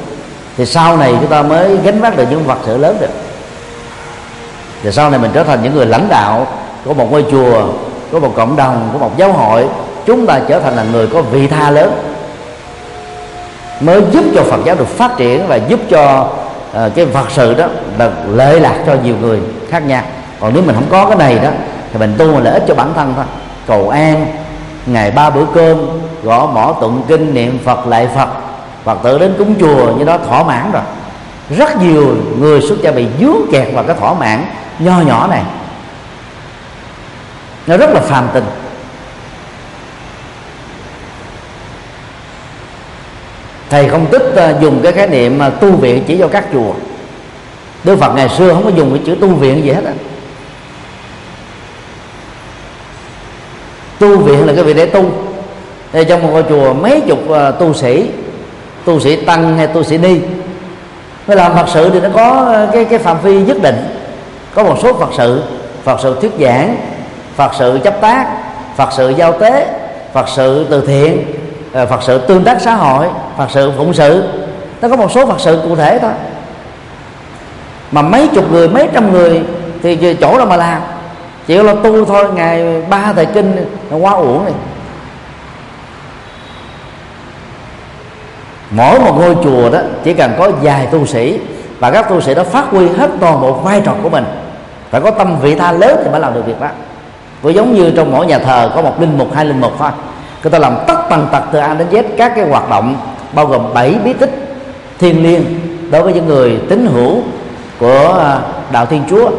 Thì 0.56 0.66
sau 0.66 0.96
này 0.96 1.14
chúng 1.20 1.30
ta 1.30 1.42
mới 1.42 1.76
gánh 1.84 2.00
vác 2.00 2.16
được 2.16 2.24
những 2.30 2.44
vật 2.44 2.58
sự 2.66 2.76
lớn 2.76 2.96
được. 3.00 3.10
Thì 4.82 4.92
sau 4.92 5.10
này 5.10 5.20
mình 5.20 5.30
trở 5.34 5.44
thành 5.44 5.62
những 5.62 5.74
người 5.74 5.86
lãnh 5.86 6.08
đạo 6.08 6.46
của 6.84 6.94
một 6.94 7.12
ngôi 7.12 7.24
chùa 7.30 7.66
của 8.12 8.20
một 8.20 8.32
cộng 8.36 8.56
đồng 8.56 8.90
của 8.92 8.98
một 8.98 9.16
giáo 9.16 9.32
hội 9.32 9.68
chúng 10.06 10.26
ta 10.26 10.40
trở 10.48 10.60
thành 10.60 10.76
là 10.76 10.84
người 10.92 11.06
có 11.06 11.22
vị 11.22 11.46
tha 11.46 11.70
lớn 11.70 11.92
mới 13.80 14.02
giúp 14.12 14.24
cho 14.34 14.42
Phật 14.42 14.60
giáo 14.64 14.76
được 14.76 14.88
phát 14.88 15.16
triển 15.16 15.46
và 15.46 15.56
giúp 15.56 15.80
cho 15.90 16.28
uh, 16.70 16.94
cái 16.94 17.04
vật 17.04 17.26
sự 17.30 17.54
đó 17.54 17.66
là 17.98 18.10
lợi 18.26 18.60
lạc 18.60 18.78
cho 18.86 18.94
nhiều 19.04 19.14
người 19.20 19.38
khác 19.70 19.86
nhau. 19.86 20.02
Còn 20.40 20.54
nếu 20.54 20.62
mình 20.62 20.74
không 20.74 20.88
có 20.90 21.06
cái 21.06 21.16
này 21.16 21.38
đó 21.38 21.50
thì 21.92 21.98
mình 21.98 22.14
tu 22.18 22.40
lợi 22.40 22.54
ích 22.54 22.64
cho 22.68 22.74
bản 22.74 22.92
thân 22.94 23.12
thôi. 23.16 23.24
Cầu 23.66 23.88
an, 23.88 24.26
ngày 24.86 25.10
ba 25.10 25.30
bữa 25.30 25.44
cơm, 25.54 25.78
gõ 26.22 26.46
mỏ 26.46 26.74
tụng 26.80 27.02
kinh, 27.08 27.34
niệm 27.34 27.58
phật 27.64 27.86
lại 27.86 28.08
phật. 28.14 28.28
Phật 28.84 28.98
tử 29.02 29.18
đến 29.18 29.34
cúng 29.38 29.54
chùa, 29.60 29.92
như 29.98 30.04
đó 30.04 30.18
thỏa 30.18 30.42
mãn 30.42 30.72
rồi. 30.72 30.82
Rất 31.56 31.82
nhiều 31.82 32.16
người 32.38 32.60
xuất 32.60 32.76
gia 32.82 32.90
bị 32.90 33.06
dướng 33.20 33.52
kẹt 33.52 33.74
vào 33.74 33.84
cái 33.84 33.96
thỏa 33.96 34.14
mãn 34.14 34.44
nho 34.78 35.00
nhỏ 35.00 35.26
này. 35.26 35.42
Nó 37.66 37.76
rất 37.76 37.90
là 37.90 38.00
phàm 38.00 38.28
tình. 38.32 38.44
Thầy 43.70 43.88
không 43.88 44.06
thích 44.10 44.32
à, 44.36 44.54
dùng 44.60 44.80
cái 44.82 44.92
khái 44.92 45.08
niệm 45.08 45.38
à, 45.38 45.50
tu 45.50 45.70
viện 45.70 46.04
chỉ 46.06 46.18
cho 46.18 46.28
các 46.28 46.44
chùa. 46.52 46.72
Đức 47.84 47.96
phật 47.98 48.14
ngày 48.14 48.28
xưa 48.28 48.52
không 48.54 48.64
có 48.64 48.70
dùng 48.70 48.90
cái 48.90 49.02
chữ 49.06 49.16
tu 49.20 49.28
viện 49.28 49.64
gì 49.64 49.70
hết 49.70 49.84
á. 49.84 49.92
Tu 53.98 54.18
viện 54.18 54.46
là 54.46 54.52
cái 54.52 54.64
vị 54.64 54.74
để 54.74 54.86
tu. 54.86 55.04
Đây 55.92 56.04
trong 56.04 56.22
một 56.22 56.28
ngôi 56.32 56.44
chùa 56.48 56.72
mấy 56.72 57.02
chục 57.08 57.18
uh, 57.28 57.58
tu 57.58 57.74
sĩ 57.74 58.10
tu 58.84 59.00
sĩ 59.00 59.16
tăng 59.16 59.56
hay 59.56 59.66
tu 59.66 59.82
sĩ 59.82 59.98
ni. 59.98 60.20
Mới 61.26 61.36
làm 61.36 61.54
phật 61.54 61.68
sự 61.68 61.90
thì 61.90 62.00
nó 62.00 62.08
có 62.14 62.52
à, 62.52 62.66
cái 62.72 62.84
cái 62.84 62.98
phạm 62.98 63.16
vi 63.22 63.40
nhất 63.40 63.56
định. 63.62 63.76
Có 64.54 64.62
một 64.64 64.76
số 64.82 64.92
phật 64.92 65.08
sự 65.16 65.42
phật 65.84 66.00
sự 66.02 66.16
thuyết 66.20 66.32
giảng 66.40 66.76
phật 67.36 67.52
sự 67.58 67.80
chấp 67.84 68.00
tác 68.00 68.26
phật 68.76 68.88
sự 68.92 69.10
giao 69.10 69.32
tế 69.32 69.66
phật 70.12 70.28
sự 70.28 70.66
từ 70.70 70.86
thiện 70.86 71.24
à, 71.72 71.86
phật 71.86 72.02
sự 72.02 72.18
tương 72.18 72.44
tác 72.44 72.60
xã 72.60 72.74
hội 72.74 73.06
phật 73.36 73.46
sự 73.50 73.72
phụng 73.76 73.94
sự. 73.94 74.24
Nó 74.82 74.88
có 74.88 74.96
một 74.96 75.12
số 75.12 75.26
phật 75.26 75.40
sự 75.40 75.60
cụ 75.68 75.76
thể 75.76 75.98
thôi. 75.98 76.12
Mà 77.92 78.02
mấy 78.02 78.28
chục 78.34 78.52
người 78.52 78.68
mấy 78.68 78.88
trăm 78.94 79.12
người 79.12 79.42
thì 79.82 80.14
chỗ 80.20 80.38
đâu 80.38 80.46
mà 80.46 80.56
làm 80.56 80.82
chỉ 81.48 81.62
là 81.62 81.74
tu 81.84 82.04
thôi, 82.04 82.24
ngày 82.34 82.82
ba 82.90 83.12
thời 83.12 83.26
kinh 83.26 83.56
là 83.90 83.96
quá 83.96 84.12
uổng 84.12 84.44
này. 84.44 84.54
Mỗi 88.70 89.00
một 89.00 89.14
ngôi 89.18 89.36
chùa 89.44 89.70
đó, 89.70 89.78
chỉ 90.04 90.14
cần 90.14 90.32
có 90.38 90.50
vài 90.62 90.86
tu 90.86 91.06
sĩ, 91.06 91.40
và 91.78 91.90
các 91.90 92.08
tu 92.08 92.20
sĩ 92.20 92.34
đó 92.34 92.44
phát 92.44 92.64
huy 92.70 92.88
hết 92.88 93.10
toàn 93.20 93.40
bộ 93.40 93.52
vai 93.52 93.80
trò 93.84 93.94
của 94.02 94.08
mình, 94.08 94.24
phải 94.90 95.00
có 95.00 95.10
tâm 95.10 95.36
vị 95.40 95.54
tha 95.54 95.72
lớn 95.72 96.00
thì 96.04 96.10
mới 96.10 96.20
làm 96.20 96.34
được 96.34 96.46
việc 96.46 96.60
đó. 96.60 96.68
Cũng 97.42 97.54
giống 97.54 97.74
như 97.74 97.90
trong 97.90 98.12
mỗi 98.12 98.26
nhà 98.26 98.38
thờ 98.38 98.72
có 98.74 98.82
một 98.82 99.00
linh 99.00 99.18
mục, 99.18 99.34
hai 99.34 99.44
linh 99.44 99.60
mục 99.60 99.72
thôi. 99.78 99.90
Người 100.42 100.50
ta 100.50 100.58
làm 100.58 100.76
tất 100.86 100.96
tần 101.10 101.26
tật 101.32 101.42
từ 101.52 101.58
A 101.58 101.74
đến 101.74 101.88
Z 101.90 102.02
các 102.16 102.32
cái 102.36 102.48
hoạt 102.48 102.70
động, 102.70 102.96
bao 103.32 103.46
gồm 103.46 103.74
bảy 103.74 103.94
bí 104.04 104.12
tích 104.12 104.30
thiên 104.98 105.22
liêng 105.22 105.44
đối 105.90 106.02
với 106.02 106.12
những 106.12 106.26
người 106.26 106.60
tín 106.68 106.86
hữu 106.94 107.16
của 107.78 108.18
à, 108.20 108.38
đạo 108.72 108.86
thiên 108.86 109.02
chúa 109.10 109.30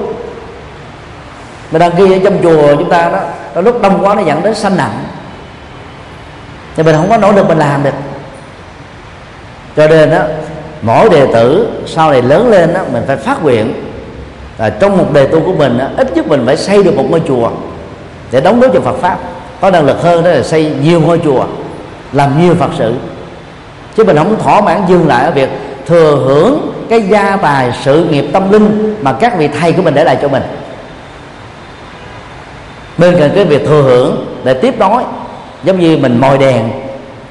mà 1.72 1.80
đăng 1.80 1.92
ký 1.92 2.14
ở 2.14 2.20
trong 2.24 2.44
chùa 2.44 2.76
chúng 2.76 2.90
ta 2.90 3.10
đó. 3.10 3.20
Đôi 3.56 3.64
lúc 3.64 3.82
đông 3.82 4.06
quá 4.06 4.16
nó 4.16 4.22
dẫn 4.22 4.44
đến 4.44 4.56
sanh 4.56 4.78
nặng. 4.78 5.04
Thì 6.76 6.84
mình 6.84 6.96
không 6.96 7.10
có 7.10 7.18
nỗ 7.18 7.32
lực 7.32 7.48
mình 7.48 7.58
làm 7.58 7.84
được. 7.84 7.94
Cho 9.76 9.88
nên 9.88 10.12
đó 10.12 10.22
mỗi 10.82 11.10
đệ 11.10 11.28
tử 11.34 11.68
sau 11.86 12.12
này 12.12 12.22
lớn 12.22 12.50
lên 12.50 12.74
đó 12.74 12.82
mình 12.94 13.04
phải 13.08 13.18
phát 13.18 13.44
nguyện. 13.44 13.74
Là 14.58 14.70
trong 14.70 14.98
một 14.98 15.14
đề 15.14 15.28
tu 15.28 15.40
của 15.40 15.54
mình 15.54 15.78
đó, 15.78 15.86
ít 15.98 16.16
nhất 16.16 16.28
mình 16.28 16.44
phải 16.46 16.58
xây 16.58 16.84
được 16.84 16.96
một 16.96 17.06
ngôi 17.10 17.22
chùa 17.28 17.50
để 18.32 18.42
đóng 18.42 18.60
góp 18.60 18.74
cho 18.74 18.80
Phật 18.82 18.96
pháp. 19.02 19.18
Có 19.62 19.70
năng 19.70 19.86
lực 19.86 20.02
hơn 20.02 20.24
đó 20.24 20.30
là 20.30 20.44
xây 20.44 20.74
nhiều 20.84 21.02
ngôi 21.02 21.20
chùa 21.24 21.46
làm 22.14 22.42
nhiều 22.42 22.56
Phật 22.60 22.70
sự. 22.78 22.94
Chứ 23.98 24.04
mình 24.04 24.18
không 24.18 24.40
thỏa 24.44 24.62
mãn 24.62 24.82
dừng 24.88 25.08
lại 25.08 25.26
ở 25.26 25.32
việc 25.32 25.50
thừa 25.86 26.16
hưởng 26.26 26.74
cái 26.90 27.02
gia 27.02 27.36
tài 27.36 27.72
sự 27.84 28.04
nghiệp 28.04 28.26
tâm 28.34 28.52
linh 28.52 28.98
mà 29.02 29.14
các 29.14 29.38
vị 29.38 29.50
thầy 29.60 29.72
của 29.72 29.82
mình 29.82 29.94
để 29.94 30.04
lại 30.04 30.18
cho 30.22 30.28
mình 30.28 30.44
bên 33.00 33.20
cạnh 33.20 33.32
cái 33.36 33.46
việc 33.46 33.66
thừa 33.66 33.82
hưởng 33.82 34.26
để 34.44 34.54
tiếp 34.54 34.80
nối 34.80 35.04
giống 35.64 35.80
như 35.80 35.98
mình 35.98 36.22
mồi 36.22 36.38
đèn 36.38 36.72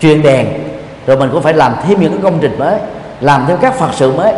truyền 0.01 0.23
đèn 0.23 0.47
rồi 1.07 1.17
mình 1.17 1.31
cũng 1.33 1.43
phải 1.43 1.55
làm 1.55 1.75
thêm 1.87 2.01
những 2.01 2.13
cái 2.13 2.21
công 2.23 2.39
trình 2.41 2.59
mới 2.59 2.79
làm 3.21 3.45
thêm 3.49 3.57
các 3.61 3.75
phật 3.75 3.91
sự 3.93 4.13
mới. 4.13 4.33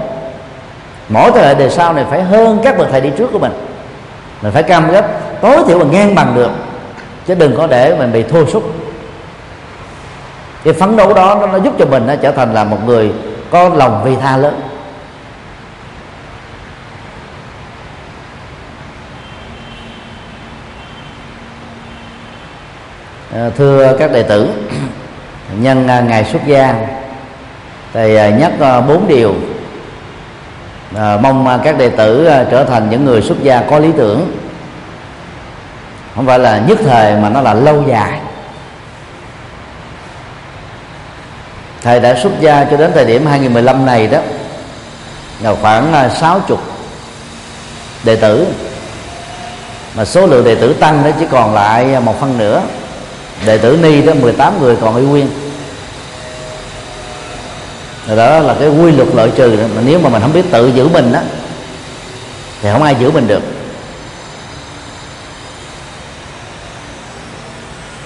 Mỗi 1.08 1.30
thế 1.34 1.46
hệ 1.46 1.54
đời 1.54 1.70
sau 1.70 1.92
này 1.92 2.04
phải 2.10 2.22
hơn 2.22 2.60
các 2.64 2.78
bậc 2.78 2.88
thầy 2.90 3.00
đi 3.00 3.10
trước 3.18 3.32
của 3.32 3.38
mình. 3.38 3.52
Mình 4.42 4.52
phải 4.52 4.62
cam 4.62 4.84
kết 4.92 5.04
tối 5.40 5.56
thiểu 5.66 5.78
là 5.78 5.84
ngang 5.84 6.14
bằng 6.14 6.34
được 6.34 6.50
chứ 7.26 7.34
đừng 7.34 7.56
có 7.56 7.66
để 7.66 7.94
mình 7.98 8.12
bị 8.12 8.22
thua 8.22 8.46
sút 8.46 8.62
cái 10.64 10.74
phấn 10.74 10.96
đấu 10.96 11.14
đó 11.14 11.38
nó, 11.40 11.46
nó 11.46 11.58
giúp 11.58 11.74
cho 11.78 11.86
mình 11.86 12.06
nó 12.06 12.14
trở 12.16 12.32
thành 12.32 12.54
là 12.54 12.64
một 12.64 12.78
người 12.86 13.12
có 13.50 13.68
lòng 13.68 14.00
vị 14.04 14.16
tha 14.22 14.36
lớn. 14.36 14.60
À, 23.34 23.50
thưa 23.56 23.96
các 23.98 24.12
đệ 24.12 24.22
tử, 24.22 24.48
nhân 25.58 25.88
à, 25.88 26.00
ngày 26.00 26.24
xuất 26.24 26.46
gia 26.46 26.74
thầy 27.92 28.16
à, 28.16 28.30
nhắc 28.30 28.52
bốn 28.88 29.08
điều 29.08 29.34
mong 31.20 31.60
các 31.64 31.78
đệ 31.78 31.88
tử 31.88 32.30
trở 32.50 32.64
thành 32.64 32.90
những 32.90 33.04
người 33.04 33.22
xuất 33.22 33.42
gia 33.42 33.62
có 33.62 33.78
lý 33.78 33.88
tưởng. 33.96 34.32
Không 36.14 36.26
phải 36.26 36.38
là 36.38 36.58
nhất 36.58 36.78
thời 36.84 37.16
mà 37.16 37.28
nó 37.28 37.40
là 37.40 37.54
lâu 37.54 37.84
dài. 37.88 38.20
Thầy 41.82 42.00
đã 42.00 42.14
xuất 42.22 42.32
gia 42.40 42.64
cho 42.64 42.76
đến 42.76 42.90
thời 42.94 43.04
điểm 43.04 43.26
2015 43.26 43.86
này 43.86 44.06
đó, 44.06 44.18
là 45.40 45.54
khoảng 45.62 46.10
60 46.20 46.58
đệ 48.04 48.16
tử. 48.16 48.46
Mà 49.96 50.04
số 50.04 50.26
lượng 50.26 50.44
đệ 50.44 50.54
tử 50.54 50.72
tăng 50.72 51.04
đó 51.04 51.10
chỉ 51.20 51.26
còn 51.30 51.54
lại 51.54 52.00
một 52.00 52.20
phần 52.20 52.38
nữa 52.38 52.62
đệ 53.46 53.58
tử 53.58 53.78
ni 53.82 54.02
đó 54.02 54.12
18 54.20 54.60
người 54.60 54.76
còn 54.80 54.96
y 54.96 55.02
nguyên. 55.02 55.28
Rồi 58.06 58.16
đó 58.16 58.38
là 58.38 58.54
cái 58.60 58.68
quy 58.68 58.92
luật 58.92 59.08
lợi 59.14 59.30
trừ 59.36 59.56
đó. 59.56 59.62
mà 59.74 59.82
nếu 59.86 59.98
mà 59.98 60.08
mình 60.08 60.22
không 60.22 60.32
biết 60.32 60.44
tự 60.50 60.68
giữ 60.68 60.88
mình 60.88 61.12
đó 61.12 61.20
thì 62.62 62.68
không 62.72 62.82
ai 62.82 62.96
giữ 63.00 63.10
mình 63.10 63.28
được. 63.28 63.42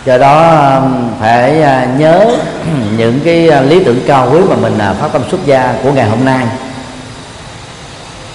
Do 0.05 0.19
đó 0.19 0.81
phải 1.21 1.63
à, 1.63 1.89
nhớ 1.99 2.37
những 2.97 3.21
cái 3.25 3.49
à, 3.49 3.61
lý 3.61 3.85
tưởng 3.85 4.01
cao 4.07 4.31
quý 4.33 4.41
mà 4.49 4.57
mình 4.57 4.79
à, 4.79 4.93
phát 4.93 5.09
tâm 5.13 5.23
xuất 5.31 5.47
gia 5.47 5.75
của 5.83 5.93
ngày 5.93 6.09
hôm 6.09 6.25
nay. 6.25 6.47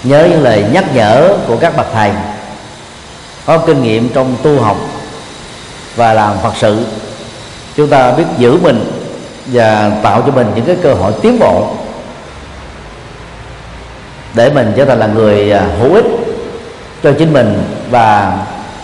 Nhớ 0.03 0.27
những 0.31 0.43
lời 0.43 0.65
nhắc 0.71 0.95
nhở 0.95 1.37
của 1.47 1.57
các 1.57 1.77
bậc 1.77 1.87
thầy. 1.93 2.11
Có 3.45 3.57
kinh 3.57 3.83
nghiệm 3.83 4.09
trong 4.09 4.35
tu 4.43 4.61
học 4.61 4.77
và 5.95 6.13
làm 6.13 6.37
phật 6.43 6.53
sự. 6.55 6.85
Chúng 7.75 7.87
ta 7.87 8.11
biết 8.11 8.23
giữ 8.37 8.57
mình 8.63 8.91
và 9.45 9.91
tạo 10.03 10.21
cho 10.25 10.31
mình 10.31 10.51
những 10.55 10.65
cái 10.65 10.75
cơ 10.83 10.93
hội 10.93 11.11
tiến 11.21 11.39
bộ 11.39 11.67
để 14.33 14.49
mình 14.49 14.73
trở 14.77 14.85
thành 14.85 14.99
là 14.99 15.07
người 15.07 15.51
à, 15.51 15.67
hữu 15.79 15.93
ích 15.93 16.05
cho 17.03 17.11
chính 17.19 17.33
mình 17.33 17.63
và 17.89 18.37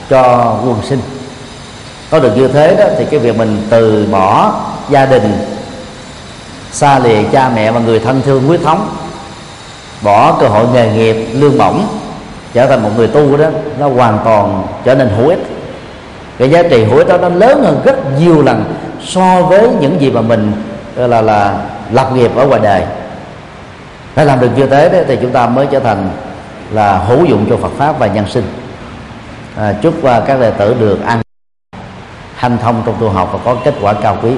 cho 0.10 0.53
quần 0.65 0.82
sinh. 0.84 0.99
Có 2.11 2.19
được 2.19 2.38
như 2.38 2.48
thế 2.48 2.76
đó 2.76 2.86
thì 2.98 3.06
cái 3.11 3.19
việc 3.19 3.38
mình 3.38 3.68
từ 3.69 4.07
bỏ 4.11 4.53
gia 4.90 5.06
đình, 5.06 5.57
xa 6.72 6.99
lìa 6.99 7.23
cha 7.32 7.49
mẹ 7.56 7.72
và 7.72 7.80
người 7.80 7.99
thân 7.99 8.22
thương 8.26 8.48
huyết 8.48 8.61
thống, 8.64 8.95
bỏ 10.02 10.38
cơ 10.40 10.48
hội 10.48 10.65
nghề 10.73 10.90
nghiệp 10.90 11.27
lương 11.34 11.57
bổng, 11.57 11.88
trở 12.53 12.68
thành 12.68 12.84
một 12.84 12.90
người 12.95 13.07
tu 13.07 13.38
đó, 13.38 13.45
nó 13.80 13.90
hoàn 13.90 14.19
toàn 14.26 14.68
trở 14.84 14.95
nên 14.95 15.10
hữu 15.10 15.30
ích 15.30 15.55
cái 16.38 16.49
giá 16.49 16.64
trị 16.64 16.84
hữu 16.84 16.98
ích 16.98 17.07
đó 17.07 17.18
nó 17.18 17.30
lớn 17.30 17.64
hơn 17.64 17.82
rất 17.86 18.20
nhiều 18.20 18.41
lần 18.41 18.64
so 19.02 19.41
với 19.41 19.70
những 19.80 20.02
gì 20.02 20.12
mà 20.12 20.22
mình 20.22 20.52
là 20.95 21.22
là 21.22 21.57
lập 21.91 22.12
nghiệp 22.14 22.32
ở 22.36 22.48
ngoài 22.48 22.62
đời. 22.64 22.84
Phải 24.16 24.26
làm 24.26 24.40
được 24.40 24.49
như 24.56 24.68
thế 24.68 24.90
đấy 24.90 25.06
thì 25.07 25.18
chúng 25.22 25.32
ta 25.32 25.48
mới 25.48 25.68
trở 25.72 25.80
thành 25.80 26.10
là 26.72 26.98
hữu 26.98 27.26
dụng 27.26 27.45
cho 27.49 27.57
Phật 27.57 27.72
pháp 27.78 27.99
và 27.99 28.07
nhân 28.07 28.26
sinh. 28.28 28.45
À, 29.57 29.74
chúc 29.82 30.03
à, 30.03 30.22
các 30.28 30.40
đệ 30.40 30.52
tử 30.52 30.76
được 30.80 31.06
an 31.06 31.22
hành 32.36 32.57
thông 32.64 32.84
trong 32.86 32.95
tu 32.99 33.10
học 33.10 33.30
và 33.34 33.40
có 33.45 33.57
kết 33.64 33.74
quả 33.82 33.94
cao 33.94 34.18
quý. 34.22 34.32